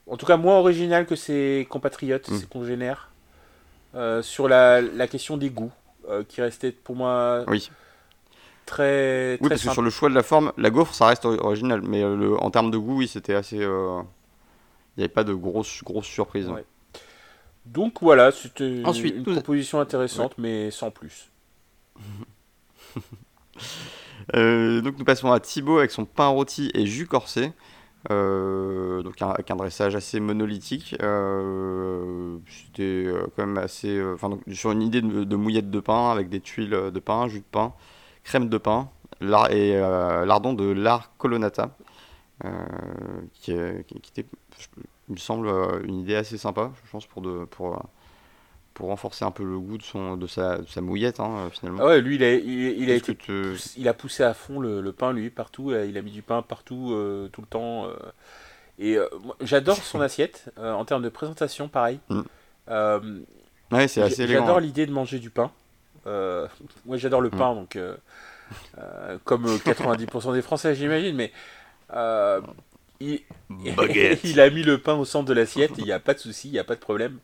En 0.10 0.16
tout 0.16 0.26
cas, 0.26 0.38
moins 0.38 0.58
original 0.58 1.06
que 1.06 1.18
ses 1.18 1.68
compatriotes, 1.70 2.30
mm. 2.30 2.38
ses 2.38 2.46
congénères, 2.46 3.12
sur 4.22 4.48
la, 4.48 4.82
la 4.82 5.08
question 5.08 5.38
des 5.38 5.50
goûts. 5.50 5.72
Euh, 6.10 6.24
qui 6.26 6.42
restait 6.42 6.72
pour 6.72 6.96
moi 6.96 7.44
oui. 7.48 7.70
Très, 8.68 9.40
Oui, 9.42 9.50
parce 9.50 9.64
que 9.64 9.72
sur 9.72 9.82
le 9.82 9.90
choix 9.90 10.10
de 10.10 10.14
la 10.14 10.22
forme, 10.22 10.54
la 10.58 10.70
gaufre, 10.70 10.94
ça 10.94 11.08
reste 11.08 11.26
original. 11.26 11.82
Mais 11.82 12.04
euh, 12.04 12.16
le, 12.16 12.38
en 12.42 12.52
termes 12.52 12.70
de 12.70 12.78
goût, 12.78 12.98
oui, 12.98 13.08
c'était 13.08 13.34
assez. 13.34 13.60
Euh, 13.60 14.02
il 14.96 15.00
n'y 15.00 15.04
avait 15.04 15.14
pas 15.14 15.24
de 15.24 15.34
grosses, 15.34 15.84
grosses 15.84 16.06
surprises. 16.06 16.50
Donc 17.66 17.98
voilà, 18.02 18.32
c'était 18.32 18.82
une 18.82 19.24
proposition 19.24 19.80
intéressante, 19.80 20.34
mais 20.38 20.70
sans 20.72 20.92
plus. 20.92 21.32
donc 24.34 25.00
nous 25.00 25.06
passons 25.06 25.32
à 25.32 25.40
Thibaut 25.40 25.80
avec 25.80 25.92
son 25.92 26.06
pain 26.06 26.28
rôti 26.28 26.70
et 26.74 26.86
jus 26.86 27.08
corsé. 27.08 27.54
Euh, 28.12 29.02
donc 29.02 29.22
avec 29.22 29.52
un 29.52 29.56
dressage 29.56 29.96
assez 29.96 30.20
monolithique. 30.20 30.96
Euh, 31.02 32.38
c'était 32.48 32.84
euh, 32.84 33.28
quand 33.36 33.46
même 33.46 33.58
assez. 33.58 34.02
Enfin, 34.14 34.38
sur 34.52 34.72
une 34.72 34.82
idée 34.82 35.02
de, 35.02 35.36
mouillette 35.36 35.70
de 35.70 35.80
pain 35.80 36.12
avec 36.12 36.30
des 36.30 36.40
tuiles 36.40 36.70
de 36.70 37.00
pain, 37.00 37.28
jus 37.28 37.40
de 37.40 37.46
pain, 37.52 37.74
crème 38.28 38.50
de 38.50 38.58
pain 38.58 38.90
et 39.50 39.74
lardon 39.76 40.54
de 40.54 40.66
lard 40.66 41.12
colonnata, 41.18 41.72
qui, 43.34 43.54
qui, 43.88 44.12
était, 44.12 44.26
il 45.08 45.14
me 45.14 45.18
semble, 45.18 45.50
une 45.86 46.02
idée 46.02 46.16
assez 46.16 46.38
sympa, 46.38 46.72
je 46.86 46.92
pense, 46.92 47.08
pour, 47.08 47.22
de, 47.22 47.46
pour 47.46 47.82
pour 48.78 48.90
renforcer 48.90 49.26
un 49.26 49.32
peu 49.32 49.44
le 49.44 49.58
goût 49.58 49.80
de, 49.80 49.84
son, 49.84 50.18
de, 50.18 50.28
sa, 50.28 50.60
sa 50.68 50.82
mouillette, 50.82 51.20
hein, 51.20 51.50
finalement. 51.52 51.80
Ah 51.82 51.88
ouais, 51.88 52.02
lui, 52.02 52.14
il 52.14 52.24
a, 52.24 52.36
il, 52.36 52.92
a 52.92 52.94
été, 52.94 53.18
il 53.76 53.88
a 53.88 53.94
poussé 53.96 54.22
à 54.22 54.36
fond 54.36 54.60
le, 54.60 54.92
pain, 54.92 55.14
lui, 55.14 55.32
partout. 55.32 55.72
Euh, 55.72 55.88
il 55.88 55.98
a 55.98 56.04
mis 56.04 56.12
du 56.12 56.22
pain 56.22 56.44
partout, 56.44 56.92
euh, 56.94 57.28
tout 57.30 57.42
le 57.42 57.48
temps. 57.48 57.88
Euh. 57.88 57.96
Et 58.78 58.98
j'adore 59.42 59.78
son 59.78 60.00
assiette, 60.02 60.52
en 60.58 60.86
termes 60.86 61.02
de 61.02 61.10
présentation, 61.10 61.70
pareil. 61.70 62.00
Mm. 62.10 62.22
ouais, 63.72 63.88
c'est 63.88 64.04
assez 64.04 64.28
J'adore 64.28 64.60
l'idée 64.60 64.86
de 64.86 64.92
manger 64.92 65.18
du 65.18 65.32
pain. 65.32 65.52
Moi, 66.86 66.98
j'adore 66.98 67.22
le 67.22 67.30
mm. 67.30 67.38
pain, 67.38 67.56
donc... 67.56 67.78
comme 69.26 69.46
90% 69.46 70.34
des 70.34 70.42
Français, 70.42 70.76
j'imagine, 70.76 71.16
mais... 71.16 71.32
Il, 73.00 73.22
il, 74.24 74.40
a 74.40 74.50
mis 74.50 74.64
le 74.64 74.80
pain 74.80 74.96
au 74.96 75.06
centre 75.06 75.26
de 75.26 75.34
l'assiette, 75.34 75.72
il 75.78 75.84
n'y 75.84 75.92
a 75.92 76.00
pas 76.00 76.16
de 76.16 76.20
souci, 76.20 76.48
il 76.48 76.52
n'y 76.52 76.60
a 76.60 76.64
pas 76.64 76.76
de 76.76 76.80
problème. 76.80 77.20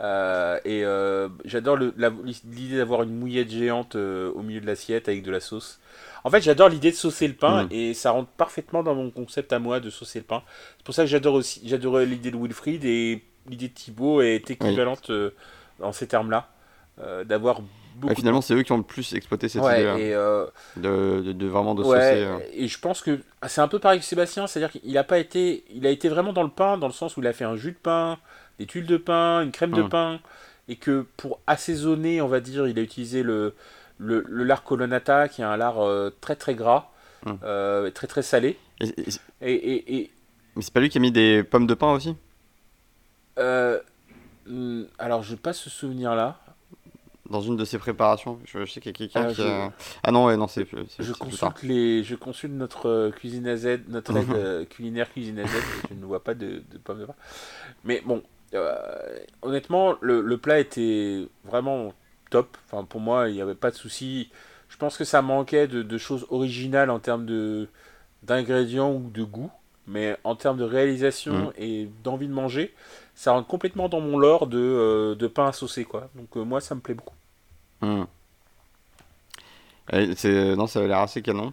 Euh, 0.00 0.58
et 0.64 0.84
euh, 0.84 1.28
j'adore 1.44 1.76
l'idée 1.76 2.78
d'avoir 2.78 3.04
une 3.04 3.16
mouillette 3.16 3.50
géante 3.50 3.94
euh, 3.94 4.32
au 4.32 4.42
milieu 4.42 4.60
de 4.60 4.66
l'assiette 4.66 5.08
avec 5.08 5.22
de 5.22 5.30
la 5.30 5.40
sauce. 5.40 5.78
En 6.24 6.30
fait, 6.30 6.40
j'adore 6.40 6.68
l'idée 6.68 6.90
de 6.90 6.96
saucer 6.96 7.28
le 7.28 7.34
pain 7.34 7.64
mm. 7.64 7.68
et 7.70 7.94
ça 7.94 8.10
rentre 8.10 8.30
parfaitement 8.30 8.82
dans 8.82 8.94
mon 8.94 9.10
concept 9.10 9.52
à 9.52 9.58
moi 9.58 9.80
de 9.80 9.90
saucer 9.90 10.18
le 10.18 10.24
pain. 10.24 10.42
C'est 10.78 10.84
pour 10.84 10.94
ça 10.94 11.02
que 11.02 11.08
j'adore 11.08 11.34
aussi, 11.34 11.60
j'adore 11.64 11.98
l'idée 12.00 12.30
de 12.30 12.36
Wilfried 12.36 12.84
et 12.84 13.22
l'idée 13.48 13.68
de 13.68 13.74
Thibaut 13.74 14.20
est 14.20 14.50
équivalente 14.50 15.12
dans 15.78 15.92
ces 15.92 16.08
termes-là. 16.08 16.48
d'avoir 17.24 17.60
beaucoup. 17.94 18.14
finalement, 18.14 18.40
c'est 18.40 18.54
eux 18.54 18.62
qui 18.62 18.72
ont 18.72 18.78
le 18.78 18.82
plus 18.82 19.14
exploité 19.14 19.48
cette 19.48 19.62
idée 19.62 20.16
de, 20.76 21.32
de, 21.32 21.46
vraiment 21.46 21.74
de 21.74 21.82
saucer. 21.82 22.26
Et 22.52 22.68
je 22.68 22.78
pense 22.78 23.02
que 23.02 23.20
c'est 23.46 23.60
un 23.60 23.68
peu 23.68 23.78
pareil 23.78 24.00
que 24.00 24.04
Sébastien, 24.04 24.46
c'est-à-dire 24.46 24.80
qu'il 24.80 24.98
a 24.98 25.04
pas 25.04 25.18
été, 25.18 25.64
il 25.74 25.86
a 25.86 25.90
été 25.90 26.08
vraiment 26.08 26.32
dans 26.32 26.42
le 26.42 26.50
pain 26.50 26.78
dans 26.78 26.86
le 26.88 26.92
sens 26.92 27.16
où 27.16 27.20
il 27.20 27.26
a 27.26 27.32
fait 27.32 27.44
un 27.44 27.56
jus 27.56 27.72
de 27.72 27.76
pain 27.76 28.18
des 28.58 28.66
tuiles 28.66 28.86
de 28.86 28.96
pain, 28.96 29.42
une 29.42 29.52
crème 29.52 29.72
de 29.72 29.82
hum. 29.82 29.88
pain, 29.88 30.20
et 30.68 30.76
que 30.76 31.06
pour 31.16 31.40
assaisonner, 31.46 32.20
on 32.20 32.28
va 32.28 32.40
dire, 32.40 32.66
il 32.66 32.78
a 32.78 32.82
utilisé 32.82 33.22
le, 33.22 33.54
le, 33.98 34.22
lard 34.44 34.62
colonnata, 34.62 35.28
qui 35.28 35.42
est 35.42 35.44
un 35.44 35.56
lard 35.56 35.80
euh, 35.80 36.10
très 36.20 36.36
très 36.36 36.54
gras, 36.54 36.90
hum. 37.26 37.38
euh, 37.42 37.90
très 37.90 38.06
très 38.06 38.22
salé. 38.22 38.58
Et, 38.80 40.00
et, 40.00 40.10
Mais 40.56 40.62
c'est 40.62 40.72
pas 40.72 40.80
lui 40.80 40.88
qui 40.88 40.98
a 40.98 41.00
mis 41.00 41.12
des 41.12 41.42
pommes 41.42 41.66
de 41.66 41.74
pain 41.74 41.92
aussi? 41.92 42.16
Euh, 43.38 43.80
hmm, 44.46 44.84
Alors, 44.98 45.22
je 45.22 45.34
pas 45.34 45.52
ce 45.52 45.70
souvenir-là. 45.70 46.38
Dans 47.30 47.40
une 47.40 47.56
de 47.56 47.64
ses 47.64 47.78
préparations, 47.78 48.38
je, 48.44 48.66
sais 48.66 48.80
qu'il 48.80 48.92
y 48.92 48.94
a 48.94 48.98
quelqu'un 48.98 49.32
qui. 49.32 49.42
Ah 50.02 50.10
non, 50.10 50.26
ouais, 50.26 50.36
non, 50.36 50.46
c'est. 50.46 50.66
Je 50.98 51.12
consulte 51.12 51.62
les, 51.62 52.04
je 52.04 52.14
consulte 52.16 52.52
notre 52.52 53.10
cuisine 53.16 53.46
à 53.48 53.56
Z, 53.56 53.80
notre 53.88 54.16
aide 54.16 54.68
culinaire 54.68 55.10
cuisine 55.10 55.38
à 55.38 55.46
Z, 55.46 55.50
je 55.90 55.94
ne 55.94 56.04
vois 56.04 56.22
pas 56.22 56.34
de, 56.34 56.62
de 56.70 56.78
pommes 56.78 57.00
de 57.00 57.06
pain. 57.06 57.14
Mais 57.84 58.02
bon, 58.04 58.22
euh, 58.54 59.18
honnêtement, 59.42 59.96
le, 60.00 60.36
plat 60.36 60.58
était 60.58 61.26
vraiment 61.44 61.92
top. 62.30 62.56
Enfin, 62.66 62.84
pour 62.84 63.00
moi, 63.00 63.28
il 63.28 63.34
n'y 63.34 63.42
avait 63.42 63.54
pas 63.54 63.70
de 63.70 63.76
souci. 63.76 64.30
Je 64.68 64.76
pense 64.76 64.96
que 64.96 65.04
ça 65.04 65.22
manquait 65.22 65.66
de, 65.66 65.98
choses 65.98 66.26
originales 66.30 66.90
en 66.90 66.98
termes 66.98 67.26
de 67.26 67.68
d'ingrédients 68.22 68.90
ou 68.90 69.10
de 69.10 69.22
goût, 69.22 69.50
mais 69.86 70.16
en 70.24 70.34
termes 70.34 70.56
de 70.56 70.64
réalisation 70.64 71.48
mm. 71.48 71.52
et 71.58 71.88
d'envie 72.02 72.26
de 72.26 72.32
manger, 72.32 72.74
ça 73.14 73.32
rentre 73.32 73.48
complètement 73.48 73.88
dans 73.88 74.00
mon 74.00 74.18
lore 74.18 74.46
de, 74.46 74.58
euh, 74.58 75.14
de 75.14 75.26
pain 75.26 75.46
à 75.46 75.52
saucer, 75.52 75.84
quoi. 75.84 76.08
Donc 76.14 76.36
euh, 76.36 76.44
moi, 76.44 76.60
ça 76.60 76.74
me 76.74 76.80
plaît 76.80 76.94
beaucoup. 76.94 77.14
Mm. 77.80 78.04
non, 80.56 80.66
ça 80.66 80.80
a 80.80 80.86
l'air 80.86 80.98
assez 80.98 81.22
canon. 81.22 81.52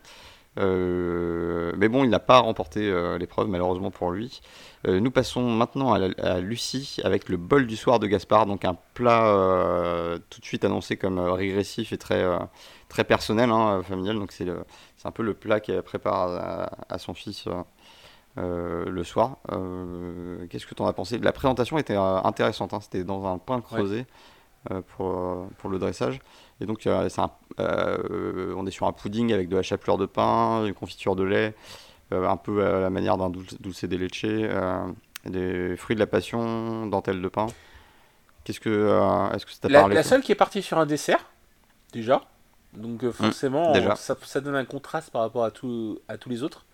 mais 0.57 1.89
bon, 1.89 2.03
il 2.03 2.09
n'a 2.09 2.19
pas 2.19 2.39
remporté 2.39 2.91
l'épreuve, 3.17 3.47
malheureusement 3.47 3.91
pour 3.91 4.11
lui. 4.11 4.41
Euh, 4.87 4.99
nous 4.99 5.11
passons 5.11 5.43
maintenant 5.43 5.93
à, 5.93 6.39
Lucie 6.39 6.97
avec 7.03 7.29
le 7.29 7.37
bol 7.37 7.67
du 7.67 7.75
soir 7.77 7.99
de 7.99 8.07
Gaspard, 8.07 8.47
donc 8.47 8.65
un 8.65 8.75
plat 8.95 9.27
euh, 9.27 10.17
tout 10.29 10.39
de 10.41 10.45
suite 10.45 10.65
annoncé 10.65 10.97
comme 10.97 11.19
euh, 11.19 11.33
régressif 11.33 11.93
et 11.93 11.97
très, 11.97 12.25
très 12.89 13.03
personnel, 13.03 13.51
hein, 13.51 13.83
familial. 13.83 14.17
Donc 14.17 14.31
c'est 14.31 14.47
un 15.03 15.11
peu 15.11 15.23
le 15.23 15.33
plat 15.35 15.59
qu'elle 15.59 15.83
prépare 15.83 16.71
à, 16.89 16.97
son 16.97 17.13
fils 17.13 17.47
le 18.37 19.03
soir. 19.03 19.37
Qu'est-ce 20.49 20.65
que 20.65 20.75
tu 20.75 20.81
en 20.81 20.87
as 20.87 20.93
pensé? 20.93 21.17
La 21.17 21.31
présentation 21.31 21.77
était 21.77 21.95
intéressante, 21.95 22.73
hein. 22.73 22.79
c'était 22.81 23.03
dans 23.03 23.25
un 23.25 23.37
pain 23.37 23.61
creusé 23.61 24.05
pour, 24.69 25.47
pour 25.57 25.69
le 25.69 25.79
dressage. 25.79 26.19
Et 26.59 26.65
donc 26.65 26.87
on 26.87 28.65
est 28.65 28.71
sur 28.71 28.87
un 28.87 28.93
pudding 28.93 29.33
avec 29.33 29.49
de 29.49 29.55
la 29.55 29.61
chapelure 29.61 29.97
de 29.97 30.05
pain, 30.05 30.65
une 30.65 30.73
confiture 30.73 31.15
de 31.15 31.23
lait. 31.23 31.55
Euh, 32.13 32.27
un 32.27 32.37
peu 32.37 32.65
à 32.65 32.81
la 32.81 32.89
manière 32.89 33.17
d'un 33.17 33.29
dulce 33.29 33.85
de 33.85 33.95
leche, 33.95 34.25
euh, 34.25 34.85
des 35.25 35.77
fruits 35.77 35.95
de 35.95 36.01
la 36.01 36.07
passion, 36.07 36.85
dentelle 36.87 37.21
de 37.21 37.27
pain. 37.29 37.47
Qu'est-ce 38.43 38.59
que, 38.59 38.69
euh, 38.69 39.31
est-ce 39.31 39.45
que 39.45 39.51
ça 39.51 39.59
t'a 39.61 39.69
parlé 39.69 39.95
La 39.95 40.03
seule 40.03 40.21
qui 40.21 40.33
est 40.33 40.35
partie 40.35 40.61
sur 40.61 40.77
un 40.77 40.85
dessert, 40.85 41.25
déjà. 41.93 42.21
Donc 42.73 43.03
mmh, 43.03 43.11
forcément, 43.11 43.73
ça, 43.95 44.17
ça, 44.23 44.41
donne 44.41 44.55
un 44.55 44.65
contraste 44.65 45.11
par 45.11 45.21
rapport 45.21 45.45
à, 45.45 45.51
tout, 45.51 45.99
à 46.09 46.17
tous 46.17 46.29
les 46.29 46.43
autres. 46.43 46.65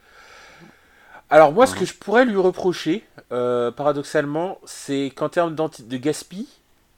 Alors 1.30 1.52
moi, 1.52 1.68
ce 1.68 1.76
que 1.76 1.86
je 1.86 1.94
pourrais 1.94 2.26
lui 2.26 2.38
reprocher, 2.38 3.04
paradoxalement, 3.30 4.60
c'est 4.66 5.12
qu'en 5.16 5.30
termes 5.30 5.56
de 5.56 5.98
gaspille, 5.98 6.48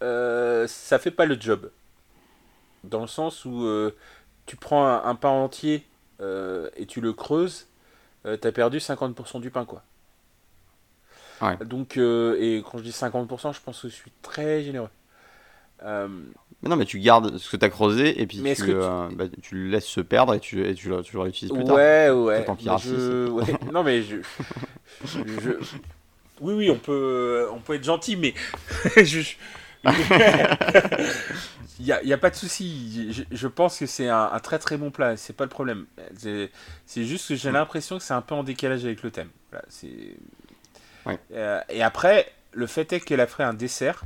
euh, 0.02 0.68
ça 0.68 1.00
fait 1.00 1.12
pas 1.12 1.26
le 1.26 1.36
job. 1.40 1.72
Dans 2.84 3.02
le 3.02 3.08
sens 3.08 3.44
où 3.46 3.68
tu 4.46 4.56
prends 4.56 4.88
un 4.88 5.16
pain 5.16 5.30
entier 5.30 5.86
et 6.22 6.86
tu 6.88 7.02
le 7.02 7.14
creuses, 7.14 7.68
euh, 8.26 8.38
t'as 8.38 8.52
perdu 8.52 8.80
50% 8.80 9.40
du 9.40 9.50
pain, 9.50 9.66
quoi. 9.66 9.84
Donc, 11.66 11.98
euh, 11.98 12.36
et 12.40 12.62
quand 12.70 12.78
je 12.78 12.84
dis 12.84 12.92
50%, 12.92 13.54
je 13.54 13.62
pense 13.62 13.82
que 13.82 13.88
je 13.88 13.94
suis 13.94 14.12
très 14.22 14.62
généreux. 14.62 14.90
Euh, 15.84 16.08
mais 16.62 16.70
non, 16.70 16.76
mais 16.76 16.86
tu 16.86 17.00
gardes 17.00 17.38
ce 17.38 17.50
que 17.50 17.58
tu 17.58 17.66
as 17.66 17.70
creusé 17.70 18.22
et 18.22 18.28
puis 18.28 18.38
tu, 18.38 18.74
bah, 18.74 19.26
tu... 19.42 19.56
le 19.56 19.70
laisses 19.70 19.86
se 19.86 20.02
perdre 20.02 20.34
et 20.34 20.40
tu, 20.40 20.66
et 20.66 20.76
tu, 20.76 20.90
le, 20.90 21.02
tu 21.02 21.16
le 21.16 21.22
réutilises 21.22 21.54
plus 21.54 21.64
tard. 21.64 21.76
Ouais, 21.76 22.10
ouais. 22.10 22.46
je... 22.80 23.72
non, 23.72 23.84
mais 23.84 24.04
je... 24.04 24.18
je... 25.06 25.52
Oui, 26.42 26.54
oui, 26.54 26.70
on 26.70 26.78
peut, 26.78 27.48
on 27.52 27.60
peut 27.60 27.76
être 27.76 27.84
gentil, 27.84 28.16
mais 28.16 28.34
je, 29.04 29.22
Il 31.80 31.98
n'y 32.04 32.14
a, 32.14 32.18
pas 32.18 32.30
de 32.30 32.36
souci. 32.36 33.14
Je, 33.14 33.24
je, 33.32 33.48
pense 33.48 33.80
que 33.80 33.86
c'est 33.86 34.10
un, 34.10 34.30
un, 34.34 34.40
très 34.40 34.60
très 34.60 34.78
bon 34.78 34.92
plat. 34.92 35.16
C'est 35.16 35.34
pas 35.34 35.46
le 35.46 35.50
problème. 35.50 35.86
C'est 36.16 37.06
juste 37.06 37.30
que 37.30 37.36
j'ai 37.36 37.52
l'impression 37.52 37.98
que 37.98 38.04
c'est 38.04 38.14
un 38.14 38.22
peu 38.22 38.36
en 38.36 38.44
décalage 38.44 38.84
avec 38.84 39.02
le 39.04 39.12
thème. 39.12 39.30
Voilà, 39.52 39.66
Euh, 41.34 41.62
et 41.70 41.82
après, 41.82 42.32
le 42.52 42.68
fait 42.68 42.92
est 42.94 43.00
qu'elle 43.00 43.22
a 43.22 43.28
fait 43.28 43.44
un 43.44 43.54
dessert. 43.54 44.04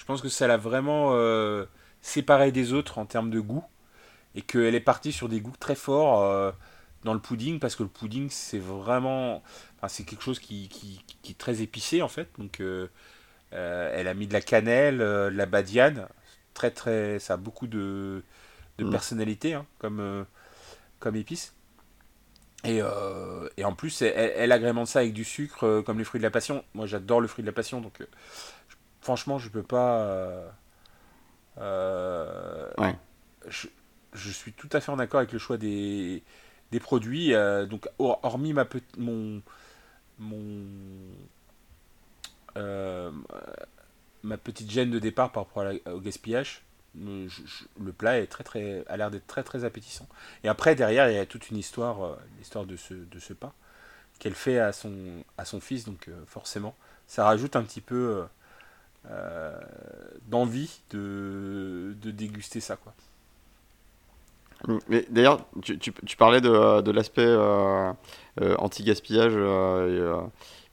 Je 0.00 0.06
pense 0.06 0.22
que 0.22 0.30
ça 0.30 0.46
l'a 0.46 0.56
vraiment 0.56 1.10
euh, 1.12 1.66
séparé 2.00 2.52
des 2.52 2.72
autres 2.72 2.96
en 2.96 3.04
termes 3.04 3.28
de 3.28 3.38
goût. 3.38 3.62
Et 4.34 4.40
qu'elle 4.40 4.74
est 4.74 4.80
partie 4.80 5.12
sur 5.12 5.28
des 5.28 5.40
goûts 5.40 5.56
très 5.60 5.74
forts 5.74 6.22
euh, 6.22 6.52
dans 7.04 7.12
le 7.12 7.20
pudding. 7.20 7.60
Parce 7.60 7.76
que 7.76 7.82
le 7.82 7.90
pudding, 7.90 8.30
c'est 8.30 8.58
vraiment. 8.58 9.42
Enfin, 9.76 9.88
c'est 9.88 10.04
quelque 10.04 10.22
chose 10.22 10.38
qui, 10.38 10.70
qui, 10.70 11.04
qui, 11.20 11.32
est 11.32 11.38
très 11.38 11.60
épicé 11.60 12.00
en 12.00 12.08
fait. 12.08 12.30
Donc, 12.38 12.62
elle 13.50 14.08
a 14.08 14.14
mis 14.14 14.26
de 14.26 14.32
la 14.32 14.40
cannelle, 14.40 14.98
de 14.98 15.28
la 15.34 15.44
badiane. 15.44 16.08
Très, 16.54 16.70
très. 16.70 17.18
Ça 17.18 17.34
a 17.34 17.36
beaucoup 17.36 17.66
de, 17.66 18.22
de 18.78 18.84
mm. 18.84 18.90
personnalité 18.90 19.52
hein, 19.52 19.66
comme, 19.78 20.24
comme 20.98 21.16
épice. 21.16 21.52
Et, 22.64 22.80
euh, 22.82 23.48
et, 23.56 23.64
en 23.64 23.72
plus, 23.72 24.02
elle, 24.02 24.52
agrémente 24.52 24.86
ça 24.86 24.98
avec 25.00 25.14
du 25.14 25.24
sucre, 25.24 25.64
euh, 25.64 25.82
comme 25.82 25.98
les 25.98 26.04
fruits 26.04 26.20
de 26.20 26.24
la 26.24 26.30
passion. 26.30 26.64
Moi, 26.74 26.86
j'adore 26.86 27.20
le 27.20 27.26
fruit 27.26 27.42
de 27.42 27.46
la 27.46 27.54
passion, 27.54 27.80
donc 27.80 28.00
euh, 28.00 28.06
franchement, 29.00 29.38
je 29.38 29.48
peux 29.48 29.62
pas. 29.62 30.44
ouais. 31.58 32.96
Je, 33.48 33.68
je, 34.12 34.30
suis 34.30 34.52
tout 34.52 34.68
à 34.72 34.80
fait 34.80 34.92
en 34.92 34.98
accord 34.98 35.18
avec 35.18 35.32
le 35.32 35.38
choix 35.38 35.56
des, 35.56 36.22
des 36.72 36.80
produits. 36.80 37.32
donc, 37.68 37.88
hormis 37.98 38.52
ma 38.52 38.66
mon 38.98 39.42
mon 40.18 40.66
ma 44.22 44.36
petite 44.36 44.70
gêne 44.70 44.90
de 44.90 44.98
départ 44.98 45.32
par 45.32 45.46
rapport 45.46 45.64
au 45.86 46.00
gaspillage, 46.00 46.62
le 46.94 47.92
plat 47.92 48.18
est 48.18 48.26
très 48.26 48.44
très 48.44 48.84
a 48.88 48.96
l'air 48.96 49.10
d'être 49.10 49.26
très 49.26 49.42
très 49.42 49.64
appétissant. 49.64 50.08
Et 50.44 50.48
après 50.48 50.74
derrière 50.74 51.08
il 51.10 51.14
y 51.14 51.18
a 51.18 51.26
toute 51.26 51.50
une 51.50 51.56
histoire 51.56 52.04
euh, 52.04 52.16
l'histoire 52.38 52.66
de 52.66 52.76
ce 52.76 52.94
de 52.94 53.18
ce 53.18 53.32
pain 53.32 53.52
qu'elle 54.18 54.34
fait 54.34 54.58
à 54.58 54.72
son 54.72 55.24
à 55.38 55.44
son 55.44 55.60
fils 55.60 55.84
donc 55.84 56.08
euh, 56.08 56.24
forcément 56.26 56.74
ça 57.06 57.24
rajoute 57.24 57.56
un 57.56 57.62
petit 57.62 57.80
peu 57.80 57.94
euh, 57.94 58.24
d'envie 60.28 60.80
de, 60.90 61.94
de 62.00 62.10
déguster 62.10 62.60
ça 62.60 62.76
quoi. 62.76 62.92
Mais 64.88 65.06
d'ailleurs, 65.08 65.46
tu, 65.62 65.78
tu, 65.78 65.90
tu, 66.04 66.16
parlais 66.18 66.42
de, 66.42 66.82
de 66.82 66.90
l'aspect 66.90 67.34
anti-gaspillage 68.58 69.34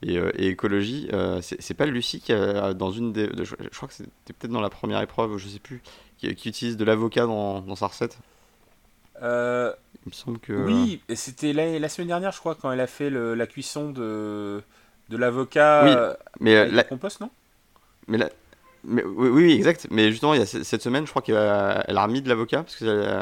et, 0.04 0.16
et, 0.16 0.48
écologie. 0.48 1.10
c'est 1.42 1.74
pas 1.74 1.86
Lucie 1.86 2.20
qui, 2.20 2.34
a, 2.34 2.74
dans 2.74 2.92
une 2.92 3.14
des. 3.14 3.30
je, 3.38 3.56
je 3.60 3.78
crois 3.78 3.88
que 3.88 3.94
c'était 3.94 4.34
peut-être 4.34 4.52
dans 4.52 4.62
la 4.62 4.70
première 4.70 5.02
épreuve, 5.02 5.38
je 5.38 5.48
sais 5.48 5.60
plus, 5.60 5.82
qui, 6.18 6.28
utilise 6.28 6.78
de 6.78 6.86
l'avocat 6.86 7.26
dans, 7.26 7.62
dans, 7.62 7.76
sa 7.76 7.88
recette 7.88 8.18
euh, 9.22 9.72
Il 10.06 10.10
me 10.10 10.14
semble 10.14 10.40
que. 10.40 10.54
Oui, 10.54 11.02
c'était 11.16 11.54
la, 11.54 11.80
la, 11.80 11.90
semaine 11.90 12.08
dernière, 12.08 12.32
je 12.32 12.40
crois, 12.40 12.56
quand 12.56 12.72
elle 12.72 12.80
a 12.80 12.88
fait 12.88 13.10
le, 13.10 13.36
la 13.36 13.48
cuisson 13.48 13.92
de, 13.92 14.62
de 15.10 15.18
l'avocat. 15.18 15.84
Oui, 15.86 16.16
mais 16.40 16.70
la 16.70 16.84
compost, 16.84 17.22
non? 17.22 17.30
Mais 18.08 18.20
oui, 18.86 19.30
oui, 19.30 19.52
exact. 19.54 19.88
Mais 19.92 20.12
justement, 20.12 20.34
il 20.34 20.40
y 20.40 20.44
a 20.44 20.46
cette 20.46 20.82
semaine, 20.82 21.06
je 21.06 21.10
crois 21.10 21.22
qu'elle 21.22 21.38
a, 21.38 21.84
elle 21.88 21.98
a 21.98 22.04
remis 22.04 22.22
de 22.22 22.30
l'avocat 22.30 22.64
parce 22.64 22.76
que 22.76 23.20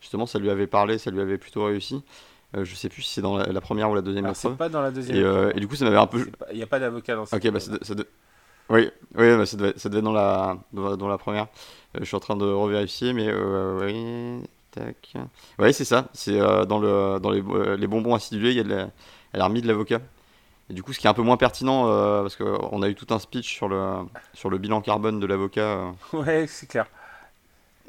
justement, 0.00 0.26
ça 0.26 0.38
lui 0.38 0.50
avait 0.50 0.66
parlé, 0.66 0.98
ça 0.98 1.10
lui 1.10 1.20
avait 1.20 1.38
plutôt 1.38 1.64
réussi. 1.64 2.02
Euh, 2.56 2.64
je 2.64 2.74
sais 2.74 2.88
plus 2.88 3.02
si 3.02 3.14
c'est 3.14 3.20
dans 3.20 3.36
la, 3.36 3.60
première 3.60 3.90
ou 3.90 3.94
la 3.94 4.02
deuxième 4.02 4.32
C'est 4.34 4.56
pas 4.56 4.68
dans 4.68 4.80
la 4.80 4.90
deuxième. 4.90 5.16
Et, 5.16 5.22
euh, 5.22 5.52
et, 5.54 5.60
du 5.60 5.66
coup, 5.66 5.74
ça 5.74 5.84
m'avait 5.84 5.96
un 5.96 6.06
peu. 6.06 6.26
Il 6.52 6.56
n'y 6.56 6.62
a 6.62 6.66
pas 6.66 6.78
d'avocat 6.78 7.16
dans 7.16 7.26
cette. 7.26 7.44
Ok, 7.44 7.52
bah 7.52 7.58
ça, 7.58 7.72
ça, 7.82 7.94
oui, 8.70 8.90
oui 9.14 9.36
bah 9.36 9.44
ça, 9.46 9.56
devait, 9.56 9.74
ça 9.76 9.88
devait 9.88 9.98
être 9.98 10.04
dans 10.04 10.12
la, 10.12 10.56
dans 10.72 11.08
la 11.08 11.18
première. 11.18 11.48
Euh, 11.96 12.00
je 12.00 12.04
suis 12.04 12.16
en 12.16 12.20
train 12.20 12.36
de 12.36 12.44
revérifier, 12.44 13.12
mais 13.12 13.28
euh, 13.28 13.84
oui, 13.84 14.46
tac. 14.70 15.14
Oui, 15.58 15.74
c'est 15.74 15.84
ça. 15.84 16.08
C'est 16.12 16.40
euh, 16.40 16.64
dans, 16.64 16.78
le, 16.78 17.18
dans 17.20 17.30
les, 17.30 17.42
les, 17.76 17.86
bonbons 17.86 18.14
acidulés, 18.14 18.50
il 18.50 18.56
y 18.56 18.60
a 18.60 18.64
de 18.64 18.86
elle 19.32 19.40
a 19.40 19.44
remis 19.46 19.62
de 19.62 19.68
l'avocat. 19.68 20.00
Et 20.70 20.74
du 20.74 20.82
coup, 20.82 20.92
ce 20.92 20.98
qui 20.98 21.06
est 21.06 21.10
un 21.10 21.14
peu 21.14 21.22
moins 21.22 21.36
pertinent, 21.36 21.84
parce 22.22 22.36
qu'on 22.36 22.82
a 22.82 22.88
eu 22.88 22.94
tout 22.94 23.12
un 23.12 23.18
speech 23.18 23.54
sur 23.54 23.68
le, 23.68 23.98
sur 24.32 24.48
le 24.48 24.58
bilan 24.58 24.80
carbone 24.80 25.20
de 25.20 25.26
l'avocat. 25.26 25.92
ouais, 26.14 26.46
c'est 26.46 26.66
clair. 26.66 26.86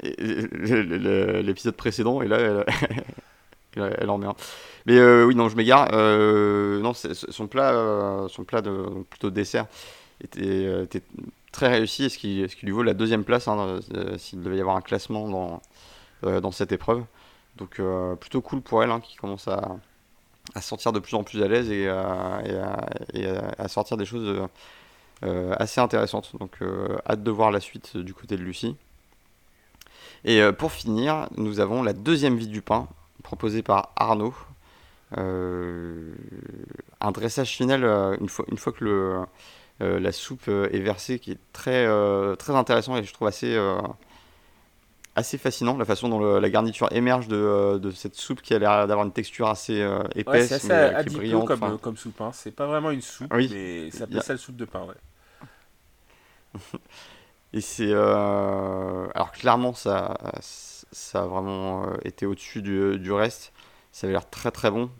L'épisode 0.02 1.74
précédent, 1.74 2.20
et 2.20 2.28
là, 2.28 2.36
elle, 3.76 3.96
elle, 3.98 4.10
en 4.10 4.18
met 4.18 4.26
un. 4.26 4.34
Mais 4.84 5.00
oui, 5.24 5.34
non, 5.34 5.48
je 5.48 5.56
m'égare. 5.56 5.90
non, 5.90 6.92
son 6.92 7.46
plat, 7.46 8.26
son 8.28 8.44
plat 8.44 8.60
de 8.60 9.04
plutôt 9.08 9.30
dessert 9.30 9.66
était, 10.20 10.82
était 10.82 11.02
très 11.56 11.68
réussi 11.68 12.04
et 12.04 12.08
ce 12.10 12.18
qui, 12.18 12.44
ce 12.48 12.54
qui 12.54 12.66
lui 12.66 12.72
vaut 12.72 12.82
la 12.82 12.94
deuxième 12.94 13.24
place 13.24 13.48
hein, 13.48 13.80
euh, 13.94 14.18
s'il 14.18 14.42
devait 14.42 14.58
y 14.58 14.60
avoir 14.60 14.76
un 14.76 14.82
classement 14.82 15.28
dans, 15.28 15.62
euh, 16.24 16.40
dans 16.40 16.52
cette 16.52 16.70
épreuve. 16.70 17.02
Donc 17.56 17.80
euh, 17.80 18.14
plutôt 18.14 18.42
cool 18.42 18.60
pour 18.60 18.82
elle 18.82 18.90
hein, 18.90 19.00
qui 19.00 19.16
commence 19.16 19.48
à, 19.48 19.76
à 20.54 20.60
sortir 20.60 20.92
de 20.92 21.00
plus 21.00 21.14
en 21.14 21.24
plus 21.24 21.42
à 21.42 21.48
l'aise 21.48 21.70
et, 21.70 21.88
à, 21.88 23.68
sortir 23.68 23.96
des 23.96 24.04
choses 24.04 24.46
assez 25.22 25.80
intéressantes. 25.80 26.36
Donc 26.38 26.58
hâte 27.08 27.22
de 27.22 27.30
voir 27.30 27.50
la 27.50 27.60
suite 27.60 27.96
du 27.96 28.14
côté 28.14 28.36
de 28.36 28.42
Lucie. 28.42 28.76
Et 30.24 30.40
pour 30.58 30.72
finir, 30.72 31.28
nous 31.36 31.60
avons 31.60 31.82
la 31.82 31.92
deuxième 31.92 32.36
vie 32.36 32.48
du 32.48 32.62
pain 32.62 32.88
proposée 33.22 33.62
par 33.62 33.92
Arnaud. 33.96 34.34
un 35.12 37.12
dressage 37.12 37.50
final, 37.50 37.84
une, 38.20 38.28
fois, 38.28 38.72
que 38.72 39.24
euh, 39.82 40.00
la 40.00 40.10
soupe 40.10 40.48
euh, 40.48 40.70
est 40.72 40.78
versée, 40.78 41.18
qui 41.18 41.32
est 41.32 41.38
très, 41.52 41.84
euh, 41.86 42.34
très 42.34 42.54
intéressant 42.54 42.96
et 42.96 43.04
je 43.04 43.12
trouve 43.12 43.28
assez, 43.28 43.58
assez 45.16 45.38
fascinant 45.38 45.76
la 45.76 45.84
façon 45.84 46.08
dont 46.08 46.38
la 46.38 46.50
garniture 46.50 46.88
émerge 46.92 47.26
de, 47.26 47.78
de, 47.78 47.90
cette 47.90 48.14
soupe 48.14 48.42
qui 48.42 48.54
a 48.54 48.58
l'air 48.58 48.86
d'avoir 48.86 49.04
une 49.06 49.12
texture 49.12 49.48
assez 49.48 49.84
épaisse, 50.14 50.50
ouais, 50.50 50.58
c'est 50.58 50.72
assez 50.72 51.08
qui 51.08 51.16
brillante. 51.16 51.48
Comme, 51.48 51.78
comme 51.78 51.96
soupe, 51.96 52.20
hein. 52.20 52.30
c'est 52.32 52.50
pas 52.50 52.66
vraiment 52.66 52.90
une 52.90 53.00
soupe, 53.00 53.32
mais 53.34 53.90
ça 53.90 54.00
s'appelle 54.00 54.22
ça 54.22 54.34
la 54.34 54.38
soupe 54.38 54.56
de 54.56 54.66
pain. 54.66 54.84
Ouais. 54.84 56.60
et 57.52 57.60
c'est 57.60 57.92
alors 57.92 59.32
clairement 59.32 59.74
ça, 59.74 60.16
ça 60.92 61.22
a 61.22 61.26
vraiment 61.26 61.86
été 62.04 62.26
au-dessus 62.26 62.62
du, 62.62 62.98
du 62.98 63.12
reste. 63.12 63.52
Ça 63.92 64.06
avait 64.06 64.12
l'air 64.12 64.28
très 64.28 64.50
très 64.50 64.70
bon. 64.70 64.90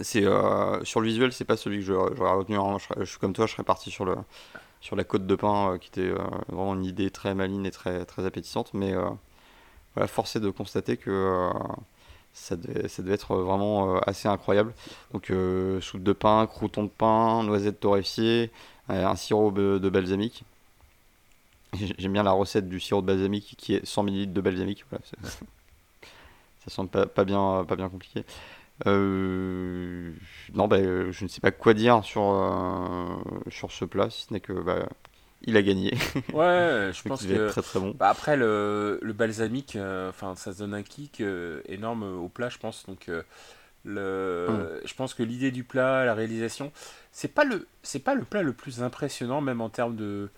C'est 0.00 0.24
euh, 0.24 0.82
sur 0.84 1.00
le 1.00 1.06
visuel, 1.06 1.32
c'est 1.32 1.44
pas 1.44 1.56
celui 1.56 1.78
que 1.78 1.84
j'aurais 1.84 2.34
retenu. 2.34 2.56
Hein. 2.56 2.78
Je, 2.98 3.04
suis 3.04 3.18
comme 3.18 3.32
toi, 3.32 3.46
je 3.46 3.52
serais 3.52 3.62
parti 3.62 3.90
sur 3.90 4.04
le 4.04 4.16
sur 4.82 4.96
la 4.96 5.04
côte 5.04 5.26
de 5.26 5.34
pain, 5.34 5.72
euh, 5.72 5.78
qui 5.78 5.88
était 5.88 6.00
euh, 6.02 6.18
vraiment 6.48 6.74
une 6.74 6.84
idée 6.84 7.10
très 7.10 7.34
maligne 7.34 7.64
et 7.64 7.70
très 7.70 8.04
très 8.04 8.26
appétissante. 8.26 8.74
Mais 8.74 8.92
voilà, 9.94 10.06
force 10.08 10.36
est 10.36 10.40
de 10.40 10.50
constater 10.50 10.98
que 10.98 11.50
ça 12.34 12.56
devait, 12.56 13.12
être 13.12 13.36
vraiment 13.36 13.98
assez 14.00 14.28
incroyable. 14.28 14.74
Donc 15.12 15.32
soupe 15.80 16.02
de 16.02 16.12
pain, 16.12 16.46
crouton 16.46 16.84
de 16.84 16.88
pain, 16.88 17.42
noisettes 17.44 17.80
torréfiées, 17.80 18.50
un 18.88 19.16
sirop 19.16 19.52
de, 19.52 19.88
balsamique. 19.88 20.44
J'aime 21.98 22.12
bien 22.12 22.22
la 22.22 22.32
recette 22.32 22.68
du 22.68 22.80
sirop 22.80 23.00
de 23.02 23.06
balsamique 23.06 23.54
qui 23.56 23.74
est 23.74 23.86
100 23.86 24.08
ml 24.08 24.32
de 24.32 24.40
balsamique. 24.40 24.84
Ça 26.64 26.70
semble 26.70 26.90
pas 26.90 27.24
bien 27.24 27.64
compliqué. 27.90 28.24
Euh, 28.86 30.12
non, 30.54 30.68
bah, 30.68 30.78
je 30.80 31.24
ne 31.24 31.28
sais 31.28 31.40
pas 31.40 31.50
quoi 31.50 31.74
dire 31.74 32.04
sur, 32.04 32.22
euh, 32.22 33.16
sur 33.48 33.72
ce 33.72 33.84
plat, 33.84 34.10
si 34.10 34.22
ce 34.22 34.32
n'est 34.32 34.40
que 34.40 34.52
bah, 34.52 34.88
il 35.42 35.56
a 35.56 35.62
gagné. 35.62 35.92
Ouais, 36.32 36.90
je 36.92 37.02
pense 37.08 37.24
que 37.24 37.48
très 37.48 37.62
très 37.62 37.80
bon. 37.80 37.94
Bah, 37.98 38.08
après 38.08 38.36
le, 38.36 38.98
le 39.02 39.12
balsamique, 39.12 39.76
euh, 39.76 40.12
ça 40.36 40.52
se 40.52 40.58
donne 40.58 40.74
un 40.74 40.82
kick 40.82 41.22
énorme 41.68 42.02
au 42.02 42.28
plat, 42.28 42.48
je 42.48 42.58
pense. 42.58 42.86
Donc 42.86 43.10
le, 43.84 44.46
hum. 44.48 44.80
je 44.84 44.94
pense 44.94 45.14
que 45.14 45.22
l'idée 45.22 45.50
du 45.50 45.64
plat, 45.64 46.04
la 46.04 46.14
réalisation, 46.14 46.72
c'est 47.12 47.32
pas 47.32 47.44
le 47.44 47.66
c'est 47.82 47.98
pas 47.98 48.14
le 48.14 48.24
plat 48.24 48.42
le 48.42 48.52
plus 48.52 48.82
impressionnant 48.82 49.40
même 49.40 49.60
en 49.60 49.68
termes 49.68 49.96
de 49.96 50.30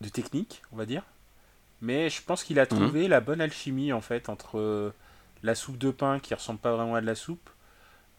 de 0.00 0.08
technique, 0.08 0.62
on 0.72 0.76
va 0.76 0.86
dire. 0.86 1.02
Mais 1.82 2.08
je 2.08 2.22
pense 2.22 2.44
qu'il 2.44 2.58
a 2.58 2.62
hum. 2.62 2.68
trouvé 2.68 3.08
la 3.08 3.20
bonne 3.20 3.40
alchimie 3.40 3.92
en 3.92 4.00
fait 4.00 4.28
entre 4.28 4.92
la 5.46 5.54
soupe 5.54 5.78
de 5.78 5.90
pain 5.90 6.18
qui 6.18 6.34
ressemble 6.34 6.58
pas 6.58 6.74
vraiment 6.74 6.96
à 6.96 7.00
de 7.00 7.06
la 7.06 7.14
soupe. 7.14 7.48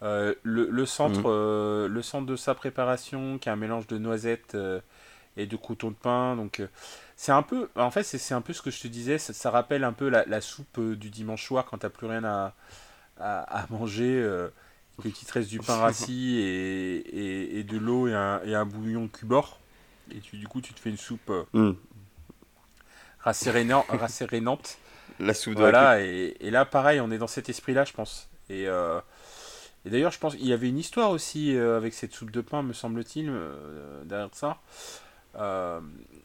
Euh, 0.04 0.36
le, 0.44 0.86
centre, 0.86 1.22
mhm. 1.22 1.26
euh, 1.26 1.88
le 1.88 2.02
centre 2.02 2.28
de 2.28 2.36
sa 2.36 2.54
préparation 2.54 3.40
qui 3.40 3.50
est 3.50 3.52
un 3.52 3.56
mélange 3.56 3.88
de 3.88 3.98
noisettes 3.98 4.54
euh, 4.54 4.80
et 5.36 5.46
de 5.46 5.56
croutons 5.56 5.90
de 5.90 5.96
pain. 5.96 6.36
Donc 6.36 6.62
c'est 7.16 7.32
un 7.32 7.44
peu, 7.44 7.70
en 7.76 7.92
fait 7.92 8.04
c'est 8.04 8.34
un 8.34 8.42
peu 8.42 8.54
ce 8.54 8.62
que 8.62 8.72
je 8.72 8.82
te 8.82 8.88
disais. 8.88 9.18
Ça, 9.18 9.52
rappelle 9.52 9.84
un 9.84 9.94
peu 9.94 10.10
la, 10.10 10.42
soupe 10.42 10.80
du 10.80 11.10
dimanche 11.10 11.46
soir 11.46 11.66
quand 11.66 11.80
t'as 11.80 11.90
plus 11.90 12.08
rien 12.08 12.24
à, 12.24 12.54
à, 13.20 13.66
manger, 13.70 14.24
que 15.02 15.10
tu 15.10 15.26
te 15.26 15.34
reste 15.34 15.50
du 15.50 15.60
pain 15.60 15.76
rassis 15.78 16.38
et, 16.38 17.60
et, 17.60 17.64
de 17.64 17.78
l'eau 17.78 18.08
et 18.08 18.14
un, 18.14 18.42
et 18.46 18.56
un 18.56 18.66
bouillon 18.66 19.08
cubord. 19.08 19.60
Et 20.12 20.20
tu, 20.20 20.38
du 20.38 20.48
coup 20.48 20.62
tu 20.62 20.74
te 20.74 20.80
fais 20.80 20.90
une 20.90 20.98
soupe 20.98 21.32
mm. 21.54 21.72
rassérénante 23.20 24.78
la 25.20 25.34
soupe 25.34 25.56
de 25.56 25.60
Voilà, 25.60 26.02
et, 26.02 26.36
et, 26.40 26.52
là, 26.52 26.66
pareil, 26.66 27.00
on 27.02 27.12
est 27.12 27.18
dans 27.18 27.28
cet 27.28 27.50
esprit-là, 27.50 27.84
je 27.86 27.94
pense. 27.94 28.30
Et, 28.50 28.68
euh, 28.68 29.00
et 29.86 29.90
d'ailleurs, 29.90 30.12
je 30.12 30.20
pense 30.20 30.36
qu'il 30.36 30.48
y 30.48 30.54
avait 30.54 30.70
une 30.70 30.78
histoire 30.78 31.12
aussi 31.12 31.56
euh, 31.56 31.78
avec 31.78 31.94
cette 31.94 32.14
soupe 32.14 32.32
de 32.32 32.42
pain, 32.42 32.62
me 32.64 32.74
semble-t-il, 32.74 33.30
euh, 33.30 34.04
derrière 34.06 34.30
ça. 34.34 34.58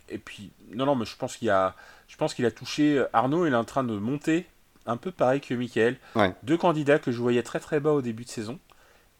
et 0.08 0.18
puis, 0.18 0.50
non, 0.74 0.86
non, 0.86 0.94
mais 0.94 1.04
je 1.04 1.16
pense 1.16 1.36
qu'il 1.36 1.50
a, 1.50 1.74
je 2.08 2.16
pense 2.16 2.34
qu'il 2.34 2.46
a 2.46 2.50
touché. 2.50 3.04
Arnaud, 3.12 3.46
il 3.46 3.52
est 3.52 3.56
en 3.56 3.64
train 3.64 3.84
de 3.84 3.94
monter, 3.96 4.46
un 4.86 4.96
peu 4.96 5.10
pareil 5.10 5.40
que 5.40 5.54
Michael. 5.54 5.96
Deux 6.42 6.56
candidats 6.56 6.98
que 6.98 7.12
je 7.12 7.18
voyais 7.20 7.42
très 7.42 7.60
très 7.60 7.80
bas 7.80 7.90
au 7.92 8.02
début 8.02 8.24
de 8.24 8.30
saison. 8.30 8.58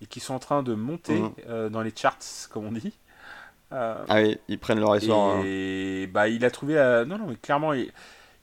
et 0.01 0.07
qui 0.07 0.19
sont 0.19 0.35
en 0.35 0.41
train 0.41 0.65
de 0.65 0.75
monter 0.75 1.21
Mhm. 1.21 1.33
euh, 1.49 1.69
dans 1.69 1.81
les 1.81 1.93
charts, 1.95 2.19
comme 2.51 2.67
on 2.67 2.73
dit. 2.73 2.93
Euh, 3.71 3.95
Ah 4.09 4.17
oui, 4.21 4.37
ils 4.49 4.59
prennent 4.59 4.81
leur 4.81 4.97
essor. 4.97 5.37
hein. 5.37 5.43
et 5.45 6.09
bah, 6.13 6.27
il 6.29 6.45
a 6.45 6.51
trouvé 6.51 6.75
la... 6.75 7.05
Non, 7.05 7.19
non, 7.19 7.27
mais 7.29 7.37
clairement, 7.37 7.73
il, 7.73 7.93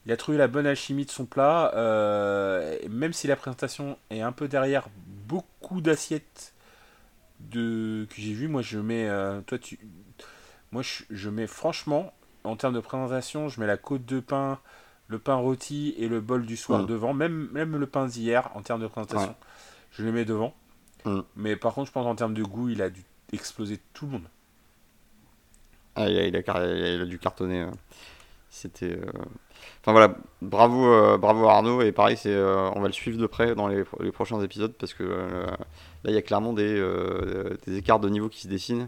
il 0.10 0.12
a 0.14 0.18
trouvé 0.18 0.40
la 0.40 0.48
bonne 0.48 0.66
alchimie 0.66 1.06
de 1.06 1.12
son 1.12 1.26
plat. 1.28 1.72
euh, 1.76 2.76
même 2.90 3.14
si 3.14 3.28
la 3.28 3.36
présentation 3.36 3.96
est 4.10 4.22
un 4.22 4.32
peu 4.32 4.48
derrière 4.48 4.88
beaucoup 5.28 5.82
d'assiettes 5.82 6.54
de... 7.40 8.08
que 8.10 8.16
j'ai 8.20 8.34
vu, 8.34 8.48
moi 8.48 8.64
je 8.64 8.80
mets. 8.80 9.08
euh, 9.08 9.42
toi, 9.42 9.60
tu. 9.60 9.78
Moi 10.72 10.82
je, 10.82 11.04
je 11.12 11.30
mets 11.30 11.46
franchement, 11.46 12.12
en 12.44 12.56
termes 12.56 12.74
de 12.74 12.80
présentation, 12.80 13.50
je 13.50 13.60
mets 13.60 13.68
la 13.68 13.78
côte 13.78 14.04
de 14.06 14.20
pain, 14.20 14.58
le 15.10 15.20
pain 15.20 15.36
rôti 15.36 15.94
et 16.00 16.08
le 16.08 16.22
bol 16.22 16.44
du 16.48 16.58
soir 16.58 16.82
Mm. 16.82 16.86
devant. 16.88 17.14
Même, 17.14 17.48
même 17.52 17.78
le 17.78 17.86
pain 17.86 18.08
d'hier, 18.08 18.50
en 18.56 18.64
termes 18.64 18.82
de 18.82 18.88
présentation, 18.88 19.30
Ouais. 19.30 19.36
je 19.92 20.04
le 20.04 20.12
mets 20.12 20.26
devant. 20.26 20.56
Mm. 21.06 21.20
Mais 21.36 21.56
par 21.56 21.76
contre, 21.76 21.86
je 21.88 21.92
pense 21.92 22.08
en 22.08 22.16
termes 22.16 22.34
de 22.34 22.42
goût, 22.44 22.70
il 22.70 22.82
a 22.82 22.90
dû 22.90 23.04
exploser 23.32 23.80
tout 23.94 24.08
le 24.08 24.14
monde. 24.14 24.28
Ah, 25.96 26.10
il, 26.10 26.18
a, 26.18 26.26
il 26.26 26.36
a 26.36 26.42
car- 26.42 26.66
il 26.66 27.02
a 27.02 27.06
dû 27.06 27.20
cartonner. 27.20 27.62
euh. 27.62 27.72
C'était. 28.50 28.98
euh, 28.98 29.12
Enfin 29.82 29.92
voilà, 29.92 30.16
bravo, 30.42 30.86
euh, 30.92 31.18
bravo 31.18 31.48
Arnaud. 31.48 31.82
Et 31.82 31.92
pareil, 31.92 32.18
c'est, 32.18 32.34
euh, 32.34 32.70
on 32.76 32.82
va 32.82 32.88
le 32.88 32.94
suivre 32.94 33.18
de 33.18 33.28
près 33.28 33.56
dans 33.56 33.68
les, 33.68 33.84
les 34.00 34.12
prochains 34.12 34.42
épisodes 34.42 34.74
parce 34.74 34.94
que 34.94 35.04
là, 35.04 35.58
il 36.06 36.14
y 36.14 36.18
a 36.18 36.22
clairement 36.22 36.54
des, 36.54 36.82
des 37.66 37.78
écarts 37.78 38.00
de 38.00 38.10
niveau 38.10 38.30
qui 38.30 38.42
se 38.42 38.48
dessinent. 38.48 38.88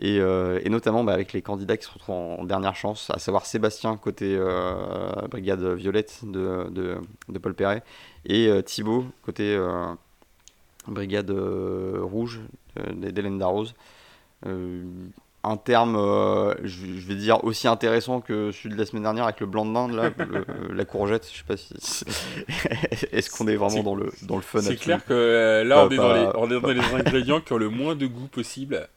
Et, 0.00 0.16
et 0.18 0.68
notamment 0.70 1.02
bah, 1.04 1.12
avec 1.12 1.32
les 1.32 1.42
candidats 1.42 1.76
qui 1.76 1.84
se 1.84 1.90
retrouvent 1.92 2.14
en, 2.40 2.44
dernière 2.44 2.76
chance, 2.76 3.10
à 3.10 3.18
savoir 3.18 3.46
Sébastien 3.46 3.96
côté 3.96 4.38
Brigade 5.30 5.62
Violette 5.74 6.20
de, 6.22 6.68
de, 6.70 6.98
de 7.28 7.38
Paul 7.38 7.54
Perret 7.54 7.82
et 8.24 8.50
Thibaut 8.64 9.06
côté 9.24 9.58
Brigade 10.86 11.30
Rouge 11.30 12.40
d'Hélène 12.92 13.38
Darroze. 13.38 13.74
Euh, 15.44 15.48
un 15.50 15.56
terme, 15.56 15.96
euh, 15.96 16.54
je, 16.64 16.86
je 16.98 17.06
vais 17.06 17.14
dire, 17.14 17.42
aussi 17.44 17.68
intéressant 17.68 18.20
que 18.20 18.50
celui 18.52 18.74
de 18.74 18.80
la 18.80 18.86
semaine 18.86 19.04
dernière 19.04 19.24
avec 19.24 19.40
le 19.40 19.46
blanc 19.46 19.64
de 19.64 19.72
dinde, 19.72 19.94
là, 19.94 20.10
le- 20.18 20.74
la 20.74 20.84
courgette. 20.84 21.28
Je 21.32 21.38
sais 21.38 21.44
pas 21.46 21.56
si. 21.56 21.74
Est-ce 23.12 23.30
qu'on 23.30 23.46
est 23.48 23.56
vraiment 23.56 23.82
dans 23.82 23.94
le, 23.94 24.10
dans 24.22 24.36
le 24.36 24.42
fun 24.42 24.60
C'est 24.60 24.76
clair 24.76 25.04
que 25.04 25.12
euh, 25.14 25.64
là, 25.64 25.76
Pas- 25.76 25.86
on, 25.86 25.90
est 25.90 25.96
dans 25.96 26.12
les, 26.12 26.28
on 26.34 26.50
est 26.50 26.60
dans 26.60 26.68
les 26.70 26.94
ingrédients 26.94 27.40
qui 27.40 27.52
ont 27.52 27.58
le 27.58 27.68
moins 27.70 27.94
de 27.94 28.06
goût 28.06 28.26
possible. 28.26 28.88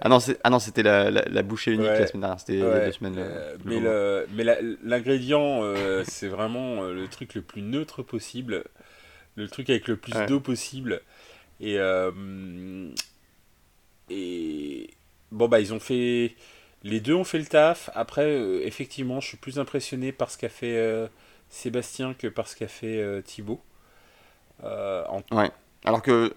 Ah 0.00 0.08
non, 0.08 0.20
c'est- 0.20 0.38
ah 0.44 0.50
non, 0.50 0.58
c'était 0.60 0.82
la, 0.84 1.10
la, 1.10 1.22
la 1.28 1.42
bouchée 1.42 1.72
unique 1.72 1.88
Ouais. 1.88 1.98
la 1.98 2.06
semaine 2.06 2.20
dernière, 2.20 2.38
c'était 2.40 2.62
Ouais, 2.62 2.92
semaines. 2.92 3.16
euh, 3.18 3.56
le 3.64 3.70
mais 3.70 3.80
le- 3.80 4.26
mais 4.32 4.76
l'ingrédient, 4.84 5.60
euh, 5.64 6.04
c'est 6.06 6.28
vraiment 6.28 6.84
euh, 6.84 6.92
le 6.94 7.08
truc 7.08 7.34
le 7.34 7.42
plus 7.42 7.62
neutre 7.62 8.02
possible, 8.04 8.62
le 9.34 9.48
truc 9.48 9.68
avec 9.70 9.88
le 9.88 9.96
plus 9.96 10.12
Ouais. 10.14 10.26
d'eau 10.26 10.38
possible. 10.38 11.00
Et, 11.60 11.78
euh, 11.78 12.10
et 14.08 14.90
bon, 15.32 15.48
bah, 15.48 15.60
ils 15.60 15.72
ont 15.74 15.80
fait. 15.80 16.34
Les 16.82 17.00
deux 17.00 17.14
ont 17.14 17.24
fait 17.24 17.38
le 17.38 17.46
taf. 17.46 17.90
Après, 17.94 18.24
euh, 18.26 18.62
effectivement, 18.66 19.20
je 19.20 19.28
suis 19.28 19.36
plus 19.36 19.58
impressionné 19.58 20.12
par 20.12 20.30
ce 20.30 20.38
qu'a 20.38 20.48
fait 20.48 20.76
euh, 20.76 21.08
Sébastien 21.50 22.14
que 22.14 22.26
par 22.26 22.48
ce 22.48 22.56
qu'a 22.56 22.68
fait 22.68 22.96
euh, 22.98 23.20
Thibaut. 23.22 23.60
En 24.62 25.22
Alors 25.84 26.02
que 26.02 26.32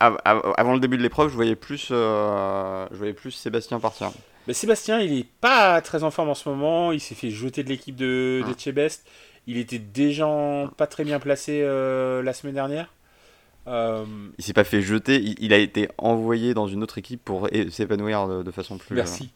av- 0.00 0.18
av- 0.24 0.54
avant 0.56 0.74
le 0.74 0.80
début 0.80 0.96
de 0.98 1.02
l'épreuve, 1.02 1.28
je 1.30 1.34
voyais 1.34 1.56
plus, 1.56 1.88
euh, 1.90 2.86
je 2.90 2.96
voyais 2.96 3.12
plus 3.12 3.30
Sébastien 3.30 3.78
partir. 3.80 4.10
Mais 4.46 4.52
Sébastien, 4.54 5.00
il 5.00 5.18
est 5.20 5.26
pas 5.40 5.80
très 5.80 6.02
en 6.04 6.10
forme 6.10 6.28
en 6.28 6.34
ce 6.34 6.48
moment. 6.48 6.92
Il 6.92 7.00
s'est 7.00 7.14
fait 7.14 7.30
jeter 7.30 7.62
de 7.62 7.68
l'équipe 7.68 7.96
de, 7.96 8.42
de 8.46 8.52
Ah. 8.52 8.58
Chebest. 8.58 9.06
Il 9.46 9.56
était 9.58 9.78
déjà 9.78 10.26
pas 10.76 10.86
très 10.86 11.04
bien 11.04 11.18
placé 11.20 11.60
euh, 11.62 12.22
la 12.22 12.32
semaine 12.32 12.54
dernière. 12.54 12.92
Euh, 13.66 14.04
Il 14.38 14.44
s'est 14.44 14.52
pas 14.52 14.64
fait 14.64 14.82
jeter, 14.82 15.16
il, 15.16 15.34
il 15.38 15.52
a 15.54 15.58
été 15.58 15.88
envoyé 15.98 16.52
dans 16.54 16.66
une 16.68 16.82
autre 16.82 16.98
équipe 16.98 17.22
pour 17.24 17.48
s'épanouir 17.70 18.28
de, 18.28 18.42
de 18.42 18.50
façon 18.50 18.76
plus. 18.78 18.92
euh, 18.92 18.96
merci. 18.96 19.30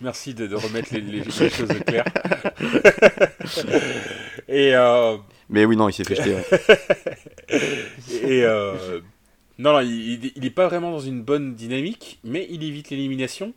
Merci 0.00 0.34
de, 0.34 0.46
de 0.46 0.54
remettre 0.56 0.92
les, 0.94 1.00
les- 1.00 1.20
les 1.20 1.50
choses 1.50 1.70
au 1.70 1.84
clair. 1.84 2.04
et 4.48 4.74
euh, 4.74 5.16
Mais 5.48 5.64
oui, 5.64 5.76
non, 5.76 5.88
il 5.88 5.92
s'est 5.92 6.04
fait 6.04 6.14
jeter. 6.14 6.34
ouais. 6.34 6.44
et 8.22 8.44
euh, 8.44 9.00
non, 9.58 9.72
non, 9.74 9.80
il, 9.80 10.32
il 10.36 10.44
est 10.44 10.50
pas 10.50 10.66
vraiment 10.68 10.90
dans 10.90 11.00
une 11.00 11.22
bonne 11.22 11.54
dynamique, 11.54 12.18
mais 12.24 12.46
il 12.50 12.62
évite 12.64 12.90
l'élimination. 12.90 13.52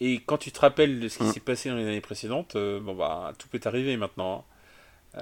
Et 0.00 0.20
quand 0.24 0.38
tu 0.38 0.52
te 0.52 0.60
rappelles 0.60 1.00
de 1.00 1.08
ce 1.08 1.18
qui 1.18 1.24
Mm. 1.24 1.32
s'est 1.32 1.40
passé 1.40 1.68
dans 1.70 1.76
les 1.76 1.84
années 1.86 2.00
précédentes, 2.00 2.56
bon 2.56 2.94
bah 2.94 3.32
tout 3.38 3.48
peut 3.48 3.60
arriver 3.64 3.96
maintenant. 3.96 4.44
hein. 5.14 5.20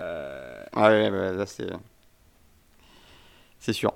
Ah 0.74 0.88
ouais, 0.90 1.10
bah, 1.10 1.32
là 1.32 1.46
c'est. 1.46 1.66
C'est 3.58 3.72
sûr. 3.72 3.94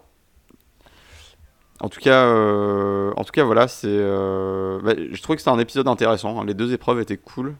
En 1.80 1.88
tout 1.88 2.00
cas, 2.00 2.24
euh, 2.26 3.12
en 3.16 3.24
tout 3.24 3.32
cas 3.32 3.44
voilà, 3.44 3.66
c'est. 3.68 3.86
euh, 3.88 4.80
bah, 4.82 4.92
je 4.96 5.22
trouvais 5.22 5.36
que 5.36 5.42
c'était 5.42 5.50
un 5.54 5.58
épisode 5.58 5.88
intéressant. 5.88 6.38
hein. 6.40 6.44
Les 6.44 6.54
deux 6.54 6.72
épreuves 6.72 7.00
étaient 7.00 7.16
cool. 7.16 7.54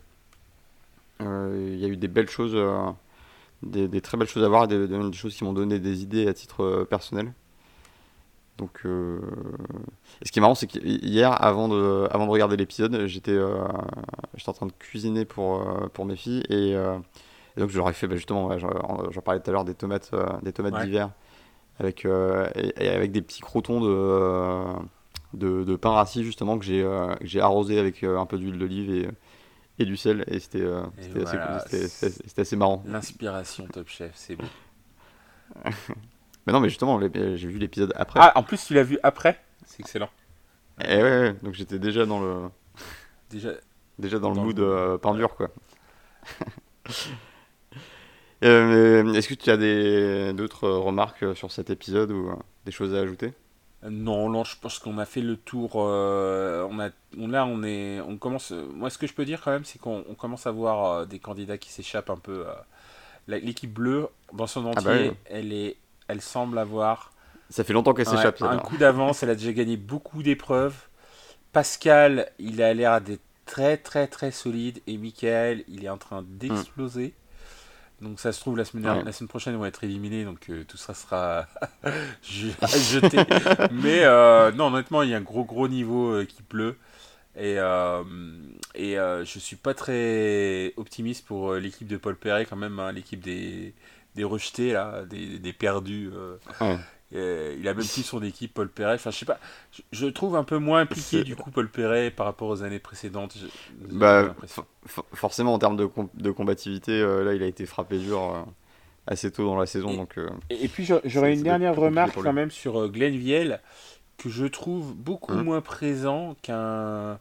Euh, 1.23 1.71
Il 1.73 1.79
y 1.79 1.85
a 1.85 1.89
eu 1.89 1.97
des 1.97 2.09
belles 2.09 2.29
choses, 2.31 2.57
des, 3.63 3.89
des 3.89 4.01
très 4.01 4.17
belles 4.19 4.29
choses 4.29 4.45
à 4.45 4.49
voir, 4.49 4.69
des, 4.69 4.87
des- 4.87 5.13
choses 5.13 5.35
qui 5.35 5.45
m'ont 5.45 5.53
donné 5.53 5.79
des 5.79 6.03
idées 6.03 6.27
à 6.29 6.35
titre 6.35 6.87
personnel. 6.91 7.33
Donc, 8.59 8.83
et 8.85 10.27
ce 10.27 10.33
qui 10.33 10.39
est 10.39 10.43
marrant, 10.43 10.55
c'est 10.55 10.67
qu'hier, 10.67 11.43
avant 11.43 11.69
de, 11.69 12.07
avant 12.11 12.27
de 12.27 12.31
regarder 12.31 12.59
l'épisode, 12.59 13.07
j'étais, 13.07 13.39
j'étais 14.35 14.51
en 14.51 14.53
train 14.53 14.67
de 14.67 14.73
cuisiner 14.79 15.25
pour, 15.25 15.65
pour 15.95 16.05
mes 16.05 16.17
filles 16.17 16.43
et, 16.51 16.73
et 16.73 17.61
donc 17.61 17.71
j'aurais 17.71 17.95
fait 17.95 18.07
bah, 18.07 18.17
justement, 18.17 18.49
ouais, 18.49 18.59
j'en 18.59 18.69
j'en 19.11 19.21
parlais 19.23 19.41
tout 19.41 19.49
à 19.49 19.53
l'heure 19.55 19.65
des 19.65 19.75
tomates, 19.75 20.11
des 20.43 20.53
tomates 20.53 20.75
Ouais. 20.75 20.85
d'hiver 20.85 21.09
avec 21.79 22.05
euh, 22.05 22.49
et, 22.55 22.85
et 22.85 22.89
avec 22.89 23.13
des 23.13 23.23
petits 23.23 23.41
crotons 23.41 23.81
de, 23.81 23.89
euh, 23.89 24.73
de, 25.35 25.65
de 25.65 25.77
pain 25.77 25.91
rassis 25.91 26.25
justement 26.25 26.59
que 26.59 26.65
j'ai 26.65 26.83
euh, 26.83 27.15
j'ai 27.23 27.41
arrosé 27.41 27.79
avec 27.79 28.03
un 28.05 28.27
peu 28.27 28.37
d'huile 28.39 28.59
d'olive 28.59 28.91
et, 28.95 29.09
et 29.79 29.85
du 29.87 29.97
sel 29.97 30.25
et 30.27 30.39
c'était 30.41 30.61
euh, 30.61 30.83
assez, 30.99 31.21
voilà, 31.21 31.65
assez 32.37 32.57
marrant. 32.57 32.83
L'inspiration 32.87 33.67
Top 33.67 33.89
Chef, 33.89 34.13
c'est 34.15 34.37
beau. 34.37 34.45
Mais 36.47 36.53
non, 36.55 36.61
mais 36.61 36.69
justement, 36.71 36.99
j'ai 37.01 37.37
vu 37.37 37.59
l'épisode 37.59 37.93
après. 37.97 38.19
Ah, 38.23 38.33
en 38.35 38.43
plus, 38.43 38.65
tu 38.65 38.73
l'as 38.73 38.83
vu 38.83 38.99
après? 39.03 39.39
C'est 39.67 39.81
excellent. 39.81 40.09
Et 40.83 40.97
ouais, 40.97 41.03
ouais, 41.03 41.35
donc 41.43 41.53
j'étais 41.53 41.79
déjà 41.79 42.07
dans 42.07 42.19
le 42.21 42.49
Déjà, 43.29 43.51
déjà 43.99 44.19
dans 44.19 44.31
le 44.31 44.37
Dans 44.37 44.41
le 44.43 44.47
mood 44.47 44.59
mood. 44.59 44.67
euh, 44.67 44.97
pain 44.99 45.15
dur 45.15 45.35
quoi. 45.37 45.49
Euh, 48.45 49.13
Est-ce 49.15 49.29
que 49.29 49.35
tu 49.35 49.51
as 49.51 49.57
des 49.57 50.33
d'autres 50.33 50.69
remarques 50.69 51.37
sur 51.37 51.53
cet 51.53 51.71
épisode 51.71 52.11
ou 52.11 52.31
euh, 52.31 52.37
des 52.65 52.73
choses 52.73 52.95
à 52.95 53.01
ajouter? 53.01 53.33
Non, 53.83 54.29
non, 54.29 54.45
je 54.45 54.57
pense 54.61 54.79
qu'on 54.79 54.99
a 54.99 55.07
fait 55.07 55.23
le 55.23 55.37
tour. 55.37 55.73
euh, 55.77 56.67
on 56.71 56.79
a, 56.81 56.91
on, 57.17 57.29
là, 57.29 57.47
on 57.47 57.63
est, 57.63 58.01
on 58.01 58.19
commence. 58.19 58.53
euh, 58.53 58.67
Moi, 58.75 58.91
ce 58.91 58.99
que 58.99 59.07
je 59.07 59.15
peux 59.15 59.25
dire 59.25 59.41
quand 59.43 59.51
même, 59.53 59.65
c'est 59.65 59.79
qu'on 59.79 60.05
on 60.09 60.15
commence 60.15 60.47
à 60.47 60.51
voir 60.51 60.85
euh, 60.93 61.05
des 61.07 61.19
candidats 61.19 61.57
qui 61.59 61.71
s'échappent 61.73 62.11
un 62.11 62.17
peu. 62.19 62.47
euh. 62.49 62.53
L'équipe 63.29 63.73
bleue, 63.73 64.09
dans 64.35 64.47
son 64.49 64.67
entier, 64.67 64.75
Ah 64.75 64.81
bah 64.83 64.93
oui. 64.99 65.17
elle 65.27 65.53
est, 65.53 65.77
elle 66.09 66.23
semble 66.23 66.59
avoir 66.59 67.13
Ça 67.51 67.65
fait 67.65 67.73
longtemps 67.75 67.93
qu'elle 67.95 68.07
Ouais, 68.07 68.07
s'échappe. 68.07 68.43
un 68.43 68.59
coup 68.61 68.77
d'avance, 68.79 69.23
elle 69.23 69.31
a 69.31 69.35
déjà 69.37 69.53
gagné 69.53 69.77
beaucoup 69.79 70.23
d'épreuves. 70.23 70.77
Pascal, 71.53 72.31
il 72.39 72.63
a 72.63 72.75
l'air 72.75 73.01
d'être 73.01 73.23
très 73.47 73.77
très 73.79 74.09
très 74.09 74.31
solide 74.33 74.81
et 74.87 74.99
Michael, 74.99 75.65
il 75.69 75.85
est 75.85 75.91
en 75.91 75.99
train 75.99 76.25
d'exploser. 76.29 77.15
Donc 78.01 78.19
ça 78.19 78.33
se 78.33 78.41
trouve 78.41 78.57
la 78.57 78.65
semaine, 78.65 78.87
Ouais. 78.99 79.05
la 79.05 79.13
semaine 79.13 79.29
prochaine 79.29 79.53
ils 79.55 79.59
vont 79.59 79.67
être 79.67 79.85
éliminés, 79.85 80.25
donc 80.25 80.49
euh, 80.49 80.65
tout 80.65 80.77
ça 80.79 80.95
sera 80.95 81.47
je- 82.23 82.49
jeté. 83.01 83.19
Mais 83.73 84.05
euh, 84.05 84.51
non, 84.53 84.67
honnêtement, 84.69 85.03
il 85.03 85.11
y 85.11 85.15
a 85.15 85.19
un 85.19 85.23
gros 85.23 85.45
gros 85.45 85.69
niveau 85.69 86.11
euh, 86.13 86.25
qui 86.25 86.43
pleut. 86.43 86.77
Et, 87.37 87.55
et 88.75 88.95
je 88.97 89.39
suis 89.39 89.57
pas 89.57 89.73
très 89.73 90.75
optimiste 90.77 91.25
pour 91.27 91.55
l'équipe 91.55 91.87
de 91.87 91.97
Paul 91.97 92.17
Perret 92.17 92.45
quand 92.45 92.57
même, 92.57 92.79
hein, 92.81 92.91
l'équipe 92.93 93.21
des, 93.21 93.73
des 94.17 94.25
rejetés 94.25 94.73
là, 94.73 95.05
des, 95.09 95.39
des 95.39 95.53
perdus. 95.53 96.11
Ouais. 96.61 96.77
Et 97.13 97.57
il 97.59 97.67
a 97.69 97.75
même 97.75 97.85
plus 97.85 98.03
son 98.05 98.23
équipe 98.23 98.55
Paul 98.55 98.69
Perret. 98.69 98.95
Enfin, 98.95 99.11
je 99.11 99.19
sais 99.19 99.25
pas. 99.27 99.39
Je, 99.93 100.07
trouve 100.07 100.37
un 100.37 100.45
peu 100.45 100.59
moins 100.59 100.81
impliqué 100.81 101.25
du 101.25 101.37
coup 101.37 101.51
Paul 101.51 101.69
Perret 101.69 102.11
par 102.11 102.27
rapport 102.27 102.49
aux 102.49 102.63
années 102.63 102.79
précédentes. 102.79 103.37
Bah. 103.91 104.35
For- 104.87 105.05
forcément, 105.15 105.55
en 105.55 105.59
termes 105.59 105.77
de, 105.77 105.87
com- 105.87 106.09
de 106.15 106.31
combativité, 106.31 106.93
euh, 106.93 107.25
là, 107.25 107.35
il 107.35 107.43
a 107.43 107.47
été 107.47 107.67
frappé 107.67 107.99
dur 107.99 108.21
euh, 108.35 108.43
assez 109.07 109.31
tôt 109.31 109.45
dans 109.45 109.57
la 109.59 109.67
saison. 109.67 109.91
Et- 109.91 109.97
donc, 109.97 110.19
euh, 110.19 110.29
Et, 110.51 110.69
puis 110.69 110.85
j'a- 110.85 111.01
j'aurais 111.05 111.35
une 111.35 111.43
dernière 111.43 111.75
remarque 111.77 112.15
quand 112.15 112.33
même 112.33 112.51
sur 112.51 112.81
euh, 112.81 112.89
Glenn 112.89 113.17
Viel 113.17 113.61
que 114.19 114.29
je 114.29 114.47
trouve 114.47 114.95
beaucoup 114.95 115.35
Mhm. 115.35 115.45
moins 115.45 115.61
présent 115.61 116.37
qu'un 116.43 117.19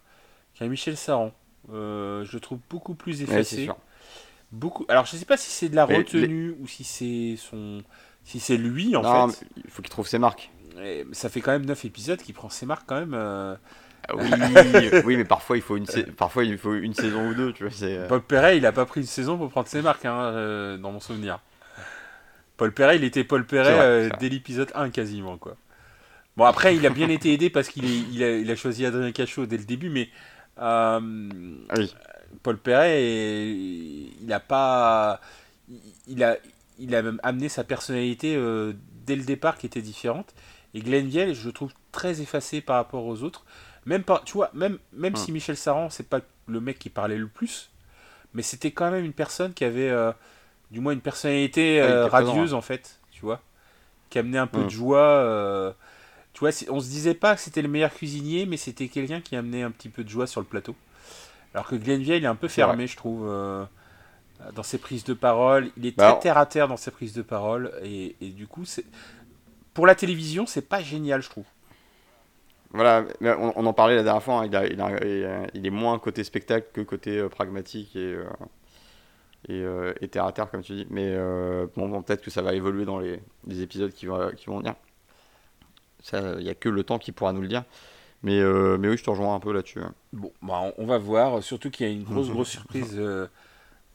qu'un 0.56 0.68
Michel 0.68 0.98
Saran. 0.98 1.32
Euh, 1.72 2.26
je 2.26 2.34
le 2.34 2.40
trouve 2.40 2.60
beaucoup 2.70 2.94
plus 2.95 3.22
effacé. 3.22 3.70
beaucoup. 4.52 4.86
Alors 4.90 5.06
je 5.06 5.16
sais 5.16 5.26
pas 5.26 5.38
si 5.38 5.49
c'est 5.49 5.70
de 5.70 5.76
la 5.76 5.86
retenue 5.86 6.56
ou 6.60 6.68
si 6.68 6.84
c'est 6.84 7.36
son, 7.38 7.84
si 8.30 8.39
c'est 8.39 8.57
lui 8.57 8.95
en 8.95 9.01
Non, 9.01 9.30
fait. 9.30 9.43
il 9.57 9.72
faut 9.72 9.81
qu'il 9.81 9.89
trouve 9.89 10.07
ses 10.07 10.19
marques. 10.19 10.51
Et 10.84 11.03
ça 11.14 11.30
fait 11.30 11.41
quand 11.41 11.51
même 11.51 11.65
9 11.65 11.85
épisodes 11.85 12.22
qui 12.22 12.31
prend 12.31 12.49
ses 12.49 12.68
marques 12.68 12.84
quand 12.85 12.99
même. 12.99 13.15
euh. 13.15 13.56
Ah 14.07 14.15
Oui, 14.15 14.30
oui, 15.03 15.18
mais 15.18 15.26
parfois 15.26 15.57
il 15.57 15.64
faut 15.64 15.77
une, 15.77 15.88
parfois 16.15 16.43
il 16.43 16.57
faut 16.60 16.76
une 16.76 16.93
saison 16.93 17.30
ou 17.30 17.34
deux, 17.34 17.53
tu 17.53 17.64
vois. 17.64 17.72
C'est, 17.72 17.97
euh, 17.97 18.07
Paul 18.07 18.22
Perret, 18.22 18.57
il 18.57 18.65
a 18.68 18.72
pas 18.72 18.85
pris 18.85 19.01
une 19.01 19.07
saison 19.07 19.35
pour 19.35 19.49
prendre 19.49 19.68
ses 19.68 19.81
marques, 19.81 20.06
hein, 20.06 20.15
euh, 20.15 20.77
dans 20.77 20.91
mon 20.91 20.99
souvenir. 20.99 21.39
Paul 22.56 22.72
Perret, 22.72 22.97
il 22.97 23.03
était 23.03 23.23
Paul 23.23 23.45
Perret 23.47 23.73
vrai, 23.73 23.85
euh, 23.85 24.10
dès 24.19 24.30
l'épisode 24.30 24.72
1 24.76 24.91
quasiment, 24.91 25.38
quoi. 25.38 25.56
Bon, 26.38 26.45
après, 26.45 26.76
il 26.76 26.85
a 26.85 26.91
bien 26.91 27.10
été 27.10 27.34
aidé 27.34 27.49
parce 27.49 27.68
qu'il 27.68 27.85
il 28.14 28.23
a, 28.23 28.38
il 28.38 28.49
a, 28.51 28.56
choisi 28.56 28.85
Adrien 28.85 29.11
Cachot 29.11 29.47
dès 29.47 29.57
le 29.57 29.65
début, 29.65 29.89
mais 29.89 30.07
euh, 30.61 30.99
oui. 31.76 31.93
Paul 32.43 32.57
Perret, 32.57 33.03
il 33.03 34.31
a 34.31 34.39
pas. 34.39 35.19
Il 36.07 36.23
a, 36.23 36.38
il 36.80 36.95
a 36.95 37.01
même 37.01 37.19
amené 37.23 37.49
sa 37.49 37.64
personnalité 37.64 38.35
euh, 38.35 38.73
dès 39.06 39.15
le 39.15 39.23
départ 39.23 39.57
qui 39.57 39.65
était 39.65 39.81
différente. 39.81 40.34
Et 40.73 40.80
Glenn 40.80 41.07
Vielle, 41.07 41.34
je 41.34 41.47
le 41.47 41.53
trouve 41.53 41.72
très 41.91 42.22
effacé 42.22 42.61
par 42.61 42.77
rapport 42.77 43.06
aux 43.06 43.23
autres. 43.23 43.45
Même 43.85 44.03
pas, 44.03 44.22
tu 44.26 44.34
vois, 44.34 44.51
même, 44.53 44.77
même 44.93 45.15
si 45.15 45.31
Michel 45.31 45.57
Saran, 45.57 45.89
c'est 45.89 46.07
pas 46.07 46.22
le 46.47 46.61
mec 46.61 46.77
qui 46.80 46.89
parlait 46.89 47.18
le 47.18 47.27
plus, 47.27 47.72
mais 48.34 48.43
c'était 48.43 48.72
quand 48.72 48.91
même 48.91 49.06
une 49.06 49.14
personne 49.14 49.53
qui 49.53 49.64
avait, 49.64 49.89
euh, 49.89 50.11
du 50.69 50.80
moins, 50.80 50.93
une 50.93 51.01
personnalité 51.01 51.81
euh, 51.81 52.07
radieuse 52.07 52.53
en 52.53 52.61
fait, 52.61 52.99
tu 53.11 53.22
vois, 53.22 53.41
qui 54.10 54.19
amenait 54.19 54.38
un 54.38 54.47
peu 54.47 54.64
de 54.64 54.69
joie. 54.69 55.76
Tu 56.34 56.41
vois, 56.41 56.51
on 56.69 56.80
se 56.80 56.89
disait 56.89 57.15
pas 57.15 57.35
que 57.35 57.41
c'était 57.41 57.64
le 57.64 57.68
meilleur 57.68 57.91
cuisinier, 57.91 58.45
mais 58.45 58.57
c'était 58.57 58.88
quelqu'un 58.88 59.22
qui 59.22 59.35
amenait 59.35 59.64
un 59.64 59.72
petit 59.72 59.89
peu 59.89 60.03
de 60.03 60.10
joie 60.10 60.27
sur 60.27 60.39
le 60.39 60.47
plateau. 60.47 60.76
Alors 61.53 61.68
que 61.68 61.76
Glenville, 61.76 62.14
il 62.15 62.23
est 62.23 62.27
un 62.27 62.35
peu 62.35 62.47
fermé, 62.47 62.85
je 62.85 62.95
trouve, 62.95 63.27
dans 64.53 64.64
ses 64.64 64.78
prises 64.78 65.03
de 65.03 65.14
parole. 65.14 65.70
Il 65.78 65.86
est 65.86 65.98
bah, 65.98 66.11
très 66.11 66.22
terre 66.22 66.38
à 66.38 66.45
terre 66.45 66.68
dans 66.68 66.78
ses 66.78 66.91
prises 66.91 67.14
de 67.14 67.22
parole, 67.22 67.72
et, 67.84 68.16
et 68.22 68.30
du 68.30 68.48
coup, 68.48 68.64
pour 69.74 69.88
la 69.88 69.95
télévision, 69.95 70.45
c'est 70.45 70.68
pas 70.68 70.82
génial, 70.82 71.22
je 71.22 71.30
trouve. 71.30 71.45
Voilà, 72.72 73.06
on, 73.22 73.66
en 73.66 73.74
parlait 73.74 73.95
la 73.95 74.03
dernière 74.03 74.22
fois, 74.22 74.44
hein, 74.44 75.48
il, 75.56 75.66
est 75.66 75.70
moins 75.72 75.98
côté 75.98 76.24
spectacle 76.24 76.68
que 76.72 76.82
côté 76.82 77.18
euh, 77.18 77.28
pragmatique 77.28 77.95
et, 77.95 78.14
euh, 78.14 78.26
euh, 79.49 79.94
et, 80.02 80.07
terre 80.07 80.26
à 80.26 80.32
terre, 80.32 80.52
comme 80.52 80.61
tu 80.61 80.74
dis. 80.74 80.88
Mais 80.91 81.18
bon, 81.76 82.02
peut-être 82.03 82.22
que 82.22 82.30
ça 82.30 82.44
va 82.44 82.53
évoluer 82.53 82.86
dans 82.86 82.99
les, 82.99 83.22
épisodes 83.61 83.91
qui, 83.91 84.07
qui 84.38 84.45
vont 84.45 84.60
venir. 84.60 84.76
Il 86.14 86.44
n'y 86.44 86.49
a 86.49 86.56
que 86.56 86.70
le 86.70 86.84
temps 86.84 86.99
qui 86.99 87.11
pourra 87.11 87.34
nous 87.34 87.41
le 87.41 87.48
dire. 87.48 87.64
Mais, 88.22 88.40
mais 88.78 88.90
oui, 88.90 88.98
je 88.98 89.03
te 89.03 89.10
rejoins 89.10 89.34
un 89.34 89.40
peu 89.40 89.52
là-dessus. 89.52 89.82
Hein. 89.82 89.94
Bon, 90.14 90.32
bah, 90.44 90.72
on, 90.78 90.86
va 90.86 90.99
voir. 90.99 91.41
Surtout 91.41 91.72
qu'il 91.72 91.88
y 91.88 91.90
a 91.90 91.94
une 91.94 92.03
grosse, 92.03 92.30
grosse 92.30 92.49
surprise 92.49 93.02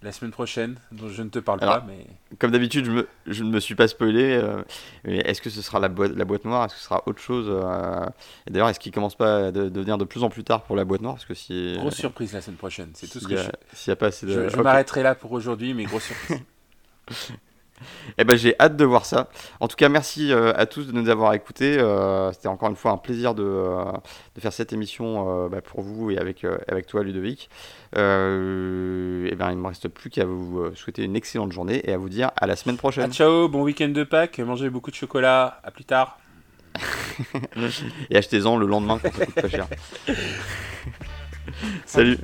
la 0.04 0.12
semaine 0.12 0.30
prochaine, 0.30 0.76
dont 0.92 1.08
je 1.08 1.22
ne 1.22 1.30
te 1.30 1.38
parle 1.38 1.60
pas. 1.60 1.82
Mais... 1.86 2.06
Comme 2.38 2.50
d'habitude, 2.50 2.84
je, 2.84 2.90
me, 2.90 3.08
je 3.26 3.42
ne 3.42 3.50
me 3.50 3.58
suis 3.58 3.74
pas 3.74 3.88
spoilé. 3.88 4.34
Euh, 4.34 4.62
est-ce 5.04 5.40
que 5.40 5.48
ce 5.48 5.62
sera 5.62 5.80
la 5.80 5.88
boîte, 5.88 6.12
la 6.12 6.26
boîte 6.26 6.44
noire? 6.44 6.66
Est-ce 6.66 6.74
que 6.74 6.80
ce 6.80 6.86
sera 6.86 7.02
autre 7.06 7.20
chose 7.20 7.46
euh, 7.48 8.06
Et 8.46 8.50
d'ailleurs, 8.50 8.68
est-ce 8.68 8.78
qu'il 8.78 8.92
commence 8.92 9.16
pas 9.16 9.46
à 9.46 9.50
devenir 9.50 9.96
de 9.96 10.04
plus 10.04 10.22
en 10.22 10.28
plus 10.28 10.44
tard 10.44 10.62
pour 10.62 10.76
la 10.76 10.84
boîte 10.84 11.00
noire? 11.00 11.14
Parce 11.14 11.24
que 11.24 11.34
si, 11.34 11.76
Grosse 11.78 11.94
surprise 11.94 12.34
la 12.34 12.42
semaine 12.42 12.58
prochaine. 12.58 12.90
C'est 12.92 13.08
tout 13.08 13.18
ce 13.18 13.26
que 13.26 13.36
je... 13.36 13.90
a 13.90 13.96
pas 13.96 14.06
assez 14.06 14.26
de... 14.26 14.48
Je, 14.48 14.56
m'arrêterai 14.60 15.02
là 15.02 15.14
pour 15.14 15.32
aujourd'hui, 15.32 15.72
mais 15.72 15.84
grosse 15.84 16.04
surprise. 16.04 16.40
Eh 18.18 18.24
ben, 18.24 18.36
j'ai 18.36 18.54
hâte 18.60 18.76
de 18.76 18.84
voir 18.84 19.04
ça. 19.04 19.28
En 19.60 19.68
tout 19.68 19.76
cas, 19.76 19.88
merci 19.88 20.32
euh, 20.32 20.52
à 20.56 20.66
tous 20.66 20.86
de 20.86 20.92
nous 20.92 21.08
avoir 21.08 21.34
écoutés. 21.34 21.78
Euh, 21.78 22.32
c'était 22.32 22.48
encore 22.48 22.68
une 22.68 22.76
fois 22.76 22.92
un 22.92 22.96
plaisir 22.96 23.34
de, 23.34 23.42
euh, 23.44 23.84
de 24.34 24.40
faire 24.40 24.52
cette 24.52 24.72
émission 24.72 25.48
bah, 25.48 25.60
pour 25.60 25.82
vous 25.82 26.10
et 26.10 26.18
avec, 26.18 26.46
avec 26.68 26.86
toi, 26.86 27.02
Ludovic. 27.02 27.50
et 27.94 27.98
eh 27.98 29.34
ben, 29.34 29.50
il 29.50 29.56
ne 29.56 29.62
me 29.62 29.68
reste 29.68 29.88
plus 29.88 30.10
qu'à 30.10 30.24
vous 30.24 30.74
souhaiter 30.74 31.04
une 31.04 31.16
excellente 31.16 31.52
journée 31.52 31.82
et 31.88 31.92
à 31.92 31.98
vous 31.98 32.08
dire 32.08 32.30
à 32.36 32.46
la 32.46 32.56
semaine 32.56 32.76
prochaine. 32.76 33.12
ciao, 33.12 33.48
bon 33.48 33.62
week-end 33.62 33.88
de 33.88 34.04
Pâques, 34.04 34.38
mangez 34.38 34.70
beaucoup 34.70 34.90
de 34.90 34.96
chocolat, 34.96 35.60
à 35.64 35.70
plus 35.70 35.84
tard. 35.84 36.18
et 38.10 38.16
achetez-en 38.16 38.56
le 38.56 38.66
lendemain 38.66 38.98
quand 39.00 39.12
ça 39.12 39.26
coûte 39.26 39.34
pas 39.34 39.48
cher. 39.48 39.68
Salut. 41.86 42.18